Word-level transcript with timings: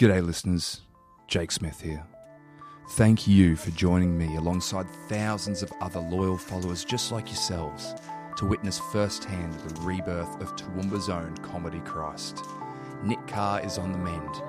G'day, 0.00 0.24
listeners. 0.24 0.80
Jake 1.28 1.52
Smith 1.52 1.82
here. 1.82 2.02
Thank 2.92 3.28
you 3.28 3.54
for 3.54 3.70
joining 3.72 4.16
me 4.16 4.36
alongside 4.36 4.88
thousands 5.10 5.62
of 5.62 5.70
other 5.82 6.00
loyal 6.00 6.38
followers 6.38 6.86
just 6.86 7.12
like 7.12 7.26
yourselves 7.26 7.94
to 8.38 8.46
witness 8.46 8.78
firsthand 8.92 9.52
the 9.52 9.80
rebirth 9.82 10.40
of 10.40 10.56
Toowoomba's 10.56 11.10
own 11.10 11.36
comedy 11.42 11.80
Christ. 11.80 12.42
Nick 13.02 13.26
Carr 13.26 13.60
is 13.60 13.76
on 13.76 13.92
the 13.92 13.98
mend, 13.98 14.42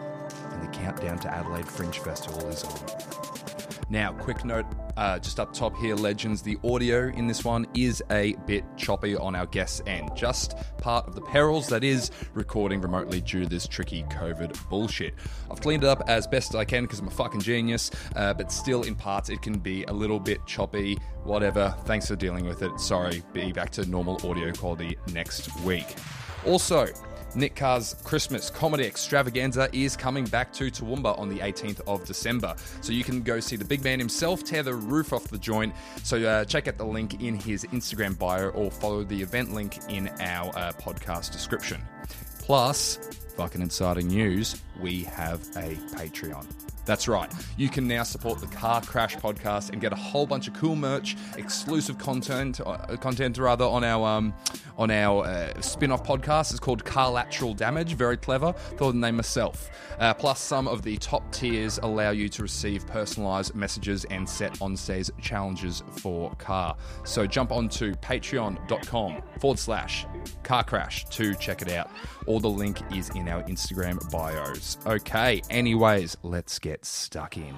and 0.52 0.64
the 0.64 0.72
countdown 0.72 1.20
to 1.20 1.36
Adelaide 1.36 1.68
Fringe 1.68 2.00
Festival 2.00 2.48
is 2.48 2.64
on. 2.64 2.80
Now, 3.90 4.14
quick 4.14 4.46
note 4.46 4.66
uh, 4.98 5.20
just 5.20 5.40
up 5.40 5.54
top 5.54 5.76
here, 5.78 5.96
legends. 5.96 6.42
The 6.42 6.58
audio 6.64 7.08
in 7.08 7.28
this 7.28 7.44
one 7.44 7.68
is 7.74 8.04
a 8.12 8.36
bit 8.46 8.64
choppy 8.78 9.16
on 9.16 9.36
our 9.36 9.46
guest's 9.46 9.82
end. 9.88 10.12
Just 10.16 10.56
part 10.78 11.08
of 11.08 11.16
the 11.16 11.22
perils 11.22 11.68
that 11.68 11.84
is 11.84 12.12
recording 12.34 12.82
remotely 12.82 13.22
due 13.22 13.44
to 13.44 13.50
this 13.50 13.68
tricky 13.68 14.04
COVID 14.04 14.70
bullshit. 14.70 15.14
I've 15.50 15.62
cleaned 15.62 15.84
it 15.84 15.88
up 15.88 16.04
as 16.08 16.28
best 16.28 16.56
I 16.56 16.66
can 16.66 16.84
because 16.84 17.00
I'm 17.00 17.08
a 17.08 17.12
fucking 17.12 17.42
genius, 17.42 17.92
uh, 18.16 18.34
but 18.34 18.52
still, 18.52 18.84
in 18.84 18.96
parts, 18.96 19.30
it 19.30 19.42
can 19.42 19.58
be 19.58 19.84
a 19.86 19.94
little 19.94 20.20
bit 20.20 20.46
choppy. 20.46 20.98
Whatever. 21.24 21.76
Thanks 21.86 22.08
for 22.08 22.16
dealing 22.16 22.46
with 22.46 22.62
it. 22.62 22.80
Sorry. 22.80 23.22
Be 23.34 23.52
back 23.52 23.70
to 23.72 23.86
normal 23.86 24.16
audio 24.28 24.52
quality 24.52 24.98
next 25.14 25.56
week. 25.62 25.96
Also, 26.46 26.88
Nick 27.36 27.56
Carr's 27.56 27.96
Christmas 28.04 28.50
comedy 28.50 28.86
extravaganza 28.86 29.70
is 29.74 29.96
coming 29.96 30.26
back 30.26 30.52
to 30.54 30.66
Toowoomba 30.66 31.18
on 31.18 31.30
the 31.30 31.40
18th 31.40 31.82
of 31.88 32.04
December. 32.06 32.56
So 32.82 32.92
you 32.92 33.04
can 33.04 33.22
go 33.22 33.40
see 33.40 33.56
the 33.56 33.66
big 33.66 33.84
man 33.84 34.00
himself 34.00 34.44
tear 34.44 34.64
the 34.64 34.74
roof 34.74 35.14
off 35.14 35.26
the 35.26 35.38
joint. 35.38 35.74
So 36.04 36.22
uh, 36.22 36.46
check 36.46 36.68
out 36.68 36.78
the 36.78 36.86
link 36.86 37.22
in 37.22 37.36
his 37.36 37.64
Instagram 37.66 38.18
bio 38.18 38.50
or 38.50 38.72
follow 38.72 39.04
the 39.04 39.22
event 39.22 39.54
link 39.54 39.80
in 39.90 40.10
our 40.20 40.50
uh, 40.50 40.74
podcast 40.74 41.32
description. 41.32 41.82
Plus, 42.40 42.98
fucking 43.38 43.62
exciting 43.62 44.08
news, 44.08 44.62
we 44.80 45.04
have 45.04 45.42
a 45.56 45.76
Patreon. 45.96 46.61
That's 46.86 47.08
right. 47.08 47.32
You 47.58 47.70
can 47.70 47.88
now 47.88 48.04
support 48.04 48.40
the 48.40 48.48
Car 48.48 48.82
Crash 48.82 49.16
podcast 49.16 49.70
and 49.70 49.80
get 49.80 49.94
a 49.94 49.96
whole 49.96 50.26
bunch 50.26 50.48
of 50.48 50.54
cool 50.56 50.76
merch, 50.76 51.16
exclusive 51.38 51.98
content, 51.98 52.60
uh, 52.66 52.98
content 52.98 53.38
rather 53.38 53.66
on 53.66 53.84
our 53.84 54.08
um, 54.08 54.34
on 54.78 54.90
our 54.90 55.26
uh, 55.26 55.62
spin-off 55.62 56.04
podcast. 56.04 56.52
It's 56.52 56.60
called 56.60 56.84
Car 56.84 57.12
Lateral 57.12 57.54
Damage. 57.54 57.94
Very 57.94 58.18
clever. 58.18 58.54
Thought 58.54 58.94
the 58.94 58.98
name 58.98 59.18
myself. 59.18 59.70
Uh, 60.00 60.14
plus, 60.14 60.42
some 60.42 60.68
of 60.68 60.82
the 60.82 60.98
top 60.98 61.32
tiers 61.32 61.78
allow 61.84 62.10
you 62.10 62.28
to 62.30 62.42
receive 62.42 62.88
personalized 62.88 63.54
messages 63.54 64.06
and 64.06 64.28
set 64.28 64.60
on-stage 64.62 65.12
challenges 65.22 65.84
for 65.98 66.34
car. 66.36 66.76
So 67.04 67.28
jump 67.28 67.52
onto 67.52 67.94
patreon.com 67.96 69.22
forward 69.40 69.60
slash 69.60 70.08
Carr 70.44 70.64
crash 70.64 71.06
to 71.10 71.36
check 71.36 71.62
it 71.62 71.72
out. 71.72 71.92
All 72.28 72.40
the 72.40 72.50
link 72.50 72.80
is 72.94 73.10
in 73.10 73.28
our 73.28 73.44
Instagram 73.44 74.10
bios. 74.12 74.78
Okay, 74.86 75.42
anyways, 75.50 76.18
let's 76.24 76.60
get 76.60 76.86
stuck 76.86 77.38
in. 77.38 77.56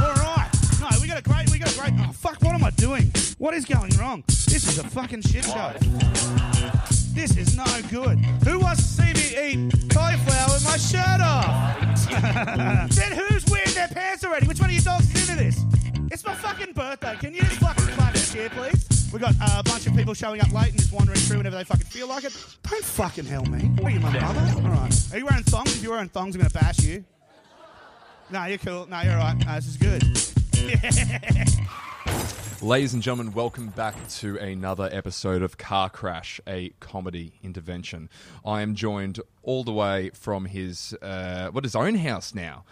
All 0.00 0.14
right. 0.14 0.48
No, 0.80 0.88
we 1.00 1.08
got 1.08 1.18
a 1.18 1.22
great. 1.22 1.50
We 1.50 1.58
got 1.58 1.74
a 1.74 1.78
great. 1.78 1.92
Oh 1.98 2.12
fuck! 2.12 2.40
What 2.42 2.54
am 2.54 2.64
I 2.64 2.70
doing? 2.70 3.12
What 3.38 3.54
is 3.54 3.64
going 3.64 3.90
wrong? 3.98 4.24
This 4.26 4.66
is 4.66 4.78
a 4.78 4.84
fucking 4.84 5.22
shit 5.22 5.44
show. 5.44 5.72
This 7.14 7.36
is 7.36 7.56
no 7.56 7.64
good. 7.90 8.18
Who 8.46 8.60
wants 8.60 8.96
to 8.96 9.02
see 9.02 9.12
me 9.12 9.48
eat 9.50 9.90
cauliflower 9.90 10.54
with 10.54 10.64
my 10.64 10.76
shirt 10.76 11.20
off? 11.20 11.78
then 12.94 13.12
who's 13.12 13.44
wearing 13.46 13.74
their 13.74 13.88
pants 13.88 14.24
already? 14.24 14.46
Which 14.46 14.60
one 14.60 14.70
of 14.70 14.76
you 14.76 14.82
dogs 14.82 15.12
is 15.14 15.28
into 15.28 15.42
this? 15.42 15.60
It's 16.10 16.24
my 16.24 16.34
fucking 16.34 16.72
birthday. 16.72 17.16
Can 17.16 17.34
you 17.34 17.42
just 17.42 17.60
fucking 17.60 17.86
clap 17.88 18.14
this 18.14 18.30
please? 18.30 18.97
We 19.12 19.18
got 19.18 19.34
uh, 19.40 19.60
a 19.60 19.62
bunch 19.62 19.86
of 19.86 19.96
people 19.96 20.12
showing 20.12 20.42
up 20.42 20.52
late 20.52 20.68
and 20.70 20.78
just 20.78 20.92
wandering 20.92 21.18
through 21.18 21.38
whenever 21.38 21.56
they 21.56 21.64
fucking 21.64 21.86
feel 21.86 22.08
like 22.08 22.24
it. 22.24 22.36
Don't 22.68 22.84
fucking 22.84 23.24
hell 23.24 23.44
me. 23.46 23.60
What 23.80 23.86
are 23.86 23.94
you, 23.94 24.00
my 24.00 24.12
mother? 24.12 24.40
All 24.56 24.68
right. 24.70 25.12
Are 25.12 25.18
you 25.18 25.24
wearing 25.24 25.44
thongs? 25.44 25.74
If 25.74 25.82
you're 25.82 25.92
wearing 25.92 26.10
thongs, 26.10 26.34
I'm 26.34 26.42
gonna 26.42 26.50
bash 26.50 26.80
you. 26.80 27.04
No, 28.30 28.44
you're 28.44 28.58
cool. 28.58 28.86
No, 28.86 29.00
you're 29.00 29.14
all 29.14 29.18
right. 29.18 29.38
No, 29.46 29.54
this 29.54 29.66
is 29.66 29.78
good. 29.78 30.04
Ladies 32.62 32.92
and 32.92 33.02
gentlemen, 33.02 33.32
welcome 33.32 33.68
back 33.68 33.94
to 34.08 34.36
another 34.36 34.90
episode 34.92 35.40
of 35.40 35.56
Car 35.56 35.88
Crash, 35.88 36.38
a 36.46 36.70
comedy 36.80 37.32
intervention. 37.42 38.10
I 38.44 38.60
am 38.60 38.74
joined 38.74 39.20
all 39.42 39.64
the 39.64 39.72
way 39.72 40.10
from 40.10 40.44
his, 40.44 40.94
uh, 41.00 41.48
what 41.48 41.64
his 41.64 41.74
own 41.74 41.94
house 41.94 42.34
now, 42.34 42.64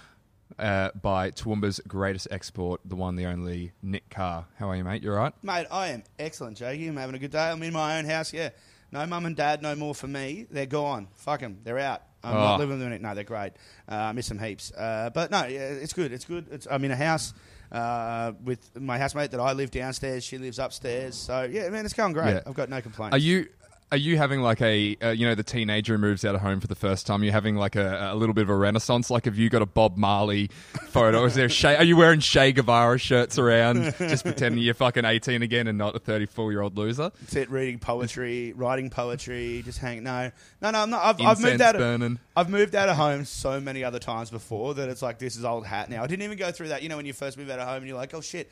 uh, 0.58 0.90
by 1.00 1.30
Toowoomba's 1.30 1.80
greatest 1.86 2.28
export, 2.30 2.80
the 2.84 2.96
one, 2.96 3.16
the 3.16 3.26
only 3.26 3.72
Nick 3.82 4.08
Carr. 4.10 4.46
How 4.58 4.70
are 4.70 4.76
you, 4.76 4.84
mate? 4.84 5.02
You 5.02 5.12
all 5.12 5.18
right? 5.18 5.32
Mate, 5.42 5.66
I 5.70 5.88
am 5.88 6.02
excellent, 6.18 6.56
Jakey. 6.58 6.88
I'm 6.88 6.96
having 6.96 7.14
a 7.14 7.18
good 7.18 7.30
day. 7.32 7.50
I'm 7.50 7.62
in 7.62 7.72
my 7.72 7.98
own 7.98 8.04
house, 8.04 8.32
yeah. 8.32 8.50
No 8.92 9.04
mum 9.06 9.26
and 9.26 9.34
dad, 9.36 9.62
no 9.62 9.74
more 9.74 9.94
for 9.94 10.06
me. 10.06 10.46
They're 10.50 10.64
gone. 10.66 11.08
Fuck 11.16 11.40
them. 11.40 11.58
They're 11.64 11.78
out. 11.78 12.02
I'm 12.22 12.34
Oh. 12.36 12.40
not 12.40 12.58
living 12.60 12.78
with 12.78 12.88
them. 12.88 13.02
No, 13.02 13.14
they're 13.14 13.24
great. 13.24 13.52
Uh, 13.90 13.94
I 13.96 14.12
miss 14.12 14.28
them 14.28 14.38
heaps. 14.38 14.72
Uh, 14.72 15.10
but 15.12 15.30
no, 15.30 15.44
yeah, 15.46 15.60
it's 15.60 15.92
good. 15.92 16.12
It's 16.12 16.24
good. 16.24 16.46
It's, 16.50 16.66
I'm 16.70 16.84
in 16.84 16.90
a 16.92 16.96
house 16.96 17.34
uh, 17.72 18.32
with 18.44 18.80
my 18.80 18.96
housemate 18.98 19.32
that 19.32 19.40
I 19.40 19.52
live 19.52 19.70
downstairs. 19.70 20.24
She 20.24 20.38
lives 20.38 20.58
upstairs. 20.58 21.14
So, 21.16 21.42
yeah, 21.44 21.68
man, 21.68 21.84
it's 21.84 21.94
going 21.94 22.12
great. 22.12 22.34
Yeah. 22.34 22.40
I've 22.46 22.54
got 22.54 22.68
no 22.68 22.80
complaints. 22.80 23.14
Are 23.14 23.18
you. 23.18 23.48
Are 23.92 23.97
you 23.97 24.16
having 24.16 24.41
like 24.42 24.60
a, 24.62 24.97
uh, 25.00 25.10
you 25.10 25.26
know, 25.26 25.36
the 25.36 25.44
teenager 25.44 25.92
who 25.94 25.98
moves 25.98 26.24
out 26.24 26.34
of 26.34 26.41
home 26.41 26.58
for 26.58 26.66
the 26.66 26.74
first 26.74 27.06
time? 27.06 27.22
You're 27.22 27.32
having 27.32 27.54
like 27.54 27.76
a, 27.76 28.10
a 28.12 28.16
little 28.16 28.34
bit 28.34 28.42
of 28.42 28.50
a 28.50 28.56
renaissance. 28.56 29.10
Like, 29.10 29.26
have 29.26 29.36
you 29.38 29.48
got 29.48 29.62
a 29.62 29.66
Bob 29.66 29.97
Marley 29.97 30.48
photo? 30.88 31.24
Is 31.24 31.36
there 31.36 31.48
Shay, 31.48 31.76
are 31.76 31.84
you 31.84 31.97
wearing 31.97 32.19
Che 32.19 32.50
Guevara 32.50 32.98
shirts 32.98 33.38
around, 33.38 33.94
just 33.98 34.24
pretending 34.24 34.60
you're 34.60 34.74
fucking 34.74 35.04
18 35.04 35.42
again 35.42 35.69
and 35.69 35.78
not 35.78 35.94
a 35.94 36.00
34 36.00 36.50
year 36.50 36.62
old 36.62 36.76
loser? 36.76 37.12
Sit 37.28 37.48
reading 37.48 37.78
poetry, 37.78 38.52
writing 38.56 38.91
poetry, 38.91 39.62
just 39.64 39.78
hang. 39.78 40.03
No, 40.03 40.32
no, 40.60 40.72
no. 40.72 40.80
I'm 40.80 40.91
not. 40.91 41.04
I've, 41.04 41.20
I've 41.20 41.38
moved 41.38 41.53
Incense 41.53 41.60
out. 41.62 41.74
Of, 41.76 41.80
burning. 41.80 42.18
I've 42.34 42.50
moved 42.50 42.74
out 42.74 42.88
of 42.88 42.97
home 42.97 43.24
so 43.24 43.60
many 43.60 43.84
other 43.84 44.00
times 44.00 44.30
before 44.30 44.74
that 44.74 44.88
it's 44.88 45.00
like 45.00 45.20
this 45.20 45.36
is 45.36 45.44
old 45.44 45.64
hat 45.64 45.91
now. 45.91 46.03
I 46.03 46.08
didn't 46.08 46.24
even 46.24 46.38
go 46.38 46.50
through 46.50 46.68
that. 46.68 46.82
You 46.82 46.88
know, 46.88 46.97
when 46.97 47.06
you 47.06 47.12
first 47.12 47.38
move 47.38 47.50
out 47.50 47.60
of 47.60 47.68
home 47.68 47.76
and 47.78 47.86
you're 47.86 47.97
like, 47.97 48.14
oh 48.14 48.20
shit. 48.20 48.50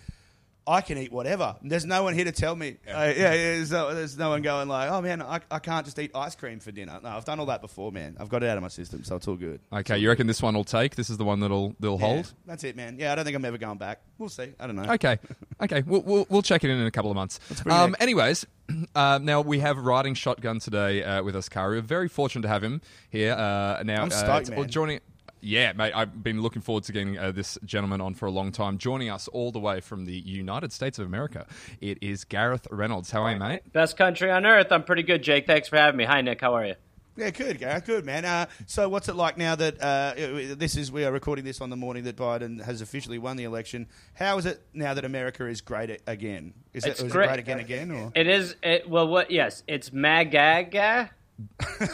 I 0.67 0.81
can 0.81 0.99
eat 0.99 1.13
whatever. 1.13 1.57
There's 1.63 1.85
no 1.85 2.03
one 2.03 2.15
here 2.15 2.25
to 2.25 2.33
tell 2.33 2.57
me. 2.57 2.77
Yeah, 2.87 2.99
uh, 2.99 3.05
yeah, 3.05 3.13
yeah 3.13 3.31
there's, 3.33 3.71
no, 3.71 3.95
there's 3.95 4.17
no 4.17 4.31
one 4.31 4.43
going 4.43 4.69
like, 4.69 4.91
oh 4.91 5.03
man, 5.03 5.21
I, 5.23 5.41
I 5.51 5.59
can't 5.59 5.85
just 5.85 5.99
eat 5.99 6.13
ice 6.15 6.35
cream 6.35 6.61
for 6.61 6.73
dinner. 6.73 6.99
No, 7.03 7.11
I've 7.11 7.25
done 7.25 7.41
all 7.41 7.47
that 7.47 7.61
before, 7.61 7.93
man. 7.93 8.17
I've 8.19 8.29
got 8.29 8.43
it 8.43 8.49
out 8.49 8.57
of 8.57 8.63
my 8.63 8.69
system, 8.69 9.05
so 9.05 9.17
it's 9.17 9.29
all 9.29 9.37
good. 9.37 9.61
Okay, 9.73 9.99
you 9.99 10.09
reckon 10.09 10.27
this 10.27 10.41
one 10.43 10.55
will 10.55 10.65
take? 10.65 10.97
This 10.97 11.11
is 11.11 11.19
the 11.19 11.25
one 11.25 11.41
that'll 11.41 11.75
that'll 11.81 12.01
Yeah, 12.01 12.07
hold. 12.07 12.33
That's 12.47 12.65
it, 12.65 12.77
man. 12.77 12.97
Yeah, 12.99 13.13
I 13.13 13.15
don't 13.15 13.25
think 13.25 13.37
I'm 13.37 13.45
ever 13.45 13.59
going 13.59 13.79
back. 13.79 14.01
We'll 14.19 14.29
see. 14.29 14.53
I 14.59 14.67
don't 14.67 14.77
know. 14.77 14.93
Okay, 14.95 15.19
okay, 15.63 15.83
we'll, 15.87 16.03
we'll 16.03 16.27
we'll 16.31 16.43
check 16.43 16.65
it 16.65 16.71
in 16.71 16.79
in 16.79 16.87
a 16.87 16.91
couple 16.91 17.11
of 17.11 17.17
months. 17.17 17.41
Um, 17.67 17.95
anyways, 18.01 18.47
uh, 18.95 19.19
now 19.23 19.41
we 19.43 19.59
have 19.61 19.79
riding 19.79 20.15
shotgun 20.15 20.61
today 20.61 21.03
uh, 21.03 21.23
with 21.23 21.37
us, 21.37 21.49
Kari. 21.49 21.77
We're 21.77 21.83
very 21.83 22.09
fortunate 22.09 22.43
to 22.43 22.49
have 22.49 22.65
him 22.65 22.81
here. 23.11 23.33
Uh, 23.33 23.83
now, 23.85 24.03
I'm 24.03 24.09
uh, 24.09 24.11
stoked, 24.11 24.51
man. 24.51 24.69
joining. 24.69 25.01
Yeah, 25.45 25.75
mate, 25.75 25.93
I've 25.95 26.23
been 26.23 26.41
looking 26.41 26.63
forward 26.63 26.85
to 26.85 26.93
getting 26.93 27.19
uh, 27.19 27.31
this 27.31 27.59
gentleman 27.67 28.01
on 28.01 28.15
for 28.15 28.25
a 28.25 28.31
long 28.31 28.51
time. 28.51 28.79
Joining 28.79 29.11
us 29.11 29.29
all 29.29 29.53
the 29.53 29.59
way 29.59 29.81
from 29.81 30.07
the 30.07 30.15
United 30.15 30.73
States 30.73 30.99
of 30.99 31.07
America, 31.07 31.47
it 31.83 31.99
is 32.03 32.25
Gareth 32.25 32.67
Reynolds. 32.71 33.11
How 33.11 33.25
are 33.25 33.33
you, 33.33 33.39
mate? 33.39 33.71
Best 33.73 33.99
country 33.99 34.31
on 34.31 34.47
earth. 34.47 34.69
I'm 34.73 34.85
pretty 34.85 35.03
good, 35.03 35.23
Jake. 35.23 35.47
Thanks 35.47 35.69
for 35.69 35.77
having 35.77 35.99
me. 35.99 36.05
Hi, 36.05 36.23
Nick. 36.23 36.41
How 36.41 36.55
are 36.55 36.65
you? 36.65 36.75
Yeah, 37.17 37.29
good, 37.31 37.59
Gareth. 37.59 37.85
Good, 37.85 38.07
man. 38.07 38.25
Uh, 38.25 38.47
so, 38.67 38.89
what's 38.89 39.09
it 39.11 39.17
like 39.17 39.37
now 39.37 39.55
that 39.55 39.81
uh, 39.83 40.15
this 40.57 40.77
is? 40.77 40.91
We 40.91 41.05
are 41.05 41.13
recording 41.13 41.45
this 41.45 41.61
on 41.61 41.69
the 41.69 41.77
morning 41.77 42.05
that 42.05 42.17
Biden 42.17 42.63
has 42.65 42.81
officially 42.81 43.19
won 43.19 43.37
the 43.37 43.45
election. 43.45 43.87
How 44.15 44.39
is 44.39 44.47
it 44.47 44.63
now 44.73 44.95
that 44.95 45.05
America 45.05 45.47
is 45.47 45.61
great 45.61 46.01
again? 46.07 46.55
Is, 46.73 46.87
It's 46.87 47.01
it, 47.01 47.07
is 47.07 47.13
great. 47.13 47.25
it 47.27 47.29
great 47.29 47.39
again 47.41 47.61
again? 47.61 47.91
Or? 47.91 48.13
It 48.15 48.27
is. 48.27 48.57
It, 48.63 48.89
well, 48.89 49.07
what? 49.07 49.31
Yes, 49.31 49.63
it's 49.69 49.91
MAGAGA. 49.91 51.11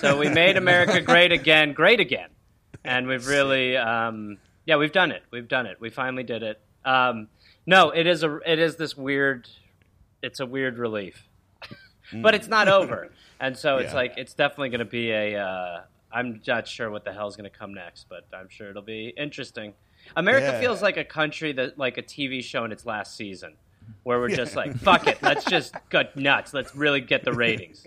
so 0.00 0.19
we 0.19 0.28
made 0.28 0.56
America 0.56 1.00
great 1.00 1.33
again, 1.33 1.72
great 1.72 1.99
again, 2.00 2.28
and 2.85 3.07
we've 3.07 3.27
really, 3.27 3.77
um, 3.77 4.39
yeah, 4.67 4.77
we've 4.77 4.93
done 4.93 5.11
it. 5.13 5.23
We've 5.31 5.49
done 5.49 5.67
it. 5.67 5.81
We 5.81 5.91
finally 5.91 6.23
did 6.23 6.43
it. 6.43 6.61
Um, 6.85 7.29
no, 7.67 7.91
it 7.91 8.07
is 8.07 8.23
a. 8.23 8.39
It 8.47 8.59
is 8.59 8.77
this 8.77 8.97
weird. 8.97 9.49
It's 10.23 10.41
a 10.41 10.47
weird 10.47 10.79
relief, 10.79 11.27
but 12.15 12.35
it's 12.35 12.49
not 12.49 12.69
over, 12.69 13.11
and 13.39 13.57
so 13.57 13.79
it's 13.79 13.91
Yeah. 13.91 13.97
like 13.97 14.15
it's 14.17 14.35
definitely 14.35 14.71
going 14.71 14.81
to 14.81 14.85
be 14.85 15.11
a. 15.11 15.37
Uh, 15.43 15.83
I'm 16.13 16.41
not 16.47 16.67
sure 16.67 16.91
what 16.91 17.05
the 17.05 17.13
hell's 17.13 17.37
going 17.37 17.49
to 17.51 17.57
come 17.57 17.73
next, 17.75 18.07
but 18.09 18.27
I'm 18.33 18.49
sure 18.49 18.71
it'll 18.71 18.83
be 18.83 19.13
interesting. 19.16 19.75
America 20.16 20.47
Yeah. 20.47 20.60
feels 20.60 20.83
like 20.83 20.97
a 20.97 21.04
country 21.04 21.53
that, 21.53 21.78
like 21.78 21.99
a 21.99 22.03
TV 22.03 22.43
show 22.43 22.65
in 22.65 22.72
its 22.72 22.84
last 22.84 23.15
season, 23.16 23.54
where 24.03 24.19
we're 24.19 24.34
just 24.34 24.57
like, 24.57 24.77
fuck 24.78 25.07
it, 25.07 25.22
let's 25.22 25.45
just 25.57 25.75
go 25.91 26.03
nuts, 26.16 26.53
let's 26.53 26.75
really 26.75 27.01
get 27.01 27.22
the 27.25 27.33
ratings. 27.33 27.87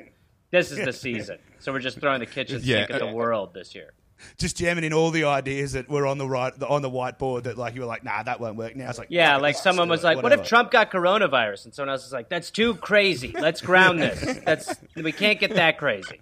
This 0.51 0.71
is 0.71 0.85
the 0.85 0.93
season, 0.93 1.39
so 1.59 1.73
we're 1.73 1.79
just 1.79 1.99
throwing 1.99 2.19
the 2.19 2.25
kitchen 2.27 2.61
Yeah, 2.63 2.85
sink 2.85 2.91
at 2.91 2.99
the 2.99 3.07
uh, 3.07 3.13
world 3.13 3.53
this 3.53 3.73
year. 3.75 3.91
Just 4.37 4.57
jamming 4.57 4.83
in 4.83 4.93
all 4.93 5.11
the 5.11 5.25
ideas 5.25 5.73
that 5.73 5.89
were 5.89 6.05
on 6.05 6.17
the 6.17 6.27
right 6.27 6.53
on 6.63 6.81
the 6.81 6.89
whiteboard 6.89 7.43
that 7.43 7.57
like 7.57 7.75
you 7.75 7.81
were 7.81 7.87
like, 7.87 8.03
nah, 8.03 8.23
that 8.23 8.39
won't 8.39 8.55
work. 8.55 8.75
Now 8.75 8.89
it's 8.89 8.99
like, 8.99 9.07
Yeah, 9.09 9.33
fuck 9.33 9.41
like 9.41 9.55
someone 9.55 9.89
was 9.89 10.03
it, 10.03 10.07
like, 10.07 10.23
"What 10.23 10.31
if 10.33 10.43
Trump 10.43 10.71
got 10.71 10.91
coronavirus?" 10.91 11.65
And 11.65 11.73
someone 11.73 11.91
else 11.91 12.03
was 12.03 12.13
like, 12.13 12.29
"That's 12.29 12.51
too 12.51 12.75
crazy. 12.75 13.33
Let's 13.33 13.61
ground 13.61 13.99
this. 13.99 14.39
That's 14.45 14.75
we 14.95 15.11
can't 15.11 15.39
get 15.39 15.55
that 15.55 15.77
crazy." 15.77 16.21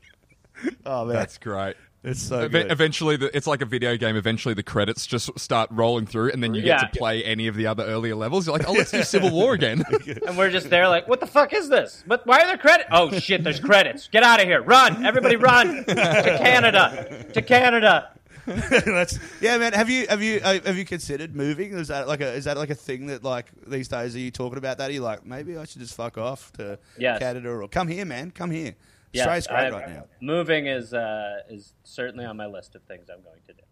Oh 0.86 1.06
man, 1.06 1.16
That's 1.16 1.38
great. 1.38 1.76
It's 2.04 2.22
so 2.22 2.46
Eve- 2.46 2.52
good. 2.52 2.72
Eventually, 2.72 3.16
the, 3.18 3.36
it's 3.36 3.48
like 3.48 3.62
a 3.62 3.66
video 3.66 3.96
game. 3.98 4.16
Eventually, 4.16 4.54
the 4.54 4.64
credits 4.64 5.06
just 5.06 5.38
start 5.40 5.70
rolling 5.72 6.06
through, 6.06 6.32
and 6.32 6.42
then 6.44 6.54
you 6.54 6.62
get 6.62 6.82
Yeah. 6.82 6.88
to 6.88 6.98
play 6.98 7.24
any 7.24 7.48
of 7.48 7.56
the 7.56 7.68
other 7.68 7.84
earlier 7.84 8.16
levels. 8.16 8.46
You're 8.48 8.58
like, 8.58 8.68
oh, 8.68 8.74
let's 8.74 8.92
do 8.92 9.04
Civil 9.04 9.32
War 9.32 9.54
again. 9.54 9.84
And 10.28 10.38
we're 10.38 10.50
just 10.52 10.70
there 10.70 10.88
like, 10.88 11.08
"What 11.08 11.20
the 11.20 11.28
fuck 11.28 11.54
is 11.54 11.70
this? 11.70 12.04
But 12.08 12.26
why 12.26 12.42
are 12.42 12.48
there 12.48 12.58
credits? 12.58 12.90
Oh 12.92 13.12
shit, 13.20 13.44
there's 13.44 13.60
credits. 13.60 14.08
Get 14.08 14.24
out 14.24 14.40
of 14.42 14.48
here. 14.48 14.62
Run. 14.62 15.06
Everybody 15.06 15.36
run 15.36 15.84
to 15.86 15.96
Canada. 16.42 17.26
To 17.34 17.42
Canada." 17.42 18.10
That's, 18.46 19.20
yeah, 19.40 19.58
man. 19.60 19.74
Have 19.74 19.90
you 19.90 20.08
have 20.08 20.22
you 20.24 20.42
uh, 20.44 20.60
have 20.66 20.76
you 20.76 20.84
considered 20.84 21.36
moving? 21.36 21.74
Is 21.74 21.90
that 21.90 22.08
like 22.08 22.22
a 22.22 22.34
is 22.34 22.46
that 22.46 22.58
like 22.58 22.72
a 22.72 22.76
thing 22.76 23.06
that 23.08 23.24
like 23.24 23.46
these 23.68 23.88
days 23.88 24.16
are 24.16 24.20
you 24.20 24.32
talking 24.32 24.58
about 24.58 24.80
that? 24.80 24.90
Are 24.90 24.94
you 24.94 25.02
like 25.02 25.26
maybe 25.26 25.56
I 25.58 25.66
should 25.66 25.82
just 25.82 25.96
fuck 25.96 26.18
off 26.18 26.52
to 26.54 26.80
Yes. 26.98 27.20
Canada 27.20 27.50
or 27.50 27.68
come 27.68 27.88
here, 27.88 28.04
man? 28.04 28.32
Come 28.32 28.50
here. 28.50 28.74
Yes, 29.14 29.28
Australia's 29.28 29.48
great 29.48 29.58
I- 29.58 29.70
right 29.86 29.90
now. 29.90 30.06
Moving 30.22 30.68
is 30.68 30.94
uh, 30.94 31.40
is 31.50 31.74
certainly 31.84 32.26
on 32.26 32.38
my 32.38 32.46
list 32.48 32.76
of 32.76 32.84
things 32.84 33.10
I'm 33.10 33.22
going 33.24 33.42
to 33.48 33.54
do. 33.54 33.64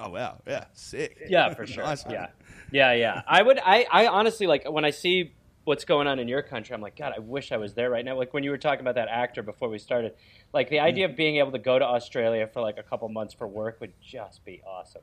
Oh 0.00 0.10
wow, 0.10 0.40
yeah, 0.46 0.64
sick. 0.72 1.18
Yeah, 1.28 1.54
for 1.54 1.66
sure. 1.66 1.84
Nice, 1.84 2.04
yeah, 2.08 2.28
yeah, 2.72 2.92
yeah. 2.92 3.22
I 3.28 3.42
would. 3.42 3.58
I, 3.64 3.86
I 3.90 4.06
honestly 4.08 4.46
like 4.46 4.68
when 4.70 4.84
I 4.84 4.90
see 4.90 5.32
what's 5.64 5.84
going 5.84 6.06
on 6.06 6.18
in 6.18 6.28
your 6.28 6.42
country. 6.42 6.74
I'm 6.74 6.80
like, 6.82 6.96
God, 6.96 7.14
I 7.16 7.20
wish 7.20 7.50
I 7.52 7.56
was 7.56 7.72
there 7.74 7.88
right 7.90 8.04
now. 8.04 8.16
Like 8.18 8.34
when 8.34 8.42
you 8.44 8.50
were 8.50 8.58
talking 8.58 8.80
about 8.80 8.96
that 8.96 9.08
actor 9.08 9.42
before 9.42 9.68
we 9.70 9.78
started, 9.78 10.14
like 10.52 10.68
the 10.68 10.80
idea 10.80 11.06
of 11.06 11.16
being 11.16 11.36
able 11.36 11.52
to 11.52 11.58
go 11.58 11.78
to 11.78 11.84
Australia 11.84 12.46
for 12.46 12.60
like 12.60 12.76
a 12.76 12.82
couple 12.82 13.08
months 13.08 13.32
for 13.32 13.48
work 13.48 13.80
would 13.80 13.92
just 14.02 14.44
be 14.44 14.60
awesome. 14.66 15.00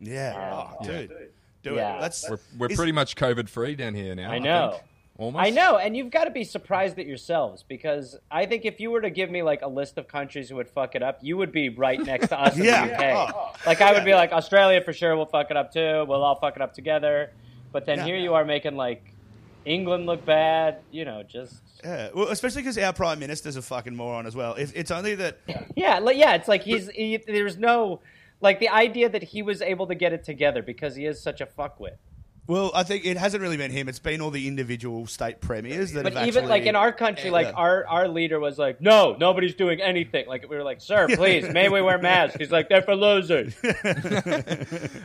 Yeah, 0.00 0.32
Yeah. 0.34 0.72
oh, 0.80 0.84
dude, 0.84 1.12
do 1.62 1.74
Yeah. 1.74 1.98
it. 1.98 2.00
That's 2.00 2.28
We're, 2.28 2.38
we're 2.58 2.68
pretty 2.70 2.90
much 2.90 3.14
COVID 3.14 3.48
free 3.48 3.76
down 3.76 3.94
here 3.94 4.14
now. 4.16 4.30
I 4.32 4.38
know. 4.40 4.80
Think. 5.16 5.24
Almost. 5.26 5.44
I 5.46 5.50
know, 5.50 5.76
and 5.76 5.96
you've 5.96 6.10
got 6.10 6.24
to 6.24 6.30
be 6.30 6.44
surprised 6.44 6.98
at 6.98 7.06
yourselves 7.06 7.64
because 7.68 8.16
I 8.30 8.46
think 8.46 8.64
if 8.64 8.80
you 8.80 8.90
were 8.90 9.00
to 9.02 9.10
give 9.10 9.30
me 9.30 9.42
like 9.42 9.62
a 9.62 9.68
list 9.68 9.98
of 9.98 10.08
countries 10.08 10.48
who 10.48 10.56
would 10.56 10.68
fuck 10.68 10.94
it 10.94 11.02
up, 11.02 11.18
you 11.22 11.36
would 11.36 11.52
be 11.52 11.68
right 11.68 12.00
next 12.00 12.28
to 12.28 12.40
us 12.40 12.56
in 12.56 12.64
Yeah. 12.64 12.86
the 12.86 12.94
UK. 12.94 13.34
Oh. 13.34 13.52
Like 13.66 13.80
I 13.80 13.92
would 13.92 14.04
be 14.04 14.14
like 14.14 14.32
Australia 14.32 14.80
for 14.80 14.92
sure, 14.92 15.14
we'll 15.16 15.26
fuck 15.26 15.50
it 15.50 15.56
up 15.56 15.72
too. 15.72 16.04
We'll 16.08 16.22
all 16.22 16.36
fuck 16.36 16.56
it 16.56 16.62
up 16.62 16.72
together. 16.74 17.30
But 17.72 17.86
then 17.86 17.98
Yeah. 17.98 18.04
here 18.06 18.16
you 18.16 18.34
are 18.34 18.44
making 18.44 18.76
like 18.76 19.12
England 19.64 20.06
look 20.06 20.24
bad. 20.24 20.78
You 20.90 21.04
know, 21.04 21.22
just 21.22 21.60
Yeah, 21.84 22.08
well, 22.14 22.28
especially 22.28 22.62
because 22.62 22.78
our 22.78 22.92
prime 22.92 23.18
minister's 23.18 23.56
a 23.56 23.62
fucking 23.62 23.94
moron 23.94 24.26
as 24.26 24.34
well. 24.34 24.54
If 24.54 24.74
it's 24.74 24.90
only 24.90 25.14
that, 25.16 25.38
yeah, 25.76 25.98
like, 25.98 26.16
yeah. 26.16 26.34
It's 26.34 26.48
like 26.48 26.62
he's 26.62 26.88
he, 26.90 27.18
there's 27.18 27.58
no 27.58 28.00
like 28.40 28.58
the 28.60 28.70
idea 28.70 29.08
that 29.08 29.22
he 29.22 29.42
was 29.42 29.62
able 29.62 29.86
to 29.86 29.94
get 29.94 30.12
it 30.12 30.24
together 30.24 30.62
because 30.62 30.96
he 30.96 31.06
is 31.06 31.22
such 31.22 31.40
a 31.40 31.46
fuckwit. 31.46 31.96
Well, 32.48 32.72
I 32.74 32.82
think 32.82 33.04
it 33.06 33.16
hasn't 33.16 33.40
really 33.40 33.56
been 33.56 33.70
him. 33.70 33.88
It's 33.88 33.98
been 34.00 34.20
all 34.20 34.30
the 34.30 34.48
individual 34.48 35.06
state 35.06 35.40
premiers 35.40 35.92
that 35.92 36.02
But 36.02 36.14
have 36.14 36.26
even 36.26 36.44
actually, 36.44 36.50
like 36.60 36.66
in 36.66 36.74
our 36.76 36.92
country, 36.92 37.30
like 37.30 37.46
Yeah. 37.46 37.52
our 37.52 37.86
our 37.86 38.08
leader 38.08 38.40
was 38.40 38.58
like, 38.58 38.80
"No, 38.80 39.16
nobody's 39.18 39.54
doing 39.54 39.80
anything." 39.80 40.26
Like 40.26 40.48
we 40.50 40.56
were 40.56 40.64
like, 40.64 40.80
"Sir, 40.80 41.06
please, 41.14 41.48
may 41.48 41.68
we 41.68 41.80
wear 41.82 41.98
masks?" 41.98 42.36
He's 42.38 42.50
like, 42.50 42.68
"They're 42.68 42.82
for 42.82 42.96
losers." 42.96 43.54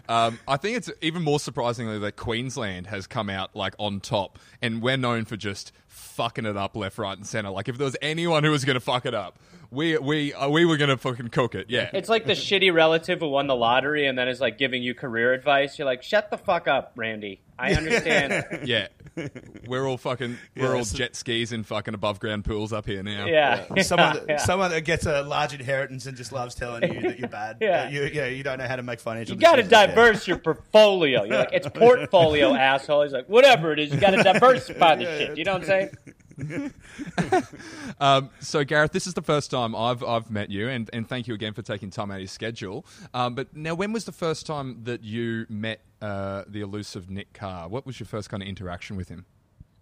Um, 0.10 0.40
I 0.48 0.56
think 0.58 0.78
it's 0.78 0.90
even 1.02 1.22
more 1.22 1.40
surprisingly 1.40 2.00
that 2.00 2.16
Queensland 2.16 2.88
has 2.88 3.08
come 3.08 3.30
out 3.30 3.56
like 3.56 3.76
on 3.78 4.00
top, 4.00 4.40
and 4.62 4.82
we're 4.82 4.96
known 4.98 5.26
for 5.26 5.36
just 5.36 5.72
fucking 5.98 6.46
it 6.46 6.56
up 6.56 6.76
left, 6.76 6.98
right, 6.98 7.18
and 7.18 7.26
center. 7.26 7.50
Like 7.50 7.68
if 7.68 7.78
there 7.78 7.86
was 7.86 7.98
anyone 8.02 8.44
who 8.44 8.52
was 8.52 8.66
going 8.66 8.76
to 8.76 8.80
fuck 8.80 9.06
it 9.06 9.14
up, 9.14 9.40
we 9.72 9.98
we 9.98 10.34
uh, 10.34 10.50
we 10.50 10.66
were 10.66 10.78
going 10.78 10.90
to 10.90 10.98
fucking 10.98 11.30
cook 11.30 11.56
it. 11.56 11.70
Yeah. 11.70 11.90
It's 11.94 12.10
like 12.10 12.26
the 12.26 12.34
shitty 12.34 12.74
relative 12.74 13.20
who 13.20 13.30
won 13.30 13.48
the 13.48 13.56
lottery 13.56 14.08
and 14.08 14.18
then 14.18 14.28
is 14.28 14.40
like 14.40 14.58
giving 14.58 14.84
you 14.84 14.94
career 14.94 15.34
advice. 15.34 15.78
You're 15.78 15.86
like, 15.86 16.04
"Shut 16.04 16.30
the 16.30 16.38
fuck 16.38 16.68
up, 16.68 16.94
Randy. 16.96 17.42
I 17.60 17.74
understand." 17.74 18.62
yeah. 18.66 18.88
We're 19.68 19.88
all 19.88 19.98
fucking 19.98 20.38
we're 20.56 20.76
all 20.76 20.84
jet 20.84 21.16
skis 21.16 21.52
in 21.52 21.64
fucking 21.64 21.96
above 21.96 22.20
ground 22.20 22.46
pools 22.46 22.72
up 22.72 22.86
here 22.86 23.02
now. 23.02 23.26
yeah, 23.26 23.66
someone 23.82 24.14
that, 24.14 24.26
Yeah. 24.30 24.38
someone 24.38 24.70
that 24.70 24.82
gets 24.82 25.08
a 25.08 25.24
large 25.24 25.56
inheritance 25.56 26.06
and 26.06 26.16
just 26.16 26.32
loves 26.32 26.54
telling 26.54 26.84
you 26.94 27.02
that 27.02 27.18
you're 27.20 27.28
bad. 27.28 27.58
Yeah. 27.62 27.90
You, 27.90 28.04
yeah, 28.04 28.28
you 28.28 28.44
don't 28.44 28.60
know 28.60 28.68
how 28.68 28.76
to 28.76 28.84
make 28.84 29.00
financial. 29.00 29.36
You 29.36 29.42
got 29.42 29.56
to 29.56 29.64
decisions. 29.64 29.72
Yeah. 29.90 29.96
diverse 29.96 30.28
your 30.28 30.38
portfolio. 30.38 31.24
You're 31.24 31.38
like, 31.40 31.50
it's 31.52 31.68
portfolio, 31.70 32.54
asshole. 32.54 33.02
He's 33.04 33.12
like, 33.12 33.28
whatever 33.28 33.72
it 33.74 33.80
is, 33.80 33.92
you 33.92 34.00
got 34.00 34.12
to 34.12 34.22
diversify 34.22 34.96
the 34.98 35.04
Yeah, 35.04 35.18
shit. 35.18 35.38
You 35.40 35.44
know 35.46 35.54
what 35.54 35.62
I'm 35.64 35.68
saying? 35.68 35.90
Um, 38.00 38.30
so 38.40 38.64
Gareth, 38.64 38.92
this 38.92 39.08
is 39.08 39.16
the 39.16 39.22
first 39.22 39.50
time 39.50 39.76
I've 39.76 40.04
I've 40.04 40.30
met 40.30 40.52
you, 40.52 40.70
and, 40.70 40.90
and 40.94 41.08
thank 41.08 41.28
you 41.28 41.34
again 41.34 41.54
for 41.54 41.64
taking 41.64 41.90
time 41.90 42.12
out 42.12 42.16
of 42.16 42.22
your 42.22 42.28
schedule. 42.28 42.86
Um, 43.14 43.34
but 43.34 43.56
now, 43.56 43.74
when 43.74 43.92
was 43.92 44.06
the 44.06 44.12
first 44.12 44.46
time 44.46 44.84
that 44.84 45.04
you 45.04 45.48
met 45.50 45.82
uh, 46.02 46.44
the 46.48 46.62
elusive 46.62 47.10
Nick 47.10 47.34
Carr? 47.34 47.68
What 47.68 47.86
was 47.86 48.00
your 48.00 48.06
first 48.06 48.30
kind 48.30 48.44
of 48.44 48.50
interaction 48.50 48.98
with 48.98 49.10
him? 49.10 49.26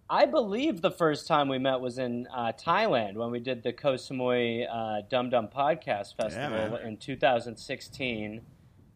I 0.08 0.24
believe 0.24 0.82
the 0.82 0.90
first 0.90 1.26
time 1.26 1.48
we 1.48 1.58
met 1.58 1.80
was 1.80 1.98
in 1.98 2.28
uh, 2.32 2.52
Thailand 2.52 3.14
when 3.14 3.30
we 3.30 3.40
did 3.40 3.62
the 3.62 3.72
Koh 3.72 3.94
Samui 3.94 4.66
uh, 4.70 5.02
Dum 5.10 5.30
Dum 5.30 5.48
Podcast 5.48 6.16
Festival 6.16 6.70
man. 6.70 6.86
in 6.86 6.96
2016. 6.96 8.40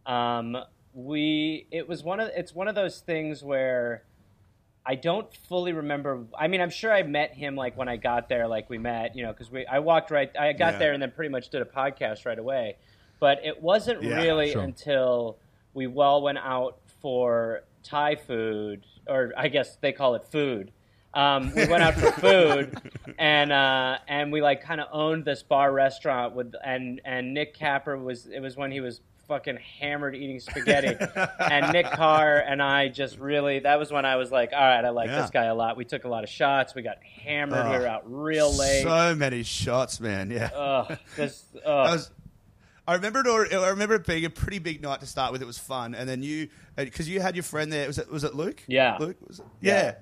Um, 0.07 0.57
we 0.93 1.67
it 1.71 1.89
was 1.89 2.03
one 2.03 2.21
of 2.21 2.31
it's 2.35 2.55
one 2.55 2.69
of 2.69 2.75
those 2.75 3.01
things 3.01 3.43
where 3.43 4.05
I 4.87 4.95
don't 4.95 5.33
fully 5.49 5.73
remember. 5.73 6.25
I 6.39 6.49
mean, 6.49 6.61
I'm 6.61 6.71
sure 6.71 6.93
I 6.93 7.03
met 7.03 7.35
him 7.35 7.55
like 7.55 7.77
when 7.77 7.89
I 7.89 7.97
got 7.97 8.29
there, 8.29 8.47
like 8.49 8.71
we 8.71 8.79
met, 8.79 9.15
you 9.15 9.23
know, 9.23 9.33
because 9.33 9.51
we 9.51 9.67
I 9.67 9.79
walked 9.81 10.11
right. 10.11 10.31
I 10.39 10.53
got 10.53 10.75
Yeah. 10.75 10.79
there 10.79 10.93
and 10.93 11.03
then 11.03 11.11
pretty 11.13 11.29
much 11.31 11.51
did 11.51 11.61
a 11.63 11.67
podcast 11.67 12.25
right 12.27 12.39
away. 12.39 12.77
But 13.21 13.45
it 13.45 13.61
wasn't 13.63 14.03
Yeah, 14.03 14.17
really 14.23 14.53
sure. 14.53 14.63
until 14.63 15.39
we 15.75 15.87
well 15.87 16.23
went 16.23 16.39
out 16.39 16.79
for 17.03 17.63
Thai 17.83 18.17
food, 18.17 18.85
or 19.07 19.33
I 19.37 19.49
guess 19.49 19.77
they 19.77 19.93
call 19.93 20.15
it 20.15 20.25
food. 20.25 20.73
Um, 21.13 21.53
we 21.55 21.67
went 21.67 21.83
out 21.83 21.95
for 21.95 22.13
food, 22.13 22.81
and 23.19 23.53
uh, 23.53 23.99
and 24.09 24.33
we 24.33 24.41
like 24.41 24.63
kind 24.63 24.81
of 24.81 24.89
owned 24.93 25.25
this 25.25 25.43
bar 25.43 25.73
restaurant 25.73 26.35
with 26.35 26.55
and 26.65 27.01
and 27.05 27.35
Nick 27.35 27.53
Capper 27.55 27.99
was 27.99 28.27
it 28.27 28.41
was 28.41 28.57
when 28.57 28.71
he 28.71 28.81
was 28.81 29.01
fucking 29.31 29.59
hammered 29.79 30.17
eating 30.17 30.41
spaghetti, 30.49 30.97
and 31.39 31.73
Nick 31.73 31.87
Carr 31.87 32.39
and 32.39 32.61
I 32.61 32.89
just 32.89 33.17
really 33.19 33.61
that 33.61 33.79
was 33.79 33.93
when 33.93 34.05
I 34.05 34.17
was 34.17 34.33
like, 34.33 34.51
all 34.53 34.59
right, 34.59 34.85
I 34.85 34.91
like 34.91 35.09
Yeah. 35.09 35.21
this 35.23 35.31
guy 35.31 35.45
a 35.45 35.55
lot. 35.55 35.77
We 35.77 35.85
took 35.85 36.03
a 36.05 36.09
lot 36.09 36.25
of 36.25 36.29
shots. 36.31 36.75
We 36.75 36.83
got 36.83 36.99
hammered. 37.05 37.65
we 37.71 37.77
Oh, 37.77 37.79
were 37.81 37.87
out 37.87 38.03
real 38.05 38.53
late. 38.53 38.83
So 38.83 39.15
many 39.15 39.45
shots, 39.45 40.01
man. 40.01 40.31
Yeah. 40.33 40.51
Ugh, 40.53 40.99
this, 41.17 41.45
I 41.67 41.69
ugh. 41.71 41.91
was. 41.93 42.11
I 42.89 42.95
remember 42.95 43.21
it. 43.21 43.53
I 43.55 43.69
remember 43.69 43.95
it 43.95 44.05
being 44.05 44.25
a 44.25 44.31
pretty 44.31 44.59
big 44.59 44.83
night 44.83 44.99
to 45.01 45.07
start 45.07 45.31
with. 45.31 45.43
It 45.43 45.47
was 45.47 45.59
fun, 45.59 45.95
and 45.95 46.09
then 46.09 46.25
you, 46.25 46.49
uh, 46.77 46.83
because 46.85 47.09
you 47.09 47.21
had 47.21 47.37
your 47.37 47.45
friend 47.45 47.73
there. 47.73 47.87
Was 47.87 47.99
it? 47.99 48.11
Was 48.11 48.25
it 48.25 48.35
Luke? 48.35 48.61
Yeah. 48.67 48.97
Luke. 48.99 49.17
Was 49.29 49.39
it? 49.39 49.47
Yeah. 49.61 49.83
Yeah. 49.83 49.95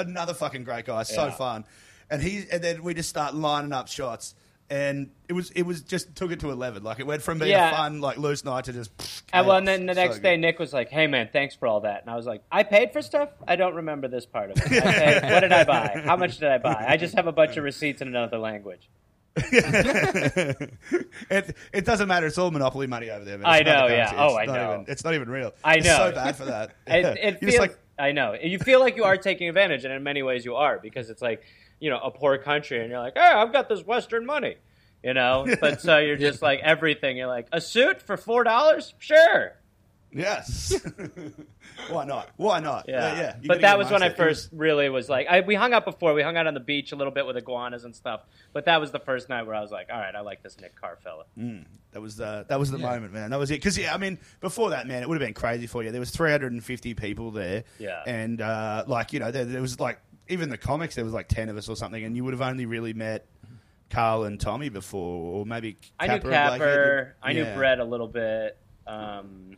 Another 0.00 0.32
fucking 0.32 0.64
great 0.64 0.86
guy. 0.86 1.02
So 1.02 1.26
Yeah. 1.26 1.30
fun, 1.32 1.64
and 2.10 2.22
he. 2.22 2.46
And 2.50 2.64
then 2.64 2.82
we 2.82 2.94
just 2.94 3.10
start 3.10 3.34
lining 3.34 3.74
up 3.74 3.88
shots, 3.88 4.34
and 4.70 5.10
it 5.28 5.32
was. 5.32 5.50
It 5.50 5.62
was 5.62 5.82
just 5.82 6.14
took 6.16 6.30
it 6.30 6.40
to 6.40 6.50
eleven. 6.50 6.82
Like 6.82 7.00
it 7.00 7.06
went 7.06 7.22
from 7.22 7.38
being 7.38 7.50
Yeah. 7.50 7.70
a 7.70 7.76
fun, 7.76 8.00
like 8.00 8.16
loose 8.18 8.44
night 8.44 8.64
to 8.64 8.72
just. 8.72 8.90
And 9.32 9.46
well, 9.46 9.58
and 9.58 9.68
then 9.68 9.86
the 9.86 9.94
So 9.94 10.00
next 10.00 10.14
good. 10.16 10.22
day, 10.22 10.36
Nick 10.36 10.58
was 10.58 10.72
like, 10.72 10.88
"Hey, 10.88 11.06
man, 11.06 11.28
thanks 11.32 11.54
for 11.54 11.66
all 11.68 11.80
that." 11.80 12.02
And 12.02 12.10
I 12.10 12.16
was 12.16 12.26
like, 12.26 12.42
"I 12.50 12.62
paid 12.62 12.92
for 12.92 13.02
stuff. 13.02 13.30
I 13.46 13.56
don't 13.56 13.74
remember 13.74 14.08
this 14.08 14.26
part 14.26 14.50
of 14.52 14.56
it. 14.58 14.82
I 14.82 14.92
paid, 15.20 15.32
what 15.32 15.40
did 15.40 15.52
I 15.52 15.64
buy? 15.64 16.02
How 16.04 16.16
much 16.16 16.38
did 16.38 16.48
I 16.48 16.58
buy? 16.58 16.84
I 16.88 16.96
just 16.96 17.14
have 17.16 17.26
a 17.26 17.32
bunch 17.32 17.56
of 17.56 17.64
receipts 17.64 18.00
in 18.00 18.08
another 18.08 18.38
language." 18.38 18.88
it, 19.36 20.70
it 21.72 21.84
doesn't 21.84 22.08
matter. 22.08 22.26
It's 22.26 22.38
all 22.38 22.50
monopoly 22.50 22.86
money 22.86 23.10
over 23.10 23.24
there. 23.24 23.38
Man. 23.38 23.46
I 23.46 23.58
It's 23.58 23.66
not 23.66 23.88
know, 23.88 23.94
yeah. 23.94 24.10
currency. 24.10 24.34
Oh, 24.34 24.36
I 24.36 24.44
not 24.46 24.54
know. 24.54 24.72
Even, 24.74 24.84
it's 24.88 25.04
not 25.04 25.14
even 25.14 25.30
real. 25.30 25.52
I 25.64 25.76
It's 25.76 25.86
know. 25.86 25.96
so 25.96 26.12
bad 26.12 26.36
for 26.36 26.44
that. 26.46 26.74
It, 26.86 27.00
Yeah. 27.02 27.10
it 27.12 27.22
You're 27.22 27.38
feels 27.38 27.52
just 27.52 27.60
like, 27.60 27.78
I 27.98 28.12
know 28.12 28.34
you 28.34 28.58
feel 28.58 28.80
like 28.80 28.96
you 28.96 29.04
are 29.04 29.16
taking 29.16 29.48
advantage, 29.48 29.84
and 29.84 29.92
in 29.92 30.02
many 30.02 30.22
ways 30.22 30.44
you 30.44 30.56
are 30.56 30.78
because 30.78 31.10
it's 31.10 31.22
like 31.22 31.42
you 31.78 31.90
know 31.90 31.98
a 32.00 32.10
poor 32.10 32.38
country, 32.38 32.80
and 32.80 32.90
you're 32.90 32.98
like, 32.98 33.16
"Hey, 33.16 33.22
I've 33.22 33.52
got 33.52 33.68
this 33.68 33.84
Western 33.84 34.26
money," 34.26 34.56
you 35.02 35.14
know. 35.14 35.46
But 35.60 35.80
so 35.80 35.98
you're 35.98 36.16
just 36.16 36.42
like 36.42 36.60
everything. 36.60 37.16
You're 37.16 37.26
like 37.28 37.48
a 37.52 37.60
suit 37.60 38.02
for 38.02 38.16
four 38.16 38.44
dollars, 38.44 38.94
sure. 38.98 39.52
yes. 40.12 40.74
Why 41.90 42.04
not? 42.04 42.28
Why 42.36 42.60
not? 42.60 42.86
Yeah, 42.88 43.14
yeah. 43.16 43.36
you 43.40 43.48
but 43.48 43.60
that 43.62 43.78
was 43.78 43.90
when 43.90 44.02
I 44.02 44.06
amongst 44.06 44.18
it. 44.20 44.22
It 44.22 44.26
was- 44.28 44.40
first 44.42 44.52
really 44.52 44.88
was 44.90 45.08
like, 45.08 45.26
I, 45.28 45.40
we 45.40 45.54
hung 45.54 45.72
out 45.72 45.84
before. 45.84 46.14
We 46.14 46.22
hung 46.22 46.36
out 46.36 46.46
on 46.46 46.54
the 46.54 46.60
beach 46.60 46.92
a 46.92 46.96
little 46.96 47.12
bit 47.12 47.26
with 47.26 47.36
iguanas 47.36 47.84
and 47.84 47.94
stuff. 47.94 48.20
But 48.52 48.64
that 48.66 48.80
was 48.80 48.90
the 48.90 48.98
first 48.98 49.28
night 49.28 49.46
where 49.46 49.54
I 49.54 49.60
was 49.60 49.70
like, 49.70 49.88
all 49.92 49.98
right, 49.98 50.14
I 50.14 50.20
like 50.20 50.42
this 50.42 50.60
Nick 50.60 50.74
Carr 50.78 50.98
fella. 51.02 51.24
That 51.92 52.00
was 52.02 52.16
the 52.16 52.44
that 52.48 52.58
was 52.58 52.70
the 52.70 52.78
moment, 52.78 53.12
man. 53.12 53.30
That 53.30 53.38
was 53.38 53.50
it. 53.50 53.54
Because 53.54 53.78
yeah, 53.78 53.94
I 53.94 53.98
mean, 53.98 54.18
before 54.40 54.70
that, 54.70 54.86
man, 54.86 55.02
it 55.02 55.08
would 55.08 55.20
have 55.20 55.26
been 55.26 55.34
crazy 55.34 55.66
for 55.66 55.82
you. 55.82 55.90
There 55.90 56.00
was 56.00 56.10
350 56.10 56.94
people 56.94 57.30
there, 57.30 57.64
Yeah. 57.78 58.02
and 58.06 58.40
uh, 58.40 58.84
like 58.86 59.12
you 59.12 59.20
know, 59.20 59.30
there, 59.30 59.44
there 59.44 59.62
was 59.62 59.80
like 59.80 60.00
even 60.28 60.50
the 60.50 60.58
comics. 60.58 60.94
There 60.96 61.04
was 61.04 61.14
like 61.14 61.28
10 61.28 61.48
of 61.48 61.56
us 61.56 61.68
or 61.68 61.76
something, 61.76 62.02
and 62.04 62.14
you 62.16 62.24
would 62.24 62.32
have 62.34 62.42
only 62.42 62.66
really 62.66 62.92
met 62.92 63.26
Carl 63.90 64.24
and 64.24 64.40
Tommy 64.40 64.68
before, 64.68 65.40
or 65.40 65.46
maybe 65.46 65.76
I 65.98 66.06
knew 66.06 66.14
Capper. 66.14 66.30
Capper. 66.30 67.16
I 67.22 67.32
knew 67.32 67.42
Yeah. 67.42 67.56
Brett 67.56 67.80
a 67.80 67.84
little 67.84 68.08
bit. 68.08 68.56
Um, 68.86 69.56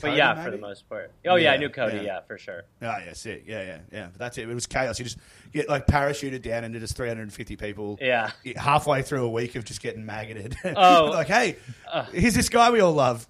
but 0.00 0.08
Cody, 0.08 0.18
yeah, 0.18 0.42
for 0.44 0.50
the 0.50 0.58
most 0.58 0.88
part. 0.88 1.12
Oh 1.26 1.36
yeah, 1.36 1.52
I 1.52 1.56
knew 1.56 1.68
Cody. 1.68 1.96
yeah. 1.98 2.02
Yeah, 2.02 2.20
for 2.26 2.36
sure. 2.36 2.64
Oh 2.82 2.86
yeah, 3.04 3.12
sick. 3.12 3.44
Yeah, 3.46 3.62
yeah, 3.62 3.78
yeah. 3.92 4.06
But 4.10 4.18
that's 4.18 4.38
it. 4.38 4.48
It 4.48 4.54
was 4.54 4.66
chaos. 4.66 4.98
You 4.98 5.04
just 5.04 5.18
get 5.52 5.68
like 5.68 5.86
parachuted 5.86 6.42
down 6.42 6.64
into 6.64 6.80
just 6.80 6.96
350 6.96 7.56
people. 7.56 7.98
Yeah. 8.02 8.32
Halfway 8.56 9.02
through 9.02 9.24
a 9.24 9.30
week 9.30 9.54
of 9.54 9.64
just 9.64 9.80
getting 9.80 10.04
maggoted. 10.04 10.56
Oh. 10.76 11.10
like 11.14 11.28
hey, 11.28 11.56
Uh. 11.90 12.04
here's 12.12 12.34
this 12.34 12.48
guy 12.48 12.70
we 12.70 12.80
all 12.80 12.92
love. 12.92 13.26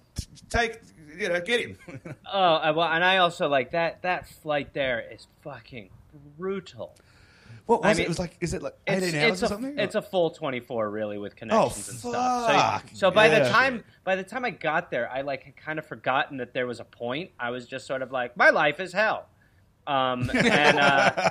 Take, 0.49 0.79
you 1.17 1.29
know, 1.29 1.39
get 1.39 1.61
him. 1.61 1.77
Oh 2.33 2.73
well, 2.73 2.87
and 2.87 3.03
I 3.03 3.17
also 3.17 3.47
like 3.47 3.71
that. 3.71 4.01
That 4.01 4.27
flight 4.27 4.73
there 4.73 4.99
is 5.11 5.27
fucking 5.43 5.89
brutal. 6.37 6.95
What 7.65 7.81
was 7.81 7.87
I 7.87 7.91
it? 7.91 7.97
mean, 7.97 8.05
It 8.05 8.09
was 8.09 8.19
like, 8.19 8.37
is 8.41 8.53
it 8.53 8.61
like 8.61 8.75
It's, 8.85 9.05
18 9.07 9.19
hours 9.21 9.31
it's 9.31 9.41
or 9.41 9.45
a, 9.45 9.49
something? 9.49 9.79
It's 9.79 9.95
a 9.95 10.01
full 10.01 10.29
24 10.31 10.89
really 10.89 11.17
with 11.17 11.35
connections 11.35 11.89
and 11.89 11.99
stuff. 11.99 12.83
So, 12.91 12.95
so 12.95 13.11
by 13.11 13.27
the 13.29 13.49
time 13.49 13.83
by 14.03 14.15
the 14.15 14.23
time 14.23 14.45
I 14.45 14.51
got 14.51 14.91
there, 14.91 15.09
I 15.11 15.21
like 15.21 15.43
had 15.43 15.55
kind 15.55 15.79
of 15.79 15.85
forgotten 15.85 16.37
that 16.37 16.53
there 16.53 16.67
was 16.67 16.79
a 16.79 16.85
point. 16.85 17.31
I 17.39 17.49
was 17.49 17.65
just 17.67 17.87
sort 17.87 18.01
of 18.01 18.11
like, 18.11 18.37
my 18.37 18.49
life 18.51 18.79
is 18.79 18.93
hell. 18.93 19.27
Um, 19.87 20.31
and 20.33 20.79
uh, 20.79 21.29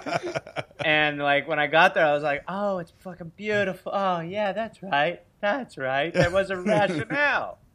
and 0.84 1.18
like 1.18 1.48
when 1.48 1.58
I 1.58 1.66
got 1.66 1.94
there, 1.94 2.06
I 2.06 2.12
was 2.14 2.22
like, 2.22 2.44
oh, 2.48 2.78
it's 2.78 2.92
fucking 3.00 3.32
beautiful. 3.36 3.92
Oh 3.94 4.20
yeah, 4.20 4.52
that's 4.52 4.82
right, 4.82 5.22
that's 5.40 5.76
right. 5.76 6.12
There 6.14 6.30
was 6.30 6.50
a 6.50 6.56
rationale. 6.56 7.58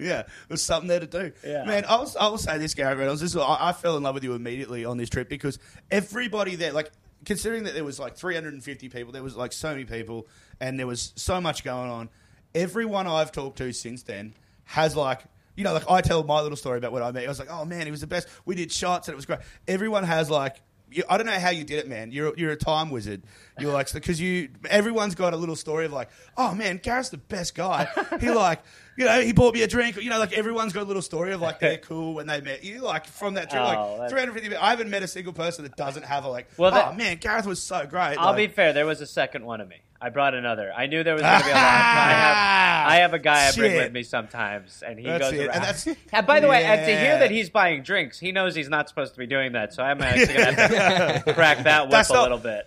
Yeah, 0.00 0.24
there's 0.46 0.62
something 0.62 0.86
there 0.86 1.00
to 1.00 1.08
do. 1.08 1.32
Yeah. 1.44 1.64
Man, 1.64 1.84
I 1.88 1.96
will 1.96 2.38
say 2.38 2.56
this, 2.58 2.72
Gary 2.72 2.94
Reynolds. 2.94 3.20
This 3.20 3.32
is, 3.32 3.36
I, 3.36 3.70
I 3.70 3.72
fell 3.72 3.96
in 3.96 4.04
love 4.04 4.14
with 4.14 4.22
you 4.22 4.34
immediately 4.34 4.84
on 4.84 4.96
this 4.96 5.08
trip 5.08 5.28
because 5.28 5.58
everybody 5.90 6.54
there, 6.54 6.70
like, 6.70 6.92
considering 7.24 7.64
that 7.64 7.74
there 7.74 7.84
was 7.84 7.98
like 7.98 8.16
350 8.16 8.88
people, 8.88 9.12
there 9.12 9.22
was 9.22 9.36
like 9.36 9.52
so 9.52 9.70
many 9.70 9.84
people, 9.84 10.26
and 10.60 10.78
there 10.78 10.86
was 10.86 11.12
so 11.16 11.40
much 11.40 11.64
going 11.64 11.90
on. 11.90 12.08
Everyone 12.54 13.06
I've 13.06 13.32
talked 13.32 13.58
to 13.58 13.72
since 13.72 14.02
then 14.02 14.34
has 14.64 14.96
like. 14.96 15.22
You 15.56 15.64
know, 15.64 15.72
like 15.72 15.90
I 15.90 16.02
tell 16.02 16.22
my 16.22 16.40
little 16.40 16.56
story 16.56 16.78
about 16.78 16.92
what 16.92 17.02
I 17.02 17.10
met. 17.10 17.24
I 17.24 17.28
was 17.28 17.40
like, 17.40 17.50
"Oh 17.50 17.64
man, 17.64 17.84
he 17.84 17.90
was 17.90 18.00
the 18.00 18.06
best. 18.06 18.28
We 18.44 18.54
did 18.54 18.70
shots 18.70 19.08
and 19.08 19.14
it 19.14 19.16
was 19.16 19.26
great." 19.26 19.40
Everyone 19.66 20.04
has 20.04 20.30
like 20.30 20.62
you, 20.90 21.04
I 21.08 21.16
don't 21.16 21.26
know 21.26 21.38
how 21.38 21.50
you 21.50 21.64
did 21.64 21.78
it, 21.78 21.88
man. 21.88 22.10
You're 22.12 22.34
you're 22.36 22.50
a 22.52 22.56
time 22.56 22.90
wizard. 22.90 23.22
You're 23.58 23.72
like 23.72 23.92
because 23.92 24.20
you 24.20 24.48
everyone's 24.68 25.14
got 25.14 25.34
a 25.34 25.36
little 25.36 25.56
story 25.56 25.86
of 25.86 25.92
like, 25.92 26.10
oh 26.36 26.54
man, 26.54 26.80
Gareth's 26.82 27.08
the 27.10 27.16
best 27.18 27.54
guy. 27.54 27.88
He 28.20 28.30
like 28.32 28.60
you 28.96 29.04
know 29.04 29.20
he 29.20 29.32
bought 29.32 29.54
me 29.54 29.62
a 29.62 29.66
drink. 29.66 29.96
You 29.96 30.10
know 30.10 30.18
like 30.18 30.32
everyone's 30.32 30.72
got 30.72 30.82
a 30.82 30.86
little 30.86 31.02
story 31.02 31.32
of 31.32 31.40
like 31.40 31.60
they're 31.60 31.78
cool 31.78 32.14
when 32.14 32.26
they 32.26 32.40
met 32.40 32.64
you. 32.64 32.80
Like 32.80 33.06
from 33.06 33.34
that 33.34 33.50
trip, 33.50 33.62
Oh, 33.62 33.96
like 33.98 34.10
that's- 34.10 34.10
350. 34.12 34.56
I 34.56 34.70
haven't 34.70 34.90
met 34.90 35.02
a 35.02 35.08
single 35.08 35.32
person 35.32 35.64
that 35.64 35.76
doesn't 35.76 36.04
have 36.04 36.24
a 36.24 36.28
like. 36.28 36.48
Well, 36.56 36.72
oh 36.72 36.74
that- 36.74 36.96
man, 36.96 37.16
Gareth 37.18 37.46
was 37.46 37.62
so 37.62 37.86
great. 37.86 38.16
I'll 38.16 38.26
like, 38.32 38.36
be 38.36 38.46
fair. 38.48 38.72
There 38.72 38.86
was 38.86 39.00
a 39.00 39.06
second 39.06 39.44
one 39.44 39.60
of 39.60 39.68
me. 39.68 39.76
I 40.00 40.10
brought 40.10 40.34
another. 40.34 40.72
I 40.72 40.86
knew 40.86 41.02
there 41.02 41.14
was 41.14 41.22
going 41.22 41.38
to 41.40 41.44
be 41.44 41.50
a 41.50 41.54
lot. 41.54 41.62
I 41.62 42.12
have, 42.12 42.88
I 42.88 42.94
have 42.96 43.14
a 43.14 43.18
guy 43.18 43.48
I 43.48 43.52
bring 43.52 43.72
Shit. 43.72 43.82
with 43.84 43.92
me 43.92 44.02
sometimes, 44.04 44.82
and 44.86 44.96
he 44.98 45.04
That's 45.06 45.24
goes 45.24 45.32
it. 45.32 45.38
around. 45.46 45.54
And 45.56 45.64
that's- 45.64 45.88
And 46.12 46.26
by 46.26 46.38
the 46.40 46.46
way, 46.48 46.64
and 46.64 46.80
to 46.86 46.98
hear 46.98 47.18
that 47.18 47.30
he's 47.32 47.50
buying 47.50 47.82
drinks, 47.82 48.18
he 48.18 48.30
knows 48.30 48.54
he's 48.54 48.68
not 48.68 48.88
supposed 48.88 49.14
to 49.14 49.18
be 49.18 49.26
doing 49.26 49.52
that. 49.52 49.74
So 49.74 49.82
I'm 49.82 50.00
actually 50.00 50.34
going 50.34 50.54
to 50.54 50.78
have 50.78 51.24
to 51.24 51.34
crack 51.34 51.64
that 51.64 51.82
whip 51.84 51.90
That's 51.90 52.10
a 52.10 52.12
not- 52.14 52.22
little 52.22 52.38
bit. 52.38 52.66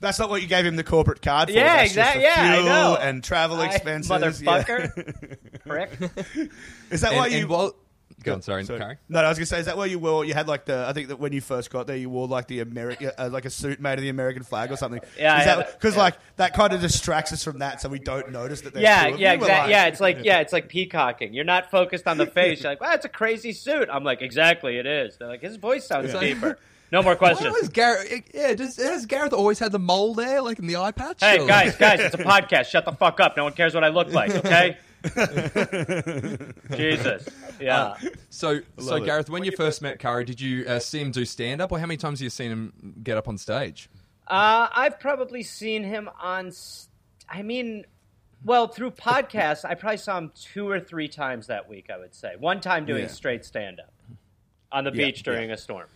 That's 0.00 0.18
not 0.18 0.28
what 0.28 0.42
you 0.42 0.48
gave 0.48 0.66
him 0.66 0.76
the 0.76 0.84
corporate 0.84 1.22
card 1.22 1.48
for. 1.48 1.54
Yeah, 1.54 1.76
That's 1.78 1.94
just 1.94 2.14
exact- 2.14 2.16
for 2.16 2.20
yeah, 2.22 2.52
I 2.52 2.54
fuel 2.56 2.66
know. 2.66 2.96
And 3.00 3.24
travel 3.24 3.56
I- 3.60 3.66
expenses, 3.66 4.10
motherfucker. 4.10 5.36
Prick. 5.66 5.90
Yeah. 6.36 6.44
Is 6.90 7.00
that 7.00 7.14
why 7.14 7.28
you? 7.28 7.38
and 7.38 7.48
while, 7.48 7.74
go 8.22 8.34
on, 8.34 8.42
sorry, 8.42 8.64
Sorry. 8.64 8.78
Carrie. 8.78 8.96
No, 9.08 9.20
no, 9.20 9.26
I 9.26 9.28
was 9.28 9.38
gonna 9.38 9.46
say, 9.46 9.60
is 9.60 9.66
that 9.66 9.76
where 9.76 9.86
you 9.86 9.98
wore? 9.98 10.24
You 10.24 10.34
had 10.34 10.48
like 10.48 10.64
the. 10.64 10.86
I 10.88 10.92
think 10.92 11.08
that 11.08 11.18
when 11.18 11.32
you 11.32 11.40
first 11.40 11.70
got 11.70 11.86
there, 11.86 11.96
you 11.96 12.10
wore 12.10 12.26
like 12.28 12.46
the 12.48 12.60
American, 12.60 13.10
uh, 13.18 13.28
like 13.32 13.44
a 13.44 13.50
suit 13.50 13.80
made 13.80 13.94
of 13.94 14.00
the 14.02 14.08
American 14.08 14.42
flag 14.42 14.70
or 14.72 14.76
something. 14.76 15.00
Yeah, 15.18 15.34
I 15.34 15.38
Is 15.40 15.44
had 15.44 15.66
because 15.72 15.96
like 15.96 16.14
that 16.36 16.54
kind 16.54 16.72
of 16.72 16.80
distracts 16.80 17.32
us 17.32 17.44
from 17.44 17.58
that, 17.60 17.80
so 17.80 17.88
we 17.88 17.98
don't 17.98 18.30
notice 18.30 18.60
that. 18.62 18.74
There's 18.74 18.82
Yeah, 18.82 19.08
two 19.08 19.14
of 19.14 19.20
yeah, 19.20 19.32
you. 19.32 19.38
We're 19.40 19.44
exactly. 19.46 19.70
Yeah, 19.72 19.86
it's 19.86 20.00
like 20.00 20.18
yeah, 20.24 20.40
it's 20.40 20.52
like 20.52 20.68
peacocking. 20.68 21.32
You're 21.34 21.44
not 21.44 21.70
focused 21.70 22.06
on 22.06 22.18
the 22.18 22.26
face. 22.38 22.62
You're 22.62 22.72
like, 22.72 22.80
wow, 22.80 22.92
it's 22.92 23.04
a 23.04 23.08
crazy 23.10 23.52
suit. 23.52 23.88
I'm 23.92 24.04
like, 24.04 24.22
exactly, 24.22 24.78
it 24.78 24.86
is. 24.86 25.16
They're 25.16 25.28
like, 25.28 25.42
his 25.42 25.56
voice 25.56 25.86
sounds 25.86 26.12
Yeah. 26.12 26.20
deeper. 26.20 26.58
No 26.90 27.02
more 27.02 27.12
Why 27.12 27.16
questions. 27.34 27.54
was 27.60 27.68
Gareth? 27.68 28.30
Yeah, 28.32 28.54
does, 28.54 28.76
has 28.78 29.04
Gareth 29.04 29.34
always 29.34 29.58
had 29.58 29.72
the 29.72 29.78
mole 29.78 30.14
there, 30.14 30.40
like 30.40 30.58
in 30.58 30.66
the 30.66 30.76
eye 30.76 30.90
patch? 30.90 31.18
Hey 31.20 31.38
Or- 31.38 31.46
guys, 31.46 31.76
guys, 31.76 32.00
it's 32.00 32.14
a 32.14 32.18
podcast. 32.18 32.64
Shut 32.64 32.86
the 32.86 32.92
fuck 32.92 33.20
up. 33.20 33.36
No 33.36 33.44
one 33.44 33.52
cares 33.52 33.74
what 33.74 33.84
I 33.84 33.88
look 33.88 34.10
like. 34.10 34.30
Okay. 34.34 34.78
Jesus. 36.76 37.28
Yeah. 37.60 37.96
So, 38.30 38.60
so 38.78 38.96
it. 38.96 39.04
Gareth, 39.04 39.30
when 39.30 39.44
you 39.44 39.52
first 39.52 39.82
met 39.82 39.98
Curry, 39.98 40.24
did 40.24 40.40
you 40.40 40.64
uh, 40.66 40.78
see 40.78 41.00
him 41.00 41.10
do 41.10 41.24
stand 41.24 41.60
up, 41.60 41.72
or 41.72 41.78
how 41.78 41.86
many 41.86 41.96
times 41.96 42.20
have 42.20 42.24
you 42.24 42.30
seen 42.30 42.50
him 42.50 42.94
get 43.02 43.16
up 43.16 43.28
on 43.28 43.38
stage? 43.38 43.88
Uh, 44.26 44.68
I've 44.72 45.00
probably 45.00 45.42
seen 45.42 45.84
him 45.84 46.08
on. 46.20 46.52
I 47.28 47.42
mean, 47.42 47.84
well, 48.44 48.68
through 48.68 48.92
podcasts, 48.92 49.64
I 49.64 49.74
probably 49.74 49.98
saw 49.98 50.18
him 50.18 50.32
two 50.34 50.68
or 50.68 50.80
three 50.80 51.08
times 51.08 51.46
that 51.48 51.68
week. 51.68 51.88
I 51.92 51.98
would 51.98 52.14
say 52.14 52.34
one 52.38 52.60
time 52.60 52.84
doing 52.86 53.02
Yeah. 53.02 53.08
straight 53.08 53.44
stand 53.44 53.80
up 53.80 53.92
on 54.70 54.84
the 54.84 54.90
Yeah, 54.92 55.06
beach 55.06 55.22
during 55.22 55.50
a 55.50 55.56
storm. 55.56 55.86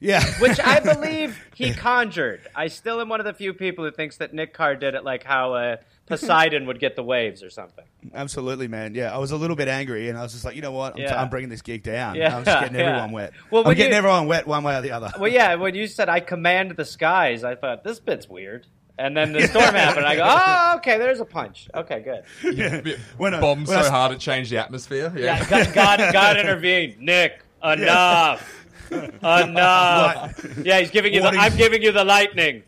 yeah, 0.00 0.24
which 0.40 0.58
I 0.60 0.80
believe 0.80 1.38
he 1.54 1.72
conjured. 1.74 2.40
I 2.54 2.68
still 2.68 3.00
am 3.00 3.08
one 3.08 3.20
of 3.20 3.26
the 3.26 3.34
few 3.34 3.52
people 3.52 3.84
who 3.84 3.90
thinks 3.90 4.16
that 4.16 4.32
Nick 4.32 4.54
Carr 4.54 4.74
did 4.76 4.94
it 4.94 5.04
like 5.04 5.24
how 5.24 5.52
uh, 5.54 5.76
Poseidon 6.06 6.66
would 6.66 6.78
get 6.80 6.96
the 6.96 7.02
waves 7.02 7.42
or 7.42 7.48
something. 7.50 7.84
absolutely, 8.14 8.68
man. 8.68 8.94
Yeah, 8.94 9.14
I 9.14 9.18
was 9.18 9.30
a 9.30 9.36
little 9.36 9.56
bit 9.56 9.68
angry, 9.68 10.08
and 10.08 10.18
I 10.18 10.22
was 10.22 10.32
just 10.32 10.44
like, 10.44 10.56
you 10.56 10.62
know 10.62 10.72
what, 10.72 10.94
I'm, 10.94 11.00
Yeah. 11.02 11.20
I'm 11.22 11.30
bringing 11.30 11.48
this 11.48 11.62
gig 11.62 11.82
down. 11.82 12.16
Yeah, 12.16 12.36
I'm 12.36 12.44
just 12.44 12.60
getting 12.60 12.74
yeah. 12.78 12.86
everyone 12.86 13.12
wet. 13.12 13.32
Well, 13.50 13.66
I'm 13.66 13.74
getting 13.74 13.92
you- 13.92 13.98
everyone 13.98 14.26
wet 14.26 14.46
one 14.46 14.62
way 14.64 14.76
or 14.76 14.82
the 14.82 14.90
other. 14.90 15.12
Well, 15.18 15.30
yeah, 15.32 15.54
when 15.54 15.74
you 15.74 15.86
said 15.86 16.08
I 16.08 16.20
command 16.20 16.72
the 16.72 16.84
skies, 16.84 17.44
I 17.44 17.54
thought 17.54 17.84
this 17.84 18.00
bit's 18.00 18.28
weird. 18.28 18.66
And 18.98 19.16
then 19.16 19.32
the 19.32 19.46
storm 19.48 19.74
happened. 19.74 20.04
And 20.04 20.06
I 20.06 20.16
go, 20.16 20.24
oh, 20.28 20.76
okay, 20.78 20.98
there's 20.98 21.18
a 21.20 21.24
punch. 21.24 21.66
Okay, 21.74 22.00
good. 22.00 22.24
Yeah. 22.56 22.82
When 23.16 23.32
I- 23.32 23.40
Bombed 23.40 23.66
when 23.68 23.78
I 23.78 23.80
so 23.80 23.86
s- 23.86 23.90
hard 23.90 24.12
it 24.12 24.18
changed 24.20 24.50
the 24.52 24.58
atmosphere. 24.58 25.10
Yeah. 25.16 25.38
Yeah, 25.38 25.48
God, 25.48 25.72
God, 25.74 26.12
God 26.12 26.36
intervened. 26.36 27.00
Nick, 27.00 27.42
enough, 27.64 28.66
enough. 28.90 30.46
Yeah, 30.64 30.80
he's 30.80 30.90
giving 30.90 31.12
you. 31.14 31.20
The, 31.20 31.24
Warning. 31.24 31.40
I'm 31.40 31.56
giving 31.56 31.82
you 31.82 31.92
the 31.92 32.04
lightning. 32.04 32.64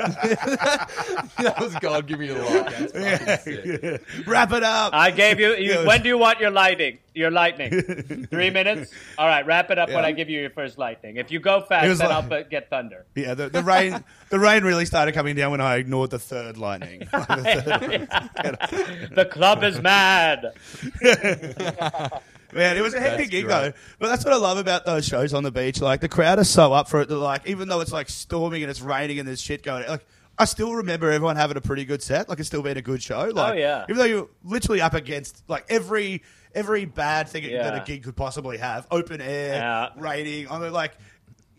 That 0.00 1.56
was 1.60 1.74
God 1.76 2.06
Give 2.06 2.18
me 2.18 2.28
the 2.28 2.38
light. 2.38 2.92
That's 2.92 2.92
fucking 2.92 3.98
sick. 4.00 4.26
Wrap 4.26 4.52
it 4.52 4.62
up. 4.62 4.94
I 4.94 5.10
gave 5.10 5.38
you, 5.38 5.54
you. 5.54 5.86
When 5.86 6.02
do 6.02 6.08
you 6.08 6.18
want 6.18 6.40
your 6.40 6.50
lightning? 6.50 6.98
Your 7.14 7.30
lightning. 7.30 7.82
Three 8.30 8.50
minutes. 8.50 8.92
All 9.18 9.26
right, 9.26 9.44
wrap 9.44 9.70
it 9.70 9.78
up 9.78 9.90
when 9.90 10.04
I 10.04 10.12
give 10.12 10.30
you 10.30 10.40
your 10.40 10.50
first 10.50 10.78
lightning. 10.78 11.16
If 11.16 11.30
you 11.30 11.40
go 11.40 11.60
fast, 11.62 11.86
It 11.86 11.88
was 11.88 11.98
then 11.98 12.10
like- 12.10 12.32
I'll 12.32 12.44
get 12.44 12.70
thunder. 12.70 13.04
yeah, 13.14 13.34
the, 13.34 13.48
the 13.48 13.62
rain, 13.62 14.02
the 14.30 14.38
rain 14.38 14.64
really 14.64 14.86
started 14.86 15.12
coming 15.12 15.36
down 15.36 15.50
when 15.50 15.60
I 15.60 15.76
ignored 15.76 16.10
the 16.10 16.18
third 16.18 16.56
lightning. 16.56 17.00
the 17.10 18.08
club 19.30 19.64
is 19.64 19.80
mad. 19.80 20.52
Man, 22.52 22.76
it 22.76 22.80
was 22.82 22.94
a 22.94 23.00
hectic 23.00 23.30
gig 23.30 23.44
great. 23.46 23.52
though. 23.54 23.72
But 23.98 24.08
that's 24.08 24.24
what 24.24 24.34
I 24.34 24.36
love 24.38 24.58
about 24.58 24.84
those 24.84 25.06
shows 25.06 25.32
on 25.34 25.42
the 25.42 25.50
beach. 25.52 25.80
Like 25.80 26.00
the 26.00 26.08
crowd 26.08 26.38
is 26.38 26.48
so 26.50 26.72
up 26.72 26.88
for 26.88 27.00
it. 27.02 27.08
That, 27.08 27.16
like 27.16 27.46
even 27.46 27.68
though 27.68 27.80
it's 27.80 27.92
like 27.92 28.08
storming 28.08 28.62
and 28.62 28.70
it's 28.70 28.80
raining 28.80 29.18
and 29.18 29.26
there's 29.28 29.40
shit 29.40 29.62
going. 29.62 29.86
Like 29.88 30.06
I 30.38 30.44
still 30.46 30.74
remember 30.74 31.10
everyone 31.10 31.36
having 31.36 31.56
a 31.56 31.60
pretty 31.60 31.84
good 31.84 32.02
set. 32.02 32.28
Like 32.28 32.38
it's 32.38 32.48
still 32.48 32.62
been 32.62 32.76
a 32.76 32.82
good 32.82 33.02
show. 33.02 33.30
Like 33.32 33.52
Oh, 33.54 33.56
yeah. 33.56 33.84
even 33.88 33.98
though 33.98 34.04
you're 34.04 34.28
literally 34.42 34.80
up 34.80 34.94
against 34.94 35.42
like 35.48 35.66
every 35.68 36.22
every 36.54 36.84
bad 36.84 37.28
thing 37.28 37.50
that 37.52 37.74
a 37.80 37.84
gig 37.84 38.02
could 38.04 38.16
possibly 38.16 38.56
have. 38.58 38.86
Open 38.90 39.20
air, 39.20 39.54
Yeah. 39.54 39.88
raining. 39.96 40.50
I 40.50 40.58
mean, 40.58 40.72
like 40.72 40.92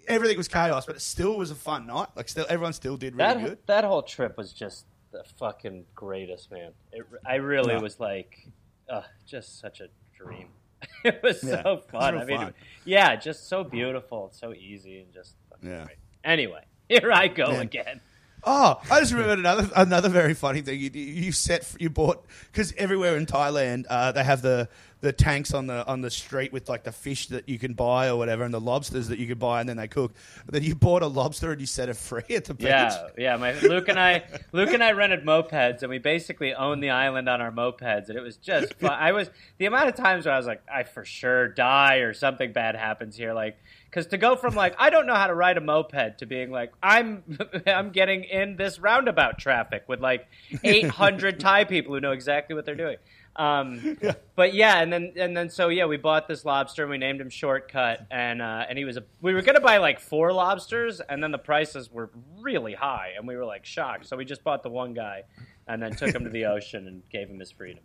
everything 0.07 0.35
was 0.37 0.47
chaos, 0.47 0.85
but 0.85 0.95
it 0.95 1.01
still 1.01 1.37
was 1.37 1.51
a 1.51 1.55
fun 1.55 1.87
night. 1.87 2.07
Like 2.15 2.27
still, 2.27 2.45
everyone 2.49 2.73
still 2.73 2.97
did 2.97 3.15
really 3.15 3.33
That 3.33 3.43
good. 3.49 3.57
that 3.67 3.83
whole 3.85 4.01
trip 4.03 4.35
was 4.37 4.51
just 4.51 4.85
the 5.11 5.23
fucking 5.37 5.85
greatest, 5.95 6.51
man. 6.51 6.71
It, 6.91 7.05
I 7.25 7.35
really 7.35 7.73
Yeah. 7.73 7.79
was 7.81 7.99
like, 7.99 8.47
uh, 8.89 9.03
just 9.25 9.59
such 9.59 9.79
a 9.79 9.87
dream. 10.17 10.47
it 11.03 11.21
was 11.23 11.43
Yeah. 11.43 11.61
so 11.63 11.75
was 11.75 11.83
fun. 11.91 12.13
real 12.13 12.23
I 12.23 12.25
mean, 12.25 12.37
fun. 12.37 12.53
yeah, 12.85 13.15
just 13.15 13.47
so 13.49 13.63
beautiful, 13.63 14.29
so 14.33 14.53
easy, 14.53 14.99
and 14.99 15.13
just 15.13 15.35
Yeah. 15.63 15.85
great. 15.85 15.97
Anyway, 16.23 16.63
here 16.89 17.11
I 17.11 17.27
go 17.27 17.51
Man. 17.51 17.61
again. 17.61 18.01
Oh, 18.43 18.81
I 18.89 18.99
just 19.01 19.11
remembered 19.11 19.37
another 19.39 19.69
another 19.75 20.09
very 20.09 20.33
funny 20.33 20.61
thing. 20.61 20.79
You, 20.79 20.89
you 20.89 21.31
set 21.31 21.75
you 21.79 21.91
bought 21.91 22.25
because 22.51 22.73
everywhere 22.75 23.15
in 23.15 23.27
Thailand 23.27 23.85
uh, 23.87 24.11
they 24.13 24.23
have 24.23 24.41
the 24.41 24.67
the 25.01 25.11
tanks 25.11 25.53
on 25.53 25.65
the 25.65 25.85
on 25.87 26.01
the 26.01 26.09
street 26.09 26.53
with 26.53 26.69
like 26.69 26.83
the 26.83 26.91
fish 26.91 27.27
that 27.27 27.49
you 27.49 27.57
can 27.57 27.73
buy 27.73 28.07
or 28.07 28.15
whatever, 28.15 28.43
and 28.43 28.53
the 28.53 28.61
lobsters 28.61 29.07
that 29.07 29.17
you 29.17 29.27
can 29.27 29.37
buy, 29.37 29.59
and 29.59 29.67
then 29.67 29.77
they 29.77 29.87
cook. 29.87 30.13
But 30.45 30.53
then 30.53 30.63
you 30.63 30.75
bought 30.75 31.01
a 31.01 31.07
lobster 31.07 31.51
and 31.51 31.59
you 31.59 31.67
set 31.67 31.89
it 31.89 31.97
free 31.97 32.23
at 32.29 32.45
the 32.45 32.53
beach. 32.53 32.67
Yeah, 32.67 33.07
yeah. 33.17 33.35
My 33.37 33.59
Luke 33.59 33.89
and 33.89 33.99
I, 33.99 34.23
Luke 34.51 34.69
and 34.69 34.83
I 34.83 34.91
rented 34.91 35.25
mopeds, 35.25 35.81
and 35.81 35.89
we 35.89 35.97
basically 35.97 36.53
owned 36.53 36.83
the 36.83 36.91
island 36.91 37.27
on 37.27 37.41
our 37.41 37.51
mopeds, 37.51 38.09
and 38.09 38.17
it 38.17 38.21
was 38.21 38.37
just 38.37 38.75
fun. 38.75 38.91
I 38.91 39.11
was 39.11 39.29
the 39.57 39.65
amount 39.65 39.89
of 39.89 39.95
times 39.95 40.25
where 40.25 40.35
I 40.35 40.37
was 40.37 40.45
like, 40.45 40.61
I 40.71 40.83
for 40.83 41.03
sure 41.03 41.47
die 41.47 41.97
or 41.97 42.13
something 42.13 42.53
bad 42.53 42.75
happens 42.75 43.15
here, 43.17 43.33
like. 43.33 43.57
Because 43.89 44.07
to 44.07 44.17
go 44.17 44.37
from 44.37 44.55
like 44.55 44.73
I 44.79 44.89
don't 44.89 45.05
know 45.05 45.15
how 45.15 45.27
to 45.27 45.33
ride 45.33 45.57
a 45.57 45.59
moped 45.59 46.19
to 46.19 46.25
being 46.25 46.49
like 46.49 46.71
I'm 46.81 47.25
I'm 47.67 47.89
getting 47.89 48.23
in 48.23 48.55
this 48.55 48.79
roundabout 48.79 49.37
traffic 49.37 49.83
with 49.89 49.99
like 49.99 50.29
800 50.63 51.41
Thai 51.41 51.65
people 51.65 51.93
who 51.93 51.99
know 51.99 52.13
exactly 52.13 52.55
what 52.55 52.63
they're 52.65 52.73
doing. 52.73 52.95
Um, 53.35 53.97
But 54.35 54.55
yeah, 54.55 54.81
and 54.81 54.91
then 54.91 55.13
and 55.17 55.37
then 55.37 55.51
so 55.51 55.67
yeah, 55.67 55.85
we 55.85 55.97
bought 55.97 56.27
this 56.27 56.45
lobster 56.45 56.81
and 56.81 56.89
we 56.89 56.97
named 56.97 57.21
him 57.21 57.29
Shortcut, 57.29 58.07
and 58.09 58.41
uh, 58.41 58.65
and 58.67 58.75
he 58.75 58.85
was 58.85 58.97
a 58.97 59.03
we 59.21 59.35
were 59.35 59.43
gonna 59.43 59.61
buy 59.61 59.77
like 59.77 59.99
four 59.99 60.33
lobsters, 60.33 60.99
and 60.99 61.21
then 61.21 61.31
the 61.31 61.37
prices 61.37 61.91
were 61.91 62.09
really 62.39 62.73
high, 62.73 63.13
and 63.15 63.27
we 63.27 63.35
were 63.35 63.45
like 63.45 63.65
shocked. 63.65 64.07
So 64.07 64.17
we 64.17 64.25
just 64.25 64.43
bought 64.43 64.63
the 64.63 64.69
one 64.69 64.93
guy, 64.95 65.25
and 65.67 65.79
then 65.79 65.95
took 65.95 66.15
him 66.15 66.23
to 66.23 66.31
the 66.31 66.45
ocean 66.55 66.87
and 66.87 67.07
gave 67.11 67.29
him 67.29 67.39
his 67.39 67.51
freedom. 67.51 67.83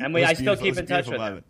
And 0.00 0.14
we 0.14 0.24
I 0.24 0.32
still 0.32 0.56
keep 0.56 0.78
in 0.78 0.86
touch 0.86 1.08
with 1.08 1.20
him. 1.20 1.44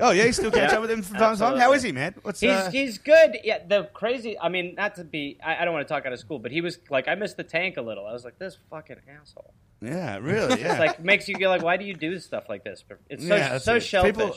Oh 0.00 0.10
yeah, 0.12 0.24
you 0.24 0.32
still 0.32 0.50
catch 0.50 0.70
Yeah, 0.70 0.76
up 0.76 0.82
with 0.82 0.90
him 0.90 1.02
from 1.02 1.16
time 1.16 1.34
to 1.34 1.40
time. 1.40 1.56
How 1.58 1.72
is 1.72 1.82
he, 1.82 1.92
man? 1.92 2.14
What's 2.22 2.40
He's 2.40 2.50
uh, 2.50 2.70
he's 2.70 2.98
good. 2.98 3.38
Yeah, 3.44 3.58
the 3.66 3.84
crazy. 3.92 4.38
I 4.38 4.48
mean, 4.48 4.74
not 4.76 4.94
to 4.96 5.04
be. 5.04 5.38
I, 5.44 5.56
I 5.56 5.64
don't 5.64 5.74
want 5.74 5.86
to 5.86 5.92
talk 5.92 6.06
out 6.06 6.12
of 6.12 6.18
school, 6.18 6.38
but 6.38 6.50
he 6.52 6.60
was 6.60 6.78
like, 6.90 7.08
I 7.08 7.14
missed 7.14 7.36
the 7.36 7.44
tank 7.44 7.76
a 7.76 7.82
little. 7.82 8.06
I 8.06 8.12
was 8.12 8.24
like, 8.24 8.38
this 8.38 8.56
fucking 8.70 8.96
asshole. 9.20 9.52
yeah, 9.82 10.18
really, 10.18 10.60
yeah. 10.60 10.72
It's 10.72 10.78
like 10.80 11.02
makes 11.02 11.28
you 11.28 11.34
go 11.36 11.48
like, 11.48 11.62
why 11.62 11.76
do 11.76 11.84
you 11.84 11.94
do 11.94 12.18
stuff 12.18 12.44
like 12.48 12.64
this? 12.64 12.84
It's 13.10 13.26
so 13.26 13.34
Yeah, 13.36 13.58
so 13.58 13.74
it. 13.76 13.80
shellfish. 13.80 14.14
People- 14.14 14.36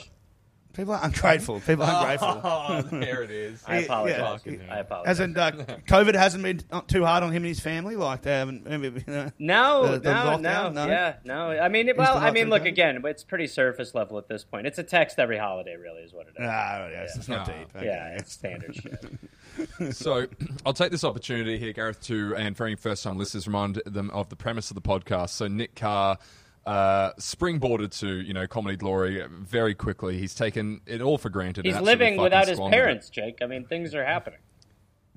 People 0.74 0.94
are 0.94 1.02
ungrateful. 1.04 1.60
People 1.60 1.84
are 1.84 2.02
ungrateful. 2.02 2.42
Oh, 2.44 2.82
there 2.92 3.24
it 3.24 3.32
is. 3.32 3.64
I 3.68 3.80
Yeah, 3.80 3.86
apologize. 3.86 4.42
yeah. 4.46 4.74
I 4.74 4.78
apologize. 4.80 5.12
As 5.12 5.20
in, 5.20 5.38
uh, 5.38 5.52
COVID 5.88 6.16
hasn't 6.16 6.44
been 6.44 6.62
too 6.88 7.06
hard 7.06 7.24
on 7.24 7.30
him 7.32 7.38
and 7.38 7.46
his 7.48 7.60
family. 7.60 7.96
Like 7.96 8.22
they 8.22 8.32
haven't. 8.32 8.66
Maybe, 8.66 9.04
you 9.06 9.14
know, 9.14 9.32
No, 9.40 9.88
The- 9.94 10.00
the 10.00 10.14
no, 10.14 10.20
lockdown? 10.32 10.74
no, 10.74 10.86
No? 10.86 10.88
yeah, 10.88 11.16
no. 11.26 11.52
I 11.52 11.68
mean, 11.68 11.90
it, 11.90 11.98
well, 11.98 12.18
I 12.18 12.32
mean, 12.32 12.50
look 12.50 12.66
again. 12.66 13.02
It's 13.06 13.24
pretty 13.24 13.48
surface 13.48 13.94
level 13.94 14.18
at 14.18 14.28
this 14.28 14.44
point. 14.44 14.68
It's 14.68 14.78
a 14.80 14.84
text 14.84 15.20
every 15.20 15.38
holiday, 15.38 15.76
really, 15.76 16.02
is 16.02 16.14
what 16.14 16.28
it 16.28 16.34
is. 16.42 16.48
Ah, 16.50 16.88
yes, 16.90 17.16
it's 17.18 17.28
not 17.28 17.48
Yeah. 17.48 17.58
deep. 17.58 17.76
Okay. 17.76 17.86
yeah, 17.86 18.16
it's 18.18 18.32
standard 18.34 18.76
shit. 18.76 19.06
So 19.92 20.26
I'll 20.66 20.74
take 20.74 20.92
this 20.92 21.04
opportunity 21.04 21.58
here, 21.58 21.74
Gareth, 21.74 22.02
to 22.04 22.36
and 22.38 22.56
for 22.56 22.66
any 22.66 22.76
first 22.76 23.04
time 23.04 23.18
listeners, 23.18 23.48
remind 23.48 23.82
them 23.86 24.10
of 24.12 24.30
the 24.30 24.36
premise 24.38 24.72
of 24.72 24.76
the 24.76 24.82
podcast. 24.82 25.30
So 25.30 25.48
Nick 25.48 25.76
Carr 25.76 26.18
uh, 26.66 27.14
springboarded 27.14 27.98
to 28.00 28.22
you 28.22 28.34
know 28.34 28.48
comedy 28.48 28.78
glory 28.78 29.26
very 29.30 29.74
quickly. 29.76 30.18
He's 30.18 30.36
taken 30.36 30.82
it 30.86 31.02
all 31.02 31.18
for 31.18 31.30
granted. 31.30 31.66
He's 31.66 31.80
living 31.80 32.18
without 32.18 32.48
his 32.48 32.58
squandered 32.58 32.78
parents, 32.78 33.10
Jake. 33.10 33.40
I 33.42 33.48
mean, 33.48 33.66
things 33.66 33.96
are 33.96 34.06
happening. 34.06 34.40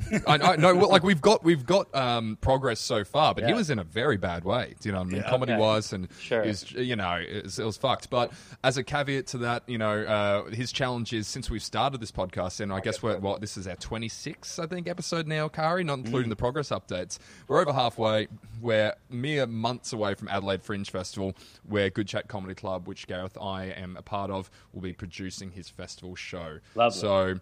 I, 0.26 0.34
I 0.34 0.56
know. 0.56 0.74
Well, 0.74 0.88
like 0.90 1.04
we've 1.04 1.20
got 1.20 1.44
we've 1.44 1.64
got 1.64 1.94
um, 1.94 2.36
progress 2.40 2.80
so 2.80 3.04
far, 3.04 3.32
but 3.32 3.44
he 3.46 3.52
was 3.52 3.70
in 3.70 3.78
a 3.78 3.84
very 3.84 4.16
bad 4.16 4.44
way. 4.44 4.74
Do 4.80 4.88
you 4.88 4.92
know 4.92 4.98
what 4.98 5.06
I 5.06 5.10
mean? 5.10 5.22
Yeah. 5.22 5.30
Comedy 5.30 5.52
Okay. 5.52 5.60
wise, 5.60 5.92
and 5.92 6.08
Sure. 6.18 6.42
is 6.42 6.72
you 6.72 6.96
know 6.96 7.12
it 7.14 7.44
was, 7.44 7.58
it 7.60 7.64
was 7.64 7.76
fucked. 7.76 8.10
But 8.10 8.32
as 8.64 8.76
a 8.76 8.82
caveat 8.82 9.28
to 9.28 9.38
that, 9.38 9.62
you 9.68 9.78
know, 9.78 10.02
uh, 10.02 10.50
his 10.50 10.72
challenge 10.72 11.12
is 11.12 11.28
since 11.28 11.48
we've 11.48 11.62
started 11.62 12.00
this 12.00 12.10
podcast, 12.10 12.58
and 12.60 12.72
I 12.72 12.80
guess 12.80 13.04
we're 13.04 13.18
what 13.18 13.40
this 13.40 13.56
is 13.56 13.68
our 13.68 13.76
twenty 13.76 14.08
sixth, 14.08 14.58
I 14.58 14.66
think, 14.66 14.88
episode 14.88 15.28
now, 15.28 15.48
Kari, 15.48 15.84
not 15.84 15.98
Mm. 15.98 16.06
including 16.06 16.30
the 16.30 16.36
progress 16.36 16.70
updates. 16.70 17.18
We're 17.46 17.60
over 17.60 17.72
halfway. 17.72 18.26
We're 18.60 18.94
mere 19.10 19.46
months 19.46 19.92
away 19.92 20.14
from 20.14 20.26
Adelaide 20.26 20.64
Fringe 20.64 20.90
Festival, 20.90 21.34
where 21.68 21.88
Good 21.88 22.08
Chat 22.08 22.26
Comedy 22.26 22.54
Club, 22.56 22.88
which 22.88 23.06
Gareth 23.06 23.38
I 23.40 23.66
am 23.66 23.96
a 23.96 24.02
part 24.02 24.32
of, 24.32 24.50
will 24.72 24.82
be 24.82 24.92
producing 24.92 25.52
his 25.52 25.68
festival 25.68 26.16
show. 26.16 26.58
Lovely. 26.74 26.98
So 26.98 27.40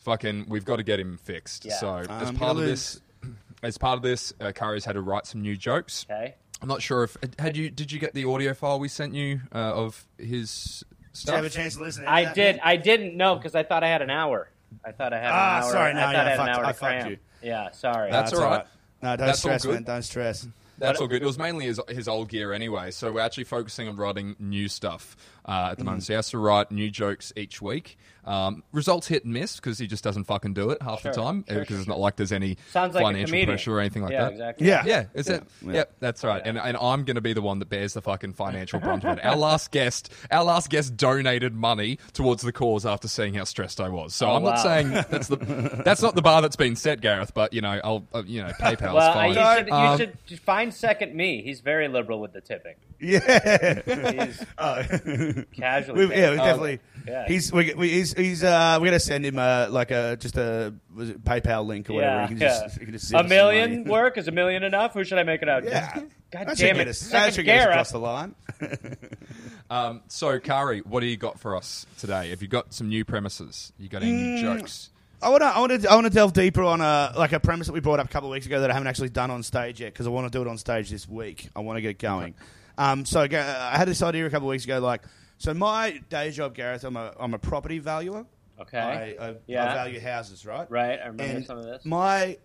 fucking 0.00 0.46
we've 0.48 0.64
got 0.64 0.76
to 0.76 0.82
get 0.82 1.00
him 1.00 1.18
fixed. 1.18 1.64
Yeah. 1.64 1.74
So 1.76 1.96
as 1.98 2.30
part 2.32 2.52
of 2.52 2.58
you'll 2.58 2.66
this, 2.66 3.00
as 3.62 3.78
part 3.78 3.96
of 3.96 4.02
this, 4.02 4.32
uh, 4.40 4.52
Kari's 4.54 4.84
had 4.84 4.92
to 4.94 5.00
write 5.02 5.26
some 5.26 5.42
new 5.42 5.56
jokes. 5.56 6.06
Okay. 6.10 6.34
I'm 6.62 6.68
not 6.68 6.82
sure 6.82 7.04
if 7.04 7.16
had 7.38 7.56
you 7.56 7.70
did 7.70 7.90
you 7.90 7.98
get 7.98 8.12
the 8.12 8.24
audio 8.26 8.52
file 8.54 8.78
we 8.78 8.88
sent 8.88 9.14
you 9.14 9.40
uh, 9.54 9.58
of 9.58 10.06
his 10.18 10.84
stuff? 11.12 11.24
Did 11.24 11.30
you 11.30 11.36
have 11.36 11.44
a 11.44 11.50
chance 11.50 11.76
to 11.76 11.82
listen? 11.82 12.04
To 12.04 12.10
I 12.10 12.24
that, 12.24 12.34
did. 12.34 12.56
man? 12.56 12.60
I 12.64 12.76
didn't 12.76 13.16
know 13.16 13.36
because 13.36 13.54
I 13.54 13.62
thought 13.62 13.82
I 13.82 13.88
had 13.88 14.02
an 14.02 14.10
hour. 14.10 14.48
I 14.84 14.92
thought 14.92 15.12
I 15.12 15.18
had 15.18 15.30
Ah, 15.32 15.58
an 15.58 15.64
hour. 15.64 15.72
sorry, 15.72 15.94
no, 15.94 16.00
I 16.00 16.02
thought 16.04 16.12
yeah, 16.12 16.20
I 16.20 16.22
had 16.24 16.26
I 16.26 16.30
an 16.32 16.36
fucked- 16.38 16.58
hour 16.58 16.64
I 16.64 16.68
to 16.68 16.74
fucked 16.78 17.00
cram. 17.00 17.10
you. 17.10 17.18
Yeah, 17.42 17.70
sorry. 17.70 18.10
That's 18.10 18.32
all 18.34 18.42
right. 18.42 18.66
No, 19.02 19.16
don't 19.16 19.26
That's 19.26 19.38
stress, 19.38 19.64
good. 19.64 19.74
man. 19.74 19.82
Don't 19.84 20.02
stress. 20.02 20.46
That's 20.80 21.00
all 21.00 21.06
good. 21.06 21.22
It 21.22 21.26
was 21.26 21.38
mainly 21.38 21.66
his, 21.66 21.80
his 21.88 22.08
old 22.08 22.28
gear 22.28 22.52
anyway, 22.52 22.90
so 22.90 23.12
we're 23.12 23.20
actually 23.20 23.44
focusing 23.44 23.86
on 23.88 23.96
writing 23.96 24.34
new 24.38 24.68
stuff 24.68 25.16
uh, 25.46 25.68
at 25.72 25.78
the 25.78 25.82
Mm. 25.82 25.86
moment. 25.86 26.02
So 26.04 26.12
he 26.12 26.16
has 26.16 26.30
to 26.30 26.38
write 26.38 26.70
new 26.70 26.90
jokes 26.90 27.32
each 27.36 27.62
week. 27.62 27.98
Um, 28.24 28.62
results 28.72 29.08
hit 29.08 29.24
and 29.24 29.32
miss 29.32 29.56
because 29.56 29.78
he 29.78 29.86
just 29.86 30.04
doesn't 30.04 30.24
fucking 30.24 30.52
do 30.52 30.68
it 30.70 30.82
half 30.82 31.00
Sure, 31.00 31.10
the 31.10 31.20
time 31.20 31.40
because 31.40 31.68
sure, 31.68 31.78
it's 31.78 31.88
not 31.88 31.98
like 31.98 32.16
there's 32.16 32.32
any 32.32 32.58
Sounds 32.70 32.94
like 32.94 33.02
a 33.02 33.06
financial 33.06 33.28
comedian. 33.28 33.48
pressure 33.48 33.74
or 33.74 33.80
anything 33.80 34.02
like 34.02 34.12
yeah, 34.12 34.24
that. 34.24 34.32
exactly. 34.32 34.66
Yeah. 34.66 34.84
Yeah, 34.84 35.04
is 35.14 35.28
it? 35.30 35.42
Yeah. 35.64 35.72
Yep, 35.72 35.92
that's 36.00 36.22
right. 36.22 36.42
And 36.44 36.58
and 36.58 36.76
I'm 36.76 37.04
going 37.04 37.14
to 37.14 37.22
be 37.22 37.32
the 37.32 37.40
one 37.40 37.58
that 37.60 37.70
bears 37.70 37.94
the 37.94 38.02
fucking 38.02 38.34
financial 38.34 38.78
brunt 38.78 39.04
of 39.04 39.16
it. 39.18 39.24
Our 39.24 39.36
last 39.38 39.70
guest, 39.70 40.12
our 40.30 40.44
last 40.44 40.68
guest 40.68 40.96
donated 40.98 41.54
money 41.54 41.98
towards 42.12 42.42
the 42.42 42.52
cause 42.52 42.84
after 42.84 43.08
seeing 43.08 43.32
how 43.34 43.44
stressed 43.44 43.80
I 43.80 43.88
was. 43.88 44.14
So 44.14 44.28
Oh, 44.28 44.36
I'm 44.36 44.42
not 44.44 44.60
saying 44.60 44.90
that's 44.90 45.28
the 45.28 45.36
that's 45.84 46.02
not 46.02 46.14
the 46.14 46.22
bar 46.22 46.42
that's 46.42 46.56
been 46.56 46.76
set, 46.76 47.00
Gareth. 47.00 47.32
But 47.32 47.54
you 47.54 47.62
know, 47.62 47.80
I'll 47.82 48.06
uh, 48.14 48.22
you 48.26 48.42
know, 48.42 48.50
PayPal's 48.50 48.82
Well, 48.94 48.96
uh, 48.98 49.14
fine. 49.14 49.28
you 49.30 49.34
should, 49.58 49.66
you 49.68 49.74
Um, 49.74 49.98
should 50.26 50.40
find 50.40 50.69
second 50.72 51.14
me. 51.14 51.42
He's 51.42 51.60
very 51.60 51.88
liberal 51.88 52.20
with 52.20 52.32
the 52.32 52.40
tipping. 52.40 52.74
Yeah. 53.00 53.80
He's 54.26 54.44
Oh. 54.58 54.82
casually. 55.56 56.00
We've, 56.00 56.10
yeah, 56.10 56.30
we 56.30 56.36
paying. 56.36 56.36
definitely. 56.38 56.80
yeah. 57.08 57.24
He's 57.28 57.52
we, 57.52 57.72
we, 57.74 57.88
he's 57.90 58.12
he's 58.14 58.44
uh 58.44 58.78
we're 58.80 58.86
gonna 58.88 59.00
send 59.00 59.24
him 59.24 59.38
uh 59.38 59.68
like 59.70 59.90
a 59.90 60.16
just 60.16 60.36
a 60.36 60.74
was 60.94 61.10
it 61.10 61.24
PayPal 61.24 61.64
link 61.66 61.88
or 61.90 61.94
whatever. 61.94 62.14
yeah, 62.16 62.22
You 62.22 62.28
can 62.28 62.38
yeah. 62.38 62.60
just, 62.64 62.80
can 62.80 62.92
just 62.92 63.14
a 63.14 63.22
million 63.24 63.84
work 63.84 64.18
is 64.18 64.28
a 64.28 64.32
million 64.32 64.62
enough. 64.62 64.92
Who 64.94 65.04
should 65.04 65.18
I 65.18 65.22
make 65.22 65.42
it 65.42 65.48
out? 65.48 65.62
to? 65.64 65.68
Yeah. 65.70 65.94
God 66.30 66.46
That 66.46 66.58
should 66.58 66.64
damn 66.66 66.76
get 66.76 66.86
it! 66.86 66.90
us. 66.90 67.00
That 67.00 67.08
Second 67.10 67.34
should 67.34 67.44
get 67.46 67.68
us 67.68 67.70
across 67.70 67.90
the 67.92 67.98
line. 67.98 68.34
um, 69.70 70.02
so 70.08 70.38
Kari, 70.38 70.80
what 70.80 71.00
do 71.00 71.06
you 71.06 71.16
got 71.16 71.38
for 71.40 71.56
us 71.56 71.86
today? 71.98 72.30
Have 72.30 72.42
you 72.42 72.48
got 72.48 72.72
some 72.74 72.88
new 72.88 73.04
premises? 73.04 73.72
You 73.78 73.88
got 73.88 74.02
any 74.02 74.12
Mm. 74.12 74.34
new 74.34 74.40
jokes? 74.58 74.90
I 75.22 75.28
want 75.28 75.42
to, 75.42 75.46
I 75.48 75.58
want 75.60 75.82
to, 75.82 75.90
I 75.90 75.94
want 75.94 76.06
to 76.06 76.12
delve 76.12 76.32
deeper 76.32 76.62
on 76.62 76.80
a 76.80 77.12
like 77.16 77.32
a 77.32 77.40
premise 77.40 77.66
that 77.66 77.72
we 77.74 77.80
brought 77.80 78.00
up 78.00 78.06
a 78.06 78.08
couple 78.08 78.28
of 78.28 78.32
weeks 78.32 78.46
ago 78.46 78.60
that 78.60 78.70
I 78.70 78.72
haven't 78.72 78.86
actually 78.88 79.10
done 79.10 79.30
on 79.30 79.42
stage 79.42 79.80
yet 79.80 79.92
because 79.92 80.06
I 80.06 80.10
want 80.10 80.30
to 80.32 80.36
do 80.38 80.42
it 80.42 80.48
on 80.48 80.56
stage 80.58 80.90
this 80.90 81.08
week. 81.08 81.48
I 81.54 81.60
want 81.60 81.76
to 81.76 81.80
get 81.82 81.90
it 81.90 81.98
going. 81.98 82.34
Um, 82.78 83.04
so 83.04 83.20
I 83.22 83.76
had 83.76 83.86
this 83.86 84.00
idea 84.02 84.24
a 84.26 84.30
couple 84.30 84.48
of 84.48 84.50
weeks 84.52 84.64
ago. 84.64 84.78
Like, 84.78 85.02
so 85.38 85.52
my 85.52 86.00
day 86.08 86.30
job, 86.30 86.54
Gareth, 86.54 86.84
I'm 86.84 86.96
a, 86.96 87.12
I'm 87.20 87.34
a 87.34 87.38
property 87.38 87.78
valuer. 87.78 88.24
Okay. 88.60 88.78
I, 88.78 89.26
I, 89.28 89.34
Yeah. 89.46 89.70
I 89.70 89.74
value 89.74 90.00
houses, 90.00 90.46
right? 90.46 90.70
Right. 90.70 90.98
I 90.98 91.06
remember 91.08 91.22
And 91.24 91.44
some 91.46 91.58
of 91.58 91.64
this. 91.64 91.84
my 91.84 92.38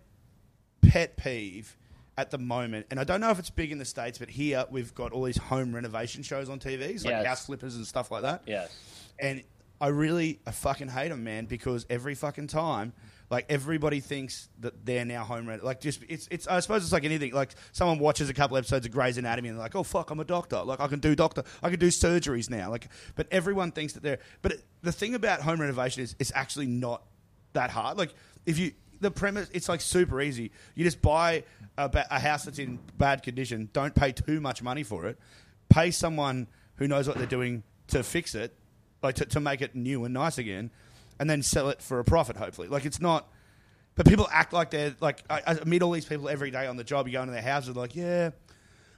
pet 0.82 1.16
peeve 1.16 1.76
at 2.18 2.30
the 2.30 2.38
moment, 2.38 2.86
and 2.90 2.98
I 3.00 3.04
don't 3.04 3.20
know 3.20 3.30
if 3.30 3.38
it's 3.38 3.50
big 3.50 3.72
in 3.72 3.78
the 3.78 3.84
states, 3.84 4.18
but 4.18 4.30
here 4.30 4.64
we've 4.70 4.94
got 4.94 5.12
all 5.12 5.22
these 5.24 5.36
home 5.36 5.74
renovation 5.74 6.22
shows 6.22 6.48
on 6.48 6.58
TVs, 6.58 7.04
like 7.04 7.12
Yes. 7.12 7.26
house 7.26 7.46
flippers 7.46 7.76
and 7.76 7.86
stuff 7.86 8.10
like 8.10 8.22
that. 8.22 8.42
yes. 8.46 8.74
And 9.18 9.42
I 9.80 9.88
really, 9.88 10.40
I 10.46 10.52
fucking 10.52 10.88
hate 10.88 11.08
them, 11.08 11.24
man, 11.24 11.46
because 11.46 11.84
every 11.90 12.14
fucking 12.14 12.46
time, 12.46 12.92
like 13.30 13.46
everybody 13.48 14.00
thinks 14.00 14.48
that 14.60 14.86
they're 14.86 15.04
now 15.04 15.24
home 15.24 15.48
rent. 15.48 15.64
Like 15.64 15.80
just 15.80 16.00
it's 16.08 16.28
it's. 16.30 16.46
I 16.46 16.60
suppose 16.60 16.84
it's 16.84 16.92
like 16.92 17.04
anything. 17.04 17.32
Like 17.32 17.50
someone 17.72 17.98
watches 17.98 18.30
a 18.30 18.34
couple 18.34 18.56
episodes 18.56 18.86
of 18.86 18.92
Grey's 18.92 19.18
Anatomy 19.18 19.48
and 19.48 19.58
they're 19.58 19.64
like, 19.64 19.74
oh 19.74 19.82
fuck, 19.82 20.10
I'm 20.10 20.20
a 20.20 20.24
doctor. 20.24 20.62
Like 20.62 20.80
I 20.80 20.86
can 20.86 21.00
do 21.00 21.14
doctor. 21.14 21.42
I 21.62 21.70
can 21.70 21.78
do 21.78 21.88
surgeries 21.88 22.48
now. 22.48 22.70
Like, 22.70 22.88
but 23.16 23.26
everyone 23.30 23.72
thinks 23.72 23.94
that 23.94 24.02
they're. 24.02 24.18
But 24.42 24.52
it, 24.52 24.64
the 24.82 24.92
thing 24.92 25.14
about 25.14 25.40
home 25.40 25.60
renovation 25.60 26.02
is 26.02 26.14
it's 26.18 26.32
actually 26.34 26.68
not 26.68 27.02
that 27.52 27.70
hard. 27.70 27.98
Like 27.98 28.14
if 28.46 28.58
you 28.58 28.72
the 29.00 29.10
premise, 29.10 29.50
it's 29.52 29.68
like 29.68 29.80
super 29.80 30.20
easy. 30.20 30.52
You 30.74 30.84
just 30.84 31.02
buy 31.02 31.44
a, 31.76 31.88
ba- 31.88 32.06
a 32.10 32.18
house 32.18 32.44
that's 32.44 32.58
in 32.58 32.78
bad 32.96 33.22
condition. 33.22 33.68
Don't 33.72 33.94
pay 33.94 34.12
too 34.12 34.40
much 34.40 34.62
money 34.62 34.82
for 34.82 35.06
it. 35.06 35.18
Pay 35.68 35.90
someone 35.90 36.46
who 36.76 36.88
knows 36.88 37.08
what 37.08 37.18
they're 37.18 37.26
doing 37.26 37.62
to 37.88 38.02
fix 38.02 38.34
it, 38.34 38.54
like 39.02 39.16
to, 39.16 39.24
to 39.26 39.40
make 39.40 39.62
it 39.62 39.74
new 39.74 40.04
and 40.04 40.14
nice 40.14 40.38
again, 40.38 40.70
and 41.18 41.28
then 41.28 41.42
sell 41.42 41.68
it 41.68 41.82
for 41.82 41.98
a 41.98 42.04
profit. 42.04 42.36
Hopefully, 42.36 42.68
like 42.68 42.84
it's 42.84 43.00
not. 43.00 43.28
But 43.94 44.06
people 44.06 44.28
act 44.30 44.52
like 44.52 44.70
they're 44.70 44.94
like 45.00 45.22
I, 45.30 45.42
I 45.46 45.64
meet 45.64 45.82
all 45.82 45.92
these 45.92 46.04
people 46.04 46.28
every 46.28 46.50
day 46.50 46.66
on 46.66 46.76
the 46.76 46.84
job. 46.84 47.06
You 47.06 47.14
go 47.14 47.22
into 47.22 47.32
their 47.32 47.42
houses, 47.42 47.76
like 47.76 47.96
yeah. 47.96 48.30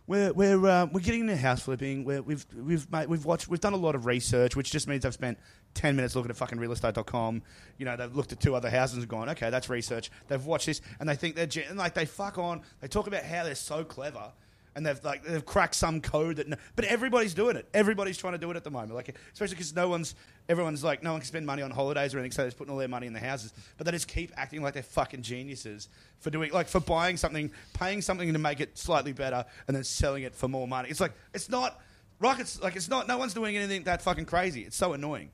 We're 0.09 0.33
we're 0.33 0.67
uh, 0.67 0.87
we're 0.87 1.01
getting 1.01 1.21
into 1.21 1.37
house 1.37 1.61
flipping. 1.61 2.03
We're, 2.03 2.23
we've 2.23 2.47
we've 2.57 2.91
made, 2.91 3.09
we've 3.09 3.27
watched 3.27 3.47
we've 3.49 3.61
done 3.61 3.75
a 3.75 3.79
lot 3.79 3.95
of 3.95 4.07
research, 4.07 4.57
which 4.57 4.71
just 4.71 4.89
means 4.89 5.05
I've 5.05 5.13
spent 5.13 5.39
ten 5.75 5.97
minutes 5.97 6.17
looking 6.17 6.31
at 6.31 6.37
fucking 6.39 6.59
realestate.com. 6.59 7.43
You 7.77 7.85
know, 7.85 7.95
they've 7.95 8.17
looked 8.17 8.33
at 8.33 8.41
two 8.41 8.55
other 8.55 8.71
houses 8.71 8.99
and 9.01 9.09
gone, 9.09 9.29
okay, 9.29 9.51
that's 9.51 9.69
research. 9.69 10.11
They've 10.29 10.45
watched 10.45 10.65
this 10.65 10.81
and 10.99 11.07
they 11.07 11.15
think 11.15 11.37
they're 11.37 11.47
gen- 11.47 11.77
like 11.77 11.93
they 11.93 12.07
fuck 12.07 12.39
on. 12.39 12.63
They 12.81 12.89
talk 12.89 13.07
about 13.07 13.23
how 13.23 13.45
they're 13.45 13.55
so 13.55 13.85
clever 13.85 14.33
and 14.75 14.87
they've 14.87 15.03
like 15.05 15.25
they've 15.25 15.45
cracked 15.45 15.75
some 15.75 16.01
code 16.01 16.37
that. 16.37 16.49
No, 16.49 16.57
but 16.77 16.85
everybody's 16.85 17.35
doing 17.35 17.57
it. 17.57 17.69
Everybody's 17.75 18.17
trying 18.17 18.35
to 18.35 18.39
do 18.39 18.51
it 18.51 18.57
at 18.57 18.65
the 18.65 18.71
moment. 18.71 18.95
Like 18.95 19.15
especially 19.33 19.57
because 19.57 19.75
no 19.75 19.89
one's 19.89 20.15
everyone's 20.49 20.85
like 20.85 21.03
no 21.03 21.13
one 21.13 21.21
can 21.21 21.27
spend 21.27 21.47
money 21.47 21.63
on 21.63 21.71
holidays 21.71 22.15
or 22.15 22.19
anything, 22.19 22.33
so 22.33 22.43
they're 22.43 22.49
just 22.49 22.59
putting 22.59 22.73
all 22.73 22.79
their 22.79 22.89
money 22.89 23.07
in 23.07 23.13
the 23.13 23.21
houses. 23.21 23.53
But 23.77 23.87
they 23.87 23.93
just 23.93 24.09
keep 24.09 24.33
acting 24.37 24.63
like 24.63 24.75
they're 24.75 24.83
fucking 24.83 25.23
geniuses 25.23 25.89
for 26.19 26.31
doing 26.31 26.53
like 26.53 26.69
for 26.69 26.81
buying 26.81 27.17
something, 27.17 27.51
paying 27.75 28.03
something 28.03 28.33
to 28.33 28.39
make 28.39 28.61
it 28.61 28.79
slightly 28.79 29.13
better, 29.13 29.45
and 29.67 29.77
then 29.77 29.85
selling 29.85 30.23
it 30.23 30.35
for 30.35 30.49
more 30.49 30.69
money. 30.69 30.89
It's 30.89 31.01
like 31.01 31.13
it's 31.35 31.49
not 31.49 31.81
rockets. 32.19 32.61
Like 32.63 32.77
it's 32.77 32.89
not. 32.89 33.09
No 33.09 33.19
one's 33.19 33.35
doing 33.35 33.57
anything 33.57 33.85
that 33.85 34.03
fucking 34.03 34.27
crazy. 34.27 34.63
It's 34.63 34.77
so 34.77 34.93
annoying. 34.93 35.31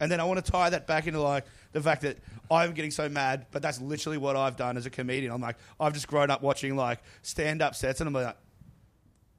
And 0.00 0.10
then 0.10 0.20
I 0.20 0.24
want 0.24 0.44
to 0.44 0.50
tie 0.50 0.70
that 0.70 0.86
back 0.86 1.06
into 1.06 1.20
like 1.20 1.44
the 1.72 1.80
fact 1.80 2.02
that 2.02 2.18
I'm 2.50 2.72
getting 2.72 2.90
so 2.90 3.08
mad, 3.08 3.46
but 3.50 3.62
that's 3.62 3.80
literally 3.80 4.18
what 4.18 4.36
I've 4.36 4.56
done 4.56 4.76
as 4.76 4.86
a 4.86 4.90
comedian. 4.90 5.32
I'm 5.32 5.40
like, 5.40 5.56
I've 5.78 5.92
just 5.92 6.06
grown 6.06 6.30
up 6.30 6.42
watching 6.42 6.76
like 6.76 7.00
stand 7.22 7.62
up 7.62 7.74
sets, 7.74 8.00
and 8.00 8.08
I'm 8.08 8.14
like, 8.14 8.36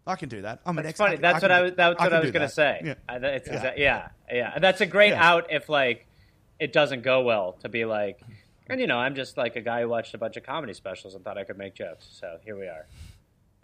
I 0.08 0.16
can 0.16 0.30
do 0.30 0.42
that. 0.42 0.60
I'm 0.66 0.78
an 0.78 0.86
It's 0.86 0.90
ex- 0.92 0.98
funny. 0.98 1.18
That's 1.18 1.40
can 1.40 1.50
what 1.50 1.52
I 1.52 1.62
was. 1.62 1.74
That's 1.76 2.00
what 2.00 2.14
I 2.14 2.20
was 2.20 2.32
gonna 2.32 2.46
that. 2.48 2.54
say. 2.54 2.82
Yeah. 2.84 2.94
I, 3.08 3.16
it's 3.18 3.48
Yeah. 3.48 3.64
yeah. 3.64 3.74
yeah, 3.78 4.08
yeah. 4.32 4.52
And 4.56 4.64
That's 4.64 4.82
a 4.82 4.86
great 4.86 5.12
Yeah. 5.12 5.30
out 5.30 5.52
if 5.52 5.70
like 5.70 6.08
it 6.60 6.74
doesn't 6.74 7.04
go 7.04 7.22
well 7.22 7.54
to 7.62 7.70
be 7.70 7.86
like, 7.86 8.20
and 8.70 8.80
you 8.82 8.88
know, 8.88 8.98
I'm 8.98 9.16
just 9.16 9.38
like 9.38 9.56
a 9.56 9.62
guy 9.62 9.82
who 9.82 9.90
watched 9.90 10.14
a 10.14 10.18
bunch 10.18 10.36
of 10.38 10.44
comedy 10.44 10.74
specials 10.74 11.16
and 11.16 11.24
thought 11.24 11.38
I 11.38 11.44
could 11.44 11.58
make 11.58 11.76
jokes. 11.76 12.08
So 12.12 12.38
here 12.44 12.58
we 12.58 12.68
are. 12.68 12.86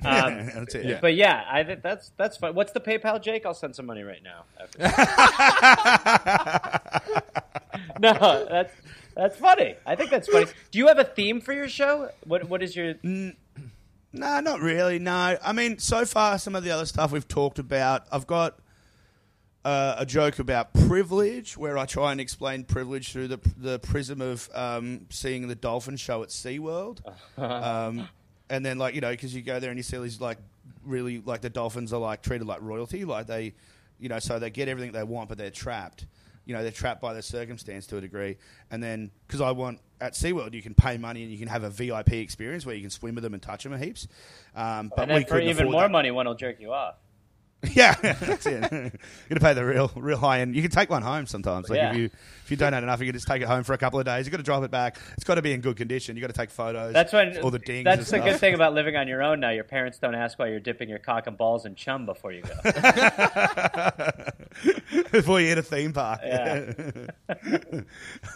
Um, 0.04 0.48
That's 0.54 0.76
it. 0.76 0.86
Yeah. 0.86 0.98
But 1.02 1.16
yeah, 1.16 1.46
I 1.50 1.64
think 1.64 1.82
that's 1.82 2.12
that's 2.18 2.36
fun. 2.36 2.54
What's 2.54 2.74
the 2.74 2.82
PayPal, 2.82 3.22
Jake? 3.22 3.46
I'll 3.46 3.54
send 3.54 3.78
some 3.78 3.86
money 3.86 4.04
right 4.04 4.22
now. 4.22 4.44
no, 8.00 8.46
that's 8.50 8.74
that's 9.16 9.38
funny. 9.38 9.76
I 9.86 9.96
think 9.96 10.10
that's 10.12 10.28
funny. 10.28 10.48
Do 10.72 10.80
you 10.80 10.88
have 10.88 11.00
a 11.00 11.06
theme 11.06 11.40
for 11.40 11.54
your 11.54 11.70
show? 11.70 12.10
What 12.26 12.50
what 12.50 12.62
is 12.62 12.76
your? 12.76 12.96
No, 14.16 14.40
not 14.40 14.62
really. 14.62 14.98
No, 14.98 15.38
I 15.44 15.52
mean, 15.52 15.78
so 15.78 16.06
far 16.06 16.40
some 16.40 16.56
of 16.56 16.64
the 16.64 16.72
other 16.72 16.86
stuff 16.86 17.12
we've 17.12 17.28
talked 17.28 17.60
about, 17.60 18.06
I've 18.12 18.26
got 18.26 18.58
uh, 19.66 19.96
a 19.98 20.06
joke 20.06 20.40
about 20.40 20.74
privilege, 20.74 21.58
where 21.58 21.78
I 21.78 21.86
try 21.86 22.14
and 22.14 22.22
explain 22.22 22.64
privilege 22.64 23.12
through 23.12 23.28
the 23.28 23.40
the 23.58 23.80
prism 23.80 24.22
of 24.22 24.50
um, 24.54 25.08
seeing 25.10 25.48
the 25.48 25.56
dolphin 25.56 25.98
show 25.98 26.24
at 26.24 26.30
SeaWorld. 26.30 27.00
um, 27.38 28.08
and 28.50 28.66
then, 28.66 28.78
like 28.78 28.96
you 28.96 29.02
know, 29.02 29.12
because 29.12 29.36
you 29.36 29.42
go 29.42 29.60
there 29.60 29.70
and 29.70 29.78
you 29.78 29.84
see 29.84 29.98
these 29.98 30.22
like 30.22 30.38
really 30.86 31.22
like 31.26 31.42
the 31.42 31.50
dolphins 31.50 31.92
are 31.92 32.00
like 32.00 32.22
treated 32.22 32.48
like 32.48 32.62
royalty, 32.62 33.04
like 33.04 33.28
they, 33.28 33.54
you 34.00 34.08
know, 34.08 34.20
so 34.20 34.40
they 34.40 34.50
get 34.50 34.70
everything 34.70 34.94
they 34.94 35.04
want, 35.04 35.28
but 35.28 35.38
they're 35.38 35.52
trapped. 35.52 36.06
You 36.46 36.56
know, 36.56 36.62
they're 36.64 36.72
trapped 36.72 37.02
by 37.02 37.12
their 37.14 37.22
circumstance 37.22 37.88
to 37.88 37.98
a 37.98 38.02
degree. 38.02 38.38
And 38.72 38.82
then, 38.82 39.12
because 39.28 39.42
I 39.42 39.52
want 39.52 39.80
at 40.02 40.14
SeaWorld, 40.14 40.54
you 40.54 40.62
can 40.62 40.74
pay 40.76 40.98
money 40.98 41.24
and 41.24 41.32
you 41.32 41.38
can 41.38 41.48
have 41.48 41.64
a 41.64 41.70
VIP 41.70 42.14
experience 42.14 42.66
where 42.66 42.76
you 42.76 42.82
can 42.82 42.90
swim 42.90 43.16
with 43.16 43.24
them 43.24 43.34
and 43.34 43.42
touch 43.42 43.64
them 43.64 43.78
heaps. 43.80 44.08
Um, 44.56 44.90
but 44.96 45.04
And 45.04 45.12
then 45.12 45.18
we 45.20 45.24
for 45.26 45.40
even 45.40 45.72
more 45.72 45.82
that. 45.84 45.92
money, 45.92 46.12
one 46.12 46.28
will 46.28 46.36
jerk 46.36 46.60
you 46.60 46.74
off. 46.74 46.96
Yeah, 47.74 47.96
that's 48.02 48.46
it. 48.46 48.72
You're 48.72 48.92
gonna 49.30 49.40
pay 49.40 49.54
the 49.54 49.66
real, 49.66 49.92
real 49.96 50.18
high 50.20 50.42
end. 50.42 50.56
You 50.56 50.62
can 50.62 50.70
take 50.70 50.90
one 50.90 51.02
home 51.02 51.26
sometimes. 51.26 51.68
Like 51.70 51.78
Yeah. 51.78 51.92
if 51.94 51.98
you 51.98 52.10
if 52.46 52.52
you 52.52 52.58
donate 52.58 52.84
enough, 52.84 53.00
you 53.00 53.08
can 53.08 53.14
just 53.14 53.28
take 53.28 53.42
it 53.42 53.48
home 53.48 53.64
for 53.64 53.74
a 53.74 53.78
couple 53.78 54.00
of 54.00 54.06
days. 54.06 54.28
You've 54.28 54.32
got 54.32 54.38
to 54.38 54.44
drive 54.44 54.62
it 54.62 54.70
back. 54.70 55.00
It's 55.16 55.24
got 55.24 55.36
to 55.36 55.42
be 55.42 55.52
in 55.52 55.62
good 55.62 55.78
condition. 55.78 56.16
You've 56.16 56.22
got 56.22 56.28
to 56.28 56.40
take 56.40 56.52
photos. 56.52 56.94
That's 56.94 57.12
when 57.12 57.36
all 57.40 57.50
the 57.50 57.58
dings. 57.58 57.86
That's 57.86 58.12
the 58.12 58.20
good 58.20 58.40
thing 58.40 58.54
about 58.54 58.76
living 58.76 58.96
on 58.96 59.08
your 59.08 59.24
own 59.24 59.40
now. 59.40 59.50
Your 59.50 59.64
parents 59.64 59.98
don't 59.98 60.14
ask 60.14 60.38
why 60.38 60.50
you're 60.50 60.60
dipping 60.60 60.88
your 60.88 61.00
cock 61.00 61.26
and 61.26 61.36
balls 61.36 61.66
in 61.66 61.74
chum 61.74 62.06
before 62.06 62.32
you 62.32 62.44
go. 62.44 62.54
before 65.12 65.42
you 65.42 65.48
hit 65.48 65.58
a 65.58 65.64
theme 65.64 65.92
park. 65.92 66.20
Yeah. 66.24 66.72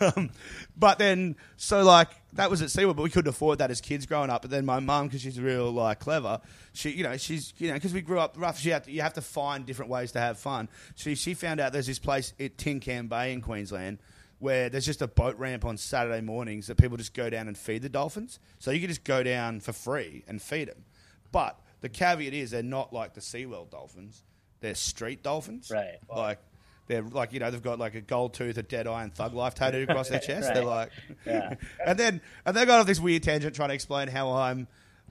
um, 0.01 0.31
but 0.75 0.97
then, 0.97 1.35
so 1.55 1.83
like 1.83 2.09
that 2.33 2.49
was 2.49 2.61
at 2.61 2.69
SeaWorld, 2.69 2.95
but 2.95 3.03
we 3.03 3.09
couldn't 3.09 3.29
afford 3.29 3.59
that 3.59 3.71
as 3.71 3.81
kids 3.81 4.05
growing 4.05 4.29
up. 4.29 4.41
But 4.41 4.51
then 4.51 4.65
my 4.65 4.79
mum, 4.79 5.07
because 5.07 5.21
she's 5.21 5.39
real 5.39 5.71
like 5.71 5.99
clever, 5.99 6.41
she 6.73 6.91
you 6.91 7.03
know 7.03 7.17
she's 7.17 7.53
you 7.57 7.67
know 7.67 7.75
because 7.75 7.93
we 7.93 8.01
grew 8.01 8.19
up 8.19 8.35
rough. 8.37 8.59
She 8.59 8.69
had 8.69 8.85
to, 8.85 8.91
you 8.91 9.01
have 9.01 9.13
to 9.13 9.21
find 9.21 9.65
different 9.65 9.91
ways 9.91 10.11
to 10.13 10.19
have 10.19 10.39
fun. 10.39 10.69
She 10.95 11.15
she 11.15 11.33
found 11.33 11.59
out 11.59 11.73
there's 11.73 11.87
this 11.87 11.99
place 11.99 12.33
at 12.39 12.57
Tin 12.57 12.79
Can 12.79 13.07
Bay 13.07 13.33
in 13.33 13.41
Queensland. 13.41 13.98
Where 14.39 14.69
there's 14.69 14.85
just 14.85 15.01
a 15.01 15.07
boat 15.07 15.37
ramp 15.37 15.65
on 15.65 15.75
Saturday 15.77 16.21
mornings 16.21 16.67
that 16.67 16.77
people 16.77 16.95
just 16.97 17.13
go 17.13 17.29
down 17.29 17.47
and 17.47 17.57
feed 17.57 17.81
the 17.81 17.89
dolphins. 17.89 18.39
So 18.57 18.71
you 18.71 18.79
can 18.79 18.87
just 18.87 19.03
go 19.03 19.21
down 19.21 19.59
for 19.59 19.73
free 19.73 20.23
and 20.27 20.41
feed 20.41 20.69
them. 20.69 20.85
But 21.31 21.59
the 21.81 21.89
caveat 21.89 22.33
is 22.33 22.51
they're 22.51 22.63
not 22.63 22.93
like 22.93 23.13
the 23.13 23.21
SeaWorld 23.21 23.69
dolphins. 23.69 24.23
They're 24.61 24.75
street 24.75 25.23
dolphins. 25.23 25.69
Right. 25.69 25.97
Like 26.13 26.39
they're 26.87 27.03
like 27.03 27.33
you 27.33 27.39
know 27.39 27.51
they've 27.51 27.61
got 27.61 27.79
like 27.79 27.95
a 27.95 28.01
gold 28.01 28.33
tooth, 28.33 28.57
a 28.57 28.63
dead 28.63 28.87
eye, 28.87 29.03
and 29.03 29.13
thug 29.13 29.33
life 29.33 29.55
tattooed 29.55 29.89
across 29.89 30.09
their 30.09 30.19
chest. 30.25 30.53
They're 30.53 30.63
like, 30.63 30.91
Yeah. 31.25 31.55
and 31.85 31.99
then 31.99 32.21
and 32.45 32.55
they 32.55 32.65
got 32.65 32.79
off 32.79 32.87
this 32.87 32.99
weird 32.99 33.23
tangent 33.23 33.55
trying 33.55 33.69
to 33.69 33.75
explain 33.75 34.07
how 34.07 34.31
I'm. 34.31 34.67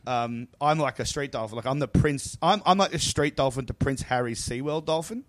Um, 0.06 0.48
I'm 0.58 0.78
like 0.78 1.00
a 1.00 1.04
street 1.04 1.32
dolphin. 1.32 1.56
Like 1.56 1.66
I'm 1.66 1.80
the 1.80 1.88
prince. 1.88 2.38
I'm, 2.40 2.62
I'm 2.64 2.78
like 2.78 2.92
the 2.92 2.98
street 2.98 3.36
dolphin 3.36 3.66
to 3.66 3.74
Prince 3.74 4.00
Harry's 4.02 4.40
SeaWorld 4.40 4.86
dolphin. 4.86 5.24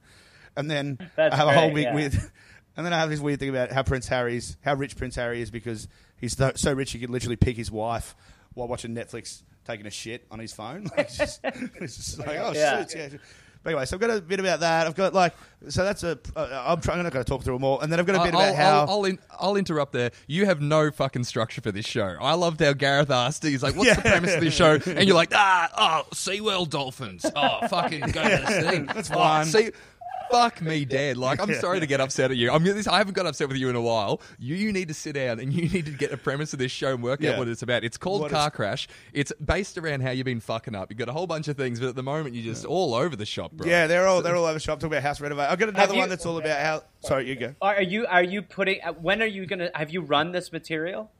And 0.56 0.72
then 0.72 1.00
That's 1.18 1.34
I 1.34 1.38
have 1.38 1.48
a 1.48 1.54
whole 1.54 1.72
great, 1.72 1.76
big 1.76 1.84
yeah. 1.86 1.96
weird. 1.96 2.32
And 2.80 2.86
then 2.86 2.94
I 2.94 3.00
have 3.00 3.10
this 3.10 3.20
weird 3.20 3.42
thing 3.42 3.50
about 3.50 3.74
how 3.74 3.84
Prince 3.84 4.08
Harry's, 4.08 4.56
how 4.62 4.74
rich 4.74 4.96
Prince 4.96 5.18
Harry 5.18 5.42
is 5.42 5.52
because 5.52 5.90
he's 6.16 6.38
so, 6.38 6.54
so 6.56 6.72
rich 6.72 6.94
he 6.94 7.00
could 7.00 7.10
literally 7.10 7.36
pick 7.36 7.58
his 7.58 7.70
wife 7.70 8.16
while 8.54 8.70
watching 8.70 8.96
Netflix 8.96 9.44
taking 9.68 9.86
a 9.86 9.90
shit 9.90 10.26
on 10.32 10.40
his 10.40 10.54
phone. 10.54 10.84
Like, 10.96 11.08
it's, 11.08 11.18
just, 11.18 11.42
it's 11.44 11.98
just 11.98 12.20
like, 12.20 12.38
oh, 12.40 12.54
Yeah. 12.56 12.88
shit, 12.88 13.14
yeah. 13.14 13.18
But 13.64 13.72
anyway, 13.72 13.86
so 13.86 13.98
I've 13.98 14.00
got 14.00 14.12
a 14.12 14.22
bit 14.22 14.40
about 14.40 14.62
that. 14.62 14.88
I've 14.88 14.96
got 14.96 15.14
like, 15.14 15.34
so 15.68 15.84
that's 15.84 16.04
a. 16.04 16.18
Uh, 16.34 16.64
I'm 16.66 16.80
trying. 16.80 17.00
I'm 17.00 17.04
not 17.04 17.12
going 17.12 17.26
to 17.26 17.30
talk 17.30 17.44
through 17.44 17.56
them 17.56 17.66
all. 17.66 17.82
And 17.82 17.92
then 17.92 18.00
I've 18.00 18.06
got 18.06 18.16
a 18.16 18.24
bit 18.24 18.34
I'll, 18.34 18.40
about 18.40 18.56
how. 18.56 18.80
I'll, 18.84 18.90
I'll, 18.90 19.04
in, 19.04 19.20
I'll 19.38 19.56
interrupt 19.58 19.92
there. 19.92 20.12
You 20.28 20.46
have 20.46 20.62
no 20.62 20.90
fucking 20.92 21.26
structure 21.26 21.60
for 21.60 21.74
this 21.74 21.86
show. 21.86 22.16
I 22.22 22.36
loved 22.36 22.62
how 22.62 22.72
Gareth 22.72 23.12
asked. 23.12 23.44
He's 23.44 23.62
like, 23.62 23.76
"What's 23.76 23.94
the 23.98 24.02
premise 24.10 24.36
of 24.36 24.40
this 24.40 24.54
show?" 24.54 24.80
And 24.86 25.06
you're 25.06 25.18
like, 25.18 25.34
"Ah, 25.34 26.06
oh, 26.08 26.16
SeaWorld 26.16 26.70
dolphins. 26.70 27.26
Oh, 27.36 27.68
fucking 27.68 28.00
go 28.00 28.24
to 28.24 28.44
this 28.48 28.66
thing. 28.70 28.86
That's 28.86 29.12
oh, 29.12 29.16
fine. 29.16 29.46
See, 29.48 29.72
fuck 30.32 30.62
me 30.62 30.86
dead. 30.86 31.18
Like, 31.18 31.40
I'm 31.40 31.54
sorry 31.56 31.80
to 31.80 31.86
get 31.88 32.00
upset 32.02 32.32
at 32.32 32.38
you. 32.38 32.52
I'm 32.52 32.64
this, 32.64 32.88
I 32.88 32.98
haven't 32.98 33.14
got 33.16 33.26
upset 33.26 33.48
with 33.48 33.58
you 33.58 33.70
in 33.70 33.76
a 33.76 33.82
while. 33.82 34.22
You, 34.38 34.56
you 34.56 34.72
need 34.72 34.88
to 34.90 34.94
sit 34.94 35.14
down 35.16 35.40
and 35.40 35.52
you 35.54 35.68
need 35.70 35.86
to 35.86 35.92
get 35.92 36.12
a 36.12 36.18
premise 36.18 36.54
of 36.54 36.60
this 36.60 36.72
show 36.72 36.94
and 36.94 37.02
work 37.04 37.22
Yeah. 37.22 37.32
out 37.32 37.40
what 37.40 37.48
it's 37.48 37.62
about. 37.62 37.84
It's 37.84 37.98
called 37.98 38.22
What 38.22 38.32
Car 38.32 38.48
it's- 38.48 38.56
Crash. 38.56 38.88
It's 39.14 39.32
based 39.44 39.78
around 39.78 40.02
how 40.02 40.12
you've 40.12 40.26
been 40.26 40.40
fucking 40.40 40.76
up. 40.76 40.90
You've 40.92 40.98
got 41.00 41.10
a 41.10 41.14
whole 41.14 41.28
bunch 41.28 41.48
of 41.48 41.58
things, 41.58 41.80
but 41.80 41.90
at 41.90 41.96
the 41.96 42.04
moment 42.04 42.36
you're 42.36 42.54
just 42.54 42.66
all 42.66 42.94
over 42.94 43.16
the 43.16 43.26
shop, 43.26 43.52
bro. 43.54 43.68
yeah, 43.68 43.88
they're 43.88 44.08
all 44.08 44.22
they're 44.22 44.36
all 44.36 44.46
over 44.46 44.54
the 44.54 44.60
shop 44.60 44.80
talking 44.80 44.94
about 44.94 45.04
house 45.04 45.20
renovate. 45.22 45.50
I've 45.50 45.60
got 45.60 45.70
another 45.70 45.94
you- 45.94 46.00
one 46.00 46.10
that's 46.10 46.26
all 46.26 46.38
about 46.38 46.60
how. 46.60 46.84
Sorry, 47.02 47.28
you 47.30 47.36
go. 47.36 47.56
Are 47.62 47.82
you 47.82 48.06
are 48.08 48.24
you 48.24 48.42
putting? 48.42 48.80
uh, 48.84 48.94
When 48.94 49.22
are 49.22 49.26
you 49.26 49.46
gonna? 49.46 49.70
Have 49.76 49.90
you 49.92 50.02
run 50.02 50.32
this 50.32 50.52
material? 50.52 51.12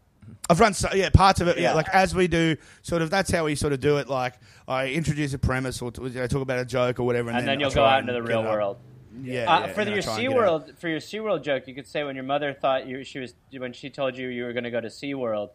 I've 0.50 0.60
run 0.60 0.74
so, 0.76 0.90
yeah 0.94 1.10
parts 1.10 1.42
of 1.42 1.48
it. 1.48 1.58
Yeah. 1.58 1.70
Yeah. 1.70 1.74
like 1.74 1.90
as 1.90 2.14
we 2.14 2.28
do, 2.28 2.56
sort 2.84 3.02
of. 3.02 3.10
That's 3.10 3.32
how 3.32 3.46
we 3.46 3.56
sort 3.56 3.74
of 3.74 3.80
do 3.80 3.98
it. 3.98 4.08
Like 4.10 4.36
I 4.68 4.88
introduce 4.90 5.34
a 5.34 5.40
premise 5.40 5.82
or 5.82 5.92
you 6.02 6.10
know, 6.10 6.28
talk 6.28 6.42
about 6.42 6.60
a 6.60 6.66
joke 6.66 7.00
or 7.00 7.04
whatever, 7.04 7.30
and, 7.30 7.40
And 7.40 7.48
then 7.48 7.58
I 7.58 7.62
you'll 7.62 7.70
go 7.70 7.76
try 7.76 7.94
out 7.96 8.00
and 8.02 8.10
into 8.10 8.22
the 8.22 8.28
get 8.28 8.34
real 8.36 8.42
it 8.42 8.46
up. 8.48 8.52
world. 8.54 8.78
Yeah, 9.22 9.52
Uh, 9.54 9.68
yeah, 9.68 9.74
for 9.74 9.82
I 9.82 9.84
your 9.86 10.02
try 10.02 10.20
and 10.20 10.30
get 10.30 10.38
it 10.38 10.44
up. 10.44 10.68
SeaWorld 10.68 10.78
for 10.80 10.88
your 10.88 11.00
SeaWorld 11.00 11.44
joke, 11.44 11.68
you 11.68 11.76
could 11.76 11.88
say 11.88 12.04
when 12.04 12.16
your 12.16 12.24
mother 12.26 12.54
thought 12.54 12.88
you 12.88 13.04
she 13.04 13.20
was 13.20 13.34
when 13.56 13.74
she 13.74 13.90
told 13.90 14.18
you 14.18 14.28
you 14.30 14.44
were 14.44 14.54
going 14.54 14.64
to 14.64 14.72
go 14.72 14.82
to 14.82 14.88
SeaWorld, 14.88 15.50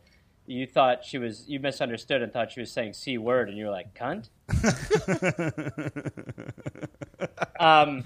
you 0.46 0.66
thought 0.66 1.04
she 1.04 1.18
was 1.18 1.44
you 1.48 1.60
misunderstood 1.60 2.22
and 2.22 2.32
thought 2.32 2.52
she 2.52 2.60
was 2.60 2.70
saying 2.72 2.92
C 2.94 3.18
word 3.18 3.48
and 3.48 3.56
you 3.58 3.66
were 3.66 3.70
like 3.70 3.94
cunt. 3.94 4.28
um, 7.60 8.04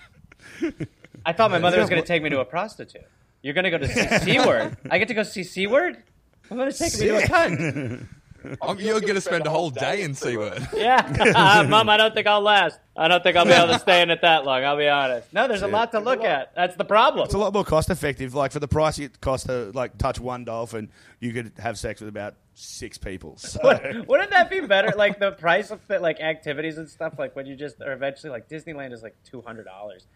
I 1.24 1.32
thought 1.32 1.50
my 1.50 1.58
mother 1.58 1.80
was 1.80 1.88
going 1.90 2.02
to 2.02 2.06
take 2.06 2.22
me 2.22 2.30
to 2.30 2.40
a 2.40 2.44
prostitute. 2.44 3.02
You're 3.42 3.54
going 3.54 3.64
to 3.64 3.70
go 3.70 3.78
to 3.78 3.88
see 3.88 4.18
C 4.32 4.38
word. 4.46 4.76
I 4.90 4.98
get 4.98 5.08
to 5.08 5.14
go 5.14 5.22
see 5.22 5.44
C 5.44 5.66
word. 5.66 6.02
I'm 6.50 6.56
going 6.56 6.70
to 6.70 6.76
take 6.78 6.98
me 6.98 7.06
to 7.08 7.18
a 7.18 7.22
cunt. 7.26 8.06
I'm- 8.62 8.78
you're 8.78 9.00
going 9.00 9.14
to 9.14 9.20
spend 9.20 9.46
a 9.46 9.50
whole 9.50 9.70
day 9.70 10.02
in 10.02 10.12
SeaWorld. 10.12 10.72
Yeah, 10.76 11.32
uh, 11.34 11.64
mom, 11.68 11.88
I 11.88 11.96
don't 11.96 12.14
think 12.14 12.26
I'll 12.26 12.40
last. 12.40 12.78
I 12.96 13.08
don't 13.08 13.22
think 13.22 13.36
I'll 13.36 13.44
be 13.44 13.52
able 13.52 13.68
to 13.72 13.78
stay 13.78 14.02
in 14.02 14.10
it 14.10 14.20
that 14.22 14.44
long. 14.44 14.64
I'll 14.64 14.76
be 14.76 14.88
honest. 14.88 15.32
No, 15.32 15.46
there's 15.48 15.62
a 15.62 15.68
lot 15.68 15.92
to 15.92 16.00
look 16.00 16.22
at. 16.24 16.54
That's 16.54 16.76
the 16.76 16.84
problem. 16.84 17.24
It's 17.24 17.34
a 17.34 17.38
lot 17.38 17.52
more 17.52 17.64
cost 17.64 17.90
effective. 17.90 18.34
Like 18.34 18.52
for 18.52 18.60
the 18.60 18.68
price 18.68 18.98
it 18.98 19.20
costs 19.20 19.46
to 19.46 19.70
like 19.74 19.98
touch 19.98 20.18
one 20.20 20.44
dolphin, 20.44 20.90
you 21.20 21.32
could 21.32 21.52
have 21.58 21.78
sex 21.78 22.00
with 22.00 22.08
about 22.08 22.34
six 22.54 22.98
people. 22.98 23.36
So 23.38 23.60
Wouldn't 24.08 24.30
that 24.30 24.50
be 24.50 24.60
better? 24.60 24.92
Like 24.96 25.18
the 25.20 25.32
price 25.32 25.70
of 25.70 25.80
the, 25.86 26.00
like 26.00 26.20
activities 26.20 26.76
and 26.78 26.88
stuff. 26.88 27.14
Like 27.18 27.36
when 27.36 27.46
you 27.46 27.54
just 27.56 27.80
are 27.80 27.92
eventually 27.92 28.30
like 28.30 28.48
Disneyland 28.48 28.92
is 28.92 29.02
like 29.02 29.16
two 29.24 29.42
hundred 29.42 29.64
dollars. 29.64 30.06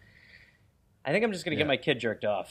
I 1.05 1.11
think 1.11 1.23
I'm 1.25 1.31
just 1.33 1.43
gonna 1.45 1.57
get 1.57 1.67
my 1.67 1.77
kid 1.77 1.99
jerked 1.99 2.25
off. 2.25 2.49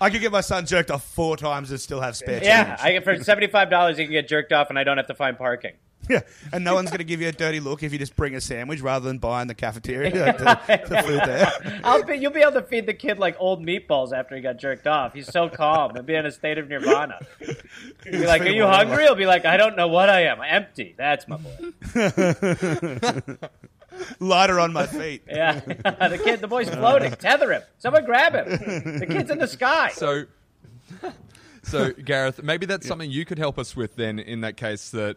I 0.00 0.10
could 0.10 0.20
get 0.20 0.32
my 0.32 0.40
son 0.40 0.66
jerked 0.66 0.90
off 0.90 1.04
four 1.04 1.36
times 1.36 1.70
and 1.70 1.80
still 1.80 2.00
have 2.00 2.16
spare 2.16 2.42
yeah, 2.42 2.76
change. 2.76 2.80
I 2.82 2.92
get 2.92 3.04
for 3.04 3.22
seventy 3.22 3.46
five 3.46 3.70
dollars 3.70 3.98
you 3.98 4.04
can 4.04 4.12
get 4.12 4.28
jerked 4.28 4.52
off 4.52 4.70
and 4.70 4.78
I 4.78 4.84
don't 4.84 4.96
have 4.96 5.06
to 5.06 5.14
find 5.14 5.38
parking. 5.38 5.74
Yeah, 6.08 6.20
and 6.52 6.64
no 6.64 6.74
one's 6.74 6.90
going 6.90 6.98
to 6.98 7.04
give 7.04 7.22
you 7.22 7.28
a 7.28 7.32
dirty 7.32 7.60
look 7.60 7.82
if 7.82 7.92
you 7.92 7.98
just 7.98 8.14
bring 8.14 8.34
a 8.34 8.40
sandwich 8.40 8.82
rather 8.82 9.06
than 9.06 9.18
buying 9.18 9.48
the 9.48 9.54
cafeteria, 9.54 10.10
like 10.14 10.38
the, 10.38 10.88
the 10.88 11.02
food 11.02 11.20
there. 11.24 11.80
I'll 11.82 12.02
be, 12.02 12.16
you'll 12.16 12.30
be 12.30 12.42
able 12.42 12.52
to 12.52 12.62
feed 12.62 12.84
the 12.86 12.92
kid 12.92 13.18
like 13.18 13.36
old 13.38 13.64
meatballs 13.64 14.12
after 14.12 14.36
he 14.36 14.42
got 14.42 14.58
jerked 14.58 14.86
off. 14.86 15.14
He's 15.14 15.32
so 15.32 15.48
calm. 15.48 15.94
He'll 15.94 16.02
be 16.02 16.14
in 16.14 16.26
a 16.26 16.30
state 16.30 16.58
of 16.58 16.68
nirvana. 16.68 17.20
He'll 17.38 17.54
be 18.04 18.26
like, 18.26 18.42
"Are 18.42 18.50
you 18.50 18.66
hungry?" 18.66 19.04
He'll 19.04 19.14
be 19.14 19.24
like, 19.26 19.46
"I 19.46 19.56
don't 19.56 19.76
know 19.76 19.88
what 19.88 20.10
I 20.10 20.24
am. 20.24 20.40
Empty." 20.42 20.94
That's 20.98 21.26
my 21.26 21.38
boy. 21.38 21.72
Lighter 24.20 24.60
on 24.60 24.72
my 24.72 24.86
feet. 24.86 25.22
Yeah, 25.34 25.60
the 25.60 26.20
kid, 26.22 26.40
the 26.40 26.48
boy's 26.48 26.68
floating. 26.68 27.10
Tether 27.12 27.52
him. 27.52 27.62
Someone 27.78 28.04
grab 28.04 28.34
him. 28.34 28.98
The 28.98 29.06
kid's 29.06 29.30
in 29.30 29.38
the 29.38 29.48
sky. 29.48 29.90
So, 29.92 30.26
so 31.62 31.92
Gareth, 31.92 32.42
maybe 32.42 32.66
that's 32.66 32.86
something 32.86 33.10
you 33.10 33.24
could 33.24 33.38
help 33.38 33.58
us 33.58 33.74
with. 33.74 33.96
Then, 33.96 34.18
in 34.18 34.42
that 34.42 34.56
case, 34.56 34.90
that 34.90 35.16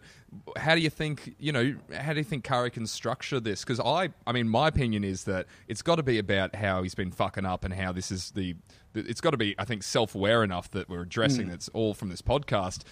how 0.56 0.74
do 0.74 0.80
you 0.80 0.90
think 0.90 1.34
you 1.38 1.52
know? 1.52 1.74
How 1.94 2.12
do 2.12 2.18
you 2.18 2.24
think 2.24 2.44
Curry 2.44 2.70
can 2.70 2.86
structure 2.86 3.38
this? 3.38 3.62
Because 3.62 3.80
I, 3.80 4.08
I 4.26 4.32
mean, 4.32 4.48
my 4.48 4.68
opinion 4.68 5.04
is 5.04 5.24
that 5.24 5.46
it's 5.68 5.82
got 5.82 5.96
to 5.96 6.02
be 6.02 6.18
about 6.18 6.54
how 6.56 6.82
he's 6.82 6.94
been 6.94 7.12
fucking 7.12 7.46
up 7.46 7.64
and 7.64 7.72
how 7.72 7.92
this 7.92 8.10
is 8.10 8.32
the. 8.32 8.56
It's 8.94 9.20
got 9.20 9.30
to 9.30 9.36
be, 9.36 9.54
I 9.58 9.64
think, 9.64 9.84
self-aware 9.84 10.42
enough 10.42 10.70
that 10.72 10.88
we're 10.88 11.02
addressing 11.02 11.46
mm. 11.46 11.50
that's 11.50 11.68
all 11.68 11.94
from 11.94 12.08
this 12.08 12.22
podcast. 12.22 12.82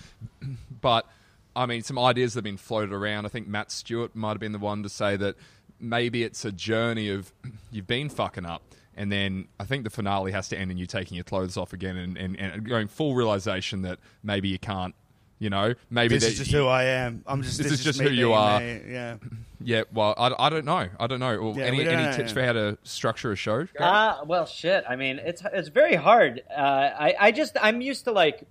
But 0.80 1.08
I 1.56 1.64
mean, 1.64 1.82
some 1.82 1.98
ideas 1.98 2.34
that 2.34 2.38
have 2.38 2.44
been 2.44 2.58
floated 2.58 2.92
around. 2.92 3.24
I 3.24 3.30
think 3.30 3.48
Matt 3.48 3.70
Stewart 3.70 4.14
might 4.14 4.32
have 4.32 4.40
been 4.40 4.52
the 4.52 4.58
one 4.58 4.82
to 4.82 4.90
say 4.90 5.16
that 5.16 5.36
maybe 5.80 6.22
it's 6.22 6.44
a 6.44 6.52
journey 6.52 7.08
of 7.10 7.32
you've 7.70 7.86
been 7.86 8.08
fucking 8.08 8.46
up. 8.46 8.62
And 8.98 9.12
then 9.12 9.48
I 9.60 9.64
think 9.64 9.84
the 9.84 9.90
finale 9.90 10.32
has 10.32 10.48
to 10.48 10.58
end 10.58 10.70
in 10.70 10.78
you 10.78 10.86
taking 10.86 11.16
your 11.16 11.24
clothes 11.24 11.56
off 11.58 11.74
again 11.74 11.96
and, 11.96 12.16
and, 12.16 12.34
and 12.36 12.66
going 12.66 12.88
full 12.88 13.14
realization 13.14 13.82
that 13.82 13.98
maybe 14.22 14.48
you 14.48 14.58
can't, 14.58 14.94
you 15.38 15.50
know, 15.50 15.74
maybe 15.90 16.14
This 16.14 16.24
is 16.28 16.38
just 16.38 16.50
who 16.50 16.66
I 16.66 16.84
am. 16.84 17.22
I'm 17.26 17.42
just. 17.42 17.58
This 17.58 17.66
This, 17.68 17.78
is 17.80 17.84
just 17.84 18.00
me 18.00 18.06
who 18.06 18.12
you 18.12 18.32
are. 18.32 18.58
me. 18.58 18.80
Yeah. 18.88 19.16
yeah. 19.60 19.82
Well, 19.92 20.14
I, 20.16 20.32
I 20.38 20.48
don't 20.48 20.64
know. 20.64 20.88
I 20.98 21.06
don't 21.06 21.20
know. 21.20 21.42
Well, 21.42 21.58
Yeah, 21.58 21.64
any 21.64 21.84
don't 21.84 21.92
any 21.92 22.04
know. 22.04 22.16
tips 22.16 22.32
for 22.32 22.42
how 22.42 22.54
to 22.54 22.78
structure 22.84 23.32
a 23.32 23.36
show? 23.36 23.66
Ah, 23.78 24.22
well, 24.24 24.46
shit. 24.46 24.82
I 24.88 24.96
mean, 24.96 25.18
it's 25.18 25.42
it's 25.52 25.68
very 25.68 25.94
hard. 25.96 26.42
Uh, 26.50 26.60
I 26.98 27.14
I 27.20 27.32
just 27.32 27.58
I'm 27.60 27.82
used 27.82 28.04
to 28.04 28.12
like 28.12 28.44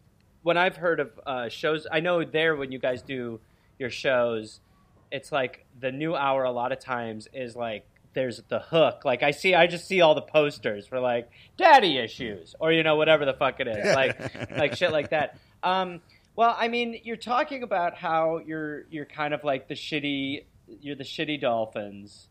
when 0.44 0.58
I've 0.58 0.76
heard 0.78 1.00
of 1.00 1.20
uh, 1.26 1.50
shows. 1.50 1.88
I 1.92 2.02
know 2.02 2.24
there 2.24 2.56
when 2.56 2.72
you 2.72 2.78
guys 2.78 3.02
do 3.02 3.40
your 3.80 3.90
shows, 3.90 4.60
it's 5.12 5.32
like 5.32 5.66
the 5.80 5.92
new 5.92 6.16
hour. 6.16 6.44
A 6.44 6.52
lot 6.52 6.72
of 6.72 6.80
times 6.80 7.28
is 7.34 7.56
like 7.56 7.86
there's 8.14 8.42
the 8.50 8.60
hook. 8.60 9.06
Like 9.06 9.22
I 9.22 9.32
see, 9.32 9.54
I 9.54 9.68
just 9.68 9.88
see 9.88 10.02
all 10.02 10.16
the 10.16 10.22
posters 10.22 10.88
for 10.88 11.00
like 11.00 11.30
daddy 11.58 11.98
issues 11.98 12.56
or 12.60 12.72
you 12.72 12.84
know 12.84 12.96
whatever 12.96 13.26
the 13.26 13.34
fuck 13.34 13.60
it 13.60 13.68
is, 13.68 13.96
like 13.96 14.52
like 14.52 14.76
shit 14.76 14.92
like 14.92 15.12
that. 15.12 15.38
Um, 15.62 16.02
well, 16.36 16.56
I 16.58 16.68
mean, 16.68 17.00
you're 17.04 17.16
talking 17.16 17.64
about 17.64 17.96
how 17.96 18.40
you're 18.46 18.84
you're 18.90 19.06
kind 19.06 19.34
of 19.34 19.44
like 19.44 19.68
the 19.68 19.76
shitty, 19.76 20.46
you're 20.82 20.96
the 20.96 21.04
shitty 21.04 21.40
dolphins. 21.40 22.30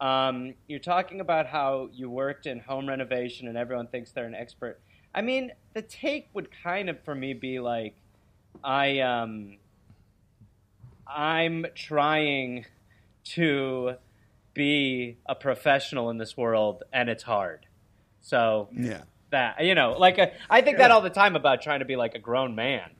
Um, 0.00 0.54
you're 0.66 0.78
talking 0.78 1.20
about 1.20 1.46
how 1.46 1.88
you 1.92 2.10
worked 2.10 2.46
in 2.46 2.58
home 2.58 2.86
renovation 2.86 3.48
and 3.48 3.56
everyone 3.56 3.86
thinks 3.86 4.12
they're 4.12 4.26
an 4.26 4.34
expert. 4.34 4.78
I 5.14 5.22
mean, 5.22 5.52
the 5.72 5.80
take 5.80 6.28
would 6.34 6.48
kind 6.62 6.90
of 6.90 7.02
for 7.02 7.14
me 7.14 7.32
be 7.32 7.60
like, 7.60 7.94
I 8.62 8.98
um, 9.00 9.56
I'm 11.06 11.66
trying 11.74 12.66
to 13.34 13.94
be 14.54 15.18
a 15.26 15.34
professional 15.34 16.10
in 16.10 16.18
this 16.18 16.36
world, 16.36 16.82
and 16.92 17.08
it's 17.08 17.22
hard. 17.24 17.66
So 18.20 18.68
Yeah. 18.72 19.02
that 19.30 19.64
you 19.64 19.74
know, 19.74 19.96
like 19.98 20.18
uh, 20.18 20.28
I 20.48 20.60
think 20.62 20.78
that 20.78 20.90
all 20.90 21.00
the 21.00 21.10
time 21.10 21.36
about 21.36 21.62
trying 21.62 21.80
to 21.80 21.84
be 21.84 21.96
like 21.96 22.14
a 22.14 22.18
grown 22.18 22.54
man, 22.54 22.90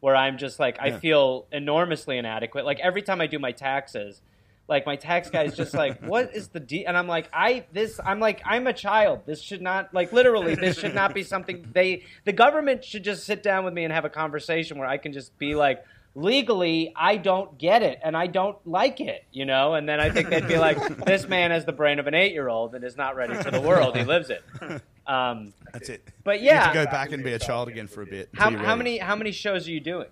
where 0.00 0.14
I'm 0.16 0.36
just 0.38 0.58
like 0.58 0.78
I 0.80 0.88
Yeah. 0.88 0.98
feel 0.98 1.46
enormously 1.52 2.18
inadequate. 2.18 2.64
Like 2.64 2.80
every 2.80 3.02
time 3.02 3.20
I 3.20 3.26
do 3.26 3.38
my 3.38 3.52
taxes, 3.52 4.20
Like 4.68 4.84
my 4.84 4.96
tax 4.96 5.30
guy 5.30 5.44
is 5.44 5.54
just 5.54 5.74
like, 5.74 6.00
"What 6.12 6.34
is 6.34 6.48
the 6.48 6.58
de-? 6.58 6.86
And 6.86 6.96
I'm 6.96 7.06
like, 7.06 7.30
"I 7.32 7.66
this 7.72 8.00
I'm 8.04 8.18
like 8.18 8.42
I'm 8.44 8.66
a 8.66 8.72
child. 8.72 9.20
This 9.24 9.40
should 9.40 9.62
not 9.62 9.94
like 9.94 10.12
literally 10.12 10.56
this 10.56 10.76
should 10.76 10.92
not 10.92 11.14
be 11.14 11.22
something 11.22 11.68
they 11.72 12.02
the 12.24 12.32
government 12.32 12.82
should 12.84 13.04
just 13.04 13.24
sit 13.26 13.44
down 13.44 13.64
with 13.64 13.72
me 13.74 13.84
and 13.84 13.92
have 13.92 14.04
a 14.04 14.10
conversation 14.10 14.76
where 14.78 14.88
I 14.88 14.98
can 14.98 15.12
just 15.12 15.38
be 15.38 15.54
like." 15.54 15.84
Legally, 16.16 16.92
I 16.96 17.18
don't 17.18 17.58
get 17.58 17.82
it 17.82 18.00
and 18.02 18.16
I 18.16 18.26
don't 18.26 18.56
like 18.66 19.00
it, 19.00 19.24
you 19.30 19.44
know? 19.44 19.74
And 19.74 19.86
then 19.86 20.00
I 20.00 20.10
think 20.10 20.30
they'd 20.30 20.48
be 20.48 20.56
like, 20.56 20.78
this 21.04 21.28
man 21.28 21.50
has 21.50 21.66
the 21.66 21.72
brain 21.72 21.98
of 21.98 22.06
an 22.06 22.14
eight 22.14 22.32
year 22.32 22.48
old 22.48 22.74
and 22.74 22.82
is 22.82 22.96
not 22.96 23.16
ready 23.16 23.34
for 23.34 23.50
the 23.50 23.60
world. 23.60 23.96
He 23.96 24.02
lives 24.04 24.30
it. 24.30 24.42
Um, 25.08 25.52
That's 25.72 25.88
it. 25.88 26.02
But 26.24 26.40
You 26.40 26.50
have 26.50 26.74
yeah. 26.74 26.82
to 26.82 26.86
go 26.86 26.90
back 26.90 27.12
and 27.12 27.22
be 27.22 27.32
a 27.32 27.38
child 27.38 27.68
again 27.68 27.86
for 27.86 28.02
a 28.02 28.06
bit. 28.06 28.28
how, 28.34 28.50
how 28.50 28.74
many 28.74 28.98
how 28.98 29.14
many 29.14 29.30
shows 29.30 29.68
are 29.68 29.70
you 29.70 29.78
doing? 29.78 30.08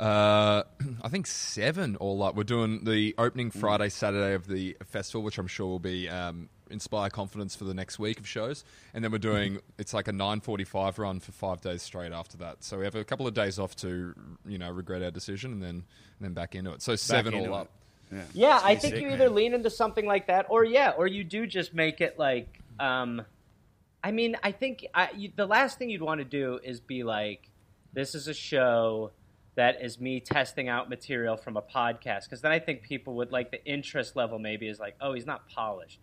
Uh, 0.00 0.64
I 1.02 1.08
think 1.08 1.28
seven 1.28 1.94
all 1.94 2.20
up. 2.20 2.34
We're 2.34 2.42
doing 2.42 2.82
the 2.82 3.14
opening 3.16 3.52
Friday, 3.52 3.90
Saturday 3.90 4.34
of 4.34 4.48
the 4.48 4.76
festival, 4.86 5.22
which 5.22 5.38
I'm 5.38 5.46
sure 5.46 5.68
will 5.68 5.78
be 5.78 6.08
um, 6.08 6.48
inspire 6.70 7.10
confidence 7.10 7.54
for 7.54 7.64
the 7.64 7.74
next 7.74 7.98
week 7.98 8.18
of 8.18 8.26
shows, 8.26 8.64
and 8.92 9.04
then 9.04 9.12
we're 9.12 9.18
doing 9.18 9.60
it's 9.78 9.94
like 9.94 10.08
a 10.08 10.12
9:45 10.12 10.98
run 10.98 11.20
for 11.20 11.32
five 11.32 11.60
days 11.60 11.82
straight 11.82 12.12
after 12.12 12.36
that. 12.38 12.64
So 12.64 12.78
we 12.78 12.84
have 12.84 12.94
a 12.94 13.04
couple 13.04 13.26
of 13.26 13.34
days 13.34 13.58
off 13.58 13.76
to 13.76 14.14
you 14.46 14.58
know 14.58 14.70
regret 14.70 15.02
our 15.02 15.10
decision, 15.10 15.52
and 15.52 15.62
then 15.62 15.70
and 15.70 15.84
then 16.20 16.32
back 16.32 16.54
into 16.54 16.72
it. 16.72 16.82
So 16.82 16.96
seven 16.96 17.34
into 17.34 17.50
all 17.50 17.58
it. 17.58 17.60
up. 17.62 17.70
Yeah, 18.12 18.22
Yeah, 18.34 18.60
I 18.62 18.76
think 18.76 18.94
sick, 18.94 19.02
you 19.02 19.08
man. 19.08 19.20
either 19.20 19.30
lean 19.30 19.54
into 19.54 19.70
something 19.70 20.06
like 20.06 20.26
that, 20.28 20.46
or 20.48 20.64
yeah, 20.64 20.92
or 20.96 21.06
you 21.06 21.24
do 21.24 21.46
just 21.46 21.74
make 21.74 22.00
it 22.00 22.18
like. 22.18 22.60
Um, 22.78 23.22
I 24.02 24.10
mean, 24.10 24.36
I 24.42 24.52
think 24.52 24.86
I, 24.94 25.08
you, 25.16 25.32
the 25.34 25.46
last 25.46 25.78
thing 25.78 25.88
you'd 25.88 26.02
want 26.02 26.18
to 26.18 26.24
do 26.24 26.60
is 26.62 26.80
be 26.80 27.02
like, 27.04 27.48
"This 27.92 28.14
is 28.14 28.28
a 28.28 28.34
show 28.34 29.12
that 29.56 29.82
is 29.82 30.00
me 30.00 30.20
testing 30.20 30.68
out 30.68 30.90
material 30.90 31.36
from 31.36 31.56
a 31.56 31.62
podcast," 31.62 32.24
because 32.24 32.42
then 32.42 32.52
I 32.52 32.58
think 32.58 32.82
people 32.82 33.14
would 33.14 33.32
like 33.32 33.50
the 33.50 33.64
interest 33.64 34.14
level 34.14 34.38
maybe 34.38 34.68
is 34.68 34.78
like, 34.78 34.96
"Oh, 35.00 35.14
he's 35.14 35.26
not 35.26 35.48
polished." 35.48 36.00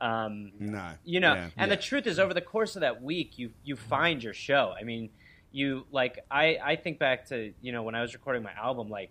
Um, 0.00 0.52
No. 0.58 0.90
you 1.04 1.20
know 1.20 1.34
Yeah. 1.34 1.50
and 1.56 1.70
the 1.70 1.76
truth 1.76 2.06
is 2.06 2.18
over 2.18 2.34
the 2.34 2.40
course 2.40 2.74
of 2.76 2.80
that 2.80 3.00
week 3.02 3.38
you 3.38 3.52
you 3.62 3.76
find 3.76 4.22
your 4.22 4.34
show 4.34 4.74
i 4.78 4.82
mean 4.82 5.10
you 5.52 5.86
like 5.92 6.18
i 6.30 6.58
i 6.62 6.74
think 6.76 6.98
back 6.98 7.26
to 7.28 7.52
you 7.62 7.70
know 7.70 7.84
when 7.84 7.94
i 7.94 8.02
was 8.02 8.12
recording 8.12 8.42
my 8.42 8.52
album 8.54 8.88
like 8.88 9.10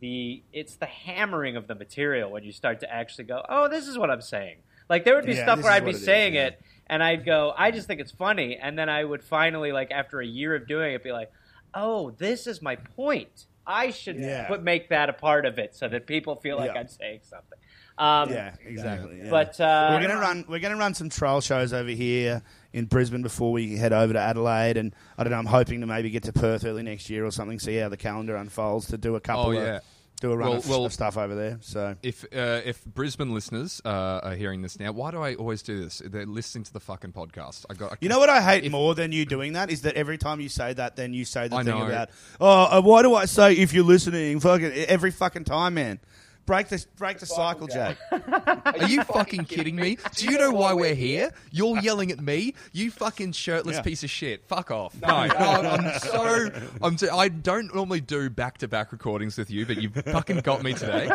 the 0.00 0.42
it's 0.52 0.76
the 0.76 0.86
hammering 0.86 1.56
of 1.56 1.66
the 1.66 1.74
material 1.74 2.30
when 2.30 2.42
you 2.42 2.52
start 2.52 2.80
to 2.80 2.90
actually 2.92 3.24
go 3.24 3.42
oh 3.50 3.68
this 3.68 3.86
is 3.86 3.98
what 3.98 4.10
i'm 4.10 4.22
saying 4.22 4.56
like 4.88 5.04
there 5.04 5.14
would 5.14 5.26
be 5.26 5.34
Yeah, 5.34 5.42
stuff 5.44 5.62
where 5.62 5.72
i'd 5.72 5.84
be 5.84 5.90
it 5.90 5.96
is, 5.96 6.04
saying 6.04 6.34
yeah. 6.34 6.46
it 6.46 6.62
and 6.86 7.02
i'd 7.02 7.24
go 7.26 7.52
i 7.56 7.70
just 7.70 7.86
think 7.86 8.00
it's 8.00 8.10
funny 8.12 8.56
and 8.56 8.78
then 8.78 8.88
i 8.88 9.04
would 9.04 9.22
finally 9.22 9.72
like 9.72 9.90
after 9.90 10.20
a 10.20 10.26
year 10.26 10.54
of 10.54 10.66
doing 10.66 10.94
it 10.94 11.04
be 11.04 11.12
like 11.12 11.30
oh 11.74 12.12
this 12.12 12.46
is 12.46 12.62
my 12.62 12.76
point 12.76 13.44
i 13.66 13.90
should 13.90 14.16
Yeah. 14.18 14.48
put 14.48 14.62
make 14.62 14.88
that 14.88 15.10
a 15.10 15.12
part 15.12 15.44
of 15.44 15.58
it 15.58 15.74
so 15.76 15.86
that 15.88 16.06
people 16.06 16.36
feel 16.36 16.56
like 16.56 16.72
Yeah. 16.74 16.80
i'm 16.80 16.88
saying 16.88 17.20
something 17.24 17.58
um, 17.98 18.30
Yeah, 18.30 18.54
exactly. 18.64 19.18
yeah. 19.24 19.30
but 19.30 19.58
uh, 19.60 19.90
we're 19.92 20.06
gonna 20.06 20.20
run. 20.20 20.44
We're 20.48 20.58
gonna 20.60 20.76
run 20.76 20.94
some 20.94 21.08
trial 21.08 21.40
shows 21.40 21.72
over 21.72 21.90
here 21.90 22.42
in 22.72 22.86
Brisbane 22.86 23.22
before 23.22 23.52
we 23.52 23.76
head 23.76 23.92
over 23.92 24.12
to 24.12 24.18
Adelaide, 24.18 24.76
and 24.76 24.94
I 25.16 25.22
don't 25.24 25.30
know. 25.30 25.38
I'm 25.38 25.46
hoping 25.46 25.80
to 25.80 25.86
maybe 25.86 26.10
get 26.10 26.24
to 26.24 26.32
Perth 26.32 26.64
early 26.64 26.82
next 26.82 27.08
year 27.10 27.24
or 27.24 27.30
something. 27.30 27.58
See 27.58 27.76
how 27.76 27.88
the 27.88 27.96
calendar 27.96 28.34
unfolds 28.36 28.88
to 28.88 28.98
do 28.98 29.14
a 29.16 29.20
couple. 29.20 29.44
Oh, 29.46 29.50
of, 29.52 29.56
yeah. 29.58 29.80
do 30.20 30.30
a 30.32 30.36
run 30.36 30.48
Well- 30.48 30.58
of, 30.58 30.68
well- 30.68 30.84
of 30.86 30.92
stuff 30.92 31.16
over 31.16 31.34
there. 31.36 31.58
So 31.60 31.94
If 32.02 32.24
uh, 32.34 32.62
if 32.64 32.84
Brisbane 32.84 33.32
listeners 33.34 33.80
uh, 33.84 34.20
are 34.24 34.34
hearing 34.34 34.62
this 34.62 34.78
now, 34.80 34.90
why 34.92 35.10
do 35.12 35.20
I 35.22 35.34
always 35.34 35.62
do 35.62 35.78
this? 35.84 36.02
They're 36.04 36.26
listening 36.26 36.64
to 36.64 36.72
the 36.72 36.80
fucking 36.80 37.12
podcast. 37.12 37.64
I 37.70 37.74
got. 37.74 37.92
I 37.92 37.96
you 38.00 38.08
know 38.08 38.18
what 38.18 38.28
I 38.28 38.40
hate 38.40 38.68
more 38.70 38.94
than 38.96 39.12
you 39.12 39.24
doing 39.24 39.52
that 39.52 39.70
is 39.70 39.82
that 39.82 39.94
every 39.94 40.18
time 40.18 40.40
you 40.40 40.48
say 40.48 40.72
that, 40.72 40.96
then 40.96 41.14
you 41.14 41.24
say 41.24 41.46
the 41.48 41.56
I 41.56 41.62
thing 41.62 41.78
know. 41.78 41.86
about 41.86 42.10
oh, 42.40 42.78
uh, 42.78 42.80
why 42.82 43.02
do 43.02 43.14
I 43.14 43.26
say 43.26 43.52
if 43.54 43.72
you're 43.72 43.84
listening? 43.84 44.40
Fucking 44.40 44.72
every 44.72 45.12
fucking 45.12 45.44
time, 45.44 45.74
man. 45.74 46.00
Break 46.46 46.68
the 46.68 46.84
break 46.98 47.18
the 47.18 47.26
cycle, 47.26 47.66
Jake. 47.66 47.96
Are 48.12 48.86
you 48.86 49.02
fucking 49.04 49.44
kidding 49.46 49.76
me? 49.76 49.96
Do 50.16 50.26
you 50.26 50.36
know 50.38 50.50
why 50.50 50.74
we're 50.74 50.94
here? 50.94 51.30
You're 51.50 51.78
yelling 51.78 52.10
at 52.12 52.20
me. 52.20 52.54
You 52.72 52.90
fucking 52.90 53.32
shirtless 53.32 53.76
Yeah. 53.76 53.82
piece 53.82 54.04
of 54.04 54.10
shit. 54.10 54.44
Fuck 54.46 54.70
off. 54.70 54.94
No, 55.00 55.08
I'm, 55.08 55.30
I'm 55.66 55.98
so. 56.00 56.50
I'm. 56.82 56.98
So, 56.98 57.16
I 57.16 57.28
don't 57.28 57.74
normally 57.74 58.00
do 58.00 58.28
back 58.28 58.58
to 58.58 58.68
back 58.68 58.92
recordings 58.92 59.38
with 59.38 59.50
you, 59.50 59.64
but 59.64 59.78
you 59.80 59.88
fucking 59.88 60.40
got 60.40 60.62
me 60.62 60.74
today. 60.74 61.08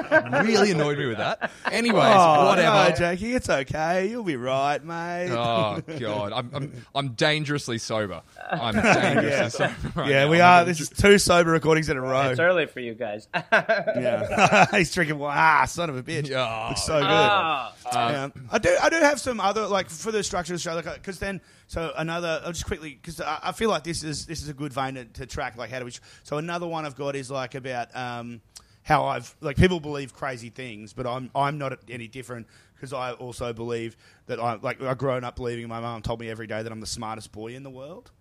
Really 0.44 0.72
annoyed 0.72 0.98
me 0.98 1.06
with 1.06 1.18
that. 1.18 1.52
Anyways, 1.72 2.04
Oh, 2.04 2.48
whatever. 2.48 2.90
no, 2.90 2.96
Jakey, 2.96 3.36
it's 3.36 3.50
okay. 3.50 4.08
You'll 4.10 4.24
be 4.24 4.36
right, 4.36 4.84
mate. 4.84 5.30
Oh 5.32 5.80
god, 6.00 6.34
I'm, 6.34 6.50
I'm 6.54 6.74
I'm 6.96 7.10
dangerously 7.10 7.78
sober. 7.78 8.22
I'm 8.50 8.74
dangerously 8.82 9.30
Yeah. 9.30 9.48
sober. 9.50 9.76
Right 9.96 10.10
yeah, 10.10 10.26
now. 10.26 10.32
we 10.32 10.42
I'm 10.42 10.62
are. 10.62 10.66
This 10.66 10.80
is 10.82 10.90
two 10.90 11.18
sober 11.20 11.52
recordings 11.52 11.88
in 11.90 11.98
a 11.98 12.02
row. 12.02 12.30
it's 12.32 12.40
early 12.40 12.66
for 12.66 12.80
you 12.80 12.96
guys 12.96 13.28
Yeah, 13.52 14.66
he's 14.76 14.92
drinking. 14.94 15.19
Ah, 15.28 15.66
son 15.66 15.90
of 15.90 15.98
a 15.98 16.04
bitch. 16.04 16.30
Yeah. 16.30 16.68
Looks 16.70 16.84
so 16.84 17.00
good. 17.00 17.08
Ah. 17.08 17.74
yeah. 17.94 18.28
I 18.52 18.58
do. 18.60 18.78
I 18.82 18.90
do 18.90 18.98
have 18.98 19.20
some 19.20 19.40
other 19.40 19.68
like 19.68 19.90
for 19.90 20.12
the 20.12 20.24
structure 20.24 20.54
of 20.54 20.60
the 20.60 20.64
show, 20.64 20.82
because 20.82 21.20
then 21.20 21.42
so 21.68 21.92
another. 21.98 22.42
I'll 22.46 22.52
just 22.52 22.66
quickly 22.66 22.96
because 23.02 23.22
I, 23.22 23.40
I 23.44 23.52
feel 23.52 23.70
like 23.70 23.84
this 23.84 24.04
is 24.04 24.26
this 24.26 24.42
is 24.42 24.50
a 24.50 24.54
good 24.54 24.74
vein 24.74 24.96
to, 24.96 25.06
to 25.06 25.26
track. 25.26 25.58
Like 25.58 25.70
how 25.70 25.80
do 25.80 25.86
we? 25.86 25.92
So 26.24 26.38
another 26.38 26.68
one 26.68 26.86
I've 26.86 26.96
got 26.96 27.16
is 27.16 27.30
like 27.30 27.56
about 27.56 27.96
um, 27.96 28.42
how 28.84 29.06
I've 29.06 29.36
like 29.42 29.56
people 29.58 29.80
believe 29.80 30.14
crazy 30.14 30.50
things, 30.50 30.94
but 30.94 31.06
I'm 31.06 31.30
I'm 31.36 31.58
not 31.58 31.78
any 31.90 32.08
different 32.08 32.48
because 32.76 32.94
I 32.94 33.12
also 33.14 33.54
believe 33.54 33.98
that 34.28 34.40
I 34.40 34.56
like 34.56 34.82
I've 34.82 34.98
grown 34.98 35.24
up 35.24 35.36
believing 35.36 35.68
my 35.68 35.80
mom 35.80 36.02
told 36.02 36.20
me 36.20 36.30
every 36.30 36.48
day 36.48 36.64
that 36.64 36.72
I'm 36.72 36.80
the 36.80 36.88
smartest 36.88 37.32
boy 37.32 37.54
in 37.54 37.64
the 37.64 37.70
world. 37.70 38.12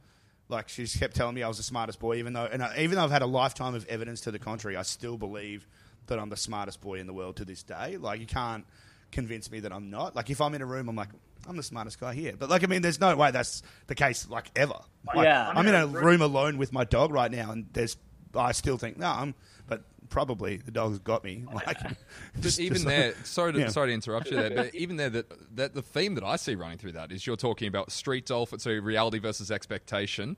Like 0.48 0.68
she 0.68 0.82
just 0.82 0.98
kept 0.98 1.14
telling 1.14 1.34
me 1.34 1.42
I 1.42 1.48
was 1.48 1.58
the 1.58 1.62
smartest 1.62 2.00
boy, 2.00 2.16
even 2.16 2.32
though 2.32 2.46
and 2.50 2.62
I, 2.62 2.78
even 2.78 2.96
though 2.96 3.04
I've 3.04 3.10
had 3.10 3.22
a 3.22 3.26
lifetime 3.26 3.74
of 3.74 3.86
evidence 3.86 4.22
to 4.22 4.30
the 4.30 4.38
contrary, 4.38 4.76
I 4.76 4.82
still 4.82 5.16
believe 5.16 5.66
that 6.08 6.18
I'm 6.18 6.28
the 6.28 6.36
smartest 6.36 6.80
boy 6.80 6.96
in 7.00 7.06
the 7.06 7.12
world 7.14 7.36
to 7.36 7.44
this 7.44 7.62
day. 7.62 7.96
Like 7.96 8.20
you 8.20 8.26
can't 8.26 8.66
convince 9.12 9.50
me 9.50 9.60
that 9.60 9.72
I'm 9.72 9.88
not. 9.90 10.14
Like 10.14 10.28
if 10.30 10.40
I'm 10.40 10.54
in 10.54 10.60
a 10.62 10.66
room, 10.66 10.88
I'm 10.88 10.96
like 10.96 11.08
I'm 11.48 11.56
the 11.56 11.62
smartest 11.62 11.98
guy 12.00 12.12
here. 12.14 12.34
But 12.38 12.50
like 12.50 12.62
I 12.64 12.66
mean, 12.66 12.82
there's 12.82 13.00
no 13.00 13.14
way 13.16 13.30
that's 13.30 13.62
the 13.86 13.94
case 13.94 14.28
like 14.28 14.50
ever. 14.56 14.74
Like, 15.14 15.24
Yeah. 15.24 15.50
I'm 15.54 15.66
in 15.66 15.74
a 15.74 15.86
room 15.86 16.20
alone 16.20 16.58
with 16.58 16.72
my 16.72 16.84
dog 16.84 17.12
right 17.12 17.30
now, 17.30 17.52
and 17.52 17.66
there's 17.72 17.96
I 18.34 18.52
still 18.52 18.76
think 18.76 18.98
no, 18.98 19.06
I'm 19.06 19.34
but 19.66 19.84
probably 20.10 20.56
the 20.58 20.70
dog's 20.70 20.98
got 20.98 21.24
me. 21.24 21.44
Like 21.52 21.64
But 21.82 21.96
just- 22.40 22.60
even 22.60 22.74
just- 22.76 22.86
there, 22.86 23.14
sorry 23.24 23.52
to 23.54 23.60
Yeah. 23.60 23.68
sorry 23.68 23.88
to 23.88 23.94
interrupt 23.94 24.30
you 24.30 24.36
there, 24.36 24.50
but 24.50 24.74
even 24.74 24.96
there, 24.96 25.10
that 25.10 25.56
that 25.56 25.74
the 25.74 25.82
theme 25.82 26.14
that 26.16 26.24
I 26.24 26.36
see 26.36 26.54
running 26.54 26.78
through 26.78 26.92
that 26.92 27.12
is 27.12 27.26
you're 27.26 27.36
talking 27.36 27.68
about 27.68 27.90
street 27.92 28.26
dolphin, 28.26 28.58
so 28.58 28.70
reality 28.72 29.18
versus 29.18 29.50
expectation. 29.50 30.36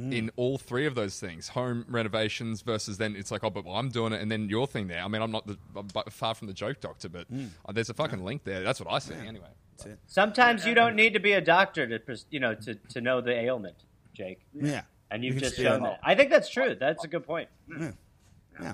Mm. 0.00 0.12
In 0.14 0.30
all 0.36 0.58
three 0.58 0.86
of 0.86 0.94
those 0.94 1.18
things, 1.18 1.48
home 1.48 1.84
renovations 1.88 2.62
versus 2.62 2.98
then 2.98 3.16
it's 3.16 3.32
like, 3.32 3.42
oh, 3.42 3.50
but 3.50 3.64
I'm 3.68 3.88
doing 3.88 4.12
it, 4.12 4.20
and 4.22 4.30
then 4.30 4.48
your 4.48 4.68
thing 4.68 4.86
there. 4.86 5.02
I 5.02 5.08
mean, 5.08 5.20
I'm 5.20 5.32
not 5.32 5.44
the, 5.48 5.58
I'm 5.74 5.88
bu- 5.88 6.08
far 6.10 6.34
from 6.36 6.46
the 6.46 6.54
joke 6.54 6.80
doctor, 6.80 7.08
but 7.08 7.28
Mm. 7.32 7.48
uh, 7.66 7.72
there's 7.72 7.90
a 7.90 7.94
fucking 7.94 8.22
link 8.24 8.44
there. 8.44 8.62
That's 8.62 8.78
what 8.80 8.92
I 8.92 9.00
see 9.00 9.14
anyway. 9.14 9.48
That's 9.72 9.86
it. 9.86 9.98
Sometimes 10.06 10.64
you 10.64 10.74
don't 10.74 10.94
need 10.94 11.14
to 11.14 11.18
be 11.20 11.32
a 11.32 11.40
doctor 11.40 11.98
to, 11.98 12.18
you 12.30 12.38
know, 12.38 12.54
to, 12.54 12.74
to 12.76 13.00
know 13.00 13.20
the 13.20 13.32
ailment, 13.32 13.74
Jake. 14.14 14.40
Yeah. 14.54 14.82
And 15.10 15.24
you've 15.24 15.34
You 15.34 15.40
just 15.40 15.56
shown 15.56 15.80
it. 15.80 15.88
that. 15.88 16.00
I 16.04 16.14
think 16.14 16.30
that's 16.30 16.48
true. 16.48 16.76
That's 16.78 17.02
a 17.02 17.08
good 17.08 17.24
point. 17.26 17.48
Yeah. 17.68 17.90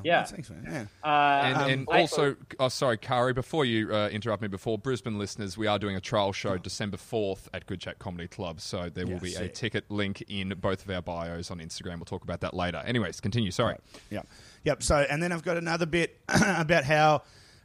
Yeah. 0.02 0.24
Thanks, 0.24 0.50
man. 0.50 0.88
Yeah. 1.02 1.08
Uh, 1.08 1.42
And, 1.44 1.56
Um, 1.56 1.70
and 1.70 1.88
I- 1.90 2.00
also, 2.00 2.36
oh, 2.58 2.68
sorry, 2.68 2.96
Kari, 2.98 3.32
before 3.32 3.64
you 3.64 3.94
uh, 3.94 4.08
interrupt 4.08 4.42
me, 4.42 4.48
before 4.48 4.78
Brisbane 4.78 5.18
listeners, 5.18 5.56
we 5.58 5.66
are 5.66 5.78
doing 5.78 5.96
a 5.96 6.00
trial 6.00 6.32
show 6.32 6.56
December 6.56 6.96
4th 6.96 7.48
at 7.52 7.66
Good 7.66 7.80
Chat 7.80 7.98
Comedy 7.98 8.28
Club. 8.28 8.60
So 8.60 8.88
there 8.88 9.06
will 9.06 9.14
Yeah, 9.14 9.18
be 9.18 9.34
a 9.34 9.38
sick. 9.38 9.54
ticket 9.54 9.90
link 9.90 10.22
in 10.28 10.50
both 10.60 10.84
of 10.84 10.90
our 10.90 11.02
bios 11.02 11.50
on 11.50 11.58
Instagram. 11.58 11.96
We'll 11.96 12.04
talk 12.06 12.24
about 12.24 12.40
that 12.40 12.54
later. 12.54 12.78
Anyways, 12.86 13.20
continue. 13.20 13.50
Sorry. 13.50 13.76
Yeah. 14.10 14.22
Yep. 14.64 14.82
So, 14.82 14.96
and 15.08 15.22
then 15.22 15.32
I've 15.32 15.44
got 15.44 15.56
another 15.56 15.86
bit 15.86 16.18
about 16.28 16.84
how 16.84 17.22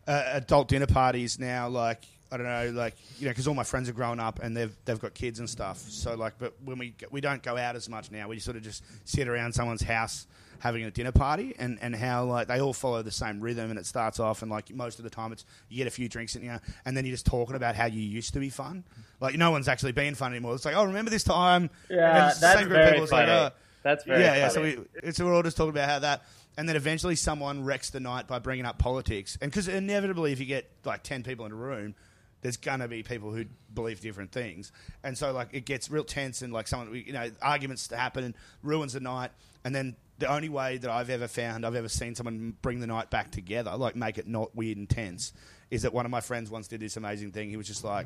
uh, 0.07 0.23
adult 0.33 0.67
dinner 0.67 0.87
parties 0.87 1.39
now, 1.39 1.69
like, 1.69 2.03
I 2.31 2.37
don't 2.37 2.45
know, 2.45 2.71
like, 2.79 2.95
you 3.17 3.25
know, 3.25 3.31
because 3.31 3.47
all 3.47 3.55
my 3.55 3.63
friends 3.63 3.89
are 3.89 3.93
growing 3.93 4.19
up 4.19 4.39
and 4.43 4.55
they've, 4.55 4.75
they've 4.85 4.99
got 4.99 5.15
kids 5.15 5.39
and 5.39 5.49
stuff. 5.49 5.79
So, 5.79 6.13
like, 6.15 6.33
but 6.37 6.53
when 6.63 6.77
we, 6.77 6.93
we 7.09 7.21
don't 7.21 7.41
go 7.41 7.57
out 7.57 7.75
as 7.75 7.89
much 7.89 8.11
now, 8.11 8.27
we 8.27 8.37
sort 8.37 8.55
of 8.55 8.61
just 8.61 8.83
sit 9.03 9.27
around 9.27 9.53
someone's 9.53 9.81
house 9.81 10.27
having 10.59 10.83
a 10.83 10.91
dinner 10.91 11.11
party 11.11 11.55
and, 11.57 11.79
and 11.81 11.95
how, 11.95 12.25
like, 12.25 12.47
they 12.47 12.59
all 12.61 12.73
follow 12.73 13.01
the 13.01 13.11
same 13.11 13.39
rhythm 13.39 13.69
and 13.69 13.79
it 13.79 13.85
starts 13.85 14.19
off 14.19 14.41
and, 14.41 14.51
like, 14.51 14.73
most 14.73 14.99
of 14.99 15.03
the 15.03 15.09
time 15.09 15.31
it's, 15.31 15.45
you 15.69 15.77
get 15.77 15.87
a 15.87 15.91
few 15.91 16.07
drinks 16.07 16.35
in 16.35 16.43
you 16.43 16.59
and 16.85 16.95
then 16.95 17.05
you're 17.05 17.13
just 17.13 17.25
talking 17.25 17.55
about 17.55 17.75
how 17.75 17.85
you 17.85 18.01
used 18.01 18.33
to 18.33 18.39
be 18.39 18.49
fun. 18.49 18.83
Like, 19.19 19.35
no 19.35 19.51
one's 19.51 19.67
actually 19.67 19.93
being 19.93 20.15
fun 20.15 20.31
anymore. 20.31 20.55
It's 20.55 20.65
like, 20.65 20.75
oh, 20.75 20.85
remember 20.85 21.11
this 21.11 21.23
time? 21.23 21.69
And 21.89 21.97
yeah, 21.97 22.33
the 22.33 22.39
that's 22.39 22.59
same 22.59 22.67
group 22.67 22.79
of 22.79 22.85
very 22.85 22.99
people. 22.99 23.17
Like, 23.17 23.27
oh, 23.29 23.49
that's 23.83 24.03
very 24.03 24.21
yeah, 24.21 24.35
yeah. 24.35 24.47
So 24.49 24.61
we, 24.61 24.77
it's 24.95 25.19
we're 25.19 25.33
all 25.33 25.41
just 25.41 25.55
talking 25.55 25.69
about 25.69 25.89
how 25.89 25.99
that, 25.99 26.23
and 26.57 26.67
then 26.67 26.75
eventually 26.75 27.15
someone 27.15 27.63
wrecks 27.63 27.89
the 27.89 28.01
night 28.01 28.27
by 28.27 28.39
bringing 28.39 28.65
up 28.65 28.77
politics, 28.77 29.37
and 29.41 29.49
because 29.49 29.69
inevitably, 29.69 30.33
if 30.33 30.39
you 30.41 30.45
get 30.45 30.69
like 30.83 31.01
ten 31.03 31.23
people 31.23 31.45
in 31.45 31.53
a 31.53 31.55
room, 31.55 31.95
there's 32.41 32.57
gonna 32.57 32.89
be 32.89 33.03
people 33.03 33.31
who 33.31 33.45
believe 33.73 34.01
different 34.01 34.33
things, 34.33 34.73
and 35.01 35.17
so 35.17 35.31
like 35.31 35.49
it 35.53 35.63
gets 35.65 35.89
real 35.89 36.03
tense, 36.03 36.41
and 36.41 36.51
like 36.51 36.67
someone, 36.67 36.93
you 36.93 37.13
know, 37.13 37.31
arguments 37.41 37.89
happen 37.89 38.25
and 38.25 38.33
ruins 38.63 38.91
the 38.91 38.99
night, 38.99 39.31
and 39.63 39.73
then. 39.73 39.95
The 40.19 40.27
only 40.31 40.49
way 40.49 40.77
that 40.77 40.89
I've 40.91 41.09
ever 41.09 41.27
found, 41.27 41.65
I've 41.65 41.75
ever 41.75 41.89
seen 41.89 42.13
someone 42.13 42.53
bring 42.61 42.79
the 42.81 42.87
night 42.87 43.09
back 43.09 43.31
together, 43.31 43.75
like 43.77 43.95
make 43.95 44.17
it 44.17 44.27
not 44.27 44.55
weird 44.55 44.77
and 44.77 44.89
tense, 44.89 45.33
is 45.71 45.81
that 45.83 45.93
one 45.93 46.05
of 46.05 46.11
my 46.11 46.21
friends 46.21 46.49
once 46.51 46.67
did 46.67 46.81
this 46.81 46.97
amazing 46.97 47.31
thing. 47.31 47.49
He 47.49 47.55
was 47.57 47.67
just 47.67 47.83
like, 47.83 48.05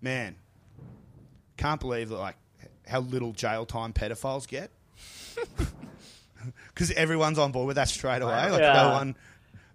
"Man, 0.00 0.36
can't 1.56 1.80
believe 1.80 2.08
that 2.08 2.16
like 2.18 2.36
how 2.86 3.00
little 3.00 3.32
jail 3.32 3.64
time 3.64 3.92
pedophiles 3.92 4.48
get 4.48 4.70
because 6.74 6.90
everyone's 6.92 7.38
on 7.38 7.52
board 7.52 7.66
with 7.66 7.76
that 7.76 7.88
straight 7.88 8.22
away. 8.22 8.50
Like 8.50 8.60
Yeah. 8.60 8.72
no 8.72 8.90
one, 8.90 9.16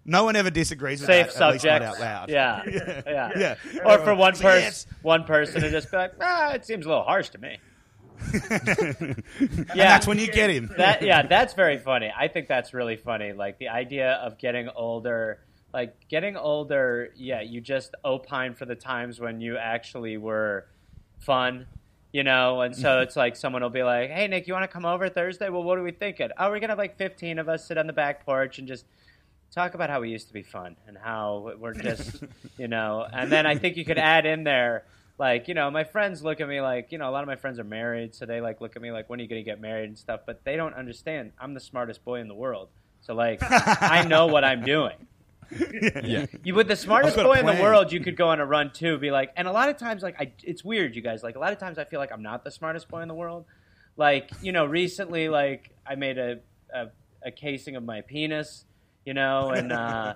No 0.04 0.24
one 0.24 0.36
ever 0.36 0.50
disagrees 0.50 1.00
with 1.00 1.06
safe 1.08 1.26
that, 1.34 1.54
at 1.54 1.60
subject. 1.60 1.84
out 1.84 1.98
loud. 2.00 2.28
Yeah, 2.30 2.62
yeah, 3.06 3.32
Yeah. 3.36 3.78
Or 3.84 3.98
for 3.98 4.14
one 4.14 4.32
person, 4.34 4.62
yes. 4.62 4.86
one 5.02 5.24
person 5.24 5.62
to 5.62 5.70
just 5.70 5.90
be 5.90 5.96
like, 5.96 6.12
ah, 6.20 6.52
it 6.52 6.64
seems 6.66 6.84
a 6.86 6.88
little 6.88 7.04
harsh 7.04 7.30
to 7.30 7.38
me. 7.38 7.58
Yeah, 9.74 9.88
that's 9.88 10.06
when 10.06 10.18
you 10.18 10.28
get 10.28 10.50
him. 10.50 10.70
that 10.76 11.02
yeah, 11.02 11.26
that's 11.26 11.54
very 11.54 11.78
funny. 11.78 12.12
I 12.16 12.28
think 12.28 12.48
that's 12.48 12.72
really 12.72 12.96
funny. 12.96 13.32
Like 13.32 13.58
the 13.58 13.68
idea 13.68 14.12
of 14.12 14.38
getting 14.38 14.68
older, 14.74 15.40
like 15.72 16.08
getting 16.08 16.36
older. 16.36 17.12
Yeah, 17.16 17.42
you 17.42 17.60
just 17.60 17.94
opine 18.04 18.54
for 18.54 18.64
the 18.64 18.74
times 18.74 19.20
when 19.20 19.40
you 19.40 19.56
actually 19.58 20.16
were 20.16 20.66
fun, 21.18 21.66
you 22.12 22.24
know. 22.24 22.62
And 22.62 22.74
so 22.74 22.88
mm-hmm. 22.88 23.02
it's 23.02 23.16
like 23.16 23.36
someone 23.36 23.62
will 23.62 23.70
be 23.70 23.82
like, 23.82 24.10
"Hey, 24.10 24.26
Nick, 24.28 24.46
you 24.46 24.54
want 24.54 24.64
to 24.64 24.68
come 24.68 24.86
over 24.86 25.08
Thursday? 25.08 25.48
Well, 25.48 25.62
what 25.62 25.78
are 25.78 25.82
we 25.82 25.92
thinking? 25.92 26.30
Oh, 26.38 26.50
we're 26.50 26.60
gonna 26.60 26.72
have 26.72 26.78
like 26.78 26.96
fifteen 26.96 27.38
of 27.38 27.48
us 27.48 27.66
sit 27.66 27.76
on 27.78 27.86
the 27.86 27.92
back 27.92 28.24
porch 28.24 28.58
and 28.58 28.68
just." 28.68 28.84
Talk 29.54 29.74
about 29.74 29.88
how 29.88 30.00
we 30.00 30.10
used 30.10 30.26
to 30.26 30.34
be 30.34 30.42
fun 30.42 30.76
and 30.86 30.98
how 30.98 31.52
we're 31.58 31.72
just, 31.72 32.22
you 32.58 32.68
know, 32.68 33.06
and 33.10 33.30
then 33.32 33.46
I 33.46 33.56
think 33.56 33.76
you 33.76 33.86
could 33.86 33.96
add 33.96 34.26
in 34.26 34.44
there, 34.44 34.84
like, 35.18 35.48
you 35.48 35.54
know, 35.54 35.70
my 35.70 35.84
friends 35.84 36.22
look 36.22 36.40
at 36.40 36.48
me 36.48 36.60
like, 36.60 36.92
you 36.92 36.98
know, 36.98 37.08
a 37.08 37.12
lot 37.12 37.22
of 37.22 37.28
my 37.28 37.36
friends 37.36 37.58
are 37.58 37.64
married, 37.64 38.14
so 38.14 38.26
they 38.26 38.40
like 38.40 38.60
look 38.60 38.76
at 38.76 38.82
me 38.82 38.92
like, 38.92 39.08
when 39.08 39.18
are 39.18 39.22
you 39.22 39.28
going 39.28 39.42
to 39.42 39.50
get 39.50 39.60
married 39.60 39.88
and 39.88 39.98
stuff, 39.98 40.20
but 40.26 40.44
they 40.44 40.56
don't 40.56 40.74
understand. 40.74 41.32
I'm 41.38 41.54
the 41.54 41.60
smartest 41.60 42.04
boy 42.04 42.20
in 42.20 42.28
the 42.28 42.34
world. 42.34 42.68
So, 43.00 43.14
like, 43.14 43.38
I 43.42 44.04
know 44.06 44.26
what 44.26 44.44
I'm 44.44 44.62
doing. 44.62 44.96
Yeah. 46.02 46.26
You 46.42 46.56
with 46.56 46.66
the 46.66 46.74
smartest 46.74 47.16
I've 47.16 47.24
got 47.24 47.38
a 47.38 47.42
boy 47.42 47.48
in 47.48 47.56
the 47.56 47.62
world, 47.62 47.92
you 47.92 48.00
could 48.00 48.16
go 48.16 48.30
on 48.30 48.40
a 48.40 48.44
run 48.44 48.72
too. 48.72 48.98
Be 48.98 49.12
like, 49.12 49.30
and 49.36 49.46
a 49.46 49.52
lot 49.52 49.68
of 49.68 49.76
times, 49.76 50.02
like, 50.02 50.20
I, 50.20 50.32
it's 50.42 50.64
weird, 50.64 50.96
you 50.96 51.02
guys. 51.02 51.22
Like, 51.22 51.36
a 51.36 51.38
lot 51.38 51.52
of 51.52 51.58
times, 51.60 51.78
I 51.78 51.84
feel 51.84 52.00
like 52.00 52.10
I'm 52.10 52.22
not 52.22 52.42
the 52.42 52.50
smartest 52.50 52.88
boy 52.88 53.02
in 53.02 53.06
the 53.06 53.14
world. 53.14 53.44
Like, 53.96 54.32
you 54.42 54.50
know, 54.50 54.66
recently, 54.66 55.28
like, 55.28 55.70
I 55.86 55.94
made 55.94 56.18
a 56.18 56.40
a, 56.74 56.88
a 57.22 57.30
casing 57.30 57.76
of 57.76 57.84
my 57.84 58.00
penis, 58.00 58.64
you 59.06 59.14
know, 59.14 59.48
and 59.50 59.72
uh, 59.72 60.14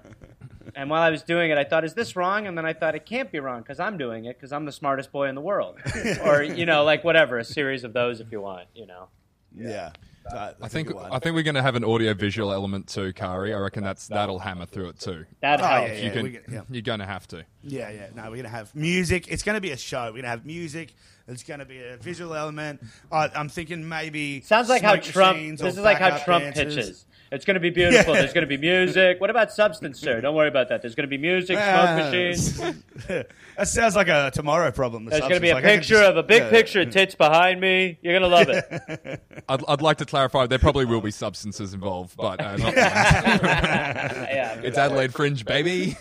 and 0.74 0.90
while 0.90 1.00
I 1.02 1.08
was 1.10 1.22
doing 1.22 1.50
it, 1.50 1.56
I 1.56 1.64
thought, 1.64 1.84
is 1.84 1.94
this 1.94 2.14
wrong? 2.16 2.46
And 2.46 2.58
then 2.58 2.66
I 2.66 2.74
thought 2.74 2.94
it 2.94 3.06
can't 3.06 3.32
be 3.32 3.40
wrong 3.40 3.60
because 3.62 3.80
I'm 3.80 3.96
doing 3.96 4.26
it 4.26 4.36
because 4.36 4.52
I'm 4.52 4.66
the 4.66 4.72
smartest 4.72 5.10
boy 5.12 5.28
in 5.28 5.34
the 5.34 5.40
world, 5.40 5.78
or 6.24 6.42
you 6.42 6.66
know, 6.66 6.84
like 6.84 7.02
whatever, 7.04 7.38
a 7.38 7.44
series 7.44 7.84
of 7.84 7.92
those 7.94 8.20
if 8.20 8.30
you 8.30 8.40
want, 8.42 8.68
you 8.74 8.86
know. 8.86 9.08
Yeah. 9.56 9.90
That- 10.30 10.58
I 10.62 10.68
think. 10.68 10.94
I 10.94 11.18
think 11.18 11.34
we're 11.34 11.42
going 11.42 11.54
to 11.56 11.62
have 11.62 11.74
an 11.76 11.82
audio 11.82 12.12
visual 12.14 12.52
element 12.52 12.86
too, 12.88 13.12
Kari. 13.14 13.52
I 13.54 13.58
reckon 13.58 13.82
that's 13.82 14.06
that'll 14.06 14.38
hammer 14.38 14.66
through 14.66 14.90
it 14.90 15.00
too. 15.00 15.24
That 15.40 15.60
Oh, 15.60 15.64
helps. 15.64 15.90
yeah, 15.92 16.04
you 16.04 16.10
can, 16.10 16.52
yeah. 16.54 16.60
You're 16.70 16.82
going 16.82 17.00
to 17.00 17.06
have 17.06 17.26
to. 17.28 17.44
Yeah, 17.64 17.90
yeah. 17.90 18.08
No, 18.14 18.30
we're 18.30 18.36
gonna 18.36 18.48
have 18.50 18.72
music. 18.76 19.28
It's 19.28 19.42
gonna 19.42 19.60
be 19.62 19.70
a 19.72 19.76
show. 19.76 20.04
We're 20.12 20.18
gonna 20.18 20.28
have 20.28 20.46
music. 20.46 20.94
It's 21.26 21.42
gonna 21.42 21.64
be 21.64 21.82
a 21.82 21.96
visual 21.96 22.34
element. 22.34 22.80
Uh, 23.10 23.28
I'm 23.34 23.48
thinking 23.48 23.88
maybe 23.88 24.42
Sounds 24.42 24.68
like 24.68 24.82
how 24.82 24.96
Trump. 24.96 25.38
This 25.58 25.74
is 25.74 25.78
like 25.80 25.98
how 25.98 26.16
Trump 26.18 26.44
dancers. 26.44 26.74
pitches. 26.76 27.06
It's 27.32 27.44
going 27.44 27.54
to 27.54 27.60
be 27.60 27.70
beautiful. 27.70 28.14
Yeah. 28.14 28.20
There's 28.22 28.32
going 28.32 28.42
to 28.42 28.48
be 28.48 28.56
music. 28.56 29.20
What 29.20 29.30
about 29.30 29.52
substance, 29.52 30.00
sir? 30.00 30.20
Don't 30.20 30.34
worry 30.34 30.48
about 30.48 30.68
that. 30.70 30.82
There's 30.82 30.96
going 30.96 31.06
to 31.06 31.10
be 31.10 31.16
music, 31.18 31.56
smoke 31.56 31.68
Ah. 31.68 31.96
machines. 31.96 32.56
that 33.06 33.68
sounds 33.68 33.94
like 33.94 34.08
a 34.08 34.32
tomorrow 34.34 34.72
problem. 34.72 35.04
the 35.04 35.10
There's 35.10 35.20
going 35.22 35.34
to 35.34 35.40
be 35.40 35.50
a. 35.50 35.54
Like, 35.54 35.62
picture 35.64 35.94
just- 35.94 36.10
of 36.10 36.16
a 36.16 36.24
big 36.24 36.42
yeah. 36.42 36.50
picture 36.50 36.80
of 36.80 36.90
tits 36.90 37.14
behind 37.14 37.60
me. 37.60 37.98
You're 38.02 38.18
going 38.18 38.28
to 38.28 38.36
love 38.36 38.48
it. 38.48 39.22
I'd, 39.48 39.64
I'd 39.68 39.80
like 39.80 39.98
to 39.98 40.06
clarify 40.06 40.46
there 40.46 40.58
probably 40.58 40.86
will 40.86 41.00
be 41.00 41.12
substances 41.12 41.72
involved, 41.72 42.16
but 42.16 42.40
uh, 42.40 42.56
not 42.56 42.74
yeah. 42.74 44.54
it's 44.62 44.76
Adelaide 44.78 45.12
Fringe, 45.12 45.44
baby. 45.44 45.96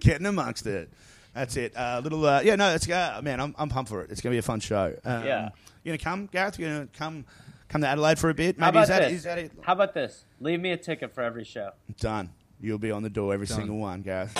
Getting 0.00 0.26
amongst 0.26 0.66
it. 0.66 0.90
That's 1.34 1.56
it. 1.56 1.72
A 1.74 1.80
uh, 1.80 2.00
little, 2.02 2.24
uh, 2.24 2.40
yeah, 2.42 2.54
no, 2.56 2.74
it's 2.74 2.88
uh, 2.88 3.20
man, 3.22 3.40
I'm, 3.40 3.54
I'm 3.58 3.68
pumped 3.68 3.90
for 3.90 4.02
it. 4.02 4.10
It's 4.10 4.20
gonna 4.20 4.34
be 4.34 4.38
a 4.38 4.42
fun 4.42 4.60
show. 4.60 4.94
Um, 5.04 5.24
Yeah. 5.24 5.48
you 5.82 5.90
gonna 5.90 5.98
come, 5.98 6.26
Gareth? 6.26 6.58
You 6.58 6.66
gonna 6.66 6.88
come, 6.96 7.24
come 7.74 7.80
to 7.80 7.88
Adelaide 7.88 8.20
for 8.20 8.30
a 8.30 8.34
bit? 8.34 8.56
How 8.56 8.66
Maybe 8.66 8.78
about 8.78 8.82
is 8.82 8.88
that 8.88 9.02
this? 9.02 9.12
is 9.12 9.24
that 9.24 9.38
it? 9.38 9.52
How 9.62 9.72
about 9.72 9.94
this? 9.94 10.24
Leave 10.38 10.60
me 10.60 10.70
a 10.70 10.76
ticket 10.76 11.12
for 11.12 11.22
every 11.22 11.42
show. 11.42 11.72
Done. 11.98 12.30
You'll 12.60 12.78
be 12.78 12.92
on 12.92 13.02
the 13.02 13.10
door 13.10 13.34
every 13.34 13.48
single 13.48 13.78
one, 13.78 14.02
Gareth. 14.02 14.32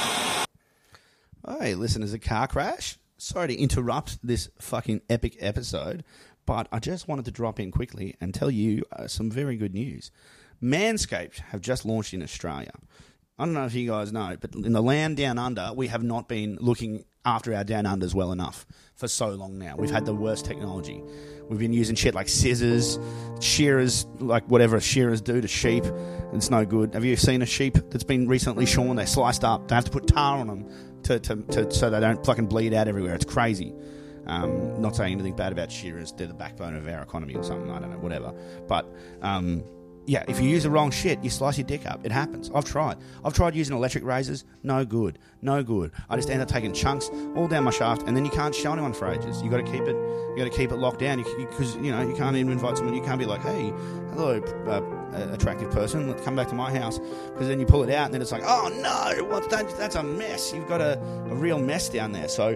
Hey, 1.59 1.75
listeners, 1.75 2.12
a 2.12 2.20
car 2.20 2.47
crash. 2.47 2.97
Sorry 3.18 3.49
to 3.49 3.55
interrupt 3.57 4.25
this 4.25 4.51
fucking 4.61 5.01
epic 5.11 5.37
episode, 5.40 6.05
but 6.47 6.68
I 6.70 6.79
just 6.79 7.09
wanted 7.09 7.25
to 7.25 7.33
drop 7.33 7.59
in 7.59 7.73
quickly 7.73 8.14
and 8.20 8.33
tell 8.33 8.53
you 8.53 8.85
uh, 8.92 9.09
some 9.09 9.31
very 9.33 9.57
good 9.57 9.75
news. 9.75 10.12
Manscaped 10.62 11.38
have 11.51 11.61
just 11.61 11.85
launched 11.85 12.14
in 12.14 12.23
Australia. 12.23 12.73
I 13.37 13.44
don't 13.44 13.55
know 13.55 13.64
if 13.64 13.75
you 13.75 13.90
guys 13.90 14.12
know, 14.12 14.37
but 14.40 14.55
in 14.55 14.73
the 14.73 14.83
land 14.83 15.16
down 15.16 15.38
under, 15.38 15.73
we 15.75 15.88
have 15.88 16.05
not 16.05 16.29
been 16.29 16.57
looking 16.61 17.05
after 17.25 17.53
our 17.53 17.64
down 17.64 17.85
unders 17.85 18.14
well 18.14 18.31
enough 18.31 18.64
for 18.94 19.09
so 19.09 19.31
long 19.31 19.59
now. 19.59 19.75
We've 19.77 19.90
had 19.90 20.07
the 20.07 20.14
worst 20.14 20.44
technology. 20.44 21.03
We've 21.49 21.59
been 21.59 21.73
using 21.73 21.97
shit 21.97 22.14
like 22.14 22.29
scissors, 22.29 22.97
shearers, 23.40 24.07
like 24.20 24.44
whatever 24.49 24.79
shearers 24.81 25.20
do 25.20 25.40
to 25.40 25.49
sheep. 25.49 25.85
It's 26.33 26.49
no 26.49 26.64
good. 26.64 26.94
Have 26.94 27.05
you 27.05 27.16
seen 27.16 27.42
a 27.42 27.47
sheep 27.47 27.77
that's 27.90 28.05
been 28.05 28.29
recently 28.29 28.66
shorn? 28.66 28.97
They're 28.97 29.07
sliced 29.07 29.42
up. 29.42 29.66
They 29.66 29.75
have 29.75 29.85
to 29.87 29.90
put 29.90 30.07
tar 30.07 30.38
on 30.38 30.47
them 30.47 30.70
to, 31.03 31.18
to, 31.18 31.37
to, 31.37 31.70
so 31.73 31.90
they 31.90 31.99
don't 31.99 32.25
fucking 32.25 32.47
bleed 32.47 32.73
out 32.73 32.87
everywhere. 32.87 33.14
It's 33.14 33.25
crazy. 33.25 33.75
Um, 34.27 34.81
not 34.81 34.94
saying 34.94 35.12
anything 35.12 35.35
bad 35.35 35.51
about 35.51 35.73
shearers. 35.73 36.12
They're 36.12 36.29
the 36.29 36.35
backbone 36.35 36.77
of 36.77 36.87
our 36.87 37.03
economy 37.03 37.35
or 37.35 37.42
something. 37.42 37.70
I 37.70 37.81
don't 37.81 37.90
know, 37.90 37.99
whatever. 37.99 38.33
But 38.68 38.87
um, 39.23 39.64
yeah, 40.07 40.25
if 40.29 40.40
you 40.40 40.49
use 40.49 40.64
the 40.64 40.71
wrong 40.71 40.90
shit, 40.90 41.23
you 41.23 41.31
slice 41.31 41.57
your 41.59 41.67
dick 41.67 41.87
up. 41.87 42.05
It 42.05 42.12
happens. 42.12 42.51
I've 42.55 42.64
tried. 42.64 42.99
I've 43.25 43.33
tried 43.33 43.55
using 43.55 43.77
electric 43.77 44.05
razors. 44.05 44.45
No 44.62 44.85
good. 44.85 45.19
No 45.40 45.62
good. 45.62 45.93
I 46.11 46.17
just 46.17 46.31
end 46.31 46.43
up 46.43 46.49
taking 46.49 46.73
chunks 46.73 47.11
all 47.35 47.49
down 47.49 47.64
my 47.64 47.71
shaft, 47.71 48.03
and 48.07 48.17
then 48.17 48.25
you 48.25 48.31
can't 48.31 48.55
show 48.55 48.73
anyone 48.73 48.93
for 48.93 49.09
ages. 49.09 49.43
You 49.43 49.51
got 49.51 49.64
to 49.64 49.71
keep 49.71 49.83
it. 49.83 49.97
You 49.97 50.35
got 50.37 50.45
to 50.45 50.57
keep 50.57 50.73
it 50.73 50.77
locked 50.77 51.01
down 51.01 51.23
because 51.23 51.77
you, 51.77 51.90
know 51.90 52.03
you 52.03 52.14
can't 52.14 52.37
even 52.37 52.53
invite 52.53 52.77
someone. 52.77 52.95
You 52.95 53.03
can't 53.03 53.19
be 53.19 53.27
like, 53.27 53.43
hey, 53.43 53.73
hello, 54.12 54.40
uh, 54.67 55.04
attractive 55.14 55.70
person, 55.70 56.09
let's 56.09 56.22
come 56.22 56.37
back 56.37 56.48
to 56.48 56.55
my 56.55 56.77
house. 56.77 56.98
Because 56.98 57.48
then 57.48 57.61
you 57.61 57.66
pull 57.66 57.83
it 57.83 57.90
out, 57.90 58.07
and 58.07 58.14
then 58.14 58.22
it's 58.22 58.33
like, 58.33 58.42
oh 58.44 58.68
no, 58.83 59.24
what, 59.24 59.48
that, 59.50 59.68
that's 59.79 59.96
a 59.96 60.03
mess. 60.03 60.53
You've 60.53 60.68
got 60.68 60.81
a, 60.81 60.98
a 60.98 61.35
real 61.35 61.59
mess 61.59 61.88
down 61.88 62.12
there. 62.12 62.29
So 62.29 62.55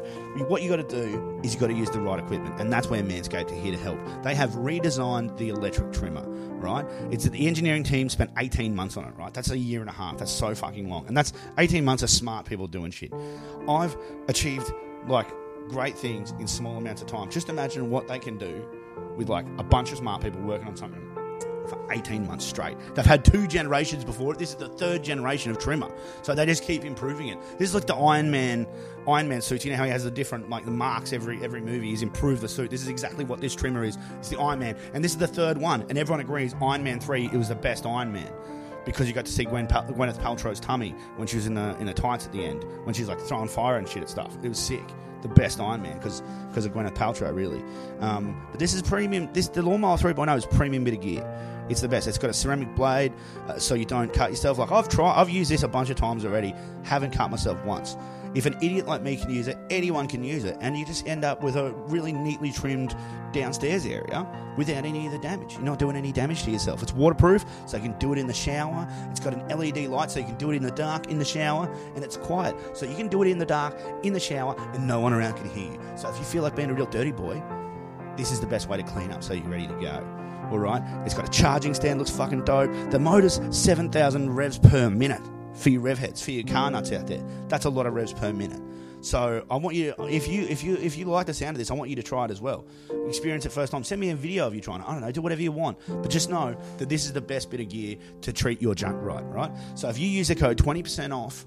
what 0.49 0.63
you 0.63 0.69
got 0.69 0.77
to 0.77 0.83
do 0.83 1.41
is 1.43 1.55
you 1.55 1.61
got 1.61 1.69
to 1.69 1.75
use 1.75 1.91
the 1.91 2.01
right 2.01 2.19
equipment, 2.19 2.61
and 2.61 2.73
that's 2.73 2.89
where 2.89 3.03
Manscaped 3.03 3.51
are 3.53 3.55
here 3.55 3.73
to 3.73 3.79
help. 3.79 3.99
They 4.23 4.35
have 4.35 4.51
redesigned 4.51 5.37
the 5.37 5.51
electric 5.51 5.93
trimmer. 5.93 6.25
Right, 6.59 6.85
it's 7.13 7.23
that 7.23 7.31
the 7.31 7.47
engineering 7.47 7.85
team 7.85 8.09
spent 8.09 8.33
18 8.37 8.75
months 8.75 8.97
on 8.97 9.05
it. 9.05 9.15
Right, 9.17 9.33
that's 9.33 9.51
a 9.51 9.57
year 9.57 9.81
and 9.81 9.89
a 9.89 9.93
half. 9.93 10.19
That's 10.19 10.33
so 10.33 10.57
fucking 10.57 10.89
long, 10.89 11.07
and 11.07 11.17
that's 11.17 11.33
18 11.57 11.85
months 11.85 12.03
of 12.03 12.11
smart 12.11 12.47
people 12.47 12.67
doing 12.67 12.91
shit. 12.91 13.13
I've 13.69 13.97
achieved 14.27 14.73
like 15.07 15.29
great 15.69 15.97
things 15.97 16.33
in 16.41 16.49
small 16.49 16.77
amounts 16.77 17.03
of 17.03 17.07
time. 17.07 17.31
Just 17.31 17.49
imagine 17.49 17.91
what 17.91 18.09
they 18.09 18.19
can 18.19 18.39
do 18.39 18.65
with 19.17 19.29
like 19.29 19.47
a 19.59 19.63
bunch 19.63 19.93
of 19.93 19.99
smart 19.99 20.23
people 20.23 20.41
working 20.41 20.69
on 20.69 20.77
something 20.77 21.08
for 21.69 21.79
18 21.91 22.27
months 22.27 22.45
straight. 22.45 22.77
They've 22.95 23.05
had 23.05 23.25
two 23.25 23.47
generations 23.47 24.05
before 24.05 24.33
it. 24.33 24.39
This 24.39 24.51
is 24.51 24.57
the 24.57 24.69
third 24.69 25.03
generation 25.03 25.51
of 25.51 25.59
trimmer. 25.59 25.91
So 26.23 26.35
they 26.35 26.47
just 26.47 26.65
keep 26.65 26.85
improving 26.85 27.29
it. 27.29 27.39
This 27.59 27.69
is 27.69 27.75
like 27.75 27.87
the 27.87 27.95
Iron 27.95 28.31
Man 28.31 28.67
Iron 29.07 29.29
Man 29.29 29.41
suits. 29.41 29.65
You 29.65 29.71
know 29.71 29.77
how 29.77 29.85
he 29.85 29.91
has 29.91 30.05
the 30.05 30.11
different 30.11 30.51
like 30.51 30.65
the 30.65 30.71
marks 30.71 31.13
every 31.13 31.43
every 31.43 31.61
movie. 31.61 31.89
He's 31.91 32.03
improved 32.03 32.43
the 32.43 32.49
suit. 32.49 32.71
This 32.71 32.83
is 32.83 32.89
exactly 32.89 33.25
what 33.25 33.41
this 33.41 33.55
trimmer 33.55 33.85
is. 33.85 33.99
It's 34.19 34.29
the 34.29 34.39
Iron 34.39 34.59
Man. 34.61 34.77
And 34.95 35.05
this 35.05 35.13
is 35.13 35.19
the 35.19 35.27
third 35.27 35.59
one. 35.59 35.85
And 35.89 35.99
everyone 35.99 36.21
agrees 36.21 36.55
Iron 36.61 36.83
Man 36.83 37.01
3 37.01 37.27
it 37.27 37.37
was 37.37 37.49
the 37.49 37.55
best 37.55 37.87
Iron 37.87 38.13
Man. 38.13 38.33
Because 38.85 39.07
you 39.07 39.13
got 39.13 39.27
to 39.27 39.33
see 39.33 39.45
Gwen 39.45 39.67
Gwyneth 39.67 40.19
Paltrow's 40.19 40.61
tummy 40.61 40.95
when 41.17 41.29
she 41.29 41.37
was 41.37 41.47
in 41.47 41.55
the 41.55 41.77
in 41.79 41.87
the 41.87 41.95
tights 41.95 42.27
at 42.27 42.33
the 42.33 42.45
end, 42.45 42.65
when 42.85 42.95
she's 42.95 43.09
like 43.09 43.21
throwing 43.21 43.49
fire 43.49 43.77
and 43.77 43.89
shit 43.89 44.03
at 44.03 44.09
stuff. 44.09 44.37
It 44.43 44.49
was 44.49 44.59
sick 44.59 44.85
the 45.23 45.29
best 45.29 45.61
Iron 45.61 45.83
Man 45.83 45.97
because 45.99 46.23
because 46.49 46.65
of 46.65 46.73
Gwyneth 46.73 46.95
Paltrow, 46.95 47.35
really. 47.35 47.63
Um, 48.01 48.47
but 48.51 48.61
this 48.61 48.75
is 48.75 48.83
premium. 48.83 49.29
This 49.33 49.49
the 49.49 49.63
Lawnmower 49.63 49.97
3.0 49.97 50.37
is 50.37 50.47
premium 50.47 50.85
bit 50.85 50.95
of 50.95 51.01
gear. 51.01 51.23
It's 51.69 51.81
the 51.81 51.89
best. 51.89 52.07
It's 52.07 52.19
got 52.19 52.31
a 52.31 52.35
ceramic 52.35 52.75
blade, 52.75 53.13
uh, 53.47 53.59
so 53.59 53.75
you 53.75 53.85
don't 53.85 54.13
cut 54.13 54.31
yourself. 54.31 54.59
Like 54.59 54.73
I've 54.73 54.89
tried, 54.89 55.21
I've 55.21 55.31
used 55.31 55.51
this 55.51 55.63
a 55.63 55.69
bunch 55.69 55.91
of 55.91 55.97
times 55.97 56.25
already. 56.25 56.55
Haven't 56.83 57.13
cut 57.13 57.31
myself 57.31 57.63
once. 57.65 57.97
If 58.35 58.47
an 58.47 58.57
idiot 58.61 58.87
like 58.87 59.03
me 59.03 59.17
can 59.17 59.31
use 59.31 59.49
it, 59.49 59.57
anyone 59.71 60.07
can 60.07 60.23
use 60.23 60.45
it, 60.45 60.57
and 60.61 60.77
you 60.77 60.85
just 60.85 61.07
end 61.07 61.25
up 61.25 61.43
with 61.43 61.57
a 61.57 61.73
really 61.87 62.13
neatly 62.13 62.53
trimmed 62.53 62.95
downstairs 63.33 63.87
area 63.87 64.27
without 64.57 64.85
any 64.85 65.07
of 65.07 65.13
the 65.13 65.19
damage. 65.19 65.55
You're 65.55 65.63
not 65.63 65.79
doing 65.79 65.97
any 65.97 66.13
damage 66.13 66.43
to 66.45 66.51
yourself. 66.51 66.83
It's 66.83 66.93
waterproof, 66.93 67.45
so 67.67 67.79
you 67.79 67.83
can 67.85 67.99
do 67.99 68.13
it 68.13 68.19
in 68.19 68.27
the 68.27 68.35
shower. 68.35 68.87
It's 69.11 69.21
got 69.21 69.33
an 69.33 69.49
LED 69.49 69.89
light, 69.89 70.11
so 70.11 70.21
you 70.21 70.27
can 70.27 70.37
do 70.37 70.51
it 70.51 70.57
in 70.57 70.63
the 70.63 70.71
dark 70.71 71.09
in 71.09 71.19
the 71.19 71.25
shower, 71.25 71.73
and 71.95 72.05
it's 72.05 72.17
quiet, 72.17 72.55
so 72.77 72.85
you 72.85 72.97
can 72.97 73.09
do 73.09 73.23
it 73.23 73.29
in 73.29 73.39
the 73.39 73.47
dark 73.47 73.75
in 74.03 74.13
the 74.13 74.21
shower, 74.21 74.55
and 74.75 74.87
no 74.87 75.01
one 75.01 75.13
around 75.13 75.35
can 75.35 75.49
hear 75.49 75.73
you. 75.73 75.81
So 75.97 76.11
if 76.11 76.19
you 76.19 76.25
feel 76.25 76.43
like 76.43 76.55
being 76.55 76.71
a 76.71 76.75
real 76.75 76.87
dirty 76.87 77.13
boy, 77.13 77.43
this 78.17 78.31
is 78.31 78.41
the 78.41 78.47
best 78.47 78.69
way 78.69 78.77
to 78.77 78.83
clean 78.83 79.11
up 79.11 79.23
so 79.23 79.33
you're 79.33 79.49
ready 79.49 79.67
to 79.67 79.75
go. 79.75 80.28
All 80.51 80.59
right, 80.59 80.83
it's 81.05 81.15
got 81.15 81.29
a 81.29 81.31
charging 81.31 81.75
stand, 81.75 81.99
looks 81.99 82.11
fucking 82.11 82.45
dope. 82.45 82.71
The 82.91 82.99
motor's 82.99 83.41
7,000 83.51 84.35
revs 84.35 84.59
per 84.59 84.89
minute 84.89 85.23
for 85.55 85.71
your 85.71 85.83
rev 85.83 85.99
heads, 85.99 86.23
for 86.23 86.31
your 86.31 86.45
car 86.45 86.71
nuts 86.71 86.93
out 86.93 87.07
there. 87.07 87.23
That's 87.49 87.65
a 87.65 87.71
lot 87.71 87.87
of 87.87 87.95
revs 87.95 88.13
per 88.13 88.33
minute. 88.33 88.61
So 89.01 89.45
I 89.51 89.57
want 89.57 89.77
you, 89.77 89.95
if 89.99 90.27
you 90.27 90.43
if 90.43 90.65
you 90.65 90.77
if 90.77 90.97
you 90.97 91.05
like 91.05 91.27
the 91.27 91.35
sound 91.35 91.55
of 91.55 91.59
this, 91.59 91.71
I 91.71 91.75
want 91.75 91.91
you 91.91 91.97
to 91.97 92.03
try 92.03 92.25
it 92.25 92.31
as 92.31 92.41
well. 92.41 92.67
Experience 93.07 93.47
it 93.47 93.53
first 93.53 93.71
time. 93.71 93.85
Send 93.85 94.01
me 94.01 94.11
a 94.11 94.17
video 94.17 94.47
of 94.47 94.55
you 94.55 94.61
trying 94.61 94.81
it. 94.81 94.89
I 94.89 94.93
don't 94.93 95.03
know, 95.03 95.13
do 95.13 95.23
whatever 95.23 95.43
you 95.43 95.53
want, 95.53 95.79
but 95.87 96.11
just 96.11 96.31
know 96.31 96.57
that 96.79 96.89
this 96.89 97.05
is 97.05 97.13
the 97.13 97.21
best 97.21 97.51
bit 97.51 97.61
of 97.61 97.69
gear 97.69 97.97
to 98.23 98.33
treat 98.33 98.61
your 98.61 98.75
junk 98.75 98.97
right. 99.01 99.23
Right. 99.23 99.53
So 99.77 99.89
if 99.89 99.99
you 99.99 100.09
use 100.09 100.29
the 100.29 100.35
code 100.35 100.59
20% 100.59 101.17
off 101.17 101.47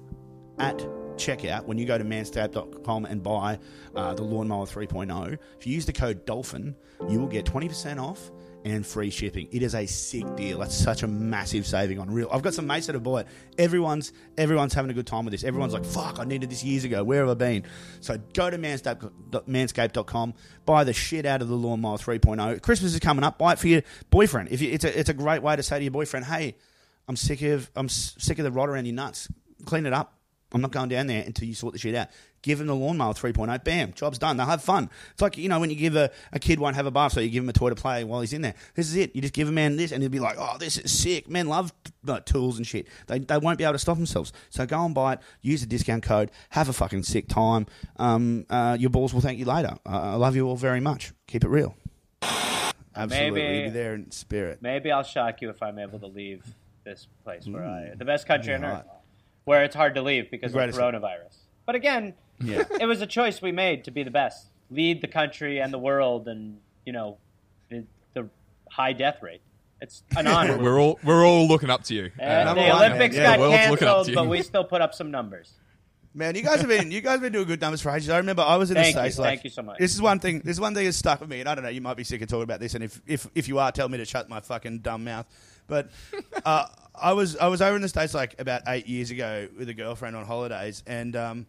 at 0.58 0.78
checkout 1.16 1.64
when 1.66 1.76
you 1.76 1.84
go 1.84 1.98
to 1.98 2.04
manscaped.com 2.04 3.04
and 3.04 3.22
buy 3.22 3.58
uh, 3.94 4.14
the 4.14 4.22
lawnmower 4.22 4.64
3.0 4.64 5.38
if 5.58 5.66
you 5.66 5.74
use 5.74 5.84
the 5.84 5.92
code 5.92 6.24
dolphin 6.24 6.74
you 7.08 7.20
will 7.20 7.28
get 7.28 7.44
20% 7.44 8.02
off 8.02 8.30
and 8.64 8.86
free 8.86 9.10
shipping. 9.10 9.48
It 9.50 9.62
is 9.62 9.74
a 9.74 9.86
sick 9.86 10.36
deal. 10.36 10.58
That's 10.60 10.74
such 10.74 11.02
a 11.02 11.06
massive 11.06 11.66
saving 11.66 11.98
on 11.98 12.10
real. 12.10 12.28
I've 12.32 12.42
got 12.42 12.54
some 12.54 12.66
mates 12.66 12.86
that 12.86 12.94
have 12.94 13.02
bought 13.02 13.22
it. 13.22 13.26
Everyone's 13.58 14.12
everyone's 14.38 14.74
having 14.74 14.90
a 14.90 14.94
good 14.94 15.06
time 15.06 15.24
with 15.24 15.32
this. 15.32 15.44
Everyone's 15.44 15.72
like, 15.72 15.84
"Fuck, 15.84 16.18
I 16.18 16.24
needed 16.24 16.50
this 16.50 16.62
years 16.64 16.84
ago. 16.84 17.02
Where 17.04 17.20
have 17.20 17.30
I 17.30 17.34
been?" 17.34 17.64
So 18.00 18.18
go 18.34 18.50
to 18.50 18.58
manscaped, 18.58 19.10
manscaped.com, 19.30 20.34
buy 20.64 20.84
the 20.84 20.92
shit 20.92 21.26
out 21.26 21.42
of 21.42 21.48
the 21.48 21.56
lawnmower 21.56 21.98
3.0. 21.98 22.60
Christmas 22.62 22.94
is 22.94 23.00
coming 23.00 23.24
up. 23.24 23.38
Buy 23.38 23.52
it 23.52 23.58
for 23.58 23.68
your 23.68 23.82
boyfriend. 24.10 24.50
If 24.50 24.60
you, 24.60 24.70
it's 24.70 24.84
a 24.84 24.98
it's 24.98 25.08
a 25.08 25.14
great 25.14 25.42
way 25.42 25.56
to 25.56 25.62
say 25.62 25.78
to 25.78 25.84
your 25.84 25.92
boyfriend, 25.92 26.26
"Hey, 26.26 26.56
I'm 27.08 27.16
sick 27.16 27.42
of 27.42 27.70
I'm 27.74 27.88
sick 27.88 28.38
of 28.38 28.44
the 28.44 28.52
rot 28.52 28.68
around 28.68 28.86
your 28.86 28.94
nuts. 28.94 29.28
Clean 29.64 29.86
it 29.86 29.92
up. 29.92 30.18
I'm 30.54 30.60
not 30.60 30.70
going 30.70 30.88
down 30.88 31.06
there 31.06 31.22
until 31.24 31.48
you 31.48 31.54
sort 31.54 31.72
the 31.72 31.78
shit 31.78 31.94
out. 31.94 32.08
Give 32.42 32.58
them 32.58 32.66
the 32.66 32.74
lawnmower 32.74 33.14
3.0. 33.14 33.62
Bam, 33.64 33.92
job's 33.92 34.18
done. 34.18 34.36
They'll 34.36 34.46
have 34.46 34.62
fun. 34.62 34.90
It's 35.12 35.22
like 35.22 35.38
you 35.38 35.48
know 35.48 35.60
when 35.60 35.70
you 35.70 35.76
give 35.76 35.94
a, 35.94 36.10
a 36.32 36.38
kid 36.38 36.58
won't 36.58 36.74
have 36.74 36.86
a 36.86 36.90
bath, 36.90 37.12
so 37.12 37.20
you 37.20 37.30
give 37.30 37.44
him 37.44 37.48
a 37.48 37.52
toy 37.52 37.68
to 37.68 37.76
play 37.76 38.02
while 38.02 38.20
he's 38.20 38.32
in 38.32 38.42
there. 38.42 38.54
This 38.74 38.88
is 38.88 38.96
it. 38.96 39.14
You 39.14 39.22
just 39.22 39.32
give 39.32 39.48
a 39.48 39.52
man 39.52 39.76
this, 39.76 39.92
and 39.92 40.02
he'll 40.02 40.10
be 40.10 40.18
like, 40.18 40.36
"Oh, 40.38 40.56
this 40.58 40.76
is 40.76 40.92
sick." 40.92 41.28
Men 41.30 41.46
love 41.48 41.72
like, 42.04 42.24
tools 42.24 42.58
and 42.58 42.66
shit. 42.66 42.88
They, 43.06 43.20
they 43.20 43.38
won't 43.38 43.58
be 43.58 43.64
able 43.64 43.74
to 43.74 43.78
stop 43.78 43.96
themselves. 43.96 44.32
So 44.50 44.66
go 44.66 44.84
and 44.84 44.94
buy 44.94 45.14
it. 45.14 45.20
Use 45.40 45.60
the 45.60 45.68
discount 45.68 46.02
code. 46.02 46.32
Have 46.50 46.68
a 46.68 46.72
fucking 46.72 47.04
sick 47.04 47.28
time. 47.28 47.66
Um, 47.96 48.44
uh, 48.50 48.76
your 48.78 48.90
balls 48.90 49.14
will 49.14 49.20
thank 49.20 49.38
you 49.38 49.44
later. 49.44 49.76
Uh, 49.86 50.00
I 50.00 50.14
love 50.14 50.34
you 50.34 50.48
all 50.48 50.56
very 50.56 50.80
much. 50.80 51.12
Keep 51.28 51.44
it 51.44 51.48
real. 51.48 51.76
Absolutely, 52.94 53.42
Maybe- 53.42 53.64
be 53.64 53.70
there 53.70 53.94
in 53.94 54.10
spirit. 54.10 54.58
Maybe 54.60 54.90
I'll 54.90 55.02
shock 55.02 55.40
you 55.42 55.50
if 55.50 55.62
I'm 55.62 55.78
able 55.78 55.98
to 56.00 56.06
leave 56.06 56.44
this 56.84 57.06
place 57.24 57.46
where 57.46 57.64
I, 57.64 57.92
the 57.96 58.04
best 58.04 58.26
country 58.26 58.52
on 58.54 58.64
earth, 58.64 58.84
where 59.44 59.64
it's 59.64 59.74
hard 59.74 59.94
to 59.94 60.02
leave 60.02 60.30
because 60.30 60.54
of 60.54 60.60
coronavirus. 60.60 61.36
But 61.64 61.74
again, 61.76 62.14
Yeah. 62.42 62.64
it 62.80 62.86
was 62.86 63.00
a 63.00 63.06
choice 63.06 63.40
we 63.40 63.52
made 63.52 63.84
to 63.84 63.90
be 63.90 64.02
the 64.02 64.10
best, 64.10 64.46
lead 64.70 65.00
the 65.00 65.08
country 65.08 65.60
and 65.60 65.72
the 65.72 65.78
world, 65.78 66.28
and 66.28 66.58
you 66.84 66.92
know, 66.92 67.18
the, 67.70 67.84
the 68.14 68.28
high 68.70 68.92
death 68.92 69.22
rate. 69.22 69.40
It's 69.80 70.02
an 70.16 70.26
honor. 70.26 70.58
We're 70.58 70.80
all 70.80 70.98
we're 71.02 71.26
all 71.26 71.48
looking 71.48 71.70
up 71.70 71.82
to 71.84 71.94
you. 71.94 72.10
and 72.18 72.46
Number 72.46 72.62
the 72.62 72.74
Olympics 72.74 73.16
man. 73.16 73.24
Yeah, 73.24 73.30
got 73.30 73.36
the 73.36 73.40
world's 73.40 73.54
up 73.56 73.78
canceled, 73.78 74.04
to 74.06 74.10
you. 74.12 74.16
but 74.16 74.28
we 74.28 74.42
still 74.42 74.64
put 74.64 74.80
up 74.80 74.94
some 74.94 75.10
numbers. 75.10 75.54
Man, 76.14 76.34
you 76.34 76.42
guys 76.42 76.60
have 76.60 76.68
been 76.68 76.90
you 76.90 77.00
guys 77.00 77.12
have 77.12 77.22
been 77.22 77.32
doing 77.32 77.46
good 77.46 77.60
numbers 77.60 77.80
for 77.80 77.90
ages. 77.90 78.10
I 78.10 78.18
remember 78.18 78.42
I 78.42 78.56
was 78.56 78.70
in 78.70 78.76
Thank 78.76 78.94
the 78.94 79.02
you, 79.02 79.10
states. 79.10 79.18
Like, 79.18 79.28
thank 79.28 79.44
you 79.44 79.50
so 79.50 79.62
much. 79.62 79.78
This 79.78 79.94
is 79.94 80.02
one 80.02 80.20
thing. 80.20 80.40
This 80.40 80.56
is 80.56 80.60
one 80.60 80.74
thing 80.74 80.84
that's 80.84 80.98
stuck 80.98 81.20
with 81.20 81.30
me, 81.30 81.40
and 81.40 81.48
I 81.48 81.54
don't 81.54 81.64
know. 81.64 81.70
You 81.70 81.80
might 81.80 81.96
be 81.96 82.04
sick 82.04 82.20
of 82.20 82.28
talking 82.28 82.42
about 82.44 82.60
this, 82.60 82.74
and 82.74 82.84
if 82.84 83.00
if, 83.06 83.26
if 83.34 83.48
you 83.48 83.58
are, 83.58 83.72
tell 83.72 83.88
me 83.88 83.98
to 83.98 84.04
shut 84.04 84.28
my 84.28 84.40
fucking 84.40 84.80
dumb 84.80 85.04
mouth. 85.04 85.26
But 85.66 85.90
uh, 86.44 86.66
I 86.94 87.14
was 87.14 87.36
I 87.38 87.48
was 87.48 87.62
over 87.62 87.74
in 87.74 87.82
the 87.82 87.88
states 87.88 88.14
like 88.14 88.38
about 88.38 88.62
eight 88.68 88.86
years 88.86 89.10
ago 89.10 89.48
with 89.58 89.68
a 89.68 89.74
girlfriend 89.74 90.14
on 90.14 90.26
holidays, 90.26 90.82
and 90.86 91.16
um, 91.16 91.46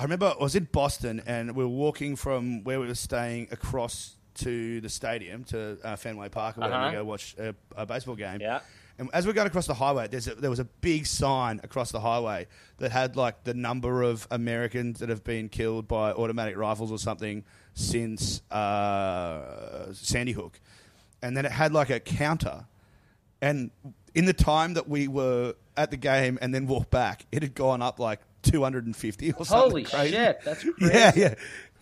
I 0.00 0.04
remember 0.04 0.32
I 0.40 0.42
was 0.42 0.56
in 0.56 0.64
Boston, 0.64 1.22
and 1.26 1.54
we 1.54 1.62
were 1.62 1.68
walking 1.68 2.16
from 2.16 2.64
where 2.64 2.80
we 2.80 2.86
were 2.86 2.94
staying 2.94 3.48
across 3.50 4.16
to 4.36 4.80
the 4.80 4.88
stadium 4.88 5.44
to 5.44 5.76
uh, 5.84 5.96
Fenway 5.96 6.30
Park, 6.30 6.56
where 6.56 6.72
Uh-huh. 6.72 6.88
we 6.88 6.92
go 6.96 7.04
watch 7.04 7.34
a, 7.38 7.54
a 7.76 7.84
baseball 7.84 8.14
game. 8.14 8.40
Yeah. 8.40 8.60
And 8.98 9.10
as 9.12 9.26
we're 9.26 9.34
going 9.34 9.46
across 9.46 9.66
the 9.66 9.74
highway, 9.74 10.08
there's 10.08 10.26
a, 10.26 10.34
there 10.36 10.48
was 10.48 10.58
a 10.58 10.64
big 10.64 11.04
sign 11.04 11.60
across 11.62 11.92
the 11.92 12.00
highway 12.00 12.46
that 12.78 12.92
had 12.92 13.14
like 13.14 13.44
the 13.44 13.52
number 13.52 14.00
of 14.02 14.26
Americans 14.30 15.00
that 15.00 15.10
have 15.10 15.22
been 15.22 15.50
killed 15.50 15.86
by 15.86 16.12
automatic 16.12 16.56
rifles 16.56 16.90
or 16.90 16.98
something 16.98 17.44
since 17.74 18.40
uh, 18.50 19.92
Sandy 19.92 20.32
Hook, 20.32 20.60
and 21.20 21.36
then 21.36 21.44
it 21.44 21.52
had 21.52 21.74
like 21.74 21.90
a 21.90 22.00
counter, 22.00 22.64
and 23.42 23.70
in 24.14 24.24
the 24.24 24.32
time 24.32 24.72
that 24.74 24.88
we 24.88 25.08
were 25.08 25.56
at 25.76 25.90
the 25.90 25.98
game 25.98 26.38
and 26.40 26.54
then 26.54 26.66
walked 26.66 26.90
back, 26.90 27.26
it 27.30 27.42
had 27.42 27.54
gone 27.54 27.82
up 27.82 27.98
like 28.00 28.20
250 28.42 29.32
or 29.32 29.44
something. 29.44 29.70
Holy 29.70 29.84
crazy. 29.84 30.12
shit, 30.14 30.40
that's 30.44 30.62
crazy. 30.78 30.92
Yeah, 30.94 31.12
yeah, 31.16 31.34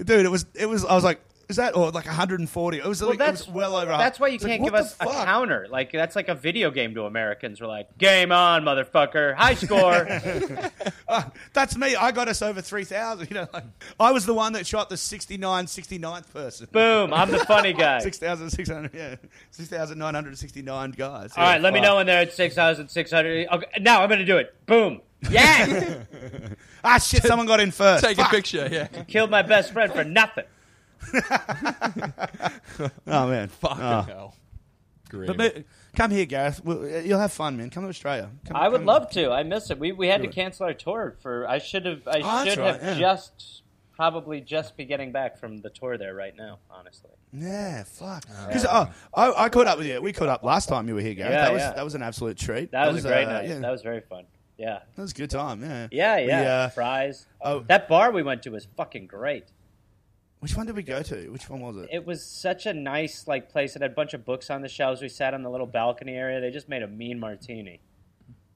dude. 0.03 0.27
It 0.27 0.31
was 0.31 0.47
it 0.55 0.67
was. 0.67 0.85
I 0.85 0.95
was 0.95 1.05
like, 1.05 1.21
is 1.49 1.57
that 1.57 1.75
or 1.75 1.91
like 1.91 2.05
140? 2.05 2.77
It 2.79 2.85
was 2.85 3.01
Well, 3.01 3.11
like, 3.11 3.19
that's 3.19 3.47
was 3.47 3.55
well 3.55 3.77
over. 3.77 3.87
That's 3.87 4.21
why 4.21 4.29
you 4.29 4.39
can't 4.39 4.61
what 4.61 4.67
give 4.67 4.75
us 4.75 4.95
a 5.01 5.07
counter. 5.07 5.67
Like 5.71 5.93
that's 5.93 6.15
like 6.15 6.29
a 6.29 6.35
video 6.35 6.71
game 6.71 6.95
to 6.95 7.05
Americans. 7.07 7.59
We're 7.61 7.69
like, 7.69 7.97
game 7.97 8.33
on, 8.33 8.65
motherfucker, 8.65 9.35
high 9.35 9.55
score. 9.55 10.07
Ah, 11.11 11.31
that's 11.55 11.75
me. 11.75 11.97
I 11.97 12.13
got 12.13 12.29
us 12.29 12.43
over 12.43 12.61
3,000. 12.61 13.31
You 13.31 13.35
know, 13.35 13.47
like, 13.55 13.65
I 13.99 14.13
was 14.13 14.27
the 14.27 14.35
one 14.35 14.53
that 14.53 14.67
shot 14.67 14.91
the 14.91 14.97
69, 14.99 15.65
69th 15.65 16.31
person. 16.35 16.69
Boom, 16.71 17.15
I'm 17.15 17.31
the 17.31 17.39
funny 17.47 17.73
guy. 17.73 17.99
6,600, 18.01 18.91
yeah. 18.93 19.15
6,969 19.53 20.91
guys. 20.91 21.33
All 21.35 21.45
right, 21.45 21.61
let 21.63 21.73
me 21.73 21.81
know 21.81 21.97
when 21.97 22.05
they're 22.07 22.21
at 22.21 22.33
six 22.35 22.55
thousand 22.55 22.89
six 22.89 23.11
hundred. 23.11 23.49
Okay, 23.49 23.67
now 23.81 24.03
I'm 24.03 24.09
gonna 24.11 24.25
do 24.27 24.37
it. 24.37 24.55
Boom. 24.67 25.01
Yeah, 25.31 26.05
Ah, 26.85 26.99
shit, 26.99 27.23
someone 27.25 27.47
got 27.47 27.61
in 27.61 27.71
first. 27.73 28.05
Take 28.05 28.19
a 28.19 28.25
picture. 28.25 28.69
Yeah. 28.71 28.87
killed 29.05 29.31
my 29.31 29.43
best 29.43 29.73
friend 29.73 29.93
for 29.93 30.05
nothing. 30.05 30.45
Oh, 33.07 33.27
man. 33.29 33.49
Fucking 33.49 33.83
Oh. 33.85 34.03
hell. 34.03 34.35
Grim. 35.09 35.27
But, 35.27 35.37
but 35.39 35.65
come 35.97 36.11
here, 36.11 36.27
Gareth. 36.27 36.63
We'll, 36.65 37.01
you'll 37.01 37.19
have 37.19 37.33
fun, 37.33 37.57
man. 37.57 37.71
Come 37.71 37.85
to 37.85 37.89
Australia. 37.89 38.31
Come, 38.47 38.57
I 38.57 38.69
would 38.69 38.79
come- 38.81 38.87
love 38.87 39.11
to. 39.13 39.31
I 39.31 39.43
miss 39.43 39.71
it. 39.71 39.79
We 39.79 39.93
we 39.93 40.07
had 40.09 40.19
Do 40.19 40.25
to 40.25 40.31
it. 40.31 40.35
cancel 40.35 40.67
our 40.67 40.75
tour 40.75 41.17
for. 41.23 41.49
I 41.49 41.59
should 41.59 41.87
have. 41.87 42.07
I 42.07 42.19
Oh, 42.19 42.21
that's 42.23 42.51
should 42.51 42.59
right, 42.59 42.81
have 42.81 42.99
yeah. 42.99 43.01
just 43.01 43.63
probably 43.97 44.41
just 44.43 44.77
be 44.77 44.85
getting 44.85 45.11
back 45.11 45.39
from 45.39 45.63
the 45.63 45.71
tour 45.71 45.97
there 45.97 46.15
right 46.15 46.37
now. 46.37 46.59
Honestly. 46.71 47.11
Yeah, 47.33 47.85
fuck. 47.85 48.25
Because 48.47 48.67
oh, 48.71 48.91
I, 49.15 49.45
I 49.45 49.49
caught 49.49 49.67
up 49.67 49.79
with 49.79 49.87
you. 49.87 50.01
We 50.03 50.13
caught 50.13 50.29
up 50.29 50.43
last 50.45 50.69
time 50.69 50.87
you 50.89 50.95
were 50.95 51.01
here, 51.01 51.15
Gareth. 51.15 51.33
Yeah, 51.33 51.41
that 51.41 51.53
was 51.55 51.61
yeah. 51.63 51.73
that 51.73 51.85
was 51.85 51.95
an 51.95 52.03
absolute 52.03 52.37
treat. 52.37 52.71
That, 52.73 52.93
was, 52.93 53.03
a 53.05 53.09
great 53.09 53.25
uh, 53.25 53.33
night. 53.33 53.49
Yeah, 53.49 53.59
That 53.61 53.71
was 53.73 53.81
very 53.83 54.03
fun. 54.03 54.25
Yeah. 54.59 54.81
that 54.97 55.03
was 55.03 55.13
a 55.13 55.15
good 55.15 55.31
time. 55.31 55.63
Yeah. 55.63 55.87
Yeah, 55.91 56.17
yeah. 56.19 56.41
We, 56.41 56.47
uh, 56.47 56.69
Fries. 56.71 57.27
oh. 57.41 57.61
That 57.69 57.89
bar 57.89 58.11
we 58.11 58.23
went 58.23 58.43
to 58.43 58.51
was 58.51 58.67
fucking 58.77 59.07
great. 59.07 59.45
which 60.41 60.57
one 60.57 60.67
did 60.67 60.75
we 60.77 60.83
go 60.83 61.01
to? 61.03 61.29
Which 61.31 61.49
one 61.49 61.61
was 61.61 61.77
it? 61.77 61.89
It 61.93 62.05
was 62.05 62.25
such 62.25 62.67
a 62.67 62.75
nice 62.75 63.27
like 63.29 63.51
place. 63.51 63.77
It 63.77 63.83
had 63.83 63.93
a 63.93 63.95
bunch 63.95 64.15
of 64.15 64.25
books 64.25 64.51
on 64.51 64.63
the 64.63 64.69
shelves. 64.69 65.01
We 65.01 65.09
sat 65.09 65.33
on 65.35 65.43
the 65.43 65.51
little 65.51 65.67
balcony 65.67 66.15
area. 66.15 66.41
They 66.41 66.51
just 66.51 66.69
made 66.69 66.83
a 66.83 66.89
mean 66.89 67.19
martini, 67.21 67.81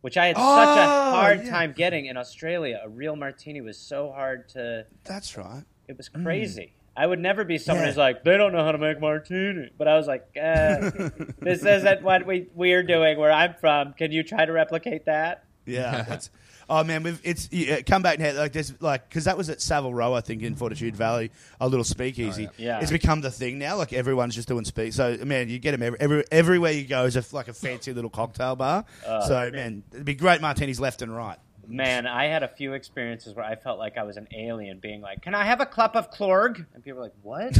which 0.01 0.17
I 0.17 0.27
had 0.27 0.37
such 0.37 0.43
a 0.79 0.83
Oh, 0.83 1.11
hard 1.13 1.45
yeah. 1.45 1.51
time 1.51 1.73
getting 1.77 2.07
in 2.07 2.17
Australia. 2.17 2.81
A 2.85 2.89
real 2.89 3.15
martini 3.17 3.61
was 3.61 3.79
so 3.79 4.11
hard 4.13 4.49
to. 4.51 4.87
That's 5.05 5.37
right. 5.37 5.63
It 5.89 5.97
was 5.97 6.09
crazy. 6.09 6.73
I 6.97 7.07
would 7.07 7.21
never 7.21 7.43
be 7.45 7.59
someone 7.59 7.83
Mm. 7.83 7.87
Yeah. 7.87 7.91
who's 7.93 7.97
like, 7.97 8.23
they 8.25 8.37
don't 8.37 8.53
know 8.53 8.65
how 8.65 8.73
to 8.73 8.79
make 8.79 9.01
martini. 9.01 9.71
But 9.79 9.89
I 9.89 9.97
was 9.97 10.07
like, 10.07 10.27
uh, 10.37 10.91
this 11.41 11.65
isn't 11.65 12.03
what 12.03 12.27
we 12.27 12.49
we're 12.55 12.83
doing 12.83 13.19
where 13.19 13.33
I'm 13.33 13.55
from. 13.55 13.95
Can 13.95 14.13
you 14.13 14.23
try 14.23 14.45
to 14.45 14.53
replicate 14.53 15.07
that? 15.07 15.45
Yeah, 15.67 16.03
that's. 16.09 16.31
Oh 16.69 16.85
man, 16.85 17.03
we've, 17.03 17.21
it's 17.25 17.49
yeah, 17.53 17.77
uh, 17.77 17.83
come 17.85 18.03
back 18.03 18.19
now. 18.19 18.33
Like 18.33 18.53
there's 18.53 18.81
like 18.81 19.09
because 19.09 19.25
that 19.25 19.37
was 19.37 19.51
at 19.51 19.61
Savile 19.61 19.93
Row, 19.93 20.15
I 20.15 20.21
think, 20.21 20.43
in 20.43 20.55
Fortitude 20.55 20.97
Valley, 20.97 21.31
a 21.61 21.69
little 21.69 21.85
speakeasy. 21.85 22.49
Oh, 22.49 22.55
yeah. 22.57 22.81
it's 22.81 22.91
become 22.91 23.21
the 23.21 23.31
thing 23.31 23.59
now. 23.59 23.77
Like 23.77 23.93
everyone's 23.93 24.35
just 24.35 24.49
doing 24.49 24.65
speak. 24.65 24.93
So 24.93 25.19
man, 25.25 25.49
you 25.49 25.59
get 25.59 25.73
them 25.73 25.83
every, 25.83 26.01
every 26.01 26.25
everywhere 26.31 26.73
you 26.73 26.85
go 26.85 27.05
is 27.05 27.17
a, 27.17 27.25
like 27.35 27.49
a 27.49 27.53
fancy 27.53 27.93
little 27.93 28.11
cocktail 28.11 28.57
bar. 28.57 28.85
Oh, 29.07 29.27
so 29.27 29.51
man, 29.51 29.83
it'd 29.93 30.05
be 30.05 30.15
great 30.15 30.41
martinis 30.41 30.81
left 30.81 31.03
and 31.03 31.15
right. 31.15 31.39
Man, 31.67 32.07
I 32.07 32.27
had 32.27 32.43
a 32.43 32.49
few 32.49 32.73
experiences 32.73 33.35
where 33.35 33.45
I 33.45 33.55
felt 33.55 33.79
like 33.79 33.97
I 33.97 34.03
was 34.03 34.17
an 34.17 34.29
alien, 34.35 34.79
being 34.79 35.01
like, 35.01 35.23
"Can 35.23 35.35
I 35.35 35.45
have 35.45 35.61
a 35.61 35.67
cup 35.67 35.95
of 35.95 36.11
Clorg?" 36.11 36.65
And 36.75 36.83
people 36.83 36.99
were 36.99 37.05
like, 37.05 37.15
"What?" 37.23 37.59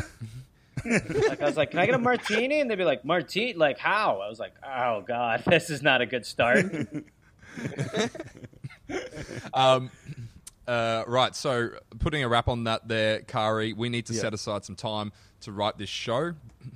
like 0.85 1.41
I 1.41 1.45
was 1.45 1.57
like, 1.57 1.71
"Can 1.71 1.81
I 1.81 1.87
get 1.87 1.95
a 1.95 1.99
martini?" 1.99 2.61
And 2.61 2.71
they'd 2.71 2.77
be 2.77 2.85
like, 2.85 3.05
"Martini? 3.05 3.55
Like 3.55 3.79
how?" 3.79 4.21
I 4.21 4.29
was 4.29 4.41
like, 4.41 4.55
"Oh 4.65 5.03
God, 5.07 5.45
this 5.47 5.71
is 5.71 5.83
not 5.83 6.01
a 6.01 6.07
good 6.07 6.27
start." 6.27 6.67
Um, 9.55 9.91
uh, 10.67 11.05
right, 11.07 11.35
so 11.35 11.71
putting 11.99 12.23
a 12.25 12.29
wrap 12.29 12.49
on 12.49 12.65
that 12.65 12.87
there, 12.89 13.21
Kari, 13.21 13.73
we 13.73 13.89
need 13.89 14.07
to 14.07 14.15
set 14.15 14.35
aside 14.35 14.65
some 14.65 14.77
time 14.77 15.13
to 15.43 15.53
write 15.53 15.79
this 15.79 15.89
show. 15.89 16.35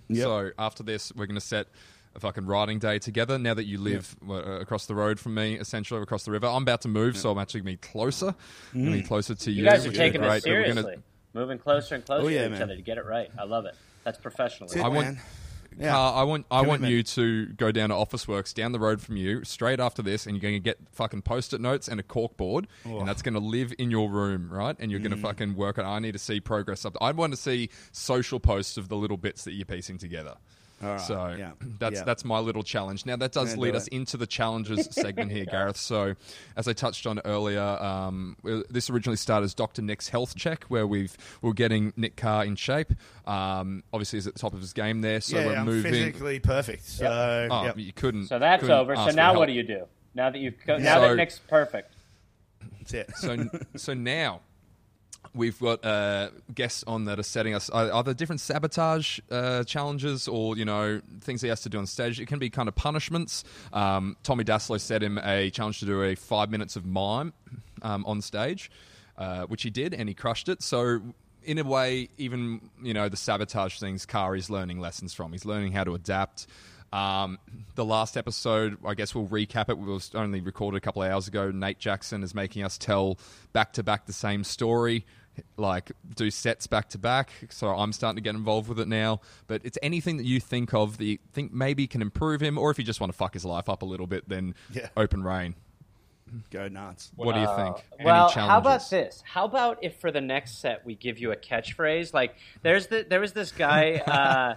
Yep. 0.08 0.22
So 0.22 0.50
after 0.58 0.82
this, 0.82 1.12
we're 1.14 1.26
going 1.26 1.34
to 1.36 1.40
set 1.46 1.68
a 2.14 2.20
fucking 2.20 2.46
writing 2.46 2.78
day 2.78 2.98
together. 2.98 3.38
Now 3.38 3.54
that 3.54 3.64
you 3.64 3.78
live 3.78 4.16
uh, 4.28 4.34
across 4.34 4.86
the 4.86 4.94
road 4.94 5.20
from 5.20 5.34
me, 5.34 5.54
essentially 5.54 6.00
across 6.02 6.24
the 6.24 6.30
river, 6.30 6.46
I'm 6.46 6.62
about 6.62 6.80
to 6.82 6.88
move, 6.88 7.16
so 7.16 7.30
I'm 7.30 7.38
actually 7.38 7.60
going 7.60 7.76
to 7.76 7.82
be 7.82 7.88
closer. 7.92 8.34
I'm 8.74 8.80
going 8.84 8.96
to 8.96 9.02
be 9.02 9.06
closer 9.06 9.34
to 9.34 9.50
you. 9.50 9.62
You 9.64 9.68
guys 9.68 9.86
are 9.86 9.92
taking 9.92 10.22
it 10.22 10.24
this 10.28 10.42
but 10.44 10.50
gonna- 10.50 10.62
seriously, 10.64 10.96
moving 11.34 11.58
closer 11.58 11.94
and 11.96 12.04
closer 12.04 12.24
Oh, 12.24 12.28
yeah, 12.28 12.40
to 12.40 12.46
each 12.46 12.50
man. 12.52 12.62
other 12.62 12.76
to 12.76 12.82
get 12.82 12.98
it 12.98 13.04
right. 13.04 13.30
I 13.38 13.44
love 13.44 13.66
it. 13.66 13.74
That's 14.04 14.18
professional. 14.18 14.68
That's 14.68 14.80
it, 14.80 14.84
I 14.84 14.88
want- 14.88 15.06
man. 15.06 15.20
Yeah. 15.78 15.98
I 15.98 16.22
want 16.22 16.46
I 16.50 16.62
want 16.62 16.82
you 16.84 17.02
to 17.02 17.46
go 17.46 17.70
down 17.70 17.90
to 17.90 17.94
Officeworks 17.94 18.54
down 18.54 18.72
the 18.72 18.78
road 18.80 19.00
from 19.00 19.16
you 19.16 19.44
straight 19.44 19.78
after 19.80 20.02
this, 20.02 20.26
and 20.26 20.34
you're 20.34 20.40
going 20.42 20.54
to 20.54 20.60
get 20.60 20.78
fucking 20.92 21.22
post-it 21.22 21.60
notes 21.60 21.86
and 21.88 22.00
a 22.00 22.02
cork 22.02 22.36
board, 22.36 22.66
and 22.84 23.06
that's 23.06 23.22
going 23.22 23.34
to 23.34 23.40
live 23.40 23.72
in 23.78 23.90
your 23.90 24.10
room, 24.10 24.50
right? 24.50 24.76
And 24.78 24.90
you're 24.90 25.00
going 25.00 25.12
Mm. 25.12 25.16
to 25.16 25.22
fucking 25.22 25.54
work 25.56 25.78
on. 25.78 25.84
I 25.84 25.98
need 25.98 26.12
to 26.12 26.18
see 26.18 26.40
progress 26.40 26.84
up. 26.84 26.96
I 27.00 27.12
want 27.12 27.32
to 27.32 27.36
see 27.36 27.68
social 27.92 28.40
posts 28.40 28.76
of 28.76 28.88
the 28.88 28.96
little 28.96 29.16
bits 29.18 29.44
that 29.44 29.52
you're 29.52 29.66
piecing 29.66 29.98
together. 29.98 30.36
All 30.82 30.90
right, 30.90 31.00
So 31.00 31.34
yeah, 31.38 31.52
that's 31.78 31.96
yeah. 31.96 32.04
that's 32.04 32.24
my 32.24 32.38
little 32.38 32.62
challenge. 32.62 33.06
Now 33.06 33.16
that 33.16 33.32
does 33.32 33.54
Yeah, 33.54 33.60
lead 33.60 33.70
do 33.72 33.76
us 33.78 33.88
into 33.88 34.16
the 34.18 34.26
challenges 34.26 34.86
segment 34.90 35.32
here, 35.32 35.46
Gareth. 35.46 35.78
So 35.78 36.14
as 36.56 36.68
I 36.68 36.74
touched 36.74 37.06
on 37.06 37.18
earlier, 37.24 37.60
um, 37.62 38.36
this 38.68 38.90
originally 38.90 39.16
started 39.16 39.44
as 39.46 39.54
Dr. 39.54 39.80
Nick's 39.82 40.08
health 40.10 40.34
check, 40.36 40.64
where 40.64 40.86
we've 40.86 41.16
we're 41.40 41.54
getting 41.54 41.92
Nick 41.96 42.16
Carr 42.16 42.44
in 42.44 42.56
shape. 42.56 42.92
Um, 43.26 43.84
obviously, 43.92 44.18
he's 44.18 44.26
at 44.26 44.34
the 44.34 44.38
top 44.40 44.52
of 44.52 44.60
his 44.60 44.72
game 44.74 45.00
there, 45.00 45.20
so 45.22 45.38
yeah, 45.38 45.46
we're 45.46 45.56
I'm 45.56 45.66
moving. 45.66 45.92
physically 45.92 46.40
perfect. 46.40 46.84
So 46.84 47.48
Oh, 47.50 47.64
yep, 47.64 47.78
you 47.78 47.92
couldn't. 47.94 48.26
So 48.26 48.38
that's 48.38 48.60
couldn't 48.60 48.76
over. 48.76 48.96
So 48.96 49.10
now 49.10 49.34
what 49.38 49.46
do 49.46 49.52
you 49.52 49.62
do? 49.62 49.86
Now 50.14 50.30
that 50.30 50.38
you've 50.38 50.54
co- 50.66 50.76
now 50.78 50.96
So- 50.96 51.08
that 51.08 51.16
Nick's 51.16 51.38
perfect. 51.38 51.92
that's 52.78 52.92
it. 52.94 53.10
So 53.16 53.48
so 53.76 53.94
now, 53.94 54.40
We've 55.34 55.58
got 55.58 55.84
uh, 55.84 56.30
guests 56.54 56.84
on 56.86 57.04
that 57.06 57.18
are 57.18 57.24
setting 57.24 57.54
us 57.54 57.70
either 57.70 58.14
different 58.14 58.40
sabotage 58.40 59.20
uh, 59.30 59.64
challenges 59.64 60.28
or 60.28 60.56
you 60.56 60.64
know 60.64 61.00
things 61.20 61.42
he 61.42 61.48
has 61.48 61.62
to 61.62 61.68
do 61.68 61.78
on 61.78 61.86
stage. 61.86 62.20
It 62.20 62.26
can 62.26 62.38
be 62.38 62.50
kind 62.50 62.68
of 62.68 62.74
punishments. 62.74 63.44
Um, 63.72 64.16
Tommy 64.22 64.44
Dassalo 64.44 64.80
set 64.80 65.02
him 65.02 65.18
a 65.18 65.50
challenge 65.50 65.80
to 65.80 65.86
do 65.86 66.02
a 66.02 66.14
five 66.14 66.50
minutes 66.50 66.76
of 66.76 66.84
mime 66.84 67.32
um, 67.82 68.04
on 68.06 68.20
stage, 68.22 68.70
uh, 69.18 69.44
which 69.46 69.62
he 69.62 69.70
did, 69.70 69.94
and 69.94 70.08
he 70.08 70.14
crushed 70.14 70.48
it. 70.48 70.62
So 70.62 71.00
in 71.46 71.58
a 71.58 71.64
way, 71.64 72.08
even 72.18 72.70
you 72.82 72.92
know 72.92 73.08
the 73.08 73.16
sabotage 73.16 73.78
things, 73.78 74.04
Kari's 74.04 74.50
learning 74.50 74.80
lessons 74.80 75.14
from. 75.14 75.32
He's 75.32 75.44
learning 75.44 75.72
how 75.72 75.84
to 75.84 75.94
adapt. 75.94 76.46
Um, 76.96 77.38
the 77.74 77.84
last 77.84 78.16
episode, 78.16 78.78
I 78.86 78.94
guess 78.94 79.14
we'll 79.14 79.26
recap 79.26 79.68
it. 79.68 79.76
We 79.76 79.86
was 79.92 80.10
only 80.14 80.40
recorded 80.40 80.78
a 80.78 80.80
couple 80.80 81.02
of 81.02 81.10
hours 81.10 81.28
ago. 81.28 81.50
Nate 81.50 81.78
Jackson 81.78 82.22
is 82.22 82.34
making 82.34 82.64
us 82.64 82.78
tell 82.78 83.18
back 83.52 83.74
to 83.74 83.82
back 83.82 84.06
the 84.06 84.14
same 84.14 84.44
story, 84.44 85.04
like 85.58 85.92
do 86.14 86.30
sets 86.30 86.66
back 86.66 86.88
to 86.90 86.98
back. 86.98 87.30
So 87.50 87.68
I'm 87.68 87.92
starting 87.92 88.16
to 88.16 88.22
get 88.22 88.34
involved 88.34 88.68
with 88.70 88.80
it 88.80 88.88
now. 88.88 89.20
But 89.46 89.60
it's 89.64 89.76
anything 89.82 90.16
that 90.16 90.24
you 90.24 90.40
think 90.40 90.72
of 90.72 90.96
that 90.96 91.04
you 91.04 91.18
think 91.34 91.52
maybe 91.52 91.86
can 91.86 92.00
improve 92.00 92.40
him, 92.40 92.56
or 92.56 92.70
if 92.70 92.78
you 92.78 92.84
just 92.84 92.98
want 92.98 93.12
to 93.12 93.16
fuck 93.16 93.34
his 93.34 93.44
life 93.44 93.68
up 93.68 93.82
a 93.82 93.86
little 93.86 94.06
bit, 94.06 94.26
then 94.26 94.54
Yeah. 94.72 94.88
open 94.96 95.22
rain. 95.22 95.54
Go 96.50 96.66
nuts. 96.68 97.12
What 97.14 97.34
do 97.34 97.40
you 97.40 97.46
think? 97.56 97.76
Any 97.98 98.06
Well, 98.06 98.30
how 98.30 98.58
about 98.58 98.88
this? 98.88 99.22
How 99.26 99.44
about 99.44 99.78
if 99.82 99.96
for 100.00 100.10
the 100.10 100.20
next 100.22 100.60
set 100.60 100.84
we 100.86 100.94
give 100.94 101.18
you 101.18 101.30
a 101.30 101.36
catchphrase? 101.36 102.14
Like 102.14 102.34
there's 102.62 102.86
the 102.86 103.06
there 103.08 103.20
was 103.20 103.34
this 103.34 103.52
guy 103.52 103.96
uh, 104.06 104.54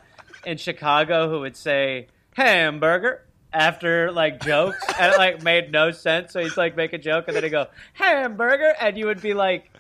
in 0.50 0.58
Chicago 0.58 1.30
who 1.30 1.42
would 1.42 1.58
say 1.58 2.08
hamburger 2.34 3.26
after 3.52 4.12
like 4.12 4.42
jokes 4.42 4.84
and 5.00 5.14
it 5.14 5.18
like 5.18 5.44
made 5.44 5.72
no 5.72 5.92
sense. 5.92 6.34
So 6.34 6.40
he's 6.40 6.58
like 6.58 6.76
make 6.76 6.94
a 6.94 6.98
joke 6.98 7.26
and 7.28 7.36
then 7.36 7.44
he'd 7.44 7.50
go 7.50 7.68
hamburger 7.94 8.74
and 8.80 8.98
you 8.98 9.08
would 9.08 9.22
be 9.22 9.34
like 9.34 9.72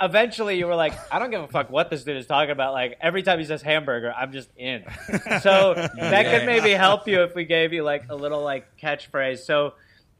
eventually 0.00 0.58
you 0.58 0.66
were 0.66 0.74
like, 0.74 0.92
I 1.12 1.18
don't 1.18 1.30
give 1.30 1.42
a 1.42 1.48
fuck 1.48 1.70
what 1.70 1.90
this 1.90 2.04
dude 2.04 2.16
is 2.16 2.26
talking 2.26 2.50
about. 2.50 2.72
Like 2.72 2.96
every 3.00 3.22
time 3.22 3.38
he 3.38 3.44
says 3.44 3.62
hamburger, 3.62 4.12
I'm 4.12 4.32
just 4.32 4.50
in. 4.56 4.84
So 5.40 5.74
that 5.96 6.26
could 6.26 6.46
maybe 6.46 6.70
help 6.70 7.06
you 7.08 7.22
if 7.22 7.34
we 7.34 7.44
gave 7.44 7.72
you 7.72 7.82
like 7.82 8.04
a 8.08 8.16
little 8.16 8.42
like 8.42 8.78
catchphrase. 8.78 9.38
So 9.38 9.74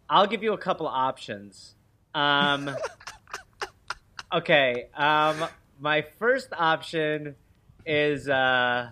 I'll 0.08 0.26
give 0.26 0.42
you 0.42 0.52
a 0.52 0.58
couple 0.58 0.86
of 0.86 0.94
options. 0.94 1.74
Um, 2.14 2.74
okay. 4.32 4.88
Um, 4.94 5.44
my 5.80 6.02
first 6.18 6.48
option 6.52 7.36
is 7.86 8.28
uh, 8.28 8.90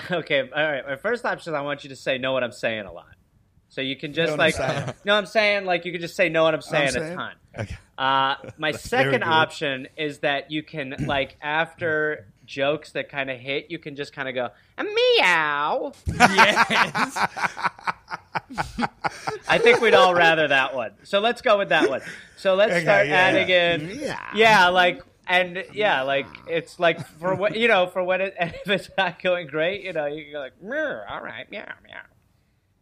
okay. 0.10 0.40
All 0.40 0.62
right. 0.70 0.86
My 0.86 0.96
first 0.96 1.24
option, 1.24 1.52
is 1.52 1.56
I 1.56 1.60
want 1.62 1.84
you 1.84 1.90
to 1.90 1.96
say 1.96 2.18
"know 2.18 2.32
what 2.32 2.42
I'm 2.44 2.52
saying" 2.52 2.86
a 2.86 2.92
lot. 2.92 3.06
So 3.68 3.80
you 3.80 3.96
can 3.96 4.12
just 4.12 4.32
Know 4.32 4.36
like, 4.36 4.60
I'm 4.60 4.84
saying. 4.84 4.94
no, 5.04 5.14
I'm 5.14 5.26
saying 5.26 5.64
like 5.64 5.84
you 5.86 5.92
can 5.92 6.00
just 6.00 6.14
say 6.16 6.28
"know 6.28 6.44
what 6.44 6.54
I'm 6.54 6.62
saying" 6.62 6.88
a 6.88 6.92
saying? 6.92 7.16
ton. 7.16 7.32
Okay. 7.58 7.76
Uh, 7.98 8.34
my 8.58 8.72
second 8.72 9.22
option 9.24 9.88
is 9.96 10.18
that 10.20 10.50
you 10.50 10.62
can 10.62 10.94
like 11.06 11.36
after 11.40 12.26
jokes 12.44 12.92
that 12.92 13.08
kind 13.08 13.30
of 13.30 13.38
hit, 13.38 13.70
you 13.70 13.78
can 13.78 13.96
just 13.96 14.12
kind 14.12 14.28
of 14.28 14.34
go 14.34 14.48
meow. 15.18 15.92
Yes. 16.06 17.16
I 19.48 19.58
think 19.58 19.80
we'd 19.80 19.94
all 19.94 20.14
rather 20.14 20.48
that 20.48 20.74
one. 20.74 20.92
So 21.04 21.20
let's 21.20 21.42
go 21.42 21.58
with 21.58 21.68
that 21.70 21.88
one. 21.88 22.00
So 22.36 22.54
let's 22.54 22.72
Okay, 22.72 22.82
start 22.82 23.06
yeah, 23.06 23.14
adding 23.14 23.48
yeah. 23.48 23.74
in, 23.74 24.00
Yeah. 24.00 24.20
yeah, 24.34 24.68
like 24.68 25.02
and 25.32 25.64
yeah, 25.72 26.02
like 26.02 26.26
it's 26.46 26.78
like 26.78 27.06
for 27.18 27.34
what 27.34 27.56
you 27.56 27.66
know 27.66 27.86
for 27.86 28.02
when 28.04 28.20
it 28.20 28.34
if 28.40 28.68
it's 28.68 28.90
not 28.98 29.22
going 29.22 29.46
great, 29.46 29.82
you 29.82 29.92
know, 29.92 30.06
you 30.06 30.24
can 30.24 30.32
go 30.32 30.38
like, 30.40 30.52
all 30.62 31.22
right, 31.22 31.50
meow, 31.50 31.64
meow. 31.84 32.00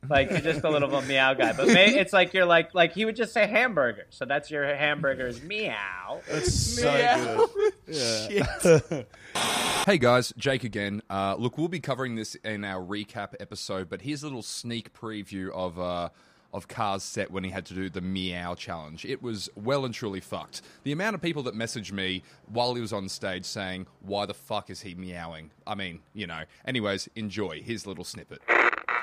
Like 0.08 0.30
you're 0.30 0.40
just 0.40 0.64
a 0.64 0.70
little 0.70 0.88
bit 0.88 1.06
meow 1.06 1.34
guy, 1.34 1.52
but 1.52 1.68
may, 1.68 1.98
it's 1.98 2.12
like 2.12 2.32
you're 2.32 2.46
like 2.46 2.74
like 2.74 2.92
he 2.92 3.04
would 3.04 3.16
just 3.16 3.32
say 3.32 3.46
hamburger, 3.46 4.06
so 4.10 4.24
that's 4.24 4.50
your 4.50 4.64
hamburger's 4.74 5.42
meow. 5.42 6.20
That's 6.28 6.54
so 6.54 7.48
good. 7.54 7.72
Yeah. 7.86 9.02
Hey 9.84 9.98
guys, 9.98 10.32
Jake 10.36 10.64
again. 10.64 11.02
Uh, 11.10 11.34
look, 11.38 11.58
we'll 11.58 11.68
be 11.68 11.80
covering 11.80 12.14
this 12.14 12.34
in 12.36 12.64
our 12.64 12.82
recap 12.84 13.34
episode, 13.40 13.88
but 13.88 14.00
here's 14.00 14.22
a 14.22 14.26
little 14.26 14.42
sneak 14.42 14.92
preview 14.94 15.50
of 15.50 15.78
uh, 15.78 16.08
of 16.52 16.68
Carr's 16.68 17.02
set 17.02 17.30
when 17.30 17.44
he 17.44 17.50
had 17.50 17.66
to 17.66 17.74
do 17.74 17.88
the 17.88 18.00
meow 18.00 18.54
challenge. 18.54 19.04
It 19.04 19.22
was 19.22 19.48
well 19.54 19.84
and 19.84 19.94
truly 19.94 20.20
fucked. 20.20 20.62
The 20.84 20.92
amount 20.92 21.14
of 21.14 21.22
people 21.22 21.42
that 21.44 21.54
messaged 21.54 21.92
me 21.92 22.22
while 22.52 22.74
he 22.74 22.80
was 22.80 22.92
on 22.92 23.08
stage 23.08 23.44
saying, 23.44 23.86
"Why 24.00 24.26
the 24.26 24.34
fuck 24.34 24.70
is 24.70 24.80
he 24.80 24.94
meowing?" 24.94 25.50
I 25.66 25.74
mean, 25.74 26.00
you 26.14 26.26
know. 26.26 26.42
Anyways, 26.64 27.08
enjoy 27.14 27.62
his 27.62 27.86
little 27.86 28.04
snippet. 28.04 28.42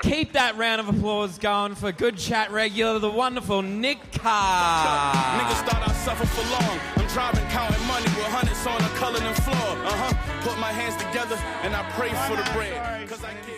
Keep 0.02 0.34
that 0.34 0.56
round 0.58 0.80
of 0.80 0.90
applause 0.90 1.40
going 1.40 1.74
for 1.74 1.92
good 1.92 2.18
chat 2.18 2.52
regular, 2.52 3.00
the 3.00 3.10
wonderful 3.10 3.62
Nick 3.64 3.98
Carr. 4.12 5.14
Niggas 5.40 5.66
thought 5.66 5.84
I 5.88 5.92
suffered 6.06 6.30
for 6.30 6.46
long. 6.54 6.80
I'm 6.98 7.08
driving, 7.14 7.44
counting 7.50 7.82
money 7.88 8.06
with 8.06 8.30
hundreds 8.30 8.62
on 8.68 8.78
the 8.78 8.94
colored 9.00 9.24
floor. 9.42 9.70
Uh 9.86 9.98
huh. 9.98 10.14
Put 10.48 10.60
my 10.60 10.72
hands 10.72 10.96
together 11.02 11.36
and 11.64 11.76
I 11.76 11.82
pray 11.92 12.10
for 12.30 12.38
the 12.38 12.48
bread. 12.54 13.10
Cause 13.10 13.24
I 13.24 13.34
can't 13.34 13.57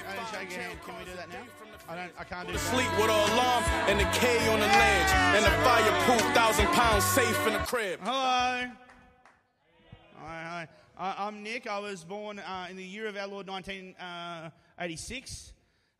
I 1.89 1.95
don't. 1.95 2.11
I 2.19 2.23
can't 2.23 2.45
do 2.45 2.53
that. 2.53 2.59
sleep 2.59 2.91
with 2.99 3.09
an 3.09 3.31
alarm 3.33 3.63
and 3.87 3.99
a 3.99 4.03
K 4.13 4.47
on 4.49 4.59
the 4.59 4.67
ledge 4.67 5.11
and 5.33 5.43
a 5.43 5.49
fireproof 5.63 6.21
thousand 6.35 6.67
pounds 6.67 7.03
safe 7.03 7.47
in 7.47 7.53
the 7.53 7.59
crib. 7.59 7.99
Hello. 8.03 8.69
Hi, 10.17 10.19
hi. 10.19 10.67
Uh, 10.95 11.15
I'm 11.17 11.41
Nick. 11.41 11.65
I 11.65 11.79
was 11.79 12.03
born 12.03 12.37
uh, 12.37 12.67
in 12.69 12.77
the 12.77 12.83
year 12.83 13.07
of 13.07 13.17
our 13.17 13.25
Lord 13.25 13.47
1986. 13.47 15.53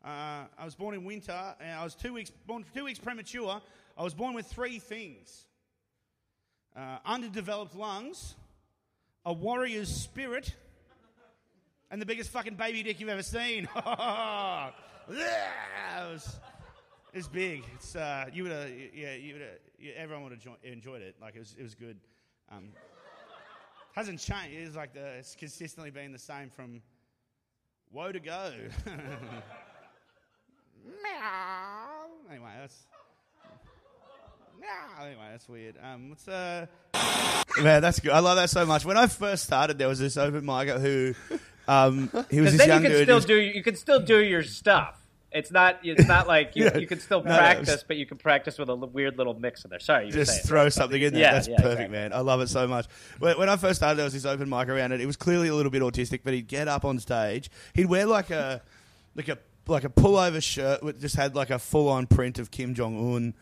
Uh, 0.04 0.08
I 0.08 0.64
was 0.64 0.76
born 0.76 0.94
in 0.94 1.02
winter, 1.02 1.56
and 1.60 1.72
I 1.72 1.82
was 1.82 1.96
two 1.96 2.12
weeks 2.12 2.30
born 2.46 2.64
two 2.72 2.84
weeks 2.84 3.00
premature. 3.00 3.60
I 3.98 4.04
was 4.04 4.14
born 4.14 4.34
with 4.34 4.46
three 4.46 4.78
things: 4.78 5.46
uh, 6.76 6.98
underdeveloped 7.04 7.74
lungs, 7.74 8.36
a 9.26 9.32
warrior's 9.32 9.92
spirit, 9.92 10.54
and 11.90 12.00
the 12.00 12.06
biggest 12.06 12.30
fucking 12.30 12.54
baby 12.54 12.84
dick 12.84 13.00
you've 13.00 13.08
ever 13.08 13.24
seen. 13.24 13.68
Yeah, 15.08 16.06
it 16.08 16.12
was, 16.12 16.40
it 17.12 17.18
was 17.18 17.28
big. 17.28 17.64
It's 17.74 17.96
uh, 17.96 18.26
you 18.32 18.44
would 18.44 18.52
have, 18.52 18.68
yeah, 18.94 19.14
you 19.14 19.34
would 19.34 19.42
yeah, 19.78 19.92
everyone 19.96 20.24
would 20.24 20.32
have 20.32 20.42
jo- 20.42 20.56
enjoyed 20.62 21.02
it. 21.02 21.16
Like 21.20 21.36
it 21.36 21.40
was, 21.40 21.54
it 21.58 21.62
was 21.62 21.74
good. 21.74 21.98
Um, 22.50 22.68
hasn't 23.92 24.20
changed. 24.20 24.54
It's 24.56 24.76
like 24.76 24.94
the, 24.94 25.18
it's 25.18 25.34
consistently 25.34 25.90
been 25.90 26.12
the 26.12 26.18
same 26.18 26.50
from 26.50 26.82
woe 27.92 28.12
to 28.12 28.20
go. 28.20 28.52
Meow. 30.84 32.06
Anyway, 32.30 32.50
that's. 32.60 32.86
Meow. 34.60 35.04
Anyway, 35.04 35.28
that's 35.30 35.48
weird. 35.48 35.76
Um, 35.82 36.10
what's 36.10 36.28
uh? 36.28 36.66
Man, 37.62 37.82
that's 37.82 38.00
good. 38.00 38.12
I 38.12 38.20
love 38.20 38.36
that 38.36 38.50
so 38.50 38.64
much. 38.64 38.84
When 38.84 38.96
I 38.96 39.06
first 39.06 39.44
started, 39.44 39.78
there 39.78 39.88
was 39.88 39.98
this 39.98 40.16
open 40.16 40.42
micer 40.42 40.80
who, 40.80 41.14
um, 41.70 42.10
he 42.30 42.40
was 42.40 42.52
this 42.52 42.58
then 42.60 42.68
young 42.68 42.82
you 42.82 42.88
can 42.88 42.96
dude. 42.98 43.06
still 43.06 43.16
who's- 43.16 43.24
do 43.26 43.36
you 43.40 43.62
can 43.62 43.76
still 43.76 44.00
do 44.00 44.18
your 44.22 44.42
stuff. 44.42 44.96
It's 45.32 45.52
not 45.52 45.78
it's 45.84 46.08
not 46.08 46.26
like 46.26 46.56
you, 46.56 46.68
you 46.78 46.88
can 46.88 46.98
still 46.98 47.22
No, 47.22 47.30
no, 47.30 47.38
practice, 47.38 47.68
it's- 47.68 47.84
but 47.86 47.96
you 47.96 48.04
can 48.06 48.18
practice 48.18 48.58
with 48.58 48.68
a 48.68 48.74
weird 48.74 49.16
little 49.16 49.34
mix 49.38 49.64
in 49.64 49.70
there. 49.70 49.78
Sorry, 49.78 50.06
you 50.06 50.08
were 50.08 50.12
just 50.24 50.32
saying. 50.32 50.42
throw 50.46 50.68
something 50.68 51.00
in 51.00 51.12
there. 51.12 51.22
Yeah, 51.22 51.32
That's 51.34 51.46
yeah, 51.48 51.56
perfect, 51.56 51.72
exactly. 51.82 51.96
man. 51.98 52.12
I 52.12 52.18
love 52.20 52.40
it 52.40 52.48
so 52.48 52.66
much. 52.66 52.86
When, 53.20 53.38
when 53.38 53.48
I 53.48 53.56
first 53.56 53.76
started, 53.76 53.96
there 53.96 54.04
was 54.04 54.12
this 54.12 54.24
open 54.24 54.48
mic 54.48 54.68
around 54.68 54.90
it. 54.90 55.00
It 55.00 55.06
was 55.06 55.16
clearly 55.16 55.46
a 55.46 55.54
little 55.54 55.70
bit 55.70 55.82
autistic, 55.82 56.20
but 56.24 56.34
he'd 56.34 56.48
get 56.48 56.66
up 56.66 56.84
on 56.84 56.98
stage. 56.98 57.48
He'd 57.74 57.86
wear 57.86 58.06
like 58.06 58.30
a 58.30 58.60
like 59.14 59.28
a 59.28 59.38
like 59.68 59.84
a 59.84 59.88
pullover 59.88 60.42
shirt 60.42 60.80
that 60.82 61.00
just 61.00 61.14
had 61.14 61.36
like 61.36 61.50
a 61.50 61.60
full 61.60 61.88
on 61.88 62.08
print 62.08 62.40
of 62.40 62.50
Kim 62.50 62.74
Jong 62.74 63.14
Un 63.14 63.34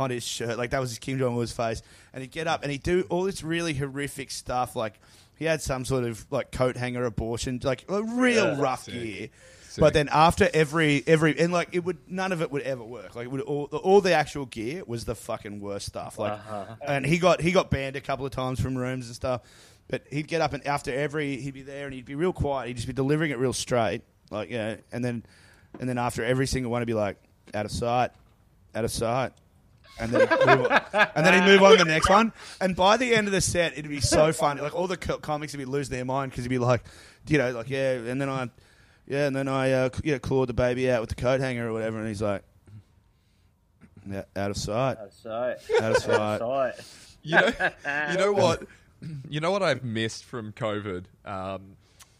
on 0.00 0.10
his 0.10 0.24
shirt. 0.24 0.58
Like 0.58 0.70
that 0.70 0.80
was 0.80 0.90
his 0.90 0.98
Kim 0.98 1.16
Jong 1.16 1.38
Un's 1.38 1.52
face. 1.52 1.80
And 2.12 2.22
he'd 2.22 2.32
get 2.32 2.48
up 2.48 2.64
and 2.64 2.72
he'd 2.72 2.82
do 2.82 3.06
all 3.08 3.22
this 3.22 3.44
really 3.44 3.72
horrific 3.74 4.32
stuff. 4.32 4.74
Like 4.74 4.94
he 5.36 5.44
had 5.44 5.62
some 5.62 5.84
sort 5.84 6.04
of 6.04 6.26
like 6.30 6.50
coat 6.50 6.76
hanger 6.76 7.04
abortion, 7.04 7.60
like 7.62 7.84
a 7.88 8.02
real 8.02 8.56
rough 8.56 8.86
gear. 8.86 9.28
But 9.78 9.92
then 9.92 10.08
after 10.10 10.48
every 10.52 11.04
every 11.06 11.38
and 11.38 11.52
like 11.52 11.68
it 11.72 11.84
would 11.84 11.98
none 12.10 12.32
of 12.32 12.42
it 12.42 12.50
would 12.50 12.62
ever 12.62 12.82
work. 12.82 13.14
Like 13.14 13.26
it 13.26 13.30
would 13.30 13.42
all, 13.42 13.64
all 13.64 14.00
the 14.00 14.14
actual 14.14 14.46
gear 14.46 14.82
was 14.86 15.04
the 15.04 15.14
fucking 15.14 15.60
worst 15.60 15.86
stuff. 15.86 16.18
Like 16.18 16.32
uh-huh. 16.32 16.76
and 16.86 17.04
he 17.04 17.18
got 17.18 17.40
he 17.40 17.52
got 17.52 17.70
banned 17.70 17.96
a 17.96 18.00
couple 18.00 18.24
of 18.24 18.32
times 18.32 18.60
from 18.60 18.76
rooms 18.76 19.06
and 19.06 19.14
stuff. 19.14 19.42
But 19.88 20.04
he'd 20.10 20.28
get 20.28 20.40
up 20.40 20.52
and 20.52 20.66
after 20.66 20.92
every 20.92 21.36
he'd 21.36 21.54
be 21.54 21.62
there 21.62 21.84
and 21.84 21.94
he'd 21.94 22.06
be 22.06 22.14
real 22.14 22.32
quiet. 22.32 22.68
He'd 22.68 22.76
just 22.76 22.86
be 22.86 22.92
delivering 22.92 23.30
it 23.30 23.38
real 23.38 23.52
straight. 23.52 24.02
Like 24.30 24.50
yeah, 24.50 24.76
and 24.92 25.04
then 25.04 25.24
and 25.78 25.88
then 25.88 25.98
after 25.98 26.24
every 26.24 26.46
single 26.46 26.72
one 26.72 26.80
he'd 26.80 26.86
be 26.86 26.94
like 26.94 27.18
out 27.54 27.66
of 27.66 27.70
sight, 27.70 28.12
out 28.74 28.84
of 28.84 28.90
sight. 28.90 29.32
And 29.98 30.12
then, 30.12 30.28
he'd 30.28 30.46
move 30.46 30.66
on. 30.70 30.82
and 31.14 31.26
then 31.26 31.34
he'd 31.42 31.50
move 31.52 31.62
on 31.62 31.72
to 31.72 31.78
the 31.78 31.84
next 31.86 32.08
one. 32.10 32.32
And 32.60 32.76
by 32.76 32.96
the 32.98 33.14
end 33.14 33.26
of 33.28 33.32
the 33.32 33.40
set, 33.40 33.72
it'd 33.72 33.88
be 33.88 34.00
so 34.00 34.32
funny. 34.32 34.60
Like 34.60 34.74
all 34.74 34.86
the 34.86 34.96
co- 34.96 35.18
comics 35.18 35.52
would 35.54 35.58
be 35.58 35.64
losing 35.64 35.94
their 35.96 36.04
mind 36.04 36.32
because 36.32 36.44
he'd 36.44 36.50
be 36.50 36.58
like, 36.58 36.82
you 37.28 37.38
know, 37.38 37.50
like 37.52 37.70
yeah. 37.70 37.92
And 37.92 38.20
then 38.20 38.28
I, 38.28 38.50
yeah, 39.06 39.26
and 39.26 39.34
then 39.34 39.48
I, 39.48 39.72
uh, 39.72 39.90
c- 39.94 40.02
yeah, 40.04 40.18
clawed 40.18 40.48
the 40.48 40.54
baby 40.54 40.90
out 40.90 41.00
with 41.00 41.08
the 41.10 41.14
coat 41.16 41.40
hanger 41.40 41.68
or 41.68 41.72
whatever. 41.72 41.98
And 41.98 42.08
he's 42.08 42.20
like, 42.22 42.42
yeah, 44.08 44.24
out 44.36 44.50
of 44.50 44.56
sight, 44.56 44.98
out 44.98 45.06
of 45.06 45.12
sight, 45.14 45.56
out 45.80 45.90
of 45.92 45.96
I 45.96 45.98
sight. 45.98 46.38
saw 46.38 46.64
it. 46.66 46.84
You 47.22 47.36
know, 47.36 47.52
you 48.12 48.18
know 48.18 48.32
what? 48.34 48.62
You 49.28 49.40
know 49.40 49.50
what 49.50 49.62
I've 49.62 49.82
missed 49.84 50.24
from 50.24 50.52
COVID. 50.52 51.04
Um, 51.24 51.76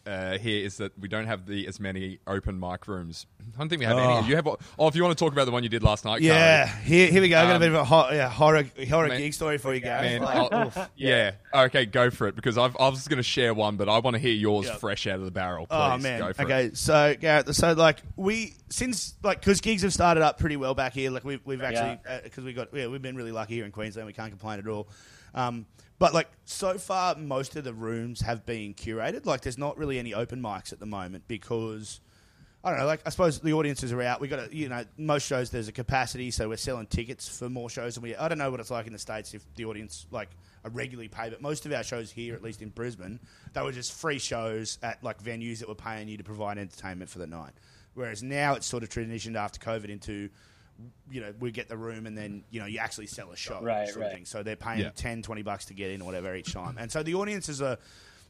uh, 0.07 0.37
here 0.37 0.65
is 0.65 0.77
that 0.77 0.97
we 0.97 1.07
don't 1.07 1.25
have 1.27 1.45
the 1.45 1.67
as 1.67 1.79
many 1.79 2.19
open 2.25 2.59
mic 2.59 2.87
rooms. 2.87 3.25
I 3.53 3.57
don't 3.59 3.69
think 3.69 3.79
we 3.81 3.85
have 3.85 3.97
Oh. 3.97 4.17
any. 4.19 4.27
You 4.27 4.35
have? 4.35 4.47
Oh, 4.79 4.87
if 4.87 4.95
you 4.95 5.03
want 5.03 5.17
to 5.17 5.23
talk 5.23 5.33
about 5.33 5.45
the 5.45 5.51
one 5.51 5.63
you 5.63 5.69
did 5.69 5.83
last 5.83 6.05
night, 6.05 6.21
Yeah, 6.21 6.67
Kari. 6.67 6.83
here, 6.83 7.07
here 7.11 7.21
we 7.21 7.29
go. 7.29 7.37
I 7.39 7.43
got 7.43 7.51
a 7.51 7.55
Um, 7.55 7.59
bit 7.61 7.69
of 7.69 7.75
a 7.75 7.83
hor- 7.85 8.07
yeah, 8.13 8.29
horror 8.29 8.63
horror 8.89 9.07
man- 9.09 9.17
gig 9.19 9.33
story 9.33 9.57
for 9.57 9.73
you 9.73 9.79
guys. 9.81 10.19
Man, 10.19 10.21
Like, 10.21 10.73
yeah. 10.95 11.31
Okay, 11.53 11.85
go 11.85 12.09
for 12.09 12.27
it 12.27 12.35
because 12.35 12.57
I've, 12.57 12.75
I 12.79 12.89
was 12.89 13.07
going 13.07 13.17
to 13.17 13.23
share 13.23 13.53
one, 13.53 13.75
but 13.77 13.89
I 13.89 13.99
want 13.99 14.15
to 14.15 14.19
hear 14.19 14.33
yours 14.33 14.65
Yep. 14.67 14.79
fresh 14.79 15.07
out 15.07 15.19
of 15.19 15.25
the 15.25 15.31
barrel. 15.31 15.67
Please, 15.67 15.75
Oh 15.79 15.97
man. 15.97 16.19
go 16.19 16.33
for 16.33 16.41
okay, 16.43 16.65
it. 16.65 16.77
so 16.77 17.15
Gareth, 17.19 17.53
so 17.55 17.73
like 17.73 18.01
we 18.15 18.53
since 18.69 19.15
like 19.23 19.39
because 19.39 19.61
gigs 19.61 19.81
have 19.81 19.93
started 19.93 20.23
up 20.23 20.39
pretty 20.39 20.57
well 20.57 20.73
back 20.75 20.93
here. 20.93 21.09
Like 21.11 21.23
we've 21.25 21.41
we've 21.45 21.61
actually 21.61 21.99
because 22.23 22.43
we 22.43 22.53
got 22.53 22.69
yeah 22.73 22.87
we've 22.87 23.01
been 23.01 23.15
really 23.15 23.31
lucky 23.31 23.55
here 23.55 23.65
in 23.65 23.71
Queensland. 23.71 24.07
We 24.07 24.13
can't 24.13 24.29
complain 24.31 24.59
at 24.59 24.67
all. 24.67 24.87
Um, 25.33 25.65
but 25.99 26.13
like 26.13 26.29
so 26.45 26.77
far, 26.77 27.15
most 27.15 27.55
of 27.55 27.63
the 27.63 27.73
rooms 27.73 28.21
have 28.21 28.45
been 28.45 28.73
curated. 28.73 29.25
Like 29.25 29.41
there's 29.41 29.57
not 29.57 29.77
really 29.77 29.99
any 29.99 30.13
open 30.13 30.41
mics 30.41 30.71
at 30.71 30.79
the 30.79 30.85
moment 30.85 31.23
because. 31.27 31.99
I 32.63 32.71
don't 32.71 32.79
know. 32.79 32.85
Like 32.87 33.01
I 33.05 33.11
suppose 33.11 33.39
the 33.39 33.53
audiences 33.53 33.93
are 33.93 34.01
out. 34.01 34.19
We 34.19 34.27
got 34.27 34.49
to, 34.49 34.53
you 34.53 34.67
know, 34.67 34.83
most 34.97 35.25
shows 35.25 35.51
there's 35.51 35.69
a 35.69 35.71
capacity, 35.71 36.31
so 36.31 36.49
we're 36.49 36.57
selling 36.57 36.87
tickets 36.87 37.29
for 37.29 37.49
more 37.49 37.69
shows. 37.69 37.95
And 37.95 38.03
we, 38.03 38.15
I 38.15 38.27
don't 38.27 38.39
know 38.39 38.51
what 38.51 38.59
it's 38.59 38.71
like 38.71 38.87
in 38.87 38.93
the 38.93 38.99
states 38.99 39.33
if 39.33 39.45
the 39.55 39.65
audience 39.65 40.05
like 40.11 40.29
are 40.65 40.71
regularly 40.71 41.07
paid, 41.07 41.31
but 41.31 41.41
most 41.41 41.65
of 41.65 41.71
our 41.71 41.83
shows 41.83 42.11
here, 42.11 42.35
at 42.35 42.41
least 42.41 42.61
in 42.61 42.69
Brisbane, 42.69 43.19
they 43.53 43.61
were 43.61 43.71
just 43.71 43.93
free 43.93 44.19
shows 44.19 44.79
at 44.83 45.01
like 45.01 45.23
venues 45.23 45.59
that 45.59 45.69
were 45.69 45.75
paying 45.75 46.09
you 46.09 46.17
to 46.17 46.23
provide 46.23 46.57
entertainment 46.57 47.09
for 47.09 47.19
the 47.19 47.27
night. 47.27 47.53
Whereas 47.93 48.21
now 48.21 48.55
it's 48.55 48.67
sort 48.67 48.83
of 48.83 48.89
transitioned 48.89 49.35
after 49.35 49.59
COVID 49.59 49.89
into, 49.89 50.29
you 51.09 51.21
know, 51.21 51.33
we 51.39 51.51
get 51.51 51.69
the 51.69 51.77
room 51.77 52.05
and 52.05 52.17
then 52.17 52.43
you 52.51 52.59
know 52.59 52.65
you 52.65 52.79
actually 52.79 53.07
sell 53.07 53.31
a 53.31 53.35
show, 53.35 53.61
Right, 53.61 53.87
sort 53.87 53.97
of 53.97 54.01
right. 54.03 54.13
thing. 54.13 54.25
So 54.25 54.43
they're 54.43 54.55
paying 54.55 54.79
Yeah. 54.81 54.89
10, 54.95 55.21
20 55.23 55.41
bucks 55.41 55.65
to 55.65 55.73
get 55.73 55.91
in 55.91 56.01
or 56.01 56.05
whatever 56.05 56.35
each 56.35 56.53
time, 56.53 56.77
and 56.79 56.91
so 56.91 57.03
the 57.03 57.15
audiences 57.15 57.61
are 57.61 57.77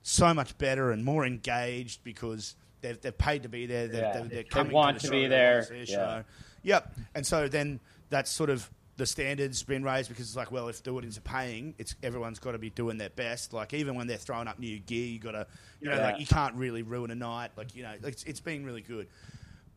so 0.03 0.33
much 0.33 0.57
better 0.57 0.91
and 0.91 1.03
more 1.03 1.25
engaged 1.25 2.03
because 2.03 2.55
they've, 2.81 2.99
they've 3.01 3.17
paid 3.17 3.43
to 3.43 3.49
be 3.49 3.65
there. 3.65 3.87
They're, 3.87 4.01
Yeah. 4.01 4.13
they're, 4.13 4.43
they're 4.43 4.63
They 4.63 4.69
want 4.71 4.99
to, 4.99 5.07
to 5.07 5.11
the 5.11 5.23
be 5.23 5.27
there. 5.27 5.65
to 5.65 5.77
Yeah. 5.79 5.83
show. 5.85 6.23
Yep. 6.63 6.95
And 7.15 7.25
so 7.25 7.47
then 7.49 7.79
that's 8.09 8.31
sort 8.31 8.49
of 8.49 8.69
the 8.95 9.05
standards 9.05 9.61
been 9.63 9.83
raised 9.83 10.07
because 10.09 10.25
it's 10.27 10.35
like, 10.35 10.51
well, 10.51 10.69
if 10.69 10.81
the 10.83 10.91
audience 10.91 11.17
are 11.17 11.21
paying, 11.21 11.75
it's 11.77 11.93
everyone's 12.01 12.39
got 12.39 12.53
to 12.53 12.57
be 12.57 12.69
doing 12.69 12.97
their 12.97 13.09
best. 13.09 13.51
Like 13.53 13.73
even 13.73 13.95
when 13.95 14.07
they're 14.07 14.17
throwing 14.17 14.47
up 14.47 14.59
new 14.59 14.79
gear, 14.79 15.05
you 15.07 15.19
got 15.19 15.31
to, 15.31 15.45
you 15.81 15.89
know, 15.89 15.95
Yeah. 15.97 16.03
like 16.03 16.19
you 16.19 16.25
can't 16.25 16.55
really 16.55 16.81
ruin 16.83 17.11
a 17.11 17.15
night. 17.15 17.51
Like 17.57 17.75
you 17.75 17.83
know, 17.83 17.93
it's, 18.03 18.23
it's 18.23 18.39
been 18.39 18.65
really 18.65 18.81
good. 18.81 19.07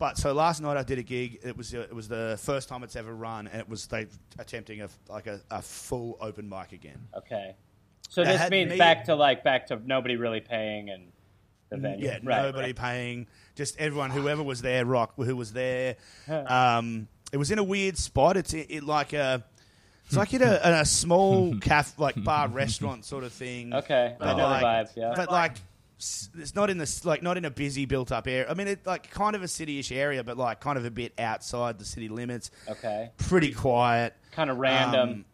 But 0.01 0.19
so 0.19 0.33
last 0.33 0.61
night 0.61 0.77
I 0.77 0.83
did 0.83 0.99
a 0.99 1.03
gig. 1.05 1.39
It 1.45 1.57
was 1.57 1.73
it 1.75 1.95
was 1.95 2.09
the 2.09 2.37
first 2.43 2.69
time 2.69 2.83
it's 2.83 2.97
ever 2.97 3.15
run, 3.15 3.47
and 3.47 3.61
it 3.61 3.69
was 3.69 3.87
they 3.87 4.07
attempting 4.39 4.81
a 4.81 4.89
like 5.09 5.29
a, 5.29 5.41
a 5.51 5.63
full 5.63 6.17
open 6.21 6.49
mic 6.49 6.73
again. 6.73 6.99
Okay. 7.17 7.55
So 8.09 8.25
They 8.25 8.33
this 8.33 8.41
had 8.41 8.51
means 8.51 8.71
me- 8.71 8.79
back 8.79 9.05
to 9.05 9.15
like 9.15 9.45
back 9.45 9.67
to 9.69 9.81
nobody 9.85 10.17
really 10.17 10.41
paying 10.41 10.91
and 10.91 11.13
the 11.69 11.77
venue. 11.77 12.07
Yeah, 12.07 12.19
Right, 12.25 12.43
nobody 12.43 12.69
right. 12.69 12.77
paying. 12.77 13.27
Just 13.55 13.79
everyone, 13.79 14.11
whoever 14.11 14.43
was 14.43 14.63
there, 14.63 14.85
rock, 14.85 15.13
who 15.17 15.37
was 15.37 15.53
there. 15.53 15.97
Um, 16.29 17.07
it 17.33 17.37
was 17.37 17.51
in 17.53 17.59
a 17.59 17.63
weird 17.65 17.97
spot. 17.99 18.37
It's 18.37 18.53
it, 18.55 18.67
it 18.71 18.83
like 18.85 19.13
a, 19.13 19.45
it's 20.07 20.17
like 20.17 20.33
in 20.35 20.43
a, 20.43 20.55
in 20.65 20.73
a 20.73 20.85
small 20.85 21.57
caf, 21.61 21.97
like 21.99 22.21
bar 22.25 22.49
restaurant 22.49 23.05
sort 23.05 23.23
of 23.23 23.33
thing. 23.33 23.73
Okay, 23.75 24.17
I 24.21 24.33
know 24.35 24.43
like, 24.45 24.61
the 24.61 24.67
vibe. 24.67 24.97
Yeah. 24.97 25.13
But 25.15 25.31
like, 25.31 25.53
s- 25.53 25.61
it's 26.39 26.55
not 26.55 26.71
in 26.71 26.79
this 26.79 27.05
like 27.05 27.23
not 27.23 27.37
in 27.37 27.45
a 27.45 27.51
busy 27.51 27.85
built 27.85 28.11
up 28.13 28.27
area. 28.27 28.49
I 28.51 28.55
mean, 28.55 28.69
it's 28.69 28.87
like 28.87 29.11
kind 29.11 29.37
of 29.37 29.43
a 29.43 29.49
city-ish 29.49 29.93
area, 29.93 30.25
but 30.25 30.37
like 30.37 30.61
kind 30.61 30.79
of 30.79 30.85
a 30.85 30.91
bit 30.91 31.13
outside 31.19 31.79
the 31.79 31.85
city 31.85 32.09
limits. 32.09 32.51
okay. 32.69 33.11
Pretty 33.19 33.53
quiet. 33.53 34.15
Kind 34.33 34.49
of 34.51 34.57
random. 34.59 35.09
Um, 35.11 35.25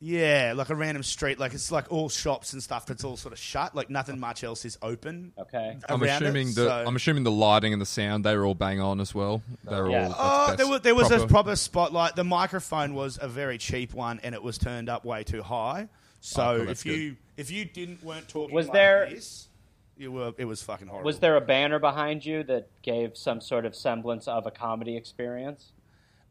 yeah, 0.00 0.52
like 0.54 0.70
a 0.70 0.76
random 0.76 1.02
street. 1.02 1.40
Like 1.40 1.54
it's 1.54 1.72
like 1.72 1.90
all 1.90 2.08
shops 2.08 2.52
and 2.52 2.62
stuff 2.62 2.86
that's 2.86 3.02
all 3.02 3.16
sort 3.16 3.32
of 3.32 3.38
shut. 3.38 3.74
Like 3.74 3.90
nothing 3.90 4.20
much 4.20 4.44
else 4.44 4.64
is 4.64 4.78
open. 4.80 5.32
okay. 5.36 5.76
I'm 5.88 6.00
around 6.02 6.22
it, 6.22 6.26
assuming 6.26 6.46
the 6.48 6.52
so- 6.68 6.84
I'm 6.86 6.94
assuming 6.94 7.24
the 7.24 7.32
lighting 7.32 7.72
and 7.72 7.82
the 7.82 7.86
sound 7.86 8.24
they 8.24 8.36
were 8.36 8.46
all 8.46 8.54
bang 8.54 8.80
on 8.80 9.00
as 9.00 9.12
well. 9.12 9.42
They 9.64 9.80
were 9.80 9.90
Yeah. 9.90 10.12
all. 10.16 10.50
Oh, 10.52 10.54
there 10.56 10.68
was, 10.68 10.80
there 10.82 10.94
was 10.94 11.10
a 11.10 11.16
proper. 11.18 11.26
proper 11.28 11.56
spotlight. 11.56 12.14
The 12.14 12.22
microphone 12.22 12.94
was 12.94 13.18
a 13.20 13.26
very 13.26 13.58
cheap 13.58 13.92
one, 13.92 14.20
and 14.22 14.36
it 14.36 14.42
was 14.42 14.56
turned 14.56 14.88
up 14.88 15.04
way 15.04 15.24
too 15.24 15.42
high. 15.42 15.88
So 16.20 16.42
Oh, 16.42 16.56
cool, 16.58 16.66
that's 16.66 16.80
if 16.80 16.86
you 16.86 17.16
if 17.36 17.50
you 17.50 17.64
didn't 17.64 18.04
weren't 18.04 18.28
talking, 18.28 18.54
Was 18.54 18.66
like 18.66 18.74
there- 18.74 19.10
this, 19.10 19.47
you 19.98 20.12
were 20.12 20.32
it 20.38 20.44
was 20.44 20.62
fucking 20.62 20.86
horrible. 20.88 21.06
Was 21.06 21.18
there 21.18 21.36
a 21.36 21.40
banner 21.40 21.78
behind 21.78 22.24
you 22.24 22.42
that 22.44 22.68
gave 22.82 23.16
some 23.16 23.40
sort 23.40 23.66
of 23.66 23.74
semblance 23.74 24.28
of 24.28 24.46
a 24.46 24.50
comedy 24.50 24.96
experience? 24.96 25.72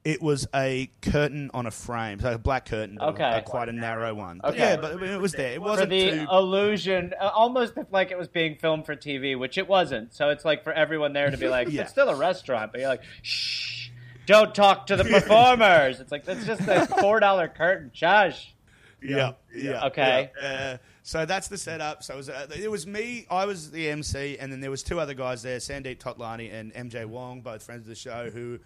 It 0.05 0.22
was 0.22 0.47
a 0.55 0.89
curtain 1.01 1.51
on 1.53 1.65
a 1.65 1.72
frame, 1.72 2.22
so 2.22 2.32
a 2.34 2.38
black 2.38 2.65
curtain, 2.70 2.95
but 2.97 3.05
a- 3.05 3.09
Okay. 3.09 3.38
a- 3.39 3.41
quite 3.41 3.68
a 3.68 3.74
narrow 3.74 4.13
one. 4.13 4.39
But 4.41 4.51
Okay. 4.53 4.59
Yeah, 4.59 4.76
but 4.78 5.03
it 5.03 5.20
was 5.20 5.34
there. 5.34 5.51
It 5.51 5.61
wasn't 5.61 5.89
the 5.89 6.11
too. 6.11 6.28
illusion, 6.32 7.13
uh, 7.20 7.28
almost 7.34 7.74
like 7.91 8.11
it 8.11 8.18
was 8.18 8.30
being 8.30 8.55
filmed 8.55 8.86
for 8.86 8.95
TV, 8.95 9.36
which 9.38 9.57
it 9.57 9.68
wasn't. 9.68 10.13
So 10.13 10.30
it's 10.30 10.45
like 10.45 10.63
for 10.63 10.72
everyone 10.72 11.11
there 11.11 11.30
to 11.30 11.36
be 11.38 11.49
like, 11.49 11.68
Yeah. 11.72 11.82
it's 11.82 11.91
still 11.91 12.07
a 12.07 12.15
restaurant, 12.15 12.72
but 12.72 12.80
you're 12.80 12.89
like, 12.89 13.03
shh, 13.22 13.89
don't 14.26 14.55
talk 14.55 14.88
to 14.88 14.95
the 14.95 15.03
performers. 15.20 15.99
it's 15.99 16.11
like 16.11 16.24
that's 16.24 16.45
just 16.45 16.61
a 16.61 16.86
four 17.01 17.20
dollar 17.20 17.49
curtain. 17.49 17.91
Shush. 17.93 18.55
Yeah, 19.03 19.34
yeah. 19.53 19.86
Okay. 19.88 20.32
yeah. 20.41 20.47
Uh, 20.47 20.78
so 21.07 21.25
that's 21.25 21.47
the 21.47 21.57
setup. 21.57 22.03
So 22.03 22.15
it 22.15 22.17
was, 22.17 22.29
uh, 22.29 22.47
it 22.53 22.69
was 22.69 22.85
me. 22.85 23.25
I 23.31 23.45
was 23.45 23.71
the 23.71 23.87
MC, 23.87 24.37
and 24.39 24.51
then 24.51 24.59
there 24.59 24.69
was 24.69 24.83
two 24.83 24.99
other 24.99 25.13
guys 25.13 25.41
there: 25.41 25.57
Sandeep 25.57 25.99
Totlani 25.99 26.53
and 26.53 26.73
MJ 26.73 27.05
Wong, 27.05 27.39
both 27.39 27.63
friends 27.63 27.83
of 27.83 27.87
the 27.87 27.95
show, 27.95 28.29
who 28.29 28.59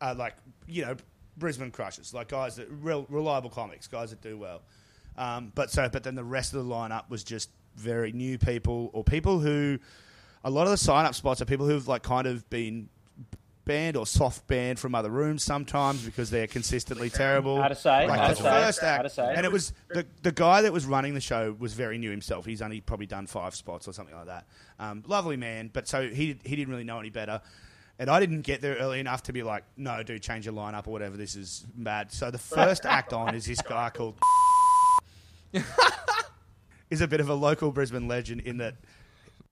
are 0.00 0.14
like 0.14 0.36
you 0.68 0.82
know 0.82 0.94
Brisbane 1.38 1.72
crushers, 1.72 2.14
like 2.14 2.28
guys 2.28 2.54
that 2.54 2.68
real 2.70 3.04
reliable 3.08 3.50
comics, 3.50 3.88
guys 3.88 4.10
that 4.10 4.20
do 4.20 4.38
well. 4.38 4.62
Um, 5.16 5.50
but 5.56 5.72
so, 5.72 5.88
but 5.88 6.04
then 6.04 6.14
the 6.14 6.22
rest 6.22 6.54
of 6.54 6.64
the 6.64 6.72
lineup 6.72 7.10
was 7.10 7.24
just 7.24 7.50
very 7.74 8.12
new 8.12 8.38
people 8.38 8.90
or 8.92 9.02
people 9.02 9.40
who. 9.40 9.80
A 10.44 10.50
lot 10.50 10.68
of 10.68 10.70
the 10.70 10.76
sign 10.76 11.04
up 11.04 11.16
spots 11.16 11.42
are 11.42 11.46
people 11.46 11.66
who've 11.66 11.88
like 11.88 12.04
kind 12.04 12.28
of 12.28 12.48
been 12.48 12.88
banned 13.68 13.96
or 13.96 14.04
soft 14.06 14.46
banned 14.48 14.80
from 14.80 14.94
other 14.96 15.10
rooms 15.10 15.44
sometimes 15.44 16.02
because 16.04 16.30
they're 16.30 16.48
consistently 16.48 17.10
terrible. 17.10 17.62
Out 17.62 17.70
of 17.70 17.78
sight, 17.78 18.08
Like 18.08 18.36
the 18.36 18.42
first 18.42 18.82
act, 18.82 18.98
out 19.00 19.06
of 19.06 19.12
sight. 19.12 19.36
and 19.36 19.46
it 19.46 19.52
was 19.52 19.72
the 19.90 20.04
the 20.22 20.32
guy 20.32 20.62
that 20.62 20.72
was 20.72 20.86
running 20.86 21.14
the 21.14 21.20
show 21.20 21.54
was 21.58 21.74
very 21.74 21.98
new 21.98 22.10
himself. 22.10 22.46
He's 22.46 22.62
only 22.62 22.80
probably 22.80 23.06
done 23.06 23.26
five 23.28 23.54
spots 23.54 23.86
or 23.86 23.92
something 23.92 24.16
like 24.16 24.26
that. 24.26 24.46
Um, 24.80 25.04
lovely 25.06 25.36
man, 25.36 25.70
but 25.72 25.86
so 25.86 26.08
he 26.08 26.36
he 26.44 26.56
didn't 26.56 26.70
really 26.70 26.84
know 26.84 26.98
any 26.98 27.10
better. 27.10 27.40
And 28.00 28.08
I 28.08 28.20
didn't 28.20 28.42
get 28.42 28.60
there 28.60 28.76
early 28.76 29.00
enough 29.00 29.24
to 29.24 29.32
be 29.32 29.42
like, 29.42 29.64
no, 29.76 30.02
dude, 30.04 30.22
change 30.22 30.46
your 30.46 30.54
lineup 30.54 30.86
or 30.86 30.90
whatever. 30.92 31.16
This 31.16 31.34
is 31.36 31.66
bad. 31.74 32.10
So 32.12 32.30
the 32.30 32.38
first 32.38 32.86
act 32.98 33.12
on 33.12 33.34
is 33.34 33.44
this 33.44 33.60
guy 33.60 33.90
called 33.90 34.16
is 36.90 37.00
a 37.00 37.08
bit 37.08 37.20
of 37.20 37.28
a 37.28 37.34
local 37.34 37.70
Brisbane 37.72 38.08
legend 38.08 38.42
in 38.42 38.58
that 38.58 38.74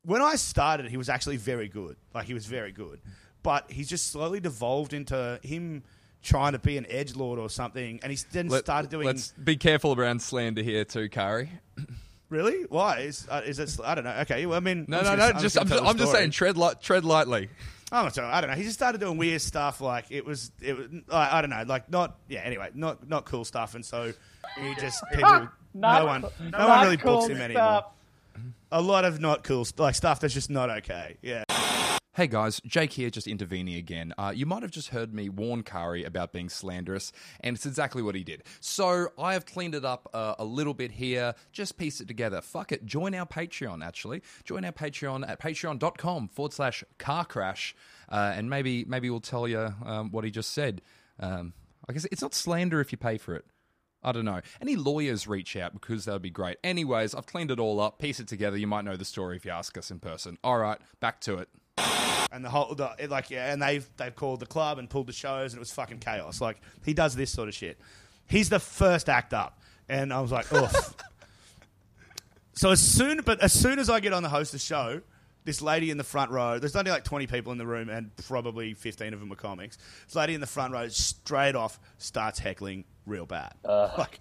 when 0.05 0.23
I 0.23 0.37
started, 0.37 0.87
he 0.89 0.97
was 0.97 1.09
actually 1.09 1.37
very 1.37 1.69
good. 1.69 1.97
Like 2.14 2.27
he 2.27 2.35
was 2.35 2.47
very 2.47 2.73
good, 2.73 3.01
but 3.47 3.70
he's 3.70 3.88
just 3.88 4.11
slowly 4.11 4.40
devolved 4.40 4.92
into 4.92 5.38
him 5.44 5.84
trying 6.20 6.51
to 6.51 6.59
be 6.59 6.76
an 6.78 6.84
edge 6.90 7.14
lord 7.14 7.38
or 7.38 7.49
something, 7.49 8.01
and 8.03 8.11
he 8.11 8.18
then 8.32 8.49
Let, 8.49 8.64
started 8.64 8.90
doing. 8.90 9.07
Let's 9.07 9.30
be 9.32 9.57
careful 9.57 9.94
around 9.97 10.20
slander 10.20 10.62
here 10.62 10.84
too, 10.84 11.09
Kari. 11.09 11.49
Really? 12.28 12.64
Why 12.64 13.03
is 13.03 13.28
uh, 13.30 13.42
is 13.47 13.61
it? 13.61 13.78
I 13.84 13.94
don't 13.94 14.03
know. 14.03 14.16
Okay, 14.22 14.47
well, 14.47 14.57
I 14.57 14.61
mean, 14.61 14.84
No, 14.88 14.99
I'm 14.99 15.05
no, 15.05 15.11
gonna- 15.16 15.34
no. 15.34 15.40
Just 15.40 15.57
I'm, 15.61 15.68
tell 15.68 15.76
just, 15.78 15.84
the 15.84 15.88
I'm 15.90 15.97
just 15.97 16.11
saying, 16.11 16.32
tread 16.32 16.57
light, 16.57 16.82
tread 16.82 17.05
lightly. 17.05 17.49
I'm 17.92 18.07
not 18.07 18.16
sure. 18.16 18.24
I 18.24 18.40
don't 18.40 18.51
know. 18.51 18.57
He 18.57 18.64
just 18.64 18.74
started 18.74 19.01
doing 19.01 19.16
weird 19.16 19.40
stuff. 19.40 19.80
Like 19.80 20.07
it 20.11 20.26
was, 20.26 20.51
it 20.61 20.76
was. 20.76 20.88
I, 21.09 21.38
I 21.38 21.40
don't 21.40 21.51
know. 21.51 21.62
Like 21.68 21.88
not. 21.88 22.16
Yeah. 22.28 22.40
Anyway, 22.40 22.70
not 22.74 23.09
not 23.09 23.26
cool 23.26 23.44
stuff. 23.44 23.76
And 23.76 23.84
so 23.84 24.12
he 24.59 24.74
just 24.74 25.05
people. 25.12 25.49
Not 25.72 26.01
no 26.01 26.07
one. 26.07 26.24
No 26.51 26.68
one 26.68 26.82
really 26.82 26.97
cool 26.97 27.18
books 27.18 27.28
him 27.28 27.40
anymore. 27.40 27.84
A 28.72 28.82
lot 28.82 29.05
of 29.05 29.20
not 29.20 29.44
cool, 29.44 29.64
st- 29.64 29.78
like 29.78 29.94
stuff 29.94 30.18
that's 30.18 30.34
just 30.34 30.51
not 30.51 30.68
okay. 30.68 31.16
Yeah. 31.22 31.44
Hey 32.17 32.29
guys, 32.29 32.62
Jake 32.64 32.95
here, 32.95 33.11
just 33.11 33.27
intervening 33.27 33.75
again. 33.75 34.14
Uh, 34.17 34.33
you 34.35 34.47
might 34.47 34.62
have 34.62 34.71
just 34.71 34.89
heard 34.89 35.12
me 35.12 35.29
warn 35.29 35.62
Kari 35.62 36.03
about 36.03 36.33
being 36.33 36.49
slanderous, 36.49 37.12
and 37.41 37.55
it's 37.55 37.67
exactly 37.67 38.01
what 38.01 38.14
he 38.14 38.25
did. 38.25 38.45
So 38.59 39.09
I 39.19 39.35
have 39.35 39.45
cleaned 39.45 39.75
it 39.75 39.85
up 39.85 40.09
uh, 40.14 40.35
a 40.39 40.45
little 40.47 40.73
bit 40.73 40.93
here, 40.93 41.35
just 41.53 41.77
piece 41.77 42.01
it 42.01 42.09
together. 42.09 42.41
Fuck 42.41 42.73
it, 42.73 42.87
join 42.87 43.14
our 43.14 43.27
Patreon 43.27 43.85
actually. 43.85 44.23
Join 44.45 44.64
our 44.64 44.73
Patreon 44.73 45.29
at 45.29 45.39
patreon.com 45.43 46.29
forward 46.29 46.55
slash 46.55 46.83
car 46.97 47.27
crash, 47.27 47.77
uh, 48.09 48.33
and 48.35 48.49
maybe 48.49 48.87
maybe 48.87 49.11
we'll 49.11 49.21
tell 49.21 49.47
you 49.47 49.75
um, 49.85 50.11
what 50.11 50.25
he 50.25 50.31
just 50.31 50.53
said. 50.53 50.81
Um, 51.21 51.53
I 51.87 51.93
guess 51.93 52.07
it's 52.07 52.23
not 52.23 52.33
slander 52.33 52.81
if 52.81 52.93
you 52.93 52.97
pay 52.97 53.19
for 53.19 53.35
it. 53.35 53.45
I 54.03 54.12
don't 54.12 54.25
know. 54.25 54.41
Any 54.62 54.77
lawyers 54.77 55.29
reach 55.29 55.55
out 55.55 55.75
because 55.75 56.07
that 56.07 56.14
would 56.14 56.23
be 56.23 56.31
great. 56.31 56.57
Anyways, 56.64 57.14
I've 57.14 57.27
cleaned 57.27 57.51
it 57.51 57.61
all 57.61 57.79
up, 57.79 57.99
piece 57.99 58.21
it 58.21 58.27
together. 58.27 58.57
You 58.57 58.69
might 58.69 58.87
know 58.87 58.97
the 58.97 59.05
story 59.05 59.37
if 59.37 59.45
you 59.45 59.51
ask 59.51 59.77
us 59.77 59.91
in 59.91 59.99
person. 59.99 60.39
All 60.43 60.57
right, 60.57 60.79
back 60.99 61.21
to 61.21 61.35
it. 61.35 61.51
And 61.79 62.45
the 62.45 62.51
whole 62.51 62.74
the, 62.74 62.91
it, 62.99 63.11
like 63.11 63.31
yeah, 63.31 63.53
and 63.53 63.61
they've 63.61 63.87
they've 63.97 64.14
called 64.14 64.41
the 64.41 64.47
club 64.47 64.79
and 64.79 64.89
pulled 64.89 65.07
the 65.07 65.12
shows, 65.12 65.53
and 65.53 65.59
it 65.59 65.61
was 65.61 65.72
fucking 65.72 65.99
chaos. 65.99 66.41
Like 66.41 66.61
he 66.85 66.95
does 66.95 67.14
this 67.14 67.31
sort 67.31 67.49
of 67.49 67.55
shit. 67.55 67.79
He's 68.29 68.49
the 68.49 68.61
first 68.61 69.09
act 69.09 69.33
up, 69.33 69.61
and 69.89 70.12
I 70.12 70.20
was 70.20 70.33
like, 70.33 70.53
oof. 70.53 70.95
so 72.55 72.70
as 72.70 72.81
soon, 72.81 73.20
but 73.24 73.41
as 73.43 73.53
soon 73.53 73.79
as 73.79 73.89
I 73.89 74.01
get 74.01 74.12
on 74.12 74.22
the 74.22 74.29
host 74.29 74.53
of 74.53 74.61
the 74.61 74.66
show, 74.66 75.01
this 75.47 75.62
lady 75.62 75.91
in 75.91 75.97
the 75.97 76.05
front 76.05 76.31
row. 76.31 76.59
There's 76.59 76.77
only 76.77 76.91
like 76.91 77.05
20 77.05 77.27
people 77.29 77.53
in 77.53 77.59
the 77.59 77.66
room, 77.66 77.89
and 77.89 78.14
probably 78.27 78.74
15 78.74 79.14
of 79.14 79.20
them 79.20 79.33
are 79.33 79.37
comics. 79.37 79.79
This 80.07 80.14
lady 80.14 80.35
in 80.35 80.41
the 80.41 80.47
front 80.47 80.72
row, 80.72 80.89
straight 80.89 81.55
off, 81.55 81.79
starts 81.99 82.39
heckling 82.39 82.85
real 83.07 83.27
bad. 83.27 83.55
Like 83.97 84.20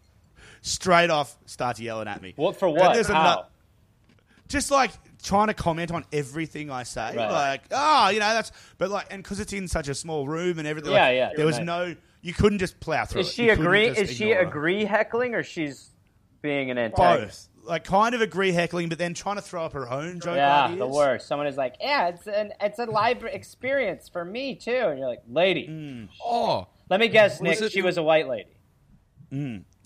straight 0.62 1.10
off, 1.10 1.36
starts 1.46 1.80
yelling 1.80 2.08
at 2.08 2.22
me. 2.22 2.34
What 2.36 2.58
for? 2.58 2.70
What? 2.70 2.94
there's 2.94 3.08
How? 3.08 3.48
just 4.48 4.72
like 4.72 4.92
trying 5.26 5.48
to 5.48 5.54
comment 5.54 5.92
on 5.92 6.06
everything 6.14 6.70
I 6.72 6.84
say. 6.84 7.16
Right. 7.16 7.32
Like, 7.32 7.62
oh, 7.72 8.10
you 8.10 8.20
know, 8.20 8.34
that's 8.34 8.52
but 8.78 8.90
like, 8.90 9.08
and 9.12 9.22
because 9.24 9.40
it's 9.40 9.52
in 9.54 9.68
such 9.68 9.88
a 9.90 9.96
small 9.96 10.28
room 10.28 10.60
and 10.60 10.68
everything. 10.68 10.92
Yeah, 10.92 11.06
like, 11.08 11.16
yeah, 11.16 11.30
There 11.36 11.46
was 11.46 11.58
right. 11.58 11.66
no. 11.66 11.96
You 12.22 12.34
couldn't 12.34 12.60
just 12.60 12.80
plow 12.80 13.06
through. 13.06 13.22
Is 13.22 13.30
it. 13.30 13.34
she 13.34 13.46
You 13.46 13.52
agree? 13.52 13.88
Is 13.88 14.12
she 14.12 14.26
ignore 14.32 14.44
her. 14.44 14.50
agree 14.50 14.86
heckling, 14.86 15.36
or 15.36 15.44
she's 15.44 15.92
being 16.42 16.72
an 16.72 16.78
antagonist? 16.78 17.50
Both. 17.56 17.68
Like, 17.70 17.84
kind 17.84 18.14
of 18.16 18.22
agree 18.22 18.52
heckling, 18.52 18.90
but 18.90 18.98
then 19.00 19.14
trying 19.16 19.36
to 19.38 19.42
throw 19.42 19.64
up 19.66 19.74
her 19.74 19.90
own 19.90 20.20
joke 20.20 20.36
Yeah, 20.36 20.66
ideas. 20.66 20.80
the 20.80 20.88
worst. 20.88 21.28
Someone 21.28 21.48
is 21.48 21.58
like, 21.58 21.76
"Yeah, 21.80 22.08
it's 22.10 22.28
an 22.28 22.52
it's 22.62 22.78
a 22.80 22.86
live 22.86 23.24
experience 23.26 24.08
for 24.10 24.24
me 24.26 24.56
too," 24.56 24.72
and 24.72 25.00
you're 25.00 25.08
like, 25.08 25.24
"Lady, 25.28 25.68
Mm. 25.68 26.10
Oh, 26.24 26.68
let 26.90 27.00
me 27.00 27.08
guess, 27.08 27.42
Nick, 27.42 27.60
it- 27.62 27.72
she 27.72 27.82
was 27.82 27.98
a 27.98 28.04
white 28.04 28.28
lady." 28.28 28.50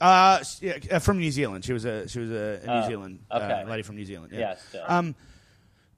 Uh, 0.01 0.39
yeah, 0.61 0.77
uh, 0.91 0.99
from 0.99 1.17
New 1.19 1.31
Zealand. 1.31 1.65
She 1.65 1.73
was 1.73 1.83
a 1.85 2.07
she 2.07 2.19
was 2.19 2.29
a, 2.31 2.59
a 2.63 2.67
New 2.67 2.73
Oh, 2.85 2.87
Zealand 2.87 3.19
okay. 3.31 3.63
uh, 3.65 3.69
lady 3.69 3.83
from 3.83 3.95
New 3.95 4.05
Zealand. 4.05 4.31
Yeah. 4.31 4.39
Yeah, 4.39 4.55
still. 4.55 4.83
Um, 4.87 5.15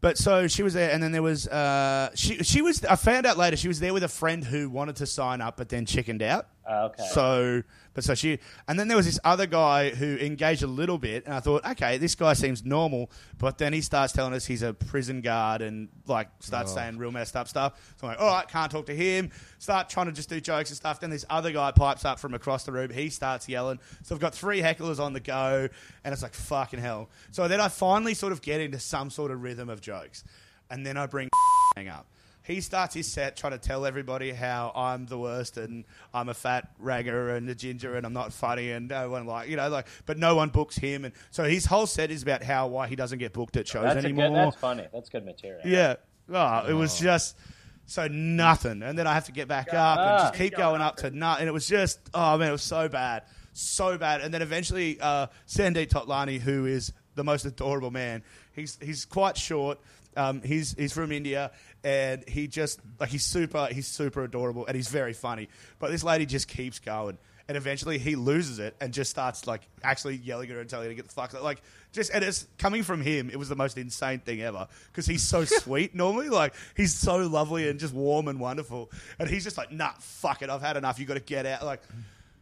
but 0.02 0.18
so 0.18 0.48
she 0.48 0.64
was 0.64 0.74
there, 0.74 0.92
and 0.92 1.02
then 1.02 1.12
there 1.12 1.22
was 1.22 1.48
uh, 1.48 2.10
she 2.16 2.38
she 2.44 2.62
was. 2.62 2.84
I 2.86 2.96
found 2.96 3.26
out 3.26 3.38
later 3.38 3.56
she 3.56 3.68
was 3.68 3.80
there 3.80 3.94
with 3.94 4.04
a 4.04 4.08
friend 4.08 4.44
who 4.44 4.70
wanted 4.70 4.96
to 4.98 5.06
sign 5.06 5.42
up, 5.42 5.58
but 5.58 5.70
then 5.70 5.86
chickened 5.86 6.24
out. 6.24 6.48
Oh, 6.68 6.86
okay. 6.86 7.08
So, 7.14 7.64
but 7.94 8.04
so 8.04 8.16
she, 8.16 8.40
and 8.68 8.80
then 8.80 8.88
there 8.88 8.96
was 8.96 9.06
this 9.06 9.20
other 9.24 9.46
guy 9.46 9.90
who 9.90 10.16
engaged 10.18 10.64
a 10.64 10.68
little 10.68 10.98
bit, 10.98 11.26
and 11.26 11.34
I 11.34 11.42
thought, 11.42 11.66
okay, 11.66 11.98
this 11.98 12.16
guy 12.16 12.34
seems 12.34 12.64
normal, 12.64 13.12
but 13.38 13.58
then 13.58 13.74
he 13.74 13.82
starts 13.82 14.14
telling 14.14 14.34
us 14.34 14.46
he's 14.46 14.62
a 14.62 14.74
prison 14.74 15.20
guard 15.22 15.62
and 15.62 15.90
like 16.08 16.30
starts 16.40 16.72
oh. 16.72 16.76
saying 16.76 16.98
real 16.98 17.12
messed 17.12 17.36
up 17.36 17.50
stuff. 17.50 17.96
So 18.00 18.08
I'm 18.08 18.14
like, 18.14 18.22
all 18.22 18.34
right, 18.34 18.48
can't 18.48 18.72
talk 18.72 18.86
to 18.86 18.96
him. 18.96 19.32
Start 19.60 19.90
trying 19.90 20.06
to 20.06 20.14
just 20.14 20.30
do 20.30 20.40
jokes 20.40 20.70
and 20.70 20.78
stuff. 20.78 21.02
Then 21.02 21.10
this 21.10 21.26
other 21.30 21.52
guy 21.52 21.72
pipes 21.72 22.06
up 22.06 22.20
from 22.20 22.34
across 22.34 22.64
the 22.64 22.72
room. 22.72 22.92
He 22.92 23.10
starts 23.10 23.50
yelling. 23.50 23.80
So 24.04 24.16
I've 24.16 24.22
got 24.22 24.34
three 24.34 24.62
hecklers 24.62 25.00
on 25.00 25.12
the 25.12 25.20
go, 25.20 25.68
and 26.04 26.14
it's 26.14 26.24
like 26.24 26.34
fucking 26.34 26.80
hell. 26.80 27.10
So 27.32 27.48
then 27.48 27.60
I 27.60 27.68
finally 27.68 28.14
sort 28.14 28.32
of 28.32 28.42
get 28.42 28.62
into 28.62 28.80
some 28.80 29.10
sort 29.10 29.32
of 29.32 29.44
rhythm 29.44 29.70
of 29.70 29.82
jokes, 29.82 30.24
and 30.70 30.86
then 30.86 30.96
I 30.96 31.08
bring 31.08 31.30
hang 31.76 31.88
up. 31.90 32.08
He 32.44 32.60
starts 32.62 32.96
his 32.96 33.12
set 33.12 33.38
trying 33.38 33.54
to 33.54 33.60
tell 33.60 33.86
everybody 33.86 34.32
how 34.32 34.72
I'm 34.76 35.06
the 35.06 35.18
worst 35.18 35.58
and 35.58 35.86
I'm 36.14 36.30
a 36.30 36.34
fat 36.34 36.72
ragger 36.80 37.36
and 37.36 37.50
a 37.50 37.56
ginger 37.56 37.96
and 37.96 38.06
I'm 38.06 38.14
not 38.14 38.34
funny 38.34 38.72
and 38.72 38.88
no 38.88 39.10
one 39.10 39.26
like 39.26 39.48
you 39.48 39.58
know 39.58 39.70
like 39.70 39.88
but 40.06 40.18
no 40.18 40.36
one 40.36 40.50
books 40.50 40.76
him 40.76 41.06
and 41.06 41.14
so 41.30 41.44
his 41.44 41.66
whole 41.66 41.86
set 41.86 42.10
is 42.10 42.24
about 42.24 42.44
how 42.44 42.68
why 42.68 42.88
he 42.88 42.96
doesn't 42.96 43.20
get 43.20 43.32
booked 43.34 43.58
at 43.58 43.68
shows 43.68 43.84
that's 43.84 44.04
anymore. 44.04 44.30
good. 44.30 44.36
That's 44.36 44.56
funny. 44.56 44.88
That's 44.92 45.10
good 45.10 45.24
material. 45.24 45.62
Yeah. 45.66 45.96
Oh, 46.34 46.66
it 46.68 46.74
was 46.74 47.00
just 47.00 47.38
so 47.86 48.08
nothing. 48.08 48.84
And 48.84 48.98
then 48.98 49.06
I 49.08 49.14
have 49.14 49.26
to 49.26 49.32
get 49.32 49.48
back 49.48 49.74
up 49.74 50.00
and 50.00 50.20
just 50.22 50.34
keep 50.36 50.56
going 50.56 50.82
up 50.82 50.98
to 50.98 51.12
nut. 51.12 51.40
And 51.40 51.48
it 51.48 51.52
was 51.52 51.68
just, 51.68 52.00
oh 52.14 52.38
man, 52.38 52.50
it 52.50 52.54
was 52.54 52.64
so 52.64 52.88
bad. 52.88 53.24
So 53.54 53.98
bad. 53.98 54.22
And 54.22 54.34
then 54.34 54.42
eventually, 54.42 54.98
uh, 55.02 55.28
Sandeep 55.48 55.90
Totlani, 55.90 56.40
who 56.40 56.66
is 56.66 56.94
the 57.16 57.24
most 57.24 57.46
adorable 57.46 57.92
man, 57.92 58.24
he's, 58.54 58.78
he's 58.82 59.06
quite 59.06 59.38
short. 59.38 59.80
Um, 60.16 60.42
he's, 60.42 60.74
he's 60.74 60.94
from 60.94 61.12
India 61.12 61.52
and 61.84 62.28
he 62.28 62.48
just, 62.48 62.80
like, 63.00 63.10
he's 63.10 63.24
super, 63.24 63.68
he's 63.72 63.88
super 63.88 64.24
adorable 64.24 64.66
and 64.66 64.76
he's 64.76 64.90
very 64.90 65.14
funny. 65.14 65.50
But 65.80 65.92
this 65.92 66.04
lady 66.04 66.26
just 66.26 66.48
keeps 66.48 66.80
going. 66.80 67.18
And 67.48 67.58
eventually 67.58 67.98
he 67.98 68.16
loses 68.16 68.60
it 68.60 68.78
and 68.80 68.94
just 68.94 69.12
starts 69.12 69.46
like 69.46 69.62
actually 69.84 70.16
yelling 70.16 70.50
at 70.50 70.56
her 70.56 70.62
and 70.62 70.70
telling 70.70 70.86
her 70.86 70.92
to 70.92 70.96
get 70.96 71.06
the 71.06 71.14
fuck 71.14 71.34
out. 71.36 71.44
Like 71.44 71.62
just 71.92 72.10
and 72.14 72.24
it's 72.24 72.48
coming 72.58 72.82
from 72.82 73.02
him. 73.02 73.30
It 73.30 73.36
was 73.38 73.50
the 73.50 73.58
most 73.58 73.78
insane 73.78 74.20
thing 74.20 74.42
ever 74.42 74.70
because 74.88 75.06
he's 75.06 75.24
so 75.24 75.44
sweet 75.46 75.94
normally. 75.94 76.30
Like 76.30 76.54
he's 76.78 76.94
so 76.94 77.18
lovely 77.18 77.68
and 77.68 77.78
just 77.78 77.94
warm 77.94 78.30
and 78.30 78.40
wonderful. 78.40 78.90
And 79.20 79.30
he's 79.30 79.44
just 79.44 79.58
like, 79.58 79.70
nah, 79.70 79.92
fuck 80.00 80.42
it, 80.44 80.50
I've 80.50 80.62
had 80.62 80.78
enough. 80.78 80.98
You 80.98 81.06
got 81.06 81.16
to 81.16 81.20
get 81.20 81.46
out. 81.46 81.66
Like 81.66 81.82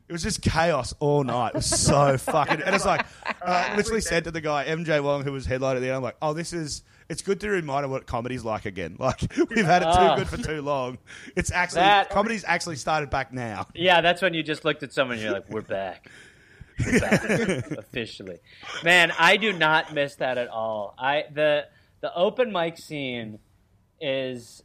it 0.07 0.11
was 0.11 0.21
just 0.21 0.41
chaos 0.41 0.93
all 0.99 1.23
night. 1.23 1.49
It 1.49 1.55
was 1.55 1.65
so 1.65 2.17
fucking. 2.19 2.61
And 2.61 2.75
it's 2.75 2.85
like, 2.85 3.05
uh, 3.41 3.73
literally 3.77 4.01
said 4.01 4.25
to 4.25 4.31
the 4.31 4.41
guy 4.41 4.65
MJ 4.65 5.01
Wong 5.01 5.23
who 5.23 5.31
was 5.31 5.47
headlining 5.47 5.77
at 5.77 5.81
the 5.81 5.87
end, 5.87 5.95
I'm 5.95 6.03
like, 6.03 6.17
oh, 6.21 6.33
this 6.33 6.51
is. 6.53 6.83
It's 7.09 7.21
good 7.23 7.39
to 7.41 7.49
remind 7.49 7.85
of 7.85 7.91
what 7.91 8.05
comedy's 8.05 8.43
like 8.45 8.65
again. 8.65 8.95
Like 8.99 9.21
we've 9.49 9.65
had 9.65 9.81
it 9.81 9.85
too 9.85 9.91
Ah. 9.91 10.15
good 10.15 10.27
for 10.27 10.37
too 10.37 10.61
long. 10.61 10.99
It's 11.35 11.51
actually 11.51 11.81
That- 11.81 12.09
comedy's 12.11 12.43
actually 12.45 12.75
started 12.75 13.09
back 13.09 13.33
now. 13.33 13.67
Yeah, 13.73 14.01
that's 14.01 14.21
when 14.21 14.33
you 14.33 14.43
just 14.43 14.63
looked 14.63 14.83
at 14.83 14.93
someone 14.93 15.15
and 15.17 15.23
you're 15.23 15.33
like, 15.33 15.49
"We're 15.49 15.61
back." 15.61 16.09
We're 16.85 16.99
back 16.99 17.23
officially. 17.77 18.37
Man, 18.83 19.11
I 19.19 19.35
do 19.37 19.51
not 19.51 19.93
miss 19.93 20.15
that 20.15 20.37
at 20.37 20.47
all. 20.47 20.93
I 20.97 21.25
the 21.33 21.65
the 22.01 22.13
open 22.15 22.51
mic 22.53 22.77
scene 22.77 23.39
is 23.99 24.63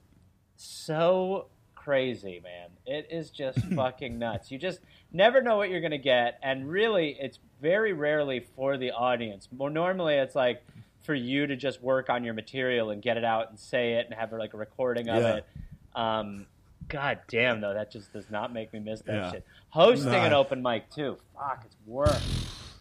so 0.57 1.47
crazy, 1.75 2.41
man. 2.43 2.69
It 2.87 3.09
is 3.11 3.31
just 3.31 3.59
fucking 3.75 4.19
nuts. 4.19 4.51
You 4.51 4.59
just 4.59 4.81
never 5.13 5.43
know 5.43 5.57
what 5.57 5.71
you're 5.71 5.81
going 5.81 5.91
to 5.93 5.99
get 5.99 6.39
and 6.43 6.69
really 6.69 7.17
it's 7.21 7.39
very 7.61 7.93
rarely 7.93 8.41
for 8.55 8.77
the 8.77 8.91
audience. 8.93 9.49
More 9.57 9.71
normally 9.71 10.15
it's 10.15 10.35
like 10.35 10.63
for 11.05 11.15
you 11.15 11.47
to 11.47 11.55
just 11.55 11.83
work 11.83 12.09
on 12.11 12.25
your 12.25 12.35
material 12.35 12.91
and 12.91 13.01
get 13.03 13.17
it 13.17 13.25
out 13.25 13.51
and 13.51 13.59
say 13.59 13.95
it 13.95 14.07
and 14.07 14.15
have 14.19 14.33
like 14.33 14.55
a 14.55 14.57
recording 14.57 15.09
of 15.09 15.23
Yeah. 15.23 15.35
it. 15.37 15.47
Um, 15.95 16.47
God 16.89 17.21
damn, 17.29 17.61
though, 17.61 17.75
that 17.75 17.91
just 17.93 18.13
does 18.13 18.31
not 18.31 18.53
make 18.53 18.73
me 18.73 18.81
miss 18.81 19.03
that 19.03 19.15
Yeah. 19.15 19.31
shit. 19.33 19.47
Hosting 19.69 20.13
No. 20.13 20.25
an 20.25 20.33
open 20.33 20.63
mic 20.63 20.91
too, 20.91 21.19
fuck, 21.35 21.63
it's 21.65 21.77
work. 21.87 22.09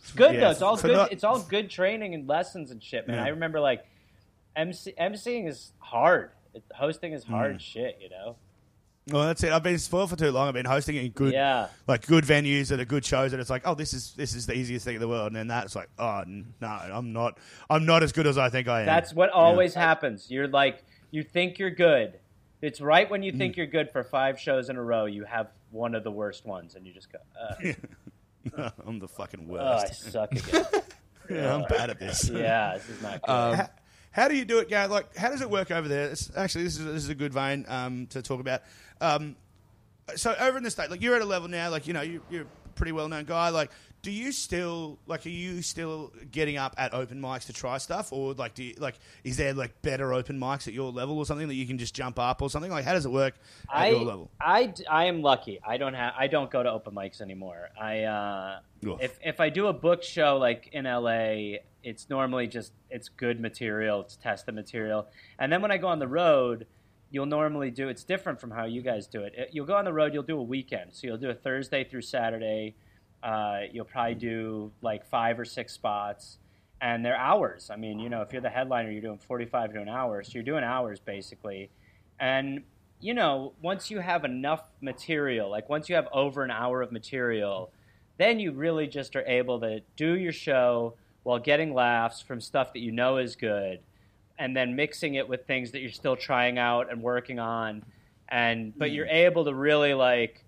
It's 0.01 0.11
good 0.13 0.35
Yeah, 0.35 0.39
though. 0.41 0.49
It's 0.51 0.61
all 0.61 0.77
good. 0.77 0.91
not- 0.91 1.11
it's 1.11 1.23
all 1.23 1.39
good 1.41 1.69
training 1.69 2.13
and 2.13 2.27
lessons 2.27 2.71
and 2.71 2.81
shit, 2.81 3.07
man. 3.07 3.19
I 3.19 3.27
remember 3.29 3.59
like 3.59 3.85
MC, 4.55 4.93
emceeing 4.93 5.47
is 5.47 5.73
hard. 5.79 6.31
It, 6.53 6.63
hosting 6.75 7.13
is 7.13 7.25
Mm. 7.25 7.29
hard 7.29 7.61
shit, 7.61 7.97
you 8.01 8.09
know. 8.09 8.35
Well, 9.11 9.25
that's 9.25 9.43
it. 9.43 9.51
I've 9.51 9.63
been 9.63 9.77
spoiled 9.79 10.09
for 10.09 10.15
too 10.15 10.31
long. 10.31 10.47
I've 10.47 10.53
been 10.53 10.65
hosting 10.65 10.95
in 10.95 11.09
good, 11.11 11.33
Yeah. 11.33 11.67
like 11.87 12.07
good 12.07 12.23
venues 12.23 12.69
that 12.69 12.79
are 12.79 12.85
good 12.85 13.03
shows, 13.03 13.33
and 13.33 13.41
it's 13.41 13.49
like, 13.49 13.63
oh, 13.65 13.75
this 13.75 13.93
is 13.93 14.13
this 14.13 14.33
is 14.33 14.45
the 14.45 14.53
easiest 14.53 14.85
thing 14.85 14.95
in 14.95 15.01
the 15.01 15.07
world, 15.09 15.27
and 15.27 15.35
then 15.35 15.47
that's 15.47 15.75
like, 15.75 15.89
oh 15.99 16.19
n- 16.19 16.53
no, 16.61 16.67
I'm 16.67 17.11
not, 17.11 17.37
I'm 17.69 17.85
not 17.85 18.01
as 18.01 18.13
good 18.13 18.27
as 18.27 18.37
I 18.37 18.49
think 18.49 18.69
I 18.69 18.81
am. 18.81 18.85
That's 18.85 19.13
what 19.13 19.29
always 19.29 19.73
happens. 19.73 20.31
You're 20.31 20.47
like, 20.47 20.83
you 21.11 21.21
think 21.21 21.59
you're 21.59 21.69
good. 21.69 22.19
It's 22.61 22.79
right 22.79 23.09
when 23.09 23.23
you 23.23 23.33
Mm. 23.33 23.37
think 23.39 23.57
you're 23.57 23.65
good 23.67 23.91
for 23.91 24.05
five 24.05 24.39
shows 24.39 24.69
in 24.69 24.77
a 24.77 24.81
row, 24.83 25.03
you 25.03 25.25
have 25.25 25.47
one 25.71 25.95
of 25.95 26.05
the 26.05 26.11
worst 26.11 26.45
ones, 26.45 26.75
and 26.75 26.87
you 26.87 26.93
just 26.93 27.09
go, 27.11 27.19
uh, 28.57 28.71
I'm 28.87 28.99
the 28.99 29.07
fucking 29.09 29.47
oh, 29.51 29.55
I 29.57 29.81
worst. 29.81 30.11
suck 30.13 30.31
again. 30.31 30.65
yeah, 31.29 31.53
I'm 31.55 31.63
bad 31.63 31.89
at 31.89 31.99
this. 31.99 32.29
yeah, 32.29 32.75
this 32.77 32.87
is 32.89 33.01
not 33.01 33.21
good. 33.21 33.67
How, 34.13 34.27
do 34.27 34.35
you 34.35 34.45
do 34.45 34.59
it, 34.59 34.69
Gareth? 34.69 34.91
Like, 34.91 35.15
how 35.17 35.29
does 35.29 35.41
it 35.41 35.49
work 35.49 35.71
over 35.71 35.87
there? 35.87 36.09
It's, 36.09 36.31
actually, 36.35 36.63
this 36.65 36.77
is 36.77 36.85
this 36.85 37.03
is 37.03 37.09
a 37.09 37.15
good 37.15 37.33
vein 37.33 37.65
um, 37.67 38.07
to 38.07 38.21
talk 38.21 38.39
about. 38.39 38.61
Um, 39.01 39.35
so 40.15 40.35
over 40.39 40.57
in 40.57 40.63
the 40.63 40.71
state, 40.71 40.89
like 40.91 41.01
you're 41.01 41.15
at 41.15 41.21
a 41.21 41.25
level 41.25 41.47
now, 41.47 41.69
like 41.69 41.87
you 41.87 41.93
know 41.93 42.01
you, 42.01 42.21
you're 42.29 42.43
a 42.43 42.69
pretty 42.75 42.91
well 42.91 43.07
known 43.07 43.25
guy. 43.25 43.49
Like, 43.49 43.71
do 44.01 44.11
you 44.11 44.31
still 44.31 44.99
like 45.07 45.25
are 45.25 45.29
you 45.29 45.61
still 45.61 46.11
getting 46.31 46.57
up 46.57 46.75
at 46.77 46.93
open 46.93 47.21
mics 47.21 47.45
to 47.45 47.53
try 47.53 47.77
stuff, 47.77 48.11
or 48.11 48.33
like 48.33 48.53
do 48.53 48.63
you, 48.63 48.75
like 48.77 48.95
is 49.23 49.37
there 49.37 49.53
like 49.53 49.81
better 49.81 50.13
open 50.13 50.39
mics 50.39 50.67
at 50.67 50.73
your 50.73 50.91
level 50.91 51.17
or 51.17 51.25
something 51.25 51.47
that 51.47 51.55
you 51.55 51.65
can 51.65 51.77
just 51.77 51.95
jump 51.95 52.19
up 52.19 52.41
or 52.41 52.49
something? 52.49 52.71
Like, 52.71 52.85
how 52.85 52.93
does 52.93 53.05
it 53.05 53.11
work 53.11 53.35
at 53.73 53.75
I, 53.75 53.89
your 53.89 54.03
level? 54.03 54.29
I, 54.39 54.73
I 54.89 55.05
am 55.05 55.21
lucky. 55.21 55.59
I 55.65 55.77
don't 55.77 55.93
have 55.93 56.13
I 56.17 56.27
don't 56.27 56.51
go 56.51 56.61
to 56.61 56.71
open 56.71 56.93
mics 56.93 57.21
anymore. 57.21 57.69
I 57.79 58.03
uh, 58.03 58.59
Oof. 58.85 59.01
if 59.01 59.19
if 59.23 59.39
I 59.39 59.49
do 59.49 59.67
a 59.67 59.73
book 59.73 60.03
show 60.03 60.37
like 60.37 60.69
in 60.73 60.85
LA, 60.85 61.59
it's 61.83 62.09
normally 62.09 62.47
just 62.47 62.73
it's 62.89 63.09
good 63.09 63.39
material, 63.39 64.01
it's 64.01 64.17
the 64.43 64.51
material, 64.51 65.07
and 65.39 65.51
then 65.51 65.61
when 65.61 65.71
I 65.71 65.77
go 65.77 65.87
on 65.87 65.99
the 65.99 66.07
road, 66.07 66.65
you'll 67.11 67.25
normally 67.25 67.69
do 67.71 67.89
it's 67.89 68.03
different 68.03 68.39
from 68.39 68.51
how 68.51 68.65
you 68.65 68.81
guys 68.81 69.07
do 69.07 69.21
it. 69.23 69.33
It- 69.35 69.49
You'll 69.53 69.65
go 69.65 69.75
on 69.75 69.85
the 69.85 69.93
road, 69.93 70.13
you'll 70.13 70.23
do 70.23 70.37
a 70.39 70.43
weekend, 70.43 70.93
so 70.93 71.07
you'll 71.07 71.17
do 71.17 71.29
a 71.29 71.33
Thursday 71.35 71.83
through 71.83 72.01
Saturday. 72.01 72.75
Uh, 73.21 73.61
you'll 73.71 73.85
probably 73.85 74.15
do 74.15 74.71
like 74.81 75.05
five 75.05 75.39
or 75.39 75.45
six 75.45 75.73
spots, 75.73 76.37
and 76.81 77.05
they're 77.05 77.15
hours. 77.17 77.69
I 77.69 77.75
mean, 77.77 77.99
you 77.99 78.09
know, 78.09 78.21
if 78.21 78.33
you're 78.33 78.41
the 78.41 78.49
headliner, 78.49 78.91
you're 78.91 79.01
doing 79.01 79.17
45 79.19 79.73
to 79.73 79.81
an 79.81 79.89
hour, 79.89 80.23
so 80.23 80.31
you're 80.33 80.43
doing 80.43 80.63
hours 80.63 80.99
basically. 80.99 81.69
And 82.19 82.63
you 82.99 83.13
know, 83.13 83.51
once 83.61 83.91
you 83.91 83.99
have 83.99 84.23
enough 84.23 84.63
material, 84.79 85.49
like 85.49 85.67
once 85.69 85.89
you 85.89 85.95
have 85.95 86.07
over 86.13 86.41
an 86.41 86.51
hour 86.51 86.81
of 86.81 86.89
material, 86.91 87.71
then 88.17 88.39
you 88.39 88.53
really 88.53 88.87
just 88.87 89.15
are 89.17 89.25
able 89.27 89.59
to 89.59 89.81
do 89.97 90.15
your 90.17 90.31
show 90.31 90.93
while 91.23 91.39
getting 91.39 91.73
laughs 91.73 92.21
from 92.21 92.39
stuff 92.41 92.73
that 92.73 92.79
you 92.79 92.91
know 92.91 93.17
is 93.17 93.35
good, 93.35 93.79
and 94.37 94.55
then 94.55 94.75
mixing 94.75 95.15
it 95.15 95.27
with 95.27 95.47
things 95.47 95.71
that 95.71 95.79
you're 95.79 95.91
still 95.91 96.15
trying 96.15 96.57
out 96.57 96.91
and 96.91 97.01
working 97.01 97.39
on, 97.39 97.83
and 98.29 98.77
but 98.77 98.91
you're 98.91 99.07
able 99.07 99.45
to 99.45 99.53
really 99.53 99.93
like, 99.93 100.45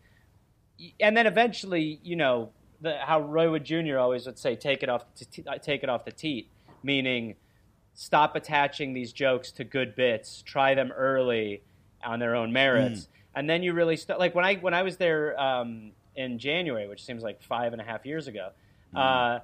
and 0.99 1.15
then 1.15 1.28
eventually, 1.28 1.99
you 2.03 2.15
know, 2.15 2.51
the, 2.82 2.97
how 2.97 3.21
Roy 3.21 3.49
Wood 3.49 3.63
Jr. 3.63 3.97
always 3.97 4.26
would 4.26 4.38
say, 4.38 4.55
"Take 4.55 4.84
it 4.84 4.89
off, 4.89 5.05
the 5.17 5.26
t- 5.26 5.43
uh, 5.47 5.57
take 5.57 5.84
it 5.84 5.89
off 5.89 6.05
the 6.05 6.11
teat," 6.11 6.49
meaning 6.84 7.36
stop 7.93 8.36
attaching 8.36 8.93
these 8.93 9.13
jokes 9.13 9.51
to 9.53 9.63
good 9.63 9.95
bits. 9.95 10.41
Try 10.41 10.76
them 10.76 10.91
early 10.91 11.63
on 12.03 12.19
their 12.19 12.36
own 12.36 12.51
merits, 12.51 13.07
and 13.36 13.49
then 13.49 13.63
you 13.63 13.73
really 13.73 13.95
start. 13.95 14.19
Like 14.19 14.36
when 14.36 14.43
I 14.45 14.55
when 14.55 14.73
I 14.73 14.84
was 14.84 14.97
there 14.97 15.39
um, 15.39 15.91
in 16.15 16.38
January, 16.38 16.88
which 16.88 17.03
seems 17.05 17.23
like 17.23 17.41
five 17.41 17.71
and 17.71 17.82
a 17.82 17.86
half 17.86 18.05
years 18.05 18.28
ago. 18.28 18.49
Uh, 18.95 19.39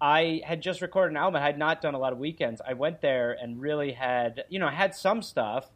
I 0.00 0.42
had 0.44 0.60
just 0.60 0.82
recorded 0.82 1.12
an 1.12 1.16
album. 1.16 1.40
I 1.40 1.44
had 1.44 1.58
not 1.58 1.80
done 1.80 1.94
a 1.94 1.98
lot 1.98 2.12
of 2.12 2.18
weekends. 2.18 2.60
I 2.66 2.74
went 2.74 3.00
there 3.00 3.32
and 3.32 3.60
really 3.60 3.92
had, 3.92 4.44
you 4.48 4.58
know, 4.58 4.66
I 4.66 4.72
had 4.72 4.94
some 4.94 5.22
stuff, 5.22 5.70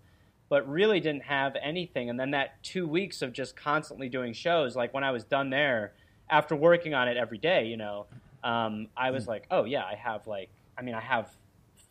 but 0.48 0.68
really 0.68 1.00
didn't 1.00 1.24
have 1.24 1.56
anything. 1.62 2.10
And 2.10 2.18
then 2.18 2.32
that 2.32 2.62
two 2.62 2.86
weeks 2.86 3.22
of 3.22 3.32
just 3.32 3.56
constantly 3.56 4.08
doing 4.08 4.32
shows, 4.32 4.76
like 4.76 4.92
when 4.92 5.04
I 5.04 5.12
was 5.12 5.24
done 5.24 5.50
there, 5.50 5.92
after 6.30 6.54
working 6.54 6.94
on 6.94 7.08
it 7.08 7.16
every 7.16 7.38
day, 7.38 7.66
you 7.66 7.76
know, 7.76 8.06
um, 8.44 8.88
I 8.96 9.10
was 9.10 9.26
like, 9.26 9.46
oh 9.50 9.64
yeah, 9.64 9.84
I 9.84 9.94
have 9.94 10.26
like, 10.26 10.50
I 10.76 10.82
mean, 10.82 10.94
I 10.94 11.00
have 11.00 11.30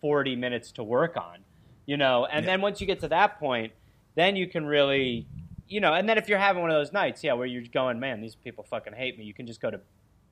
40 0.02 0.36
minutes 0.36 0.72
to 0.74 0.84
work 0.84 1.18
on, 1.18 1.40
you 1.86 1.98
know. 1.98 2.26
And 2.26 2.48
then 2.48 2.62
once 2.62 2.80
you 2.82 2.88
get 2.88 3.00
to 3.02 3.08
that 3.10 3.40
point, 3.40 3.74
then 4.16 4.36
you 4.36 4.48
can 4.48 4.66
really, 4.66 5.28
you 5.68 5.80
know. 5.80 5.94
And 5.94 6.08
then 6.08 6.18
if 6.18 6.30
you're 6.30 6.40
having 6.40 6.62
one 6.62 6.72
of 6.72 6.78
those 6.78 6.94
nights, 6.94 7.24
yeah, 7.24 7.34
where 7.34 7.48
you're 7.48 7.64
going, 7.64 8.00
man, 8.00 8.22
these 8.22 8.36
people 8.36 8.64
fucking 8.64 8.94
hate 8.94 9.18
me, 9.18 9.26
you 9.26 9.34
can 9.34 9.48
just 9.48 9.62
go 9.62 9.72
to, 9.72 9.80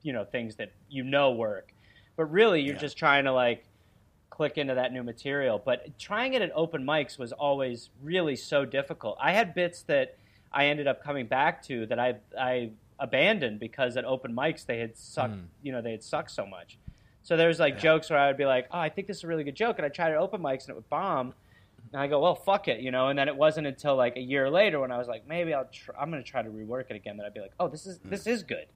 you 0.06 0.12
know, 0.12 0.24
things 0.24 0.54
that 0.54 0.70
you 0.88 1.02
know 1.02 1.32
work. 1.32 1.72
But 2.14 2.26
really, 2.26 2.62
you're 2.62 2.76
just 2.76 2.96
trying 2.96 3.24
to 3.24 3.32
like 3.32 3.64
click 4.30 4.56
into 4.56 4.76
that 4.76 4.92
new 4.92 5.02
material. 5.02 5.60
But 5.62 5.98
trying 5.98 6.34
it 6.34 6.42
at 6.42 6.52
open 6.54 6.84
mics 6.84 7.18
was 7.18 7.32
always 7.32 7.90
really 8.04 8.36
so 8.36 8.64
difficult. 8.64 9.18
I 9.20 9.32
had 9.32 9.52
bits 9.52 9.82
that 9.82 10.16
I 10.52 10.66
ended 10.66 10.86
up 10.86 11.02
coming 11.02 11.26
back 11.26 11.60
to 11.64 11.86
that 11.86 11.98
I 11.98 12.14
I 12.38 12.70
abandoned 13.00 13.58
because 13.58 13.96
at 13.96 14.04
open 14.04 14.32
mics 14.32 14.64
they 14.64 14.78
had 14.78 14.96
sucked, 14.96 15.34
hmm. 15.34 15.40
you 15.64 15.72
know, 15.72 15.82
they 15.82 15.90
had 15.90 16.04
sucked 16.04 16.30
so 16.30 16.46
much. 16.46 16.78
So 17.24 17.36
there's 17.36 17.58
like 17.58 17.80
jokes 17.80 18.08
where 18.08 18.20
I 18.20 18.28
would 18.28 18.36
be 18.36 18.46
like, 18.46 18.68
"Oh, 18.70 18.78
I 18.78 18.88
think 18.88 19.08
this 19.08 19.16
is 19.16 19.24
a 19.24 19.26
really 19.26 19.42
good 19.42 19.56
joke," 19.56 19.78
and 19.78 19.84
I 19.84 19.88
tried 19.88 20.10
it 20.10 20.12
at 20.12 20.18
open 20.18 20.40
mics 20.40 20.62
and 20.62 20.70
it 20.70 20.74
would 20.76 20.88
bomb. 20.88 21.34
And 21.92 22.00
I 22.00 22.06
go, 22.06 22.20
"Well, 22.20 22.36
fuck 22.36 22.68
it," 22.68 22.78
you 22.78 22.92
know. 22.92 23.08
And 23.08 23.18
then 23.18 23.26
it 23.26 23.36
wasn't 23.36 23.66
until 23.66 23.96
like 23.96 24.16
a 24.16 24.20
year 24.20 24.48
later 24.48 24.78
when 24.78 24.92
I 24.92 24.98
was 24.98 25.08
like, 25.08 25.26
"Maybe 25.26 25.52
I'll 25.52 25.64
tr- 25.64 25.90
I'm 25.98 26.12
going 26.12 26.22
to 26.22 26.30
try 26.30 26.42
to 26.42 26.48
rework 26.48 26.90
it 26.90 26.94
again." 26.94 27.16
That 27.16 27.26
I'd 27.26 27.34
be 27.34 27.40
like, 27.40 27.54
"Oh, 27.58 27.66
this 27.66 27.84
is 27.84 27.98
hmm. 27.98 28.10
this 28.10 28.28
is 28.28 28.44
good." 28.44 28.66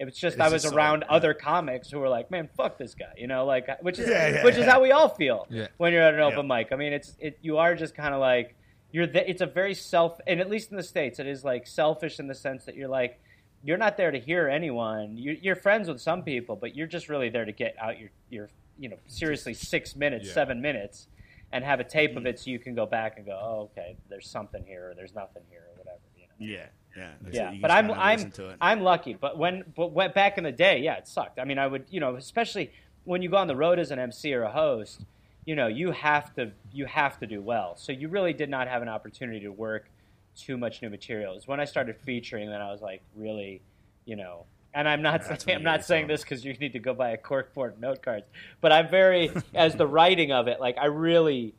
It 0.00 0.06
was 0.06 0.16
just 0.16 0.38
This 0.38 0.46
I 0.46 0.48
was 0.48 0.64
around 0.64 1.04
yeah. 1.06 1.14
other 1.14 1.34
comics 1.34 1.90
who 1.90 1.98
were 1.98 2.08
like, 2.08 2.30
"Man, 2.30 2.48
fuck 2.56 2.78
this 2.78 2.94
guy," 2.94 3.12
you 3.18 3.26
know, 3.26 3.44
like 3.44 3.68
which 3.82 3.98
is 3.98 4.08
Yeah, 4.08 4.28
yeah, 4.28 4.44
which 4.44 4.56
is 4.56 4.64
how 4.64 4.80
we 4.80 4.92
all 4.92 5.10
feel 5.10 5.46
Yeah. 5.50 5.66
when 5.76 5.92
you're 5.92 6.02
at 6.02 6.14
an 6.14 6.20
open 6.20 6.48
Yeah. 6.48 6.56
mic. 6.56 6.72
I 6.72 6.76
mean, 6.76 6.94
it's 6.94 7.16
it 7.20 7.38
you 7.42 7.58
are 7.58 7.74
just 7.74 7.94
kind 7.94 8.14
of 8.14 8.20
like 8.20 8.56
you're 8.92 9.06
the, 9.06 9.28
it's 9.28 9.42
a 9.42 9.46
very 9.46 9.74
self 9.74 10.18
and 10.26 10.40
at 10.40 10.48
least 10.48 10.70
in 10.70 10.78
the 10.78 10.82
states 10.82 11.18
it 11.18 11.26
is 11.26 11.44
like 11.44 11.66
selfish 11.66 12.18
in 12.18 12.26
the 12.28 12.34
sense 12.34 12.64
that 12.64 12.76
you're 12.76 12.88
like 12.88 13.20
you're 13.62 13.76
not 13.76 13.98
there 13.98 14.10
to 14.10 14.18
hear 14.18 14.48
anyone. 14.48 15.18
You're, 15.18 15.34
you're 15.34 15.54
friends 15.54 15.86
with 15.86 16.00
some 16.00 16.22
people, 16.22 16.56
but 16.56 16.74
you're 16.74 16.86
just 16.86 17.10
really 17.10 17.28
there 17.28 17.44
to 17.44 17.52
get 17.52 17.76
out 17.78 18.00
your 18.00 18.08
your 18.30 18.48
you 18.78 18.88
know 18.88 18.96
seriously 19.06 19.52
six 19.52 19.94
minutes, 19.94 20.28
Yeah. 20.28 20.32
seven 20.32 20.62
minutes, 20.62 21.08
and 21.52 21.62
have 21.62 21.78
a 21.78 21.84
tape 21.84 22.16
of 22.16 22.22
mm. 22.22 22.28
it 22.28 22.38
so 22.40 22.48
you 22.50 22.58
can 22.58 22.74
go 22.74 22.86
back 22.86 23.18
and 23.18 23.26
go, 23.26 23.38
oh 23.38 23.70
okay, 23.70 23.96
there's 24.08 24.30
something 24.30 24.64
here 24.64 24.88
or 24.90 24.94
there's 24.94 25.14
nothing 25.14 25.42
here 25.50 25.64
or 25.70 25.76
whatever. 25.76 26.00
You 26.16 26.22
know? 26.22 26.54
Yeah, 26.56 26.66
yeah, 26.96 27.10
Yeah, 27.30 27.54
but 27.60 27.70
I'm 27.70 27.90
I'm 27.90 28.16
listen 28.16 28.30
to 28.32 28.48
it. 28.50 28.56
I'm 28.60 28.82
lucky. 28.82 29.14
But 29.14 29.38
when 29.38 29.64
but 29.76 29.92
when, 29.92 30.12
back 30.12 30.38
in 30.38 30.44
the 30.44 30.52
day, 30.52 30.80
yeah, 30.80 30.96
it 30.96 31.08
sucked. 31.08 31.38
I 31.38 31.44
mean, 31.44 31.58
I 31.58 31.66
would 31.66 31.86
you 31.90 32.00
know, 32.00 32.16
especially 32.16 32.72
when 33.04 33.22
you 33.22 33.28
go 33.28 33.36
on 33.36 33.46
the 33.46 33.56
road 33.56 33.78
as 33.78 33.90
an 33.90 33.98
MC 33.98 34.34
or 34.34 34.42
a 34.42 34.50
host, 34.50 35.04
you 35.44 35.56
know, 35.56 35.66
you 35.66 35.90
have 35.92 36.34
to 36.34 36.52
you 36.72 36.86
have 36.86 37.18
to 37.20 37.26
do 37.26 37.40
well. 37.40 37.76
So 37.76 37.92
you 37.92 38.08
really 38.08 38.32
did 38.32 38.50
not 38.50 38.68
have 38.68 38.82
an 38.82 38.88
opportunity 38.88 39.40
to 39.40 39.50
work 39.50 39.88
too 40.36 40.56
much 40.56 40.82
new 40.82 40.90
material. 40.90 41.36
It 41.36 41.42
when 41.46 41.60
I 41.60 41.64
started 41.64 41.96
featuring 42.04 42.50
that 42.50 42.60
I 42.60 42.70
was 42.70 42.80
like 42.80 43.02
really, 43.16 43.60
you 44.04 44.16
know. 44.16 44.46
And 44.72 44.88
I'm 44.88 45.02
not 45.02 45.26
That's 45.28 45.44
saying, 45.44 45.58
I'm 45.58 45.64
not 45.64 45.84
saying 45.84 46.06
this 46.06 46.22
because 46.22 46.44
you 46.44 46.52
need 46.54 46.74
to 46.74 46.78
go 46.78 46.94
buy 46.94 47.10
a 47.10 47.18
corkboard 47.18 47.72
and 47.72 47.80
note 47.80 48.02
cards, 48.02 48.26
but 48.60 48.70
I'm 48.70 48.88
very 48.88 49.32
as 49.54 49.74
the 49.74 49.86
writing 49.86 50.30
of 50.30 50.46
it. 50.46 50.60
Like 50.60 50.78
I 50.78 50.86
really, 50.86 51.54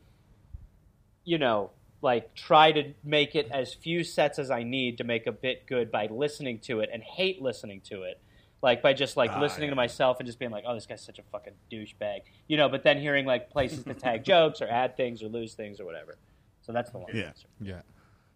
you 1.25 1.37
know, 1.37 1.71
like 2.01 2.33
try 2.33 2.71
to 2.71 2.93
make 3.03 3.35
it 3.35 3.47
as 3.51 3.73
few 3.73 4.03
sets 4.03 4.39
as 4.39 4.49
I 4.49 4.63
need 4.63 4.97
to 4.97 5.03
make 5.03 5.27
a 5.27 5.31
bit 5.31 5.67
good 5.67 5.91
by 5.91 6.07
listening 6.07 6.59
to 6.59 6.79
it 6.79 6.89
and 6.91 7.03
hate 7.03 7.41
listening 7.41 7.81
to 7.89 8.03
it. 8.03 8.19
Like 8.63 8.81
by 8.81 8.93
just 8.93 9.17
like 9.17 9.31
Ah, 9.33 9.39
listening 9.39 9.67
yeah. 9.69 9.71
to 9.71 9.75
myself 9.75 10.19
and 10.19 10.27
just 10.27 10.37
being 10.37 10.51
like, 10.51 10.63
oh, 10.67 10.75
this 10.75 10.85
guy's 10.85 11.01
such 11.01 11.17
a 11.19 11.23
fucking 11.31 11.53
douchebag, 11.71 12.21
you 12.47 12.57
know. 12.57 12.69
But 12.69 12.83
then 12.83 12.99
hearing 12.99 13.25
like 13.25 13.49
places 13.49 13.83
to 13.85 13.93
tag 13.93 14.23
jokes 14.25 14.61
or 14.61 14.67
add 14.67 14.95
things 14.97 15.23
or 15.23 15.27
lose 15.27 15.53
things 15.53 15.79
or 15.79 15.85
whatever. 15.85 16.17
So 16.61 16.71
that's 16.71 16.91
the 16.91 16.99
one. 16.99 17.11
Yeah. 17.13 17.23
answer. 17.23 17.47
Yeah. 17.59 17.81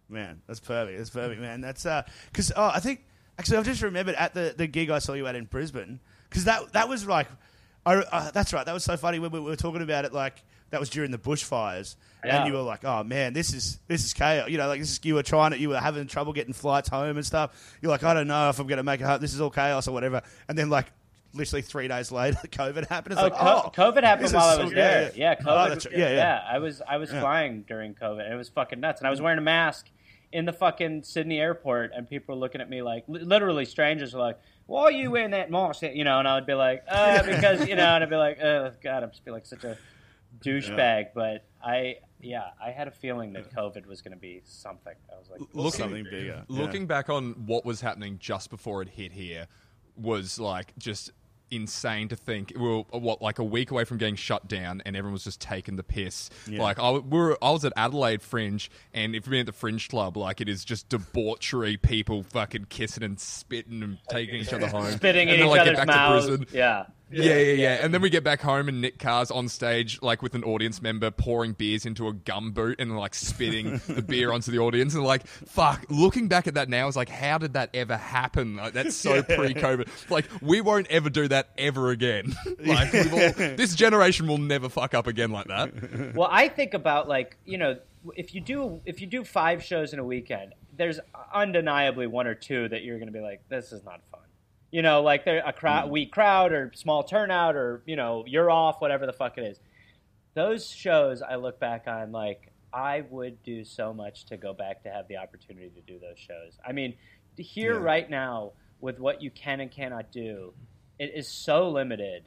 Man, 0.08 0.42
that's 0.46 0.60
perfect. 0.60 0.98
That's 0.98 1.10
perfect, 1.10 1.40
man. 1.40 1.60
That's 1.60 1.86
uh, 1.86 2.02
because 2.32 2.52
oh, 2.56 2.70
I 2.74 2.80
think 2.80 3.04
actually 3.38 3.58
I've 3.58 3.64
just 3.64 3.82
remembered 3.82 4.14
at 4.16 4.34
the, 4.34 4.54
the 4.56 4.66
gig 4.66 4.90
I 4.90 4.98
saw 4.98 5.12
you 5.14 5.26
at 5.26 5.34
in 5.36 5.44
Brisbane 5.44 6.00
because 6.28 6.44
that 6.44 6.72
that 6.72 6.88
was 6.88 7.06
like, 7.06 7.28
I, 7.84 7.94
uh, 7.96 8.30
that's 8.32 8.52
right. 8.52 8.66
That 8.66 8.72
was 8.74 8.84
so 8.84 8.96
funny 8.96 9.18
when 9.18 9.30
we 9.30 9.40
were 9.40 9.56
talking 9.56 9.82
about 9.82 10.04
it. 10.04 10.12
Like 10.12 10.42
that 10.70 10.80
was 10.80 10.90
during 10.90 11.10
the 11.10 11.18
bushfires, 11.18 11.96
Yeah. 12.24 12.38
and 12.38 12.46
you 12.48 12.54
were 12.54 12.62
like, 12.62 12.84
oh 12.84 13.04
man, 13.04 13.32
this 13.32 13.52
is 13.54 13.78
this 13.88 14.04
is 14.04 14.12
chaos. 14.12 14.48
You 14.48 14.58
know, 14.58 14.68
like 14.68 14.80
this 14.80 14.90
is 14.92 15.00
you 15.04 15.14
were 15.14 15.22
trying 15.22 15.52
to 15.52 15.58
you 15.58 15.68
were 15.68 15.78
having 15.78 16.06
trouble 16.06 16.32
getting 16.32 16.52
flights 16.52 16.88
home 16.88 17.16
and 17.16 17.24
stuff. 17.26 17.76
You're 17.82 17.90
like, 17.90 18.02
I 18.04 18.14
don't 18.14 18.26
know 18.28 18.48
if 18.48 18.58
I'm 18.58 18.66
going 18.66 18.78
to 18.78 18.82
make 18.82 19.00
it 19.00 19.04
home. 19.04 19.20
This 19.20 19.34
is 19.34 19.40
all 19.40 19.50
chaos 19.50 19.86
or 19.88 19.92
whatever. 19.92 20.22
And 20.48 20.56
then 20.58 20.68
like. 20.70 20.86
Literally 21.34 21.60
three 21.60 21.86
days 21.86 22.10
later, 22.12 22.38
COVID 22.46 22.86
happened. 22.88 23.12
It's 23.12 23.20
Oh, 23.20 23.24
like, 23.24 23.34
co- 23.34 23.62
oh, 23.66 23.70
COVID 23.70 24.02
happened 24.04 24.32
while 24.32 24.58
I 24.58 24.62
was 24.64 24.72
there. 24.72 25.12
yeah, 25.14 25.34
Yeah, 25.34 25.34
yeah. 25.38 25.44
COVID. 25.44 25.86
Oh. 25.86 25.90
Yeah, 25.94 26.10
yeah. 26.14 26.40
I 26.50 26.58
was 26.60 26.80
I 26.88 26.96
was 26.96 27.10
flying 27.10 27.62
during 27.68 27.92
COVID, 27.94 28.24
and 28.24 28.32
it 28.32 28.36
was 28.36 28.48
fucking 28.48 28.80
nuts. 28.80 29.02
And 29.02 29.06
I 29.06 29.10
was 29.10 29.20
wearing 29.20 29.36
a 29.36 29.42
mask 29.42 29.86
in 30.32 30.46
the 30.46 30.54
fucking 30.54 31.02
Sydney 31.02 31.38
airport, 31.38 31.92
and 31.94 32.08
people 32.08 32.34
were 32.36 32.40
looking 32.40 32.62
at 32.62 32.70
me 32.70 32.80
like, 32.80 33.04
literally, 33.06 33.66
strangers 33.66 34.14
were 34.14 34.20
like, 34.20 34.38
"Why 34.64 34.84
are 34.84 34.92
you 34.92 35.10
wearing 35.10 35.32
that 35.32 35.50
mask?" 35.50 35.82
You 35.82 36.04
know, 36.04 36.18
and 36.20 36.26
I 36.26 36.36
would 36.36 36.46
be 36.46 36.54
like, 36.54 36.84
"Uh, 36.88 37.22
because 37.24 37.68
you 37.68 37.74
know," 37.76 37.84
and 37.96 38.02
I'd 38.02 38.08
be 38.08 38.16
like, 38.16 38.40
"Oh 38.40 38.72
God, 38.82 39.02
I'm 39.02 39.10
just 39.10 39.22
feel 39.22 39.34
like 39.34 39.44
such 39.44 39.64
a 39.64 39.76
douchebag." 40.42 41.08
But 41.14 41.44
I, 41.64 41.96
yeah, 42.20 42.50
I 42.64 42.70
had 42.70 42.88
a 42.88 42.92
feeling 42.92 43.32
that 43.34 43.54
COVID 43.54 43.86
was 43.86 44.00
going 44.02 44.14
to 44.14 44.20
be 44.20 44.42
something. 44.44 44.94
I 45.12 45.18
was 45.18 45.28
like, 45.30 45.40
Looking, 45.52 45.70
something 45.80 46.04
bigger. 46.04 46.44
Yeah. 46.48 46.84
back 46.86 47.08
on 47.10 47.32
what 47.46 47.64
was 47.64 47.80
happening 47.80 48.18
just 48.18 48.50
before 48.50 48.82
it 48.82 48.88
hit 48.90 49.12
here 49.12 49.46
was 49.96 50.38
like 50.38 50.72
just 50.78 51.10
insane 51.50 52.08
to 52.08 52.16
think 52.16 52.52
we 52.56 52.62
were 52.62 52.80
what 52.90 53.22
like 53.22 53.38
a 53.38 53.44
week 53.44 53.70
away 53.70 53.84
from 53.84 53.98
getting 53.98 54.16
shut 54.16 54.48
down 54.48 54.82
and 54.84 54.96
everyone 54.96 55.12
was 55.12 55.22
just 55.22 55.40
taking 55.40 55.76
the 55.76 55.82
piss 55.84 56.28
Yeah. 56.48 56.60
like 56.60 56.80
I, 56.80 56.90
we 56.90 57.18
were, 57.18 57.38
I 57.40 57.52
was 57.52 57.64
at 57.64 57.72
Adelaide 57.76 58.20
Fringe 58.20 58.68
and 58.92 59.14
if 59.14 59.26
you've 59.26 59.30
been 59.30 59.40
at 59.40 59.46
the 59.46 59.52
Fringe 59.52 59.88
Club 59.88 60.16
like 60.16 60.40
it 60.40 60.48
is 60.48 60.64
just 60.64 60.88
debauchery 60.88 61.76
people 61.76 62.24
fucking 62.24 62.66
kissing 62.68 63.04
and 63.04 63.20
spitting 63.20 63.82
and 63.84 63.98
taking 64.10 64.40
each 64.40 64.52
other 64.52 64.66
home 64.76 64.90
spitting 64.90 65.28
and 65.28 65.38
in 65.40 65.46
each 65.46 65.50
like, 65.50 65.60
other's 65.60 65.86
mouths. 65.86 66.52
Yeah. 66.52 66.86
Yeah, 67.10 67.36
yeah, 67.36 67.52
yeah. 67.52 67.72
And 67.84 67.94
then 67.94 68.02
we 68.02 68.10
get 68.10 68.24
back 68.24 68.40
home 68.40 68.68
and 68.68 68.80
Nick 68.80 68.98
Carr's 68.98 69.30
on 69.30 69.48
stage, 69.48 70.00
like 70.02 70.22
with 70.22 70.34
an 70.34 70.42
audience 70.42 70.82
member 70.82 71.10
pouring 71.10 71.52
beers 71.52 71.86
into 71.86 72.08
a 72.08 72.12
gum 72.12 72.52
boot 72.52 72.80
and 72.80 72.96
like 72.96 73.14
spitting 73.14 73.80
the 73.88 74.02
beer 74.02 74.32
onto 74.32 74.50
the 74.50 74.58
audience. 74.58 74.94
And 74.94 75.04
like, 75.04 75.26
fuck, 75.26 75.84
looking 75.88 76.28
back 76.28 76.46
at 76.46 76.54
that 76.54 76.68
now 76.68 76.88
is 76.88 76.96
like, 76.96 77.08
how 77.08 77.38
did 77.38 77.52
that 77.52 77.70
ever 77.74 77.96
happen? 77.96 78.56
Like, 78.56 78.72
that's 78.72 78.96
so 78.96 79.22
pre 79.22 79.54
COVID. 79.54 79.88
Like, 80.10 80.26
we 80.42 80.60
won't 80.60 80.88
ever 80.88 81.08
do 81.10 81.28
that 81.28 81.50
ever 81.56 81.90
again. 81.90 82.34
like, 82.64 82.92
we've 82.92 83.12
all, 83.12 83.18
this 83.56 83.74
generation 83.74 84.26
will 84.26 84.38
never 84.38 84.68
fuck 84.68 84.94
up 84.94 85.06
again 85.06 85.30
like 85.30 85.46
that. 85.46 86.14
well 86.14 86.28
i 86.30 86.48
think 86.48 86.74
about 86.74 87.08
like 87.08 87.36
you 87.44 87.58
know 87.58 87.76
if 88.14 88.34
you 88.34 88.40
do 88.40 88.80
if 88.84 89.00
you 89.00 89.06
do 89.06 89.24
five 89.24 89.62
shows 89.62 89.92
in 89.92 89.98
a 89.98 90.04
weekend 90.04 90.54
there's 90.76 91.00
undeniably 91.32 92.06
one 92.06 92.26
or 92.26 92.34
two 92.34 92.68
that 92.68 92.82
you're 92.82 92.98
going 92.98 93.08
to 93.08 93.12
be 93.12 93.20
like 93.20 93.40
this 93.48 93.72
is 93.72 93.84
not 93.84 94.00
fun 94.10 94.20
you 94.70 94.82
know 94.82 95.02
like 95.02 95.24
they're 95.24 95.42
a 95.46 95.52
crowd 95.52 95.88
mm. 95.88 95.90
weak 95.90 96.12
crowd 96.12 96.52
or 96.52 96.72
small 96.74 97.02
turnout 97.04 97.56
or 97.56 97.82
you 97.86 97.96
know 97.96 98.24
you're 98.26 98.50
off 98.50 98.80
whatever 98.80 99.06
the 99.06 99.12
fuck 99.12 99.38
it 99.38 99.44
is 99.44 99.58
those 100.34 100.68
shows 100.68 101.22
i 101.22 101.36
look 101.36 101.58
back 101.58 101.84
on 101.86 102.12
like 102.12 102.52
i 102.72 103.04
would 103.10 103.42
do 103.42 103.64
so 103.64 103.92
much 103.94 104.26
to 104.26 104.36
go 104.36 104.52
back 104.52 104.82
to 104.82 104.90
have 104.90 105.06
the 105.08 105.16
opportunity 105.16 105.70
to 105.70 105.80
do 105.80 105.98
those 105.98 106.18
shows 106.18 106.58
i 106.66 106.72
mean 106.72 106.94
here 107.36 107.74
Yeah. 107.74 107.84
right 107.84 108.10
now 108.10 108.52
with 108.80 108.98
what 108.98 109.22
you 109.22 109.30
can 109.30 109.60
and 109.60 109.70
cannot 109.70 110.10
do 110.12 110.52
it 110.98 111.12
is 111.14 111.28
so 111.28 111.70
limited 111.70 112.24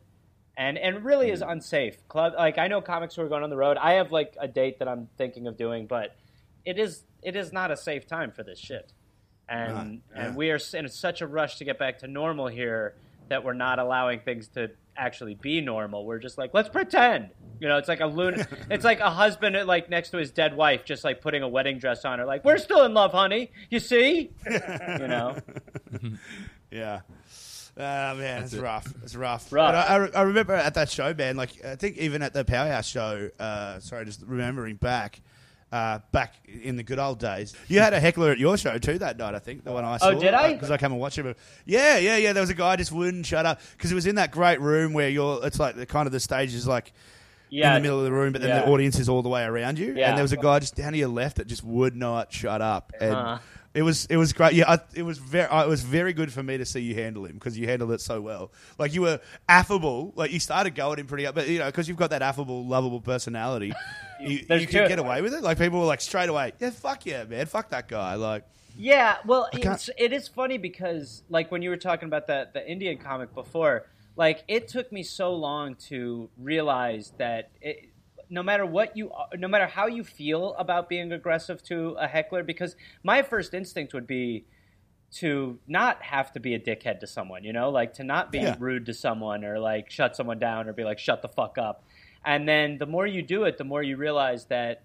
and 0.60 0.78
and 0.78 1.04
really 1.06 1.32
is 1.32 1.42
mm. 1.42 1.52
unsafe. 1.52 2.08
Club 2.08 2.34
like 2.38 2.58
I 2.58 2.68
know 2.68 2.82
comics 2.82 3.16
who 3.16 3.22
are 3.24 3.30
going 3.30 3.44
on 3.44 3.50
the 3.50 3.58
road. 3.58 3.78
I 3.78 3.94
have 3.94 4.12
like 4.12 4.36
a 4.40 4.48
date 4.48 4.80
that 4.80 4.88
I'm 4.88 5.08
thinking 5.18 5.48
of 5.48 5.58
doing, 5.58 5.88
but 5.88 6.16
it 6.66 6.78
is 6.78 7.04
it 7.24 7.36
is 7.36 7.54
not 7.54 7.72
a 7.72 7.78
safe 7.78 8.06
time 8.06 8.32
for 8.32 8.44
this 8.44 8.60
shit. 8.60 8.92
And 9.50 9.74
Right, 9.74 10.00
yeah. 10.16 10.26
and 10.28 10.36
we 10.36 10.52
are 10.52 10.60
in 10.74 10.88
such 10.90 11.22
a 11.22 11.28
rush 11.28 11.58
to 11.58 11.66
get 11.66 11.80
back 11.80 12.00
to 12.00 12.08
normal 12.08 12.48
here 12.48 12.94
that 13.30 13.44
we're 13.44 13.54
not 13.54 13.80
allowing 13.80 14.20
things 14.20 14.48
to 14.50 14.72
actually 14.96 15.34
be 15.36 15.62
normal. 15.62 16.06
We're 16.06 16.20
just 16.20 16.38
like 16.38 16.54
let's 16.54 16.70
pretend. 16.70 17.30
You 17.60 17.68
know, 17.68 17.78
it's 17.78 17.88
like 17.90 18.00
a 18.02 18.06
loon. 18.06 18.46
it's 18.70 18.86
like 18.86 19.00
a 19.00 19.10
husband 19.10 19.56
like 19.68 19.90
next 19.90 20.12
to 20.12 20.18
his 20.18 20.32
dead 20.32 20.56
wife, 20.56 20.86
just 20.86 21.04
like 21.04 21.22
putting 21.22 21.42
a 21.44 21.48
wedding 21.48 21.80
dress 21.80 22.06
on 22.06 22.20
her. 22.20 22.26
Like 22.26 22.46
we're 22.46 22.58
still 22.58 22.86
in 22.86 22.94
love, 22.94 23.12
honey. 23.12 23.52
You 23.70 23.80
see? 23.80 24.32
you 24.50 25.08
know. 25.08 25.36
Yeah. 26.72 27.02
Ah 27.82 28.14
man, 28.16 28.44
it's 28.44 28.54
it. 28.54 28.62
rough. 28.62 28.86
It's 29.04 29.16
rough. 29.16 29.52
Rough. 29.52 29.74
But 29.74 29.76
I, 29.76 29.96
I, 30.06 30.20
I 30.20 30.22
remember 30.24 30.54
at 30.54 30.74
that 30.76 30.90
show, 30.90 31.14
man. 31.14 31.36
Like 31.38 31.64
I 31.66 31.76
think 31.76 31.98
even 31.98 32.22
at 32.22 32.34
the 32.34 32.44
Powerhouse 32.46 32.88
show. 32.88 33.30
Uh, 33.40 33.80
sorry, 33.80 34.06
just 34.06 34.22
remembering 34.26 34.76
back. 34.76 35.22
Uh, 35.72 36.00
back 36.12 36.34
in 36.64 36.78
the 36.78 36.82
good 36.84 36.98
old 36.98 37.20
days, 37.20 37.54
you 37.68 37.80
had 37.80 37.94
a 37.94 38.00
heckler 38.00 38.32
at 38.32 38.40
your 38.40 38.58
show 38.58 38.78
too 38.80 38.98
that 38.98 39.18
night. 39.20 39.36
I 39.36 39.40
think 39.40 39.64
the 39.64 39.72
one 39.72 39.86
I 39.86 39.98
saw. 39.98 40.08
Oh, 40.10 40.20
did 40.20 40.34
I? 40.34 40.54
Because 40.54 40.72
I 40.72 40.78
came 40.78 40.92
and 40.92 41.00
watched 41.00 41.18
him. 41.20 41.36
Yeah, 41.66 41.98
yeah, 42.00 42.18
yeah. 42.18 42.34
There 42.34 42.42
was 42.42 42.50
a 42.50 42.56
guy 42.56 42.76
just 42.76 42.92
wouldn't 42.92 43.28
shut 43.28 43.46
up 43.46 43.62
because 43.78 43.92
it 43.92 43.96
was 43.96 44.08
in 44.08 44.16
that 44.16 44.32
great 44.32 44.60
room 44.62 44.94
where 44.94 45.10
you're. 45.10 45.46
It's 45.46 45.60
like 45.60 45.76
the 45.76 45.86
kind 45.86 46.08
of 46.08 46.12
the 46.12 46.20
stage 46.20 46.56
is 46.56 46.66
like 46.68 46.92
Yeah. 47.52 47.70
in 47.70 47.76
the 47.76 47.82
middle 47.88 48.00
of 48.00 48.06
the 48.06 48.12
room, 48.12 48.34
but 48.34 48.42
then 48.42 48.50
Yeah. 48.50 48.62
the 48.62 48.72
audience 48.72 48.98
is 48.98 49.10
all 49.10 49.22
the 49.22 49.30
way 49.30 49.44
around 49.44 49.78
you. 49.78 49.94
Yeah. 49.96 50.10
And 50.10 50.18
there 50.18 50.24
was 50.24 50.32
a 50.34 50.38
guy 50.38 50.58
just 50.58 50.76
down 50.76 50.94
to 50.94 50.98
your 50.98 51.08
left 51.10 51.38
that 51.38 51.46
just 51.46 51.64
would 51.64 51.96
not 51.96 52.34
shut 52.34 52.62
up. 52.64 52.92
And 53.00 53.14
Uh-huh. 53.16 53.38
it 53.76 53.84
was 53.84 54.08
it 54.08 54.18
was 54.18 54.34
great. 54.34 54.54
Yeah, 54.54 54.72
I, 54.72 54.80
it 54.96 55.04
was 55.04 55.20
very 55.20 55.48
uh, 55.50 55.66
it 55.66 55.70
was 55.70 55.84
very 55.84 56.14
good 56.14 56.34
for 56.34 56.42
me 56.42 56.58
to 56.58 56.66
see 56.66 56.80
you 56.80 56.96
handle 56.96 57.26
him 57.26 57.34
because 57.34 57.56
you 57.60 57.68
handled 57.68 57.92
it 57.92 58.02
so 58.02 58.22
well. 58.22 58.52
Like 58.80 58.96
you 58.96 59.02
were 59.04 59.20
affable. 59.48 60.14
Like 60.16 60.32
you 60.32 60.40
started 60.40 60.74
going 60.74 60.98
him 60.98 61.06
pretty 61.06 61.28
up, 61.28 61.36
but 61.36 61.48
you 61.48 61.60
know 61.60 61.68
because 61.68 61.88
you've 61.88 61.98
got 61.98 62.10
that 62.10 62.24
affable, 62.24 62.66
lovable 62.66 63.02
personality, 63.02 63.72
you, 64.20 64.46
you 64.50 64.68
could 64.68 64.88
get 64.88 65.00
away 65.00 65.22
with 65.22 65.34
it. 65.34 65.44
Like 65.44 65.58
people 65.58 65.80
were 65.80 65.86
like 65.86 66.02
straight 66.02 66.30
away, 66.30 66.54
yeah, 66.60 66.70
fuck 66.72 67.06
yeah, 67.06 67.24
man, 67.24 67.46
fuck 67.46 67.70
that 67.70 67.88
guy. 67.88 68.16
Like 68.16 68.44
Yeah, 68.78 69.18
well, 69.26 69.50
it's, 69.54 69.90
it 69.98 70.14
is 70.14 70.28
funny 70.28 70.58
because, 70.58 71.24
like, 71.30 71.52
when 71.52 71.62
you 71.62 71.70
were 71.70 71.78
talking 71.78 72.08
about 72.08 72.28
the 72.28 72.48
the 72.54 72.66
Indian 72.70 72.98
comic 72.98 73.34
before, 73.34 73.88
like, 74.16 74.44
it 74.48 74.68
took 74.68 74.92
me 74.92 75.04
so 75.04 75.34
long 75.34 75.76
to 75.90 76.30
realize 76.38 77.14
that 77.18 77.50
it, 77.62 77.90
no 78.30 78.44
matter 78.44 78.66
what 78.66 78.96
you, 78.96 79.12
no 79.38 79.48
matter 79.48 79.68
how 79.68 79.88
you 79.88 80.04
feel 80.04 80.54
about 80.56 80.88
being 80.88 81.12
aggressive 81.12 81.64
to 81.64 81.96
a 82.00 82.08
heckler, 82.08 82.44
because 82.44 82.76
my 83.04 83.22
first 83.22 83.54
instinct 83.54 83.94
would 83.94 84.08
be 84.08 84.46
to 85.12 85.58
not 85.68 86.02
have 86.04 86.32
to 86.34 86.40
be 86.40 86.54
a 86.54 86.60
dickhead 86.60 87.00
to 87.00 87.08
someone, 87.08 87.44
you 87.44 87.52
know, 87.52 87.70
like 87.72 87.94
to 87.96 88.04
not 88.04 88.32
be 88.32 88.38
Yeah. 88.40 88.56
rude 88.60 88.86
to 88.86 88.94
someone 88.94 89.44
or 89.44 89.58
like 89.60 89.90
shut 89.90 90.16
someone 90.16 90.38
down 90.38 90.70
or 90.70 90.74
be 90.74 90.84
like 90.84 91.00
shut 91.00 91.22
the 91.24 91.28
fuck 91.28 91.58
up. 91.58 91.84
And 92.26 92.48
then 92.48 92.78
the 92.78 92.86
more 92.86 93.08
you 93.08 93.22
do 93.22 93.44
it, 93.44 93.58
the 93.58 93.64
more 93.64 93.82
you 93.82 93.98
realize 93.98 94.46
that 94.46 94.84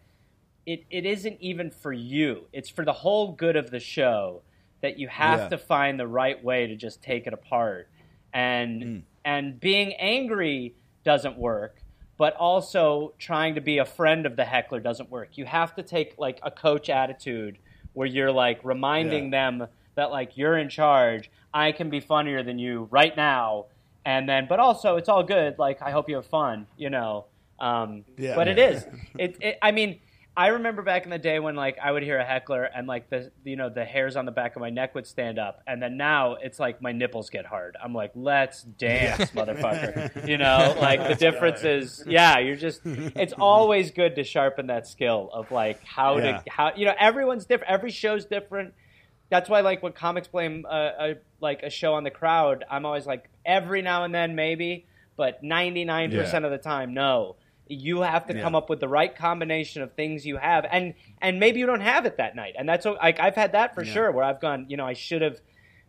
it, 0.66 0.84
it 0.90 1.04
isn't 1.04 1.36
even 1.40 1.70
for 1.70 1.92
you. 1.92 2.46
It's 2.52 2.70
for 2.70 2.84
the 2.84 2.92
whole 2.92 3.32
good 3.32 3.56
of 3.56 3.70
the 3.70 3.80
show 3.80 4.42
that 4.80 4.98
you 4.98 5.08
have 5.08 5.40
Yeah. 5.40 5.48
to 5.48 5.58
find 5.58 5.98
the 6.00 6.06
right 6.06 6.42
way 6.42 6.66
to 6.66 6.76
just 6.76 7.02
take 7.02 7.26
it 7.26 7.32
apart. 7.32 7.88
And 8.32 8.82
Mm. 8.82 9.02
and 9.26 9.58
being 9.60 9.94
angry 9.94 10.74
doesn't 11.02 11.38
work, 11.38 11.80
but 12.18 12.34
also 12.36 13.14
trying 13.18 13.54
to 13.54 13.60
be 13.62 13.78
a 13.78 13.84
friend 13.86 14.26
of 14.26 14.36
the 14.36 14.44
heckler 14.44 14.80
doesn't 14.80 15.10
work. 15.10 15.38
You 15.38 15.46
have 15.46 15.74
to 15.76 15.82
take 15.82 16.18
like 16.18 16.40
a 16.42 16.50
coach 16.50 16.90
attitude 16.90 17.58
where 17.94 18.06
you're 18.06 18.32
like 18.32 18.60
reminding 18.64 19.30
them 19.30 19.66
that 19.94 20.10
like 20.10 20.36
you're 20.36 20.58
in 20.58 20.68
charge. 20.68 21.30
I 21.54 21.72
can 21.72 21.88
be 21.88 22.00
funnier 22.00 22.42
than 22.42 22.58
you 22.58 22.88
right 22.90 23.16
now. 23.16 23.66
And 24.04 24.28
then 24.28 24.46
but 24.48 24.60
also 24.60 24.96
it's 24.96 25.08
all 25.08 25.22
good. 25.22 25.58
Like 25.58 25.80
I 25.82 25.90
hope 25.90 26.08
you 26.08 26.16
have 26.16 26.26
fun, 26.26 26.66
you 26.76 26.90
know. 26.90 27.26
Um, 27.58 28.04
Yeah. 28.18 28.34
but 28.34 28.48
it 28.48 28.58
is. 28.58 28.84
It, 29.18 29.36
it. 29.40 29.58
I 29.62 29.70
mean, 29.70 30.00
I 30.36 30.48
remember 30.48 30.82
back 30.82 31.04
in 31.04 31.10
the 31.10 31.18
day 31.18 31.38
when 31.38 31.54
like 31.54 31.78
I 31.82 31.92
would 31.92 32.02
hear 32.02 32.18
a 32.18 32.24
heckler 32.24 32.64
and 32.64 32.88
like 32.88 33.08
the 33.08 33.30
you 33.44 33.54
know 33.54 33.70
the 33.70 33.84
hairs 33.84 34.16
on 34.16 34.24
the 34.26 34.32
back 34.32 34.56
of 34.56 34.60
my 34.60 34.68
neck 34.70 34.94
would 34.96 35.06
stand 35.06 35.38
up, 35.38 35.62
and 35.66 35.80
then 35.80 35.96
now 35.96 36.34
it's 36.34 36.58
like 36.58 36.82
my 36.82 36.90
nipples 36.90 37.30
get 37.30 37.46
hard. 37.46 37.76
I'm 37.82 37.94
like, 37.94 38.10
let's 38.16 38.62
dance, 38.62 39.30
motherfucker. 39.30 40.26
You 40.28 40.36
know, 40.36 40.74
like 40.80 41.06
the 41.06 41.14
difference 41.14 41.62
is, 41.62 42.02
yeah, 42.06 42.40
you're 42.40 42.56
just. 42.56 42.80
It's 42.84 43.32
always 43.38 43.92
good 43.92 44.16
to 44.16 44.24
sharpen 44.24 44.66
that 44.66 44.88
skill 44.88 45.30
of 45.32 45.52
like 45.52 45.82
how 45.84 46.18
Yeah. 46.18 46.38
to 46.42 46.50
how 46.50 46.72
you 46.74 46.84
know 46.86 46.94
everyone's 46.98 47.46
different. 47.46 47.72
Every 47.72 47.92
show's 47.92 48.24
different. 48.26 48.74
That's 49.30 49.48
why 49.48 49.60
like 49.60 49.82
when 49.84 49.92
comics 49.92 50.26
blame 50.26 50.66
a 50.68 51.14
like 51.40 51.62
a 51.62 51.70
show 51.70 51.94
on 51.94 52.02
the 52.02 52.10
crowd, 52.10 52.64
I'm 52.68 52.84
always 52.84 53.06
like 53.06 53.30
every 53.44 53.82
now 53.82 54.04
and 54.04 54.14
then 54.14 54.34
maybe, 54.34 54.86
but 55.16 55.42
99 55.42 56.10
percent 56.12 56.44
of 56.44 56.50
the 56.50 56.58
time 56.58 56.94
no. 56.94 57.36
You 57.66 58.02
have 58.02 58.26
to 58.26 58.34
Yeah. 58.34 58.42
come 58.42 58.54
up 58.54 58.68
with 58.68 58.80
the 58.80 58.88
right 58.88 59.14
combination 59.16 59.80
of 59.82 59.94
things 59.94 60.26
you 60.26 60.36
have, 60.36 60.66
and 60.70 60.94
and 61.22 61.40
maybe 61.40 61.60
you 61.60 61.66
don't 61.66 61.80
have 61.80 62.04
it 62.04 62.18
that 62.18 62.36
night, 62.36 62.54
and 62.58 62.68
that's 62.68 62.84
like 62.84 63.18
I've 63.20 63.36
had 63.36 63.52
that 63.52 63.74
for 63.74 63.82
sure, 63.94 64.12
where 64.12 64.24
I've 64.24 64.40
gone, 64.40 64.66
you 64.68 64.76
know, 64.76 64.84
I 64.86 64.92
should 64.92 65.22
have 65.22 65.38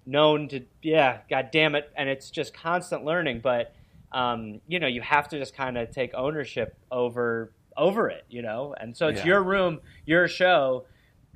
known 0.05 0.47
to, 0.49 0.61
yeah, 0.81 1.19
god 1.29 1.49
damn 1.51 1.75
it, 1.75 1.89
and 1.97 2.07
it's 2.07 2.29
just 2.29 2.53
constant 2.53 3.03
learning, 3.03 3.41
but 3.43 3.73
um, 4.11 4.61
you 4.67 4.79
know, 4.79 4.87
you 4.87 5.01
have 5.01 5.27
to 5.29 5.37
just 5.39 5.53
kind 5.55 5.77
of 5.77 5.91
take 5.91 6.13
ownership 6.13 6.77
over 6.91 7.51
over 7.75 8.09
it, 8.09 8.23
you 8.29 8.41
know, 8.41 8.73
and 8.79 8.95
so 8.95 9.09
it's 9.09 9.19
Yeah. 9.19 9.25
your 9.25 9.43
room, 9.43 9.81
your 10.05 10.29
show, 10.29 10.85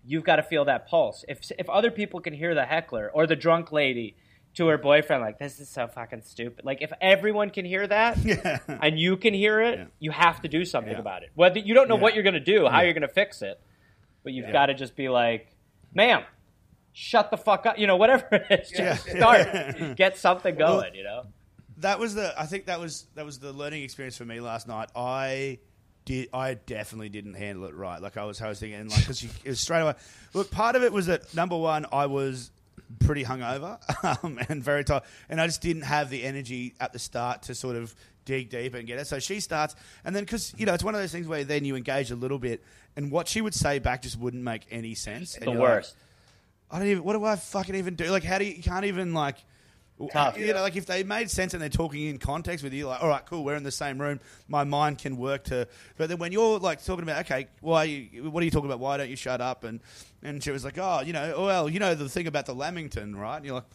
you've 0.06 0.24
got 0.24 0.38
to 0.38 0.44
feel 0.44 0.64
that 0.66 0.88
pulse. 0.88 1.26
If 1.28 1.52
if 1.60 1.70
other 1.70 1.92
people 1.92 2.22
can 2.22 2.34
hear 2.34 2.56
the 2.56 2.66
heckler 2.66 3.12
or 3.14 3.28
the 3.28 3.36
drunk 3.36 3.74
lady 3.74 4.16
to 4.60 4.68
her 4.68 4.78
boyfriend, 4.78 5.22
like 5.22 5.40
this 5.40 5.60
is 5.60 5.68
so 5.68 5.88
fucking 5.88 6.22
stupid. 6.22 6.64
Like 6.64 6.82
if 6.82 6.94
everyone 7.02 7.50
can 7.50 7.66
hear 7.66 7.86
that 7.88 8.18
and 8.68 9.00
you 9.00 9.18
can 9.18 9.34
hear 9.34 9.60
it, 9.62 9.80
Yeah. 9.80 9.86
you 10.00 10.12
have 10.12 10.42
to 10.44 10.48
do 10.48 10.64
something 10.64 10.94
Yeah. 10.94 11.00
about 11.00 11.24
it. 11.24 11.32
Whether 11.34 11.60
you 11.60 11.74
don't 11.74 11.90
know 11.90 11.96
Yeah. 11.96 12.02
what 12.02 12.14
you're 12.14 12.24
going 12.24 12.34
to 12.36 12.40
do, 12.40 12.68
how 12.68 12.82
you're 12.82 12.94
going 12.94 13.02
to 13.02 13.08
fix 13.08 13.42
it, 13.42 13.60
but 14.24 14.32
you've 14.34 14.52
got 14.52 14.68
to 14.68 14.74
just 14.76 14.96
be 14.96 15.10
like, 15.10 15.48
"Ma'am, 15.94 16.24
shut 16.94 17.32
the 17.32 17.38
fuck 17.38 17.66
up." 17.66 17.80
You 17.80 17.88
know, 17.88 17.96
whatever 17.98 18.28
it 18.32 18.62
is, 18.62 18.70
just 18.70 19.08
Yeah. 19.08 19.16
start, 19.18 19.96
get 19.98 20.18
something 20.18 20.56
Well, 20.56 20.82
going. 20.82 20.94
You 20.96 21.04
know. 21.04 21.24
that 21.78 22.00
was 22.00 22.16
the 22.16 22.34
I 22.40 22.46
think 22.46 22.66
that 22.68 22.80
was 22.80 23.08
that 23.16 23.26
was 23.26 23.40
the 23.40 23.52
learning 23.54 23.84
experience 23.84 24.18
for 24.18 24.26
me 24.26 24.40
last 24.40 24.68
night. 24.68 24.90
I 24.96 25.60
did 26.06 26.30
I 26.34 26.56
definitely 26.56 27.10
didn't 27.10 27.36
handle 27.36 27.66
it 27.66 27.76
right. 27.76 28.02
Like 28.02 28.18
I 28.18 28.26
was 28.26 28.40
hosting 28.40 28.74
and 28.74 28.90
like 28.90 29.00
because 29.02 29.24
it 29.24 29.48
was 29.50 29.60
straight 29.60 29.82
away. 29.82 29.94
Look, 30.34 30.52
part 30.52 30.76
of 30.76 30.84
it 30.84 30.92
was 30.92 31.06
that 31.08 31.34
number 31.36 31.58
one, 31.58 31.86
I 31.92 32.08
was 32.08 32.52
pretty 33.00 33.24
hungover 33.24 33.80
um, 34.24 34.40
and 34.50 34.64
very 34.64 34.84
tired, 34.84 35.04
and 35.30 35.40
I 35.40 35.46
just 35.46 35.62
didn't 35.62 35.84
have 35.84 36.10
the 36.10 36.24
energy 36.24 36.74
at 36.80 36.94
the 36.94 37.00
start 37.00 37.44
to 37.44 37.56
sort 37.56 37.76
of 37.76 37.96
dig 38.26 38.50
deep 38.50 38.74
and 38.74 38.88
get 38.88 39.00
it. 39.00 39.08
So 39.08 39.20
she 39.20 39.40
starts, 39.40 39.76
and 40.04 40.16
then 40.16 40.24
because 40.24 40.54
you 40.58 40.66
know 40.66 40.74
it's 40.74 40.84
one 40.84 40.96
of 40.96 41.02
those 41.02 41.12
things 41.12 41.28
where 41.28 41.44
then 41.44 41.66
you 41.66 41.76
engage 41.76 42.12
a 42.12 42.16
little 42.16 42.40
bit, 42.40 42.64
and 42.96 43.12
what 43.12 43.28
she 43.28 43.42
would 43.42 43.54
say 43.54 43.80
back 43.80 44.02
just 44.02 44.18
wouldn't 44.18 44.44
make 44.44 44.66
any 44.72 44.96
sense. 44.96 45.36
The 45.36 45.46
you're 45.46 45.56
like, 45.56 45.62
worst. 45.62 45.96
I 46.72 46.80
don't 46.80 46.88
even. 46.88 47.04
What 47.04 47.14
do 47.14 47.26
I 47.26 47.36
fucking 47.36 47.76
even 47.76 47.96
do? 47.96 48.06
Like, 48.06 48.24
how 48.24 48.38
do 48.38 48.46
you, 48.46 48.54
you 48.54 48.64
can't 48.64 48.86
even 48.86 49.14
like. 49.14 49.38
Tough. 50.12 50.38
You 50.38 50.54
know, 50.54 50.62
like 50.62 50.78
if 50.78 50.86
they 50.86 51.04
made 51.04 51.30
sense 51.30 51.54
and 51.54 51.62
they're 51.62 51.70
talking 51.70 52.06
in 52.08 52.20
context 52.20 52.64
with 52.64 52.72
you, 52.74 52.88
like, 52.88 53.04
all 53.04 53.10
right, 53.10 53.26
cool, 53.26 53.44
we're 53.44 53.56
in 53.58 53.64
the 53.64 53.72
same 53.72 54.00
room. 54.00 54.22
My 54.48 54.64
mind 54.64 55.00
can 55.00 55.18
work 55.18 55.44
to. 55.46 55.68
But 55.98 56.08
then 56.08 56.20
when 56.20 56.32
you're 56.32 56.58
like 56.60 56.84
talking 56.86 57.04
about, 57.04 57.20
okay, 57.26 57.48
why? 57.60 57.84
Are 57.84 57.86
You, 57.86 58.30
what 58.32 58.42
are 58.42 58.46
you 58.46 58.52
talking 58.52 58.70
about? 58.70 58.80
Why 58.80 58.96
don't 58.98 59.10
you 59.10 59.18
shut 59.18 59.42
up? 59.42 59.64
And 59.66 59.82
and 60.24 60.42
she 60.42 60.52
was 60.52 60.64
like, 60.64 60.78
oh, 60.78 61.02
you 61.02 61.12
know, 61.12 61.34
well, 61.42 61.68
you 61.70 61.80
know 61.80 61.96
the 61.96 62.08
thing 62.08 62.28
about 62.28 62.46
the 62.46 62.56
Lamington, 62.56 63.16
right? 63.16 63.38
And 63.38 63.46
you're 63.46 63.56
like, 63.56 63.66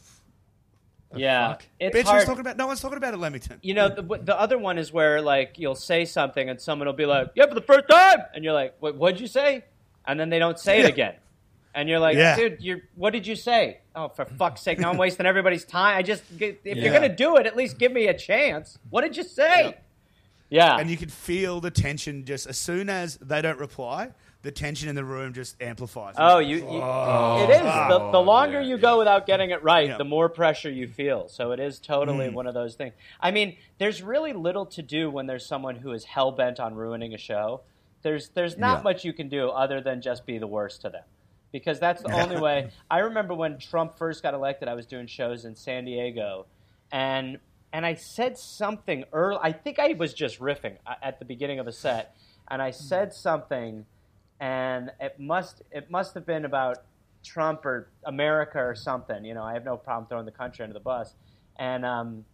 yeah, 1.17 1.57
it's 1.79 1.97
bitch, 1.97 2.05
hard. 2.05 2.25
talking 2.27 2.41
about? 2.41 2.57
No 2.57 2.67
one's 2.67 2.81
talking 2.81 2.97
about 2.99 3.15
a 3.15 3.17
Lamington. 3.17 3.59
you 3.63 3.75
know, 3.75 3.89
the, 3.89 4.03
the 4.03 4.39
other 4.39 4.59
one 4.59 4.79
is 4.79 4.93
where 4.93 5.21
like 5.23 5.59
you'll 5.59 5.77
say 5.77 6.05
something 6.05 6.49
and 6.49 6.61
someone 6.61 6.87
will 6.87 6.93
be 6.95 7.07
like, 7.07 7.29
"Yeah, 7.37 7.47
for 7.47 7.55
the 7.55 7.61
first 7.61 7.89
time," 7.89 8.19
and 8.35 8.43
you're 8.43 8.53
like, 8.53 8.75
"What? 8.81 8.97
What'd 8.97 9.21
you 9.21 9.29
say?" 9.29 9.65
And 10.07 10.19
then 10.19 10.29
they 10.29 10.39
don't 10.41 10.59
say 10.59 10.81
it 10.81 10.87
again, 10.87 11.15
and 11.75 11.89
you're 11.89 12.01
like, 12.01 12.17
Yeah. 12.17 12.37
"Dude, 12.37 12.57
you're 12.61 12.81
what 12.97 13.13
did 13.13 13.27
you 13.29 13.37
say?" 13.37 13.79
Oh, 13.97 14.09
for 14.09 14.25
fuck's 14.25 14.61
sake! 14.61 14.79
Now 14.81 14.91
I'm 14.91 14.97
wasting 14.99 15.25
everybody's 15.27 15.65
time. 15.65 15.97
I 15.97 16.03
just 16.03 16.23
if 16.41 16.57
Yeah. 16.65 16.75
you're 16.75 16.93
gonna 16.93 17.15
do 17.15 17.37
it, 17.37 17.47
at 17.47 17.57
least 17.57 17.79
give 17.79 17.93
me 17.93 18.09
a 18.09 18.15
chance. 18.15 18.79
What 18.91 19.03
did 19.03 19.17
you 19.17 19.23
say? 19.23 19.77
Yeah, 20.51 20.77
And 20.77 20.89
you 20.91 20.97
can 20.97 21.09
feel 21.09 21.61
the 21.61 21.71
tension 21.71 22.25
just 22.25 22.47
as 22.47 22.57
soon 22.59 22.89
as 22.89 23.17
they 23.17 23.41
don't 23.43 23.59
reply. 23.59 24.11
The 24.43 24.53
tension 24.53 24.89
in 24.91 24.95
the 24.95 25.05
room 25.05 25.33
just 25.33 25.61
amplifies. 25.61 26.15
Oh, 26.19 26.39
you, 26.39 26.57
you 26.59 26.63
it 27.43 27.51
is. 27.51 27.63
The, 27.63 28.11
the 28.13 28.21
longer 28.21 28.61
you 28.61 28.77
go 28.77 28.99
without 28.99 29.27
getting 29.27 29.51
it 29.51 29.63
right, 29.65 29.89
Yeah. 29.89 29.97
the 29.97 30.05
more 30.05 30.29
pressure 30.29 30.71
you 30.71 30.87
feel. 30.87 31.29
So 31.29 31.53
it 31.53 31.61
is 31.61 31.81
totally 31.81 32.27
Mm. 32.29 32.35
one 32.35 32.47
of 32.47 32.53
those 32.55 32.75
things. 32.75 32.93
I 33.21 33.31
mean, 33.31 33.57
there's 33.79 34.03
really 34.03 34.33
little 34.35 34.67
to 34.67 34.83
do 34.83 35.11
when 35.11 35.27
there's 35.27 35.47
someone 35.47 35.77
who 35.77 35.93
is 35.93 36.05
hell 36.05 36.31
bent 36.31 36.61
on 36.61 36.75
ruining 36.75 37.15
a 37.15 37.19
show. 37.19 37.63
There's 38.03 38.29
there's 38.29 38.59
not 38.59 38.79
Yeah. 38.79 38.83
much 38.83 39.05
you 39.05 39.15
can 39.15 39.29
do 39.31 39.49
other 39.49 39.81
than 39.81 40.03
just 40.03 40.27
be 40.27 40.37
the 40.39 40.47
worst 40.47 40.83
to 40.83 40.91
them. 40.91 41.05
Because 41.55 41.79
that's 41.79 42.03
the 42.03 42.13
only 42.21 42.41
way. 42.41 42.71
I 42.91 42.99
remember 42.99 43.33
when 43.33 43.61
Trump 43.61 43.97
first 43.97 44.25
got 44.25 44.35
elected, 44.35 44.67
I 44.67 44.75
was 44.75 44.87
doing 44.87 45.07
shows 45.07 45.45
in 45.45 45.55
San 45.55 45.85
Diego 45.85 46.47
and 46.91 47.39
and 47.73 47.85
I 47.85 47.95
said 47.95 48.39
something 48.39 49.05
early. 49.13 49.41
I 49.43 49.51
think 49.51 49.81
I 49.81 49.95
was 49.95 50.15
just 50.15 50.39
riffing 50.39 50.77
at 51.03 51.19
the 51.19 51.25
beginning 51.25 51.59
of 51.59 51.67
a 51.67 51.73
set, 51.73 52.17
and 52.49 52.63
I 52.63 52.71
said 52.71 53.13
something, 53.13 53.85
and 54.39 54.93
it 55.01 55.19
must 55.19 55.63
it 55.73 55.91
must 55.91 56.15
have 56.15 56.25
been 56.25 56.45
about 56.45 56.79
Trump 57.25 57.67
or 57.67 57.89
America 58.05 58.59
or 58.59 58.77
something. 58.77 59.25
You 59.25 59.35
know, 59.35 59.43
I 59.43 59.55
have 59.55 59.65
no 59.65 59.77
problem 59.77 60.07
throwing 60.09 60.25
the 60.25 60.31
country 60.31 60.63
under 60.63 60.75
the 60.75 60.81
bus, 60.81 61.15
and 61.57 61.85
um, 61.85 62.25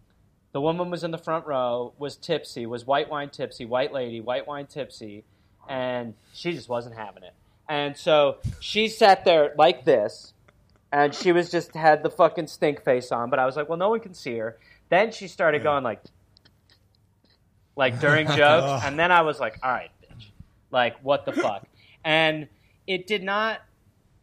the 0.51 0.61
woman 0.61 0.91
was 0.91 1.03
in 1.03 1.09
the 1.09 1.17
front 1.17 1.47
row, 1.47 1.93
was 1.97 2.15
tipsy, 2.15 2.67
was 2.67 2.85
white 2.85 3.09
wine 3.09 3.31
tipsy, 3.31 3.65
white 3.65 3.91
lady, 3.91 4.21
white 4.21 4.45
wine 4.45 4.67
tipsy, 4.67 5.23
and 5.67 6.13
she 6.33 6.53
just 6.53 6.69
wasn't 6.69 6.95
having 6.95 7.23
it. 7.23 7.33
And 7.71 7.95
so 7.95 8.39
she 8.59 8.89
sat 8.89 9.23
there 9.23 9.53
like 9.57 9.85
this, 9.85 10.33
and 10.91 11.15
she 11.15 11.31
was 11.31 11.49
just 11.49 11.73
had 11.73 12.03
the 12.03 12.09
fucking 12.09 12.47
stink 12.47 12.83
face 12.83 13.13
on. 13.13 13.29
But 13.29 13.39
I 13.39 13.45
was 13.45 13.55
like, 13.55 13.69
well, 13.69 13.77
no 13.77 13.91
one 13.91 14.01
can 14.01 14.13
see 14.13 14.35
her. 14.39 14.57
Then 14.89 15.13
she 15.13 15.29
started 15.29 15.63
going 15.63 15.81
like, 15.81 16.01
like 17.77 18.01
during 18.01 18.27
jokes, 18.35 18.67
oh. 18.67 18.81
and 18.83 18.99
then 18.99 19.09
I 19.09 19.21
was 19.21 19.39
like, 19.39 19.57
all 19.63 19.71
right, 19.71 19.89
bitch, 20.03 20.25
like 20.69 20.99
what 21.01 21.25
the 21.25 21.31
fuck? 21.31 21.65
And 22.03 22.49
it 22.87 23.07
did 23.07 23.23
not. 23.23 23.61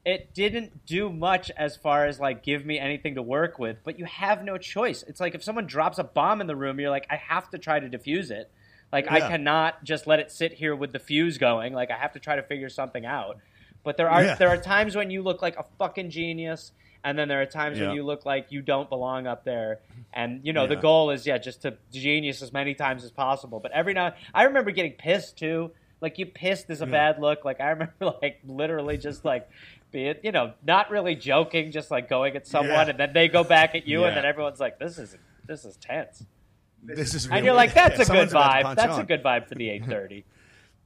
It 0.04 0.34
didn't 0.34 0.84
do 0.84 1.08
much 1.08 1.50
as 1.56 1.74
far 1.74 2.04
as 2.04 2.20
like 2.20 2.42
give 2.42 2.66
me 2.66 2.78
anything 2.78 3.14
to 3.14 3.22
work 3.22 3.58
with, 3.58 3.78
but 3.82 3.98
you 3.98 4.04
have 4.04 4.44
no 4.44 4.58
choice. 4.58 5.02
It's 5.08 5.20
like 5.20 5.34
if 5.34 5.42
someone 5.42 5.66
drops 5.66 5.98
a 5.98 6.04
bomb 6.04 6.42
in 6.42 6.48
the 6.48 6.56
room, 6.56 6.78
you're 6.78 6.90
like, 6.90 7.06
I 7.08 7.16
have 7.16 7.48
to 7.50 7.58
try 7.58 7.80
to 7.80 7.88
defuse 7.88 8.30
it. 8.30 8.50
Like 8.92 9.10
I 9.10 9.20
cannot 9.20 9.84
just 9.84 10.06
let 10.06 10.18
it 10.18 10.30
sit 10.30 10.52
here 10.54 10.74
with 10.74 10.92
the 10.92 10.98
fuse 10.98 11.36
going. 11.38 11.72
Like 11.74 11.90
I 11.90 11.96
have 11.96 12.12
to 12.12 12.18
try 12.20 12.36
to 12.36 12.42
figure 12.42 12.68
something 12.68 13.04
out. 13.04 13.38
But 13.84 13.96
there 13.96 14.08
are 14.10 14.24
Yeah. 14.24 14.34
there 14.34 14.48
are 14.48 14.56
times 14.56 14.96
when 14.96 15.10
you 15.10 15.22
look 15.22 15.42
like 15.42 15.56
a 15.58 15.64
fucking 15.78 16.10
genius, 16.10 16.72
and 17.04 17.18
then 17.18 17.28
there 17.28 17.40
are 17.40 17.46
times 17.46 17.78
when 17.78 17.92
you 17.92 18.02
look 18.02 18.24
like 18.26 18.46
you 18.50 18.60
don't 18.62 18.88
belong 18.88 19.26
up 19.26 19.44
there. 19.44 19.80
And 20.12 20.40
you 20.44 20.52
know 20.52 20.66
the 20.66 20.76
goal 20.76 21.10
is 21.10 21.26
yeah, 21.26 21.38
just 21.38 21.62
to 21.62 21.76
genius 21.92 22.42
as 22.42 22.52
many 22.52 22.74
times 22.74 23.04
as 23.04 23.10
possible. 23.10 23.60
But 23.60 23.72
every 23.72 23.94
now 23.94 24.14
I 24.34 24.44
remember 24.44 24.70
getting 24.70 24.92
pissed 24.92 25.36
too. 25.38 25.70
Like 26.00 26.18
you 26.18 26.26
pissed 26.26 26.70
is 26.70 26.80
a 26.80 26.86
bad 26.86 27.20
look. 27.20 27.44
Like 27.44 27.60
I 27.60 27.70
remember 27.70 27.94
like 28.22 28.40
literally 28.46 28.96
just 28.98 29.24
like 29.24 29.48
being 29.90 30.14
you 30.22 30.32
know 30.32 30.52
not 30.66 30.90
really 30.90 31.14
joking, 31.14 31.72
just 31.72 31.90
like 31.90 32.08
going 32.08 32.36
at 32.36 32.46
someone, 32.46 32.70
Yeah. 32.86 32.90
and 32.90 32.98
then 32.98 33.12
they 33.12 33.28
go 33.28 33.44
back 33.44 33.74
at 33.74 33.86
you, 33.86 34.00
Yeah. 34.00 34.08
and 34.08 34.16
then 34.16 34.24
everyone's 34.24 34.60
like, 34.60 34.78
this 34.78 34.98
is 34.98 35.16
this 35.46 35.64
is 35.64 35.76
tense. 35.76 36.24
This 36.96 37.14
is 37.14 37.26
And 37.26 37.44
you're 37.44 37.54
like, 37.54 37.74
that's 37.74 37.94
a 37.94 37.98
good 37.98 38.06
someone's 38.06 38.32
about 38.32 38.58
to 38.60 38.64
vibe. 38.64 38.76
That's 38.76 38.94
on. 38.94 39.00
a 39.00 39.04
good 39.04 39.22
vibe 39.22 39.48
for 39.48 39.54
the 39.54 39.68
8:30. 39.80 40.24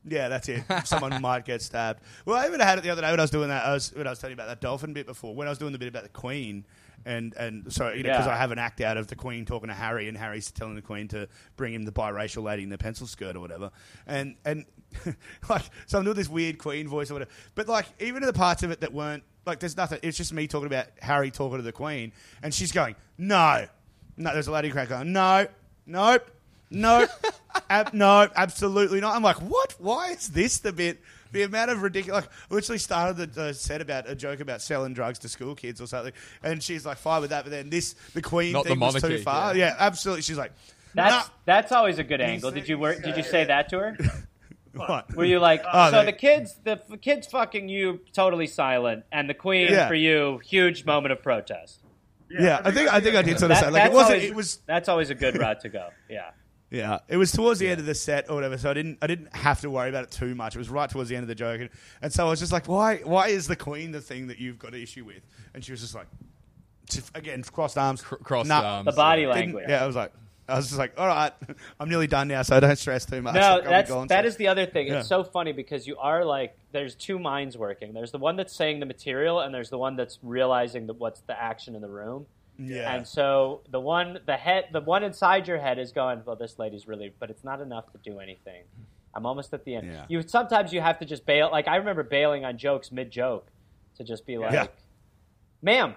Yeah, 0.05 0.29
that's 0.29 0.49
it. 0.49 0.65
Someone 0.85 1.23
might 1.23 1.45
get 1.45 1.63
stabbed. 1.63 2.01
Well, 2.25 2.37
I 2.37 2.47
even 2.49 2.59
had 2.59 2.77
it 2.79 2.83
the 2.83 2.91
other 2.91 3.03
day 3.03 3.11
when 3.11 3.21
I 3.21 3.23
was 3.23 3.31
doing 3.31 3.49
that. 3.51 3.65
I 3.65 3.73
was 3.73 3.93
when 3.95 4.07
I 4.07 4.11
was 4.11 4.19
telling 4.19 4.33
you 4.33 4.35
about 4.35 4.49
that 4.49 4.61
dolphin 4.61 4.93
bit 4.93 5.07
before. 5.07 5.33
When 5.35 5.47
I 5.47 5.51
was 5.51 5.59
doing 5.59 5.71
the 5.73 5.79
bit 5.79 5.87
about 5.87 6.03
the 6.03 6.09
Queen, 6.09 6.65
and 7.05 7.33
and 7.37 7.73
so 7.73 7.91
you 7.91 8.03
know 8.03 8.11
because 8.11 8.27
Yeah. 8.27 8.33
I 8.33 8.37
have 8.37 8.51
an 8.51 8.59
act 8.59 8.81
out 8.81 8.97
of 8.97 9.07
the 9.07 9.15
Queen 9.15 9.45
talking 9.45 9.69
to 9.69 9.75
Harry, 9.75 10.09
and 10.09 10.19
Harry's 10.19 10.51
telling 10.51 10.75
the 10.75 10.83
Queen 10.83 11.07
to 11.09 11.29
bring 11.57 11.73
him 11.73 11.85
the 11.85 11.93
biracial 11.93 12.43
lady 12.43 12.65
in 12.65 12.69
the 12.69 12.79
pencil 12.79 13.07
skirt 13.07 13.37
or 13.37 13.41
whatever, 13.41 13.71
and 14.07 14.35
and 14.45 14.65
like 15.49 15.63
so 15.87 15.99
I'm 15.99 16.05
doing 16.05 16.17
this 16.17 16.29
weird 16.29 16.59
Queen 16.59 16.89
voice 16.89 17.09
or 17.11 17.15
whatever. 17.15 17.31
But 17.55 17.69
like 17.69 17.87
even 18.01 18.25
in 18.25 18.27
the 18.27 18.33
parts 18.33 18.65
of 18.65 18.73
it 18.73 18.81
that 18.81 18.93
weren't 18.93 19.23
like 19.47 19.61
there's 19.61 19.77
nothing. 19.77 20.01
It's 20.03 20.17
just 20.17 20.33
me 20.33 20.49
talking 20.49 20.67
about 20.67 20.87
Harry 21.01 21.31
talking 21.31 21.59
to 21.59 21.63
the 21.63 21.71
Queen, 21.73 22.13
and 22.43 22.53
she's 22.53 22.73
going 22.73 22.97
no, 23.19 23.67
no. 24.17 24.33
There's 24.33 24.49
a 24.49 24.53
lady 24.53 24.69
going 24.71 25.13
no, 25.13 25.47
nope. 25.87 26.31
nope, 26.71 27.11
ab- 27.71 27.93
no, 27.95 28.29
absolutely 28.35 29.01
not. 29.01 29.15
I'm 29.17 29.23
like, 29.23 29.37
what? 29.43 29.75
Why 29.79 30.11
is 30.11 30.29
this 30.29 30.59
the 30.59 30.73
bit? 30.73 31.01
The 31.33 31.43
amount 31.45 31.71
of 31.71 31.81
ridiculous. 31.83 32.25
Like, 32.25 32.33
I 32.51 32.55
literally 32.55 32.79
started 32.79 33.35
the 33.35 33.43
uh, 33.43 33.53
set 33.55 33.81
about 33.81 34.09
a 34.09 34.15
joke 34.15 34.41
about 34.41 34.61
selling 34.61 34.93
drugs 34.93 35.19
to 35.21 35.29
school 35.31 35.55
kids 35.55 35.81
or 35.81 35.87
something, 35.87 36.13
and 36.43 36.63
she's 36.63 36.85
like, 36.85 36.99
fine 36.99 37.23
with 37.23 37.31
that. 37.31 37.45
But 37.45 37.51
then 37.51 37.71
this, 37.71 37.95
the 38.13 38.21
Queen 38.21 38.53
Not 38.53 38.65
the 38.65 38.71
thing 38.71 38.81
was 38.81 39.01
too 39.01 39.19
far. 39.19 39.57
yeah. 39.57 39.69
Yeah, 39.69 39.77
absolutely. 39.79 40.21
She's 40.23 40.37
like, 40.37 40.53
That's 40.95 41.27
nah. 41.29 41.33
that's 41.47 41.73
always 41.73 41.99
a 41.99 42.05
good 42.05 42.21
angle. 42.21 42.51
Did 42.51 42.69
you 42.69 42.77
he 42.77 42.83
work? 42.83 43.03
Did 43.03 43.17
you 43.17 43.23
say 43.23 43.45
that 43.45 43.69
to 43.71 43.79
her? 43.79 43.97
What? 44.75 45.15
Were 45.15 45.27
you 45.27 45.39
like, 45.39 45.63
Oh, 45.71 45.91
so 45.91 45.99
they- 46.01 46.07
the 46.07 46.13
kids, 46.15 46.55
the 46.65 46.73
f- 46.91 47.01
kids 47.03 47.27
fucking 47.27 47.69
you, 47.69 48.01
totally 48.15 48.47
silent, 48.47 49.05
and 49.13 49.29
the 49.29 49.35
queen 49.35 49.69
Yeah. 49.71 49.87
for 49.87 49.95
you, 49.95 50.39
huge 50.39 50.87
moment 50.87 51.13
of 51.13 51.23
protest. 51.23 51.79
Yeah, 52.41 52.61
I 52.65 52.71
think 52.71 52.93
I 52.93 53.01
think 53.01 53.17
I 53.17 53.23
did 53.23 53.39
sort 53.39 53.51
of 53.53 53.57
That- 53.59 53.65
say 53.65 53.71
like 53.71 53.87
it 53.87 53.93
wasn't. 53.93 54.15
always, 54.17 54.31
It 54.31 54.35
was 54.35 54.59
that's 54.67 54.89
always 54.89 55.11
a 55.11 55.15
good 55.15 55.39
route 55.39 55.61
to 55.61 55.69
go. 55.69 55.89
Yeah. 56.09 56.31
Yeah, 56.75 57.01
it 57.07 57.19
was 57.19 57.31
towards 57.33 57.61
the 57.61 57.69
end 57.69 57.81
of 57.81 57.85
the 57.87 57.95
set 57.95 58.31
or 58.31 58.35
whatever, 58.35 58.57
so 58.57 58.71
I 58.71 58.73
didn't 58.73 58.97
I 59.03 59.07
didn't 59.07 59.37
have 59.37 59.61
to 59.61 59.69
worry 59.69 59.91
about 59.91 60.05
it 60.05 60.11
too 60.11 60.35
much. 60.35 60.55
It 60.55 60.59
was 60.59 60.71
right 60.71 60.89
towards 60.89 61.11
the 61.11 61.17
end 61.17 61.23
of 61.25 61.29
the 61.29 61.35
joke, 61.35 61.61
and, 61.61 61.69
and 62.01 62.11
so 62.11 62.27
I 62.27 62.31
was 62.31 62.41
just 62.41 62.51
like, 62.51 62.67
why 62.67 62.97
why 63.05 63.29
is 63.29 63.47
the 63.47 63.57
Queen 63.57 63.93
the 63.93 64.01
thing 64.01 64.29
that 64.29 64.39
you've 64.39 64.59
got 64.59 64.73
an 64.73 64.81
issue 64.81 65.05
with? 65.05 65.21
And 65.53 65.63
she 65.63 65.71
was 65.71 65.83
just 65.83 65.95
like, 65.95 66.07
again, 67.15 67.43
crossed 67.43 67.77
arms, 67.77 68.01
Cr- 68.01 68.15
crossed 68.17 68.49
Nah, 68.49 68.63
arms. 68.63 68.87
The 68.87 68.93
body 68.93 69.21
didn't- 69.23 69.35
language. 69.37 69.67
Yeah, 69.69 69.85
I 69.85 69.87
was 69.87 69.97
like, 69.97 70.13
I 70.49 70.57
was 70.57 70.67
just 70.67 70.79
like, 70.79 70.95
all 70.99 71.07
right, 71.07 71.33
I'm 71.81 71.89
nearly 71.89 72.07
done 72.09 72.29
now, 72.29 72.43
so 72.43 72.59
don't 72.61 72.77
stress 72.77 73.05
too 73.07 73.23
much. 73.23 73.35
No, 73.35 73.57
Like, 73.57 73.65
that's 73.65 73.91
that 73.91 74.09
soon. 74.09 74.25
is 74.27 74.37
the 74.37 74.49
other 74.49 74.67
thing. 74.67 74.89
Yeah. 74.89 74.99
It's 75.01 75.09
so 75.09 75.23
funny 75.25 75.53
because 75.53 75.87
you 75.87 75.97
are 75.99 76.25
like 76.25 76.57
there's 76.73 76.95
two 76.95 77.19
minds 77.19 77.57
working. 77.57 77.93
There's 77.95 78.11
the 78.11 78.19
one 78.19 78.37
that's 78.37 78.53
saying 78.55 78.81
the 78.81 78.87
material, 78.87 79.41
and 79.41 79.55
there's 79.55 79.71
the 79.71 79.79
one 79.79 79.97
that's 79.97 80.19
realizing 80.23 80.87
that 80.89 80.95
what's 80.95 81.21
the 81.21 81.41
action 81.41 81.75
in 81.77 81.81
the 81.83 81.89
room. 81.89 82.27
yeah. 82.59 82.95
And 82.95 83.07
so 83.07 83.61
the 83.71 83.81
one 83.81 84.19
the 84.27 84.37
head 84.37 84.67
the 84.73 84.81
one 84.81 85.03
inside 85.05 85.47
your 85.49 85.59
head 85.59 85.79
is 85.79 85.93
going, 85.93 86.23
well, 86.25 86.37
this 86.37 86.59
lady's 86.59 86.87
really, 86.89 87.13
but 87.19 87.31
it's 87.31 87.45
not 87.45 87.61
enough 87.61 87.91
to 87.93 87.99
do 87.99 88.19
anything. 88.19 88.63
I'm 89.15 89.27
almost 89.27 89.53
at 89.55 89.65
the 89.65 89.77
end. 89.77 89.87
Yeah. 89.93 90.05
You 90.09 90.23
sometimes 90.27 90.73
you 90.73 90.81
have 90.81 90.99
to 90.99 91.05
just 91.05 91.25
bail. 91.25 91.51
Like 91.53 91.69
I 91.69 91.77
remember 91.77 92.03
bailing 92.03 92.45
on 92.45 92.59
jokes 92.59 92.91
mid 92.91 93.11
joke 93.11 93.47
to 93.97 94.05
just 94.05 94.27
be 94.27 94.39
like, 94.39 94.53
Yeah. 94.53 94.67
"Ma'am, 95.63 95.95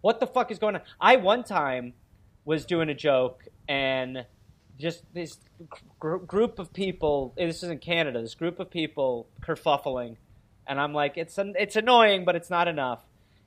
what 0.00 0.20
the 0.20 0.26
fuck 0.26 0.50
is 0.50 0.58
going 0.58 0.76
on?" 0.76 0.82
I 1.00 1.16
one 1.16 1.42
time 1.44 1.94
was 2.50 2.66
doing 2.66 2.88
a 2.88 2.94
joke 2.94 3.46
and 3.68 4.26
just 4.76 5.04
this 5.14 5.38
gr- 6.00 6.16
group 6.16 6.58
of 6.58 6.72
people. 6.72 7.32
Eh, 7.38 7.46
this 7.46 7.62
is 7.62 7.70
in 7.70 7.78
Canada. 7.78 8.20
This 8.20 8.34
group 8.34 8.58
of 8.58 8.68
people 8.68 9.28
kerfuffling, 9.40 10.16
and 10.66 10.80
I'm 10.80 10.92
like, 10.92 11.16
"It's 11.16 11.38
an, 11.38 11.54
it's 11.56 11.76
annoying, 11.76 12.24
but 12.24 12.34
it's 12.34 12.50
not 12.50 12.66
enough." 12.66 13.04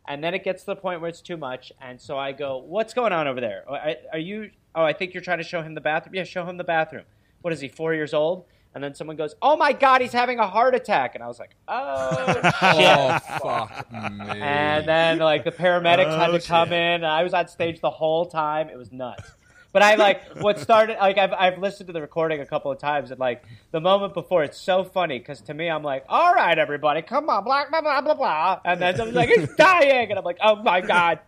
And 0.08 0.24
then 0.24 0.34
it 0.34 0.46
gets 0.46 0.62
to 0.64 0.68
the 0.68 0.78
point 0.78 1.02
where 1.02 1.10
it's 1.10 1.20
too 1.20 1.36
much, 1.36 1.74
and 1.82 2.00
so 2.00 2.18
I 2.18 2.32
go, 2.32 2.60
"What's 2.60 2.94
going 2.94 3.12
on 3.12 3.28
over 3.28 3.42
there? 3.42 3.66
Are, 3.68 3.96
are 4.14 4.20
you? 4.20 4.52
Oh, 4.74 4.84
I 4.84 4.94
think 4.94 5.14
you're 5.14 5.22
trying 5.30 5.40
to 5.40 5.44
show 5.44 5.62
him 5.62 5.74
the 5.76 5.82
bathroom. 5.82 6.16
Yeah, 6.16 6.24
show 6.24 6.46
him 6.46 6.56
the 6.56 6.64
bathroom. 6.64 7.04
What 7.42 7.52
is 7.52 7.60
he? 7.60 7.68
Four 7.68 7.94
years 7.94 8.14
old?" 8.14 8.46
And 8.76 8.84
then 8.84 8.96
someone 8.96 9.16
goes, 9.18 9.36
"Oh 9.42 9.56
my 9.56 9.72
God, 9.74 10.02
he's 10.02 10.12
having 10.14 10.40
a 10.40 10.48
heart 10.48 10.74
attack!" 10.74 11.14
And 11.16 11.24
I 11.24 11.28
was 11.28 11.38
like, 11.40 11.56
"Oh 11.68 12.26
shit!" 12.34 12.44
Oh 12.64 13.20
fuck 13.42 13.92
me. 13.92 14.42
And 14.42 14.88
then 14.88 15.20
like 15.20 15.44
the 15.44 15.52
paramedics 15.52 16.18
had 16.18 16.30
Oh, 16.32 16.38
to 16.38 16.46
come 16.48 16.70
shit. 16.70 16.78
in. 16.80 17.04
I 17.04 17.22
was 17.24 17.34
on 17.34 17.48
stage 17.48 17.82
the 17.82 17.92
whole 17.92 18.26
time. 18.26 18.70
It 18.70 18.78
was 18.78 18.92
nuts. 18.92 19.30
But 19.72 19.82
I 19.82 19.96
like 19.96 20.22
what 20.40 20.60
started 20.60 20.98
like 21.00 21.18
I've 21.18 21.34
I've 21.34 21.58
listened 21.58 21.88
to 21.88 21.94
the 21.94 22.02
recording 22.02 22.42
a 22.42 22.46
couple 22.46 22.72
of 22.72 22.78
times 22.78 23.10
and 23.10 23.20
like 23.20 23.44
the 23.72 23.80
moment 23.82 24.14
before 24.14 24.44
it's 24.44 24.60
so 24.60 24.84
funny 24.84 25.18
because 25.18 25.42
to 25.42 25.54
me 25.56 25.68
I'm 25.68 25.82
like 25.82 26.06
all 26.08 26.32
right 26.32 26.58
everybody 26.60 27.02
come 27.02 27.28
on 27.28 27.44
blah 27.44 27.68
blah 27.72 27.82
blah 27.82 28.02
blah 28.02 28.14
blah 28.14 28.60
and 28.66 28.80
then 28.80 28.96
someone's 28.96 29.16
like 29.16 29.30
he's 29.30 29.50
dying 29.56 30.12
and 30.12 30.20
I'm 30.20 30.24
like 30.26 30.38
oh 30.44 30.58
my 30.58 30.80
god 30.82 31.22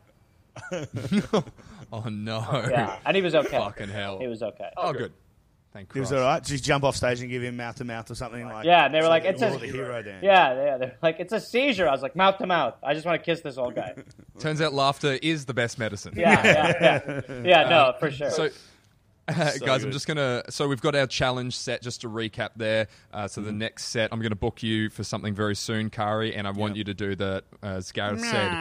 oh 1.92 2.04
no. 2.10 2.68
yeah 2.70 2.98
and 3.06 3.16
he 3.16 3.24
was 3.24 3.34
okay 3.36 3.58
Fucking 3.58 3.90
hell. 3.90 4.20
he 4.20 4.28
was 4.28 4.44
okay 4.44 4.70
Oh 4.78 4.94
good. 4.94 5.14
Thank 5.76 5.92
He 5.94 6.00
was 6.00 6.08
Christ. 6.10 6.22
all 6.22 6.26
right. 6.28 6.42
Just 6.44 6.64
jump 6.64 6.86
off 6.86 6.96
stage 6.96 7.20
and 7.20 7.30
give 7.30 7.44
him 7.44 7.58
mouth 7.58 7.76
to 7.76 7.84
mouth 7.84 8.10
or 8.10 8.16
something 8.16 8.46
like. 8.48 8.64
yeah 8.66 8.86
and 8.86 8.96
they 8.96 9.02
were 9.02 9.10
like 9.10 9.26
it's 9.26 9.42
Or 9.42 9.48
a 9.48 9.58
the 9.58 9.68
hero 9.68 10.02
dance. 10.02 10.24
yeah 10.24 10.54
yeah 10.66 10.78
they're 10.78 10.98
like 11.04 11.18
it's 11.20 11.34
a 11.34 11.40
seizure 11.42 11.86
I 11.88 11.92
was 11.92 12.02
like 12.02 12.16
mouth 12.16 12.38
to 12.38 12.48
mouth 12.48 12.76
I 12.82 12.94
just 12.94 13.06
want 13.06 13.22
to 13.22 13.26
kiss 13.26 13.42
this 13.42 13.58
old 13.58 13.76
guy 13.76 13.94
Turns 14.40 14.62
out 14.62 14.74
laughter 14.74 15.20
is 15.22 15.46
the 15.46 15.54
best 15.54 15.78
medicine. 15.78 16.14
yeah 16.16 16.42
yeah 16.46 16.74
yeah 16.82 17.22
yeah 17.44 17.70
no 17.70 17.94
for 18.00 18.10
sure 18.10 18.30
So, 18.32 18.50
guys, 19.60 19.84
I'm 19.84 19.92
just 19.92 20.06
gonna. 20.08 20.44
So 20.50 20.68
we've 20.68 20.82
got 20.82 20.96
our 20.96 21.08
challenge 21.08 21.56
set. 21.58 21.82
Just 21.82 22.02
to 22.02 22.10
recap 22.10 22.50
there. 22.56 22.88
Uh, 23.14 23.28
so 23.28 23.42
the 23.42 23.50
Mm-hmm. 23.50 23.58
next 23.60 23.86
set, 23.86 24.10
I'm 24.12 24.22
gonna 24.22 24.36
book 24.36 24.62
you 24.62 24.90
for 24.90 25.04
something 25.04 25.34
very 25.34 25.56
soon, 25.56 25.90
Kari, 25.90 26.36
and 26.36 26.48
I 26.48 26.52
want 26.52 26.76
you 26.76 26.84
to 26.84 26.94
do 26.94 27.16
the, 27.16 27.44
as 27.64 27.92
Gareth 27.92 28.22
said, 28.24 28.52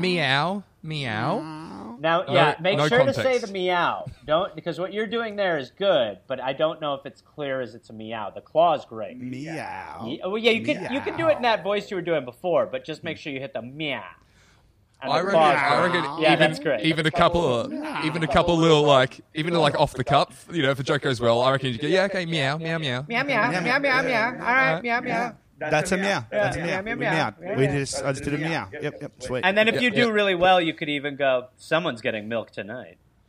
meow, 0.00 0.64
meow. 0.82 1.96
Now, 2.00 2.22
No- 2.22 2.32
yeah, 2.32 2.56
make 2.60 2.78
no 2.78 2.88
sure 2.88 3.04
to 3.04 3.12
say 3.12 3.38
the 3.38 3.46
meow. 3.48 4.06
Don't 4.26 4.54
because 4.54 4.78
what 4.80 4.92
you're 4.92 5.06
doing 5.06 5.36
there 5.36 5.58
is 5.58 5.70
good, 5.70 6.18
but 6.26 6.40
I 6.40 6.54
don't 6.54 6.80
know 6.80 6.94
if 6.94 7.04
it's 7.06 7.20
clear 7.20 7.60
as 7.60 7.74
it's 7.74 7.90
a 7.90 7.92
meow. 7.92 8.30
The 8.30 8.40
claw 8.40 8.74
is 8.74 8.84
great. 8.86 9.18
Meow. 9.18 10.06
Ye- 10.06 10.20
oh, 10.24 10.36
yeah, 10.36 10.50
you 10.52 10.64
can 10.64 10.92
you 10.92 11.00
can 11.02 11.16
do 11.16 11.28
it 11.28 11.36
in 11.36 11.42
that 11.42 11.62
voice 11.62 11.90
you 11.90 11.96
were 11.96 12.02
doing 12.02 12.24
before, 12.24 12.66
but 12.66 12.84
just 12.84 13.04
make 13.04 13.16
sure 13.18 13.32
you 13.32 13.38
hit 13.40 13.52
the 13.52 13.62
meow. 13.62 14.02
And 15.02 15.10
I 15.12 15.16
reckon, 15.20 15.30
claw 15.30 15.50
I 15.50 15.82
reckon 15.86 16.04
yeah, 16.22 16.32
even, 16.34 16.38
that's 16.38 16.58
great. 16.58 16.84
even 16.84 17.06
a 17.06 17.10
couple 17.10 17.42
of, 17.60 17.72
even 18.04 18.22
a 18.22 18.26
couple 18.28 18.56
little 18.56 18.82
like, 18.82 19.20
even 19.34 19.54
like 19.54 19.74
off 19.80 19.94
the 19.94 20.04
cuff, 20.04 20.46
you 20.52 20.62
know, 20.62 20.70
if 20.70 20.78
a 20.78 20.82
joke 20.82 21.02
goes 21.02 21.20
well, 21.20 21.40
I 21.40 21.52
reckon 21.52 21.72
you 21.72 21.78
go, 21.78 21.86
yeah, 21.86 22.04
okay, 22.04 22.26
meow, 22.26 22.58
meow, 22.58 22.78
meow. 22.78 23.04
meow 23.08 23.22
meow 23.22 23.50
meow 23.50 23.60
meow 23.62 23.78
meow. 23.80 24.02
meow. 24.02 24.26
All 24.32 24.38
right, 24.38 24.82
meow 24.82 25.00
meow. 25.00 25.34
That's 25.58 25.92
a 25.92 25.96
meow. 25.96 26.24
That's 26.30 26.56
a 26.56 26.60
Yeah, 26.60 26.80
meow. 26.82 26.82
meow, 26.82 26.94
We 26.94 27.00
meow. 27.00 27.34
meowed. 27.40 27.58
We 27.58 27.66
just, 27.66 28.02
I 28.02 28.12
just 28.12 28.24
did 28.24 28.34
a 28.34 28.38
meow. 28.38 28.68
Yep, 28.72 28.94
yep, 29.02 29.12
sweet. 29.22 29.42
And 29.44 29.56
then 29.56 29.68
if 29.68 29.80
you 29.82 29.90
do 29.90 30.10
really 30.12 30.34
well, 30.34 30.60
you 30.60 30.72
could 30.74 30.88
even 30.88 31.16
go, 31.16 31.48
"Someone's 31.56 32.00
getting 32.00 32.28
milk 32.28 32.50
tonight." 32.50 32.96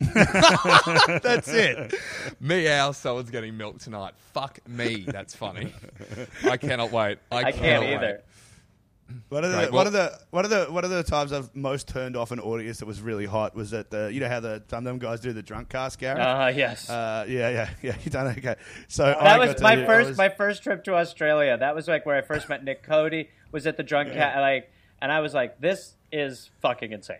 That's 1.22 1.48
it. 1.48 1.94
Meow, 2.40 2.92
someone's 2.92 3.30
getting 3.30 3.56
milk 3.56 3.78
tonight. 3.78 4.14
Fuck 4.32 4.58
me, 4.68 5.04
that's 5.06 5.34
funny. 5.34 5.72
I 6.44 6.56
cannot 6.56 6.90
wait. 6.90 7.18
I, 7.30 7.36
I 7.36 7.42
can't 7.52 7.82
cannot 7.84 8.00
wait. 8.02 8.16
Either. 9.08 9.20
One 9.28 9.44
of 9.44 9.50
the 9.50 9.56
Right, 9.56 9.72
one 9.72 9.86
of 9.86 9.92
the 9.92 10.18
one 10.30 10.44
of 10.44 10.50
the 10.50 10.64
one 10.66 10.84
of 10.84 10.90
the 10.90 11.02
times 11.02 11.32
I've 11.32 11.54
most 11.54 11.88
turned 11.88 12.16
off 12.16 12.30
an 12.30 12.40
audience 12.40 12.78
that 12.78 12.86
was 12.86 13.00
really 13.00 13.26
hot 13.26 13.54
was 13.54 13.70
that 13.70 13.90
the 13.90 14.12
you 14.12 14.20
know 14.20 14.28
how 14.28 14.40
the 14.40 14.62
some 14.68 14.78
of 14.78 14.84
them 14.84 14.98
guys 14.98 15.20
do 15.20 15.32
the 15.32 15.42
drunk 15.42 15.68
cast, 15.68 15.98
Gary. 15.98 16.20
Uh, 16.20 16.48
yes. 16.48 16.88
Uh, 16.88 17.24
yeah, 17.28 17.48
yeah, 17.50 17.70
yeah. 17.82 17.96
You 18.04 18.10
done 18.10 18.26
okay. 18.38 18.56
So 18.88 19.04
I 19.04 19.24
that 19.24 19.38
was 19.38 19.48
got 19.50 19.56
to 19.58 19.62
my 19.62 19.76
do- 19.76 19.86
first 19.86 20.08
was- 20.10 20.18
my 20.18 20.28
first 20.30 20.62
trip 20.62 20.84
to 20.84 20.94
Australia. 20.94 21.56
That 21.58 21.74
was 21.74 21.88
like 21.88 22.06
where 22.06 22.16
I 22.16 22.22
first 22.22 22.48
met 22.48 22.64
Nick 22.64 22.82
Cody. 22.82 23.28
Was 23.52 23.66
at 23.66 23.76
the 23.76 23.82
drunk 23.82 24.12
cat 24.12 24.38
like, 24.40 24.70
and 25.02 25.12
I 25.12 25.20
was 25.20 25.34
like, 25.34 25.60
"This 25.60 25.94
is 26.10 26.50
fucking 26.62 26.92
insane." 26.92 27.18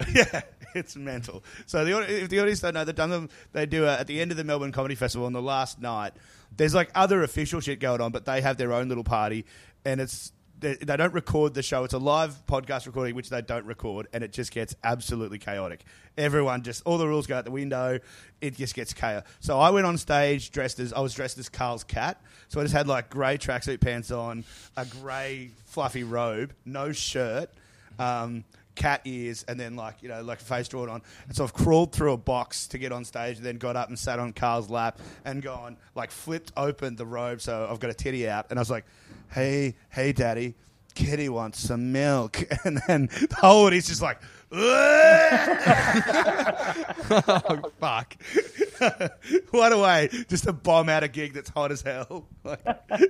yeah, 0.14 0.42
it's 0.74 0.94
mental. 0.94 1.42
So 1.66 1.84
the 1.84 1.92
audi- 1.96 2.12
if 2.16 2.28
the 2.28 2.38
audience 2.40 2.60
don't 2.60 2.74
know, 2.74 2.84
the 2.84 2.92
Dunham 2.92 3.30
they 3.52 3.64
do 3.66 3.86
uh, 3.86 3.96
at 3.98 4.06
the 4.06 4.20
end 4.20 4.30
of 4.30 4.36
the 4.36 4.44
Melbourne 4.44 4.72
Comedy 4.72 4.94
Festival 4.94 5.26
on 5.26 5.32
the 5.32 5.42
last 5.42 5.80
night. 5.80 6.12
There's 6.56 6.74
like 6.74 6.90
other 6.94 7.22
official 7.22 7.60
shit 7.60 7.80
going 7.80 8.00
on, 8.00 8.12
but 8.12 8.24
they 8.26 8.40
have 8.42 8.56
their 8.58 8.72
own 8.72 8.88
little 8.88 9.04
party, 9.04 9.44
and 9.84 10.00
it's 10.00 10.32
they, 10.60 10.74
they 10.74 10.96
don't 10.96 11.14
record 11.14 11.54
the 11.54 11.62
show. 11.62 11.84
It's 11.84 11.94
a 11.94 11.98
live 11.98 12.44
podcast 12.46 12.86
recording, 12.86 13.14
which 13.14 13.30
they 13.30 13.42
don't 13.42 13.64
record, 13.64 14.08
and 14.12 14.24
it 14.24 14.32
just 14.32 14.52
gets 14.52 14.74
absolutely 14.82 15.38
chaotic. 15.38 15.84
Everyone 16.16 16.62
just 16.62 16.82
all 16.84 16.98
the 16.98 17.06
rules 17.06 17.26
go 17.26 17.36
out 17.36 17.44
the 17.44 17.50
window. 17.50 17.98
It 18.40 18.56
just 18.56 18.74
gets 18.74 18.92
chaos. 18.92 19.24
So 19.40 19.58
I 19.58 19.70
went 19.70 19.86
on 19.86 19.96
stage 19.98 20.50
dressed 20.50 20.80
as 20.80 20.92
I 20.92 21.00
was 21.00 21.14
dressed 21.14 21.38
as 21.38 21.48
Carl's 21.48 21.84
cat. 21.84 22.20
So 22.48 22.60
I 22.60 22.64
just 22.64 22.74
had 22.74 22.88
like 22.88 23.10
grey 23.10 23.38
tracksuit 23.38 23.80
pants 23.80 24.10
on, 24.10 24.44
a 24.76 24.84
grey 24.84 25.50
fluffy 25.66 26.02
robe, 26.02 26.52
no 26.64 26.92
shirt. 26.92 27.50
Um, 27.98 28.44
cat 28.74 29.00
ears 29.04 29.44
and 29.48 29.58
then 29.58 29.74
like 29.74 29.96
you 30.02 30.08
know 30.08 30.22
like 30.22 30.40
a 30.40 30.44
face 30.44 30.68
drawn 30.68 30.88
on 30.88 31.02
and 31.26 31.34
so 31.34 31.42
I've 31.42 31.52
crawled 31.52 31.92
through 31.92 32.12
a 32.12 32.16
box 32.16 32.68
to 32.68 32.78
get 32.78 32.92
on 32.92 33.04
stage 33.04 33.38
and 33.38 33.44
then 33.44 33.56
got 33.56 33.74
up 33.74 33.88
and 33.88 33.98
sat 33.98 34.20
on 34.20 34.32
Carl's 34.32 34.70
lap 34.70 35.00
and 35.24 35.42
gone 35.42 35.76
like 35.96 36.12
flipped 36.12 36.52
open 36.56 36.94
the 36.94 37.04
robe 37.04 37.40
so 37.40 37.66
I've 37.68 37.80
got 37.80 37.90
a 37.90 37.94
titty 37.94 38.28
out 38.28 38.46
and 38.50 38.58
I 38.58 38.62
was 38.62 38.70
like 38.70 38.84
hey 39.32 39.74
hey 39.90 40.12
daddy 40.12 40.54
kitty 40.94 41.28
wants 41.28 41.60
some 41.60 41.92
milk 41.92 42.42
and 42.64 42.80
then 42.88 43.06
the 43.06 43.36
whole 43.36 43.66
audience 43.66 43.86
just 43.88 44.02
like 44.02 44.20
Oh, 47.10 47.70
fuck. 47.80 48.16
what 49.50 49.72
a 49.72 49.78
way 49.78 50.08
just 50.28 50.44
to 50.44 50.52
bomb 50.52 50.88
out 50.88 51.02
a 51.04 51.08
gig 51.08 51.34
that's 51.34 51.50
hot 51.50 51.70
as 51.72 51.82
hell 51.82 52.26
like, 52.44 52.64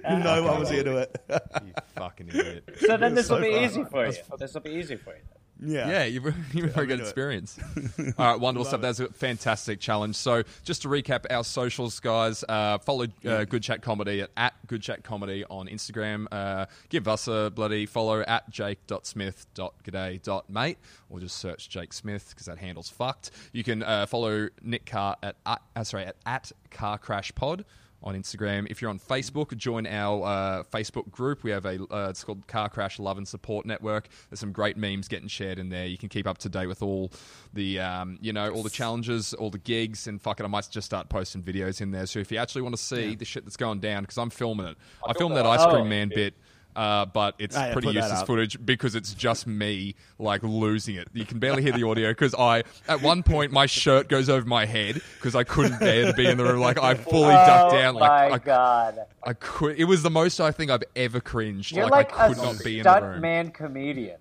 no 0.09 0.43
one 0.43 0.59
was 0.61 0.71
into 0.71 0.97
it 0.97 1.21
You 1.29 1.73
fucking 1.97 2.29
idiot. 2.29 2.65
So 2.81 2.97
then 2.97 3.15
this 3.15 3.29
will 3.31 3.39
so 3.39 3.43
be 3.43 3.53
fun. 3.53 3.65
easy 3.65 3.85
for 3.85 4.07
you. 4.07 4.13
This 4.39 4.55
will 4.55 4.61
be 4.63 4.71
easy 4.71 4.97
for 4.97 5.11
you. 5.15 5.23
Yeah. 5.61 5.91
Yeah, 5.91 6.05
you've, 6.05 6.25
you've 6.53 6.67
a 6.67 6.69
very 6.69 6.87
good 6.87 7.01
experience. 7.01 7.59
All 7.99 8.15
right, 8.19 8.39
wonderful 8.39 8.65
stuff. 8.65 8.81
That's 8.81 9.01
a 9.01 9.09
fantastic 9.09 9.81
challenge. 9.81 10.15
So, 10.17 10.45
just 10.65 10.83
to 10.83 10.89
recap 10.89 11.27
our 11.31 11.45
socials, 11.45 11.99
guys, 12.01 12.45
uh, 12.49 12.79
follow 12.79 13.07
uh, 13.25 13.45
Good 13.45 13.63
Chat 13.63 13.83
Comedy 13.83 14.23
at, 14.23 14.31
at 14.37 14.55
Good 14.67 14.83
Chat 14.83 15.03
Comedy 15.03 15.45
on 15.51 15.69
Instagram. 15.69 16.27
Uh, 16.31 16.67
give 16.89 17.09
us 17.09 17.27
a 17.29 17.53
bloody 17.55 17.87
follow 17.87 18.21
at 18.21 18.49
jake.smith.g'day.mate 18.51 20.79
or 21.11 21.21
just 21.21 21.37
search 21.37 21.69
Jake 21.69 21.93
Smith 21.93 22.29
because 22.31 22.47
that 22.47 22.59
handle's 22.59 22.89
fucked. 22.89 23.31
You 23.53 23.65
can 23.65 23.83
uh, 23.83 24.07
follow 24.07 24.49
Nick 24.63 24.87
Carr 24.87 25.17
at, 25.23 25.37
at 25.47 25.61
uh, 25.75 25.85
sorry 25.85 26.05
at, 26.05 26.17
at 26.27 26.53
Car 26.71 26.99
Crash 26.99 27.33
Pod 27.35 27.65
on 28.03 28.15
Instagram. 28.15 28.67
If 28.71 28.81
you're 28.81 28.91
on 28.91 28.99
Facebook, 28.99 29.57
join 29.57 29.87
our 29.87 30.25
uh, 30.25 30.63
Facebook 30.65 31.11
group. 31.11 31.43
We 31.43 31.51
have 31.51 31.65
a 31.65 31.83
uh, 31.93 32.09
it's 32.11 32.23
called 32.23 32.47
Car 32.47 32.69
Crash 32.69 32.99
Love 32.99 33.19
and 33.19 33.27
Support 33.27 33.67
Network. 33.67 34.09
There's 34.31 34.41
some 34.41 34.53
great 34.53 34.77
memes 34.77 35.09
getting 35.09 35.29
shared 35.29 35.59
in 35.59 35.69
there. 35.69 35.87
You 35.87 35.99
can 35.99 36.09
keep 36.09 36.27
up 36.27 36.39
to 36.39 36.49
date 36.49 36.67
with 36.67 36.83
all 36.83 37.13
the 37.53 37.81
um, 37.81 38.19
you 38.21 38.33
know 38.33 38.51
all 38.51 38.63
the 38.63 38.71
challenges, 38.71 39.35
all 39.35 39.51
the 39.51 39.59
gigs, 39.59 40.07
and 40.07 40.21
fuck 40.21 40.41
it, 40.41 40.45
I 40.45 40.47
might 40.49 40.69
just 40.71 40.87
start 40.87 41.09
posting 41.09 41.43
videos 41.43 41.81
in 41.81 41.91
there. 41.91 42.07
So 42.07 42.21
if 42.21 42.31
you 42.31 42.39
actually 42.39 42.63
want 42.63 42.77
to 42.77 42.83
see 42.83 43.15
the 43.15 43.25
shit 43.25 43.45
that's 43.45 43.57
going 43.57 43.81
down, 43.81 44.03
because 44.03 44.19
I'm 44.19 44.31
filming 44.31 44.67
it, 44.67 44.77
I 45.07 45.13
filmed 45.15 45.37
that 45.37 45.47
ice 45.47 45.65
cream 45.67 45.89
man 45.89 46.09
bit. 46.09 46.35
Uh, 46.79 47.07
but 47.07 47.35
it's 47.41 47.57
Oh, 47.57 47.61
yeah, 47.61 47.73
pretty 47.73 47.89
useless 47.89 48.23
footage 48.23 48.65
because 48.65 48.95
it's 48.95 49.13
just 49.13 49.49
me 49.49 49.97
like 50.21 50.45
losing 50.45 50.95
it. 50.95 51.09
You 51.13 51.25
can 51.25 51.41
barely 51.41 51.61
hear 51.61 51.73
the 51.73 51.83
audio 51.83 52.11
because 52.13 52.37
I, 52.37 52.63
at 52.87 53.03
one 53.03 53.25
point, 53.25 53.51
my 53.51 53.67
shirt 53.67 54.09
goes 54.09 54.29
over 54.29 54.47
my 54.47 54.65
head 54.65 55.01
because 55.17 55.35
I 55.35 55.43
couldn't 55.43 55.81
bear 55.81 56.07
to 56.07 56.13
be 56.13 56.27
in 56.27 56.37
the 56.39 56.45
room. 56.45 56.61
Like 56.61 56.79
I 56.79 56.95
fully 56.95 57.35
ducked 57.35 57.73
down. 57.73 57.97
Oh 57.97 57.99
Like 57.99 58.31
my 58.31 58.35
I, 58.37 58.39
god! 58.39 58.99
I 59.25 59.33
could. 59.33 59.77
It 59.77 59.87
was 59.87 60.05
the 60.05 60.11
most 60.11 60.39
I 60.39 60.53
think 60.53 60.71
I've 60.71 60.85
ever 60.95 61.21
cringed. 61.21 61.73
You're 61.75 61.89
like, 61.89 62.17
like, 62.17 62.17
I 62.17 62.29
could 62.29 62.39
a 62.39 62.43
not 62.43 62.65
be 62.65 62.79
in 62.79 62.85
the 62.85 62.91
room. 63.01 63.23
stuntman 63.23 63.53
comedian. 63.55 64.19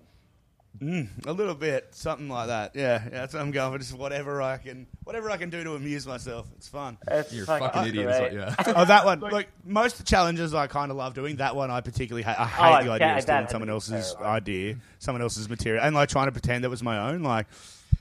A 0.80 1.32
little 1.32 1.54
bit, 1.54 1.88
something 1.92 2.28
like 2.28 2.48
that. 2.48 2.76
Yeah, 2.76 3.02
yeah, 3.04 3.08
that's 3.10 3.34
what 3.34 3.40
I'm 3.42 3.50
going 3.50 3.72
for. 3.72 3.78
Just 3.78 3.94
whatever 3.94 4.40
I 4.40 4.58
can, 4.58 4.86
whatever 5.04 5.30
I 5.30 5.36
can 5.36 5.50
do 5.50 5.64
to 5.64 5.74
amuse 5.74 6.06
myself. 6.06 6.46
It's 6.56 6.68
fun. 6.68 6.98
It's 7.10 7.32
You're 7.32 7.44
a 7.44 7.46
fucking 7.46 7.86
idiot. 7.86 8.08
Is 8.08 8.34
yeah. 8.34 8.54
oh, 8.76 8.84
that 8.84 9.04
one. 9.04 9.20
Like 9.20 9.48
most 9.64 9.98
the 9.98 10.04
challenges, 10.04 10.54
I 10.54 10.66
kind 10.68 10.90
of 10.90 10.96
love 10.96 11.14
doing. 11.14 11.36
That 11.36 11.56
one, 11.56 11.70
I 11.70 11.80
particularly 11.80 12.22
hate. 12.22 12.38
I 12.38 12.46
hate 12.46 12.76
Oh, 12.76 12.78
the 12.80 12.86
yeah, 12.86 12.92
idea 12.92 13.16
of 13.16 13.22
stealing 13.22 13.48
someone 13.48 13.70
else's 13.70 14.12
terrible. 14.12 14.26
idea, 14.30 14.76
someone 14.98 15.22
else's 15.22 15.48
material, 15.48 15.82
and 15.84 15.94
like 15.94 16.08
trying 16.08 16.26
to 16.26 16.32
pretend 16.32 16.64
that 16.64 16.70
was 16.70 16.82
my 16.82 17.10
own. 17.10 17.22
Like 17.22 17.46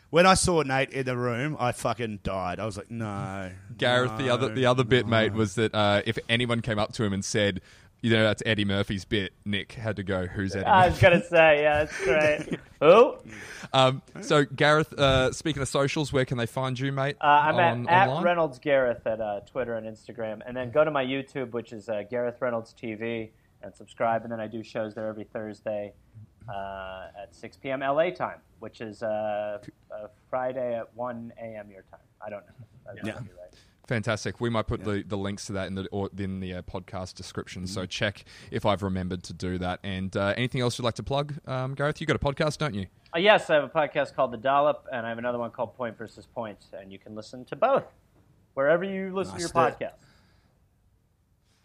when 0.09 0.25
I 0.25 0.35
saw 0.35 0.61
Nate 0.61 0.91
in 0.91 1.05
the 1.05 1.17
room, 1.17 1.57
I 1.59 1.71
fucking 1.71 2.19
died. 2.23 2.59
I 2.59 2.65
was 2.65 2.77
like, 2.77 2.91
no, 2.91 3.51
Gareth, 3.77 4.17
the 4.17 4.29
other 4.29 4.49
the 4.49 4.65
other 4.67 4.83
bit, 4.83 5.07
mate, 5.07 5.33
was 5.33 5.55
that 5.55 5.73
uh, 5.73 6.01
if 6.05 6.17
anyone 6.29 6.61
came 6.61 6.79
up 6.79 6.93
to 6.93 7.03
him 7.03 7.11
and 7.13 7.25
said, 7.25 7.61
"You 8.01 8.11
know, 8.11 8.23
that's 8.23 8.43
Eddie 8.45 8.65
Murphy's 8.65 9.05
bit," 9.05 9.33
Nick 9.45 9.73
had 9.73 9.95
to 9.97 10.03
go, 10.03 10.25
"Who's 10.25 10.55
Eddie?" 10.55 10.65
I 10.65 10.87
was 10.89 10.99
gonna 10.99 11.23
say, 11.23 11.61
yeah, 11.61 11.83
that's 11.83 12.03
great. 12.03 12.59
Who? 12.81 13.17
Um, 13.73 14.01
so, 14.21 14.45
Gareth, 14.45 14.93
uh, 14.93 15.33
speaking 15.33 15.61
of 15.61 15.67
socials, 15.67 16.13
where 16.13 16.23
can 16.23 16.37
they 16.37 16.45
find 16.45 16.79
you, 16.79 16.91
mate? 16.93 17.17
Uh, 17.19 17.25
I'm 17.25 17.55
on, 17.55 17.89
at, 17.89 18.07
at? 18.07 18.23
Reynolds 18.23 18.59
Gareth 18.59 19.05
at 19.05 19.19
uh, 19.19 19.41
Twitter 19.41 19.73
and 19.73 19.85
Instagram, 19.85 20.39
and 20.45 20.55
then 20.55 20.71
go 20.71 20.85
to 20.85 20.91
my 20.91 21.03
YouTube, 21.03 21.51
which 21.51 21.73
is 21.73 21.89
uh, 21.89 22.03
Gareth 22.09 22.37
Reynolds 22.39 22.73
TV, 22.81 23.31
and 23.61 23.75
subscribe. 23.75 24.23
And 24.23 24.31
then 24.31 24.39
I 24.39 24.47
do 24.47 24.63
shows 24.63 24.95
there 24.95 25.07
every 25.07 25.25
Thursday 25.25 25.91
uh, 26.47 27.07
at 27.21 27.35
6 27.35 27.57
p.m. 27.57 27.81
LA 27.81 28.11
time, 28.11 28.39
which 28.59 28.79
is 28.81 29.03
uh, 29.03 29.59
uh, 29.91 30.07
Friday 30.29 30.75
at 30.75 30.95
1 30.95 31.33
a.m. 31.41 31.69
your 31.69 31.83
time. 31.91 31.99
I 32.25 32.29
don't 32.29 32.43
know. 32.45 32.65
That 32.85 33.03
might 33.03 33.23
be 33.23 33.29
right. 33.37 33.53
Fantastic. 33.87 34.41
We 34.41 34.49
might 34.49 34.67
put 34.67 34.83
the, 34.83 35.03
the 35.07 35.17
links 35.17 35.45
to 35.47 35.53
that 35.53 35.67
in 35.67 35.75
the 35.75 35.87
or 35.91 36.09
in 36.17 36.39
the 36.41 36.55
uh, 36.55 36.61
podcast 36.63 37.15
description. 37.15 37.65
So 37.67 37.81
Mm-hmm. 37.81 37.87
check 37.87 38.25
if 38.51 38.65
I've 38.65 38.83
remembered 38.83 39.23
to 39.23 39.33
do 39.33 39.57
that. 39.59 39.79
And 39.83 40.15
uh, 40.15 40.33
anything 40.35 40.59
else 40.61 40.77
you'd 40.77 40.83
like 40.85 40.95
to 40.95 41.03
plug, 41.03 41.33
um, 41.47 41.73
Gareth? 41.73 42.01
You 42.01 42.07
got 42.07 42.17
a 42.17 42.19
podcast, 42.19 42.57
don't 42.57 42.73
you? 42.75 42.87
Uh, 43.15 43.19
yes, 43.19 43.49
I 43.49 43.55
have 43.55 43.63
a 43.63 43.69
podcast 43.69 44.13
called 44.13 44.31
The 44.33 44.37
Dollop, 44.37 44.85
and 44.91 45.05
I 45.05 45.09
have 45.09 45.17
another 45.17 45.37
one 45.39 45.51
called 45.51 45.73
Point 45.75 45.97
versus 45.97 46.25
Point, 46.25 46.57
and 46.73 46.91
you 46.91 46.99
can 46.99 47.15
listen 47.15 47.45
to 47.45 47.55
both 47.55 47.85
wherever 48.55 48.83
you 48.83 49.15
listen 49.15 49.35
to 49.35 49.39
your 49.39 49.49
podcast. 49.49 49.93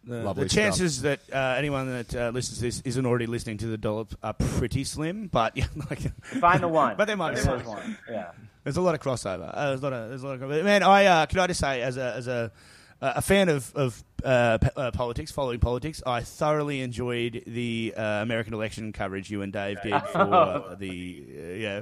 The, 0.04 0.32
the 0.32 0.48
chances 0.48 1.02
that 1.02 1.20
uh, 1.32 1.54
anyone 1.56 1.88
that 1.88 2.14
uh, 2.16 2.30
listens 2.30 2.58
to 2.58 2.64
this 2.64 2.80
isn't 2.84 3.06
already 3.06 3.26
listening 3.26 3.58
to 3.58 3.66
the 3.66 3.78
dollop 3.78 4.14
are 4.22 4.32
pretty 4.34 4.82
slim, 4.84 5.28
but 5.28 5.56
yeah, 5.56 5.66
like, 5.88 6.00
Find 6.24 6.62
the 6.62 6.68
one. 6.68 6.96
But 6.96 7.06
there 7.06 7.16
might 7.16 7.36
be 7.36 7.40
There 7.40 7.56
is 7.56 7.62
some. 7.62 7.72
one. 7.72 7.98
Yeah. 8.10 8.32
There's 8.64 8.76
a 8.76 8.80
lot 8.80 8.94
of 8.94 9.00
crossover. 9.00 9.50
Uh, 9.52 9.68
there's 9.68 9.80
a 9.80 9.84
lot 9.84 9.92
of 9.92 10.08
there's 10.08 10.22
a 10.22 10.26
lot 10.26 10.34
of 10.34 10.40
crossover. 10.40 10.64
man. 10.64 10.82
I 10.82 11.04
uh, 11.06 11.26
can 11.26 11.38
I 11.38 11.46
just 11.46 11.60
say 11.60 11.82
as 11.82 11.96
a 11.96 12.14
as 12.14 12.26
a 12.26 12.52
a 13.00 13.20
fan 13.22 13.48
of 13.48 13.72
of 13.74 14.04
uh, 14.24 14.58
p- 14.58 14.68
uh, 14.76 14.90
politics, 14.92 15.30
following 15.32 15.58
politics, 15.58 16.02
I 16.06 16.20
thoroughly 16.20 16.80
enjoyed 16.80 17.42
the 17.46 17.92
uh, 17.96 18.22
American 18.22 18.54
election 18.54 18.92
coverage 18.92 19.30
you 19.30 19.42
and 19.42 19.52
Dave 19.52 19.82
did 19.82 20.00
for 20.12 20.18
uh, 20.18 20.74
the 20.78 21.26
uh, 21.28 21.42
yeah. 21.54 21.80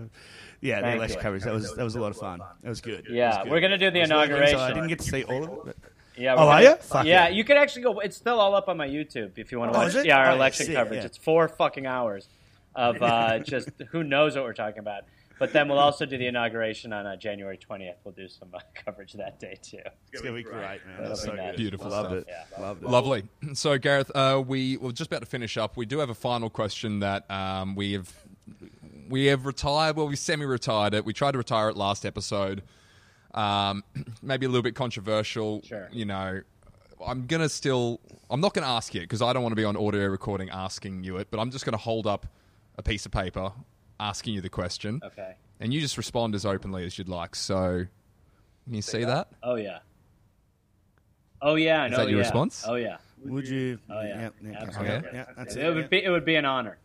Yeah, 0.62 0.82
the 0.82 0.92
election 0.96 1.16
you. 1.18 1.22
coverage. 1.22 1.42
That 1.44 1.54
was 1.54 1.74
that 1.74 1.84
was 1.84 1.94
a 1.96 2.00
lot 2.00 2.10
of 2.10 2.18
fun. 2.18 2.40
It 2.62 2.68
was 2.68 2.82
good. 2.82 3.06
Yeah, 3.10 3.28
was 3.28 3.36
good. 3.44 3.50
we're 3.52 3.60
gonna 3.60 3.78
do 3.78 3.90
the 3.90 4.00
I 4.00 4.02
was 4.02 4.28
looking, 4.30 4.46
so 4.48 4.58
I 4.58 4.68
didn't 4.72 4.88
get 4.88 4.98
to 4.98 5.04
see 5.10 5.24
all 5.24 5.60
of 5.62 5.68
it. 5.68 5.76
But 6.20 6.24
Yeah. 6.24 6.34
Oh, 6.36 6.46
we're 6.46 6.70
are? 6.72 6.76
Fuck 6.76 7.06
yeah, 7.06 7.28
yeah. 7.28 7.28
you 7.34 7.44
could 7.44 7.56
actually 7.56 7.82
go. 7.82 7.98
It's 8.00 8.16
still 8.16 8.38
all 8.40 8.54
up 8.54 8.68
on 8.68 8.76
my 8.76 8.88
YouTube 8.88 9.32
if 9.38 9.50
you 9.52 9.58
want 9.58 9.72
to 9.72 9.78
Oh, 9.78 9.82
watch. 9.82 9.88
is 9.90 9.96
it? 9.96 10.06
Yeah, 10.06 10.18
our 10.18 10.26
Oh, 10.26 10.28
yeah, 10.30 10.34
election 10.34 10.66
sick, 10.66 10.74
coverage. 10.74 10.98
yeah. 11.00 11.06
It's 11.06 11.16
four 11.16 11.48
fucking 11.48 11.86
hours 11.86 12.28
of 12.74 13.02
uh, 13.02 13.38
just 13.54 13.70
who 13.90 14.04
knows 14.04 14.34
what 14.36 14.44
we're 14.44 14.52
talking 14.52 14.80
about. 14.80 15.04
But 15.38 15.54
then 15.54 15.68
we'll 15.70 15.78
also 15.78 16.04
do 16.04 16.18
the 16.18 16.26
inauguration 16.26 16.92
on 16.92 17.06
uh, 17.06 17.16
January 17.16 17.56
20th. 17.58 17.94
We'll 18.04 18.12
do 18.12 18.28
some 18.28 18.50
uh, 18.52 18.58
coverage 18.84 19.14
that 19.14 19.40
day 19.40 19.58
too. 19.62 19.78
it's 20.12 20.20
gonna 20.20 20.34
be 20.34 20.42
great, 20.42 20.60
man. 20.60 20.78
That'll 20.98 21.08
That's 21.08 21.22
so 21.22 21.30
be 21.30 21.36
nice. 21.38 21.50
good. 21.52 21.56
Beautiful 21.56 21.90
Loved 21.90 22.08
stuff. 22.10 22.18
it. 22.18 22.26
Yeah. 22.28 22.60
Loved 22.62 22.82
it. 22.82 22.88
Lovely. 22.90 23.22
So, 23.54 23.78
Gareth, 23.78 24.10
uh, 24.14 24.42
we 24.46 24.76
we're 24.76 24.92
just 24.92 25.10
about 25.10 25.20
to 25.22 25.26
finish 25.26 25.56
up. 25.56 25.78
We 25.78 25.86
do 25.86 25.98
have 26.00 26.10
a 26.10 26.14
final 26.14 26.50
question 26.50 27.00
that 27.00 27.28
um, 27.30 27.74
we 27.74 27.94
have 27.94 28.12
we 29.08 29.26
have 29.26 29.46
retired. 29.46 29.96
Well, 29.96 30.08
we 30.08 30.16
semi-retired 30.16 30.92
it. 30.92 31.04
We 31.06 31.14
tried 31.14 31.32
to 31.32 31.38
retire 31.38 31.70
it 31.70 31.76
last 31.76 32.04
episode. 32.04 32.62
Um, 33.34 33.84
maybe 34.22 34.46
a 34.46 34.48
little 34.48 34.62
bit 34.62 34.74
controversial. 34.74 35.62
Sure. 35.62 35.88
You 35.92 36.04
know, 36.04 36.40
I'm 37.06 37.26
gonna 37.26 37.48
still. 37.48 38.00
I'm 38.30 38.40
not 38.40 38.54
gonna 38.54 38.66
ask 38.66 38.94
you 38.94 39.00
because 39.00 39.22
I 39.22 39.32
don't 39.32 39.42
want 39.42 39.52
to 39.52 39.56
be 39.56 39.64
on 39.64 39.76
audio 39.76 40.06
recording 40.06 40.50
asking 40.50 41.04
you 41.04 41.16
it. 41.18 41.28
But 41.30 41.40
I'm 41.40 41.50
just 41.50 41.64
gonna 41.64 41.76
hold 41.76 42.06
up 42.06 42.26
a 42.76 42.82
piece 42.82 43.06
of 43.06 43.12
paper 43.12 43.52
asking 43.98 44.34
you 44.34 44.40
the 44.40 44.48
question, 44.48 45.00
Okay. 45.04 45.34
and 45.60 45.72
you 45.74 45.80
just 45.80 45.96
respond 45.98 46.34
as 46.34 46.46
openly 46.46 46.84
as 46.86 46.96
you'd 46.98 47.08
like. 47.08 47.34
So, 47.36 47.86
can 48.64 48.74
you 48.74 48.82
see 48.82 49.04
that? 49.04 49.28
Oh 49.42 49.56
yeah. 49.56 49.80
Oh 51.42 51.54
yeah. 51.54 51.82
I 51.82 51.86
Is 51.86 51.92
know. 51.92 51.96
that 51.98 52.08
your 52.08 52.18
yeah. 52.18 52.24
response? 52.24 52.64
Oh 52.66 52.74
yeah. 52.76 52.96
Would 53.24 53.46
you? 53.48 53.78
Oh 53.90 54.00
yeah. 54.02 54.30
yeah, 54.42 54.58
Absolutely. 54.60 55.08
yeah, 55.12 55.26
that's 55.36 55.56
It 55.56 55.64
it. 55.66 55.74
would 55.74 55.90
be. 55.90 56.02
It 56.02 56.08
would 56.10 56.24
be 56.24 56.36
an 56.36 56.44
honor, 56.46 56.78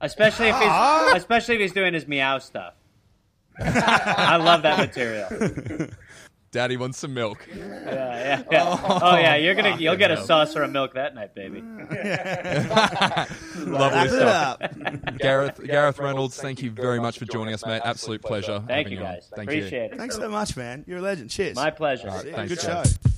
especially 0.00 0.48
if 0.48 0.54
Ah! 0.58 1.08
he's 1.12 1.16
especially 1.22 1.56
if 1.56 1.60
he's 1.60 1.72
doing 1.72 1.92
his 1.94 2.06
meow 2.06 2.38
stuff. 2.38 2.74
I 3.60 4.36
love 4.36 4.62
that 4.62 4.78
material. 4.78 5.88
Daddy 6.52 6.76
wants 6.76 6.98
some 6.98 7.12
milk. 7.12 7.46
Yeah, 7.54 7.64
yeah, 7.84 8.42
yeah. 8.50 8.80
Oh, 9.02 9.16
yeah, 9.16 9.36
you're 9.36 9.54
gonna 9.54 9.74
oh, 9.74 9.78
you'll 9.78 9.96
get 9.96 10.10
a 10.10 10.24
saucer 10.24 10.62
of 10.62 10.70
milk 10.70 10.94
that 10.94 11.14
night, 11.14 11.34
baby. 11.34 11.60
Lovely 13.56 13.72
Wrap 13.76 14.08
stuff. 14.08 14.62
up. 14.62 15.18
Gareth, 15.18 15.60
Gareth 15.62 15.98
Reynolds, 15.98 16.40
thank 16.40 16.62
you 16.62 16.70
very 16.70 16.98
much 16.98 17.18
for 17.18 17.26
joining 17.26 17.52
us, 17.52 17.66
mate. 17.66 17.82
Absolute 17.84 18.22
pleasure. 18.22 18.62
Thank 18.66 18.88
you 18.88 18.98
on. 18.98 19.04
guys. 19.04 19.30
Thank 19.34 19.50
Appreciate 19.50 19.92
it. 19.92 19.98
Thanks 19.98 20.16
so 20.16 20.30
much, 20.30 20.56
man. 20.56 20.84
You're 20.86 20.98
a 20.98 21.02
legend. 21.02 21.28
Cheers. 21.30 21.56
My 21.56 21.70
pleasure. 21.70 22.08
All 22.08 22.16
right, 22.16 22.34
thanks, 22.34 22.54
Good 22.54 22.66
guys. 22.66 22.92
show. 23.04 23.10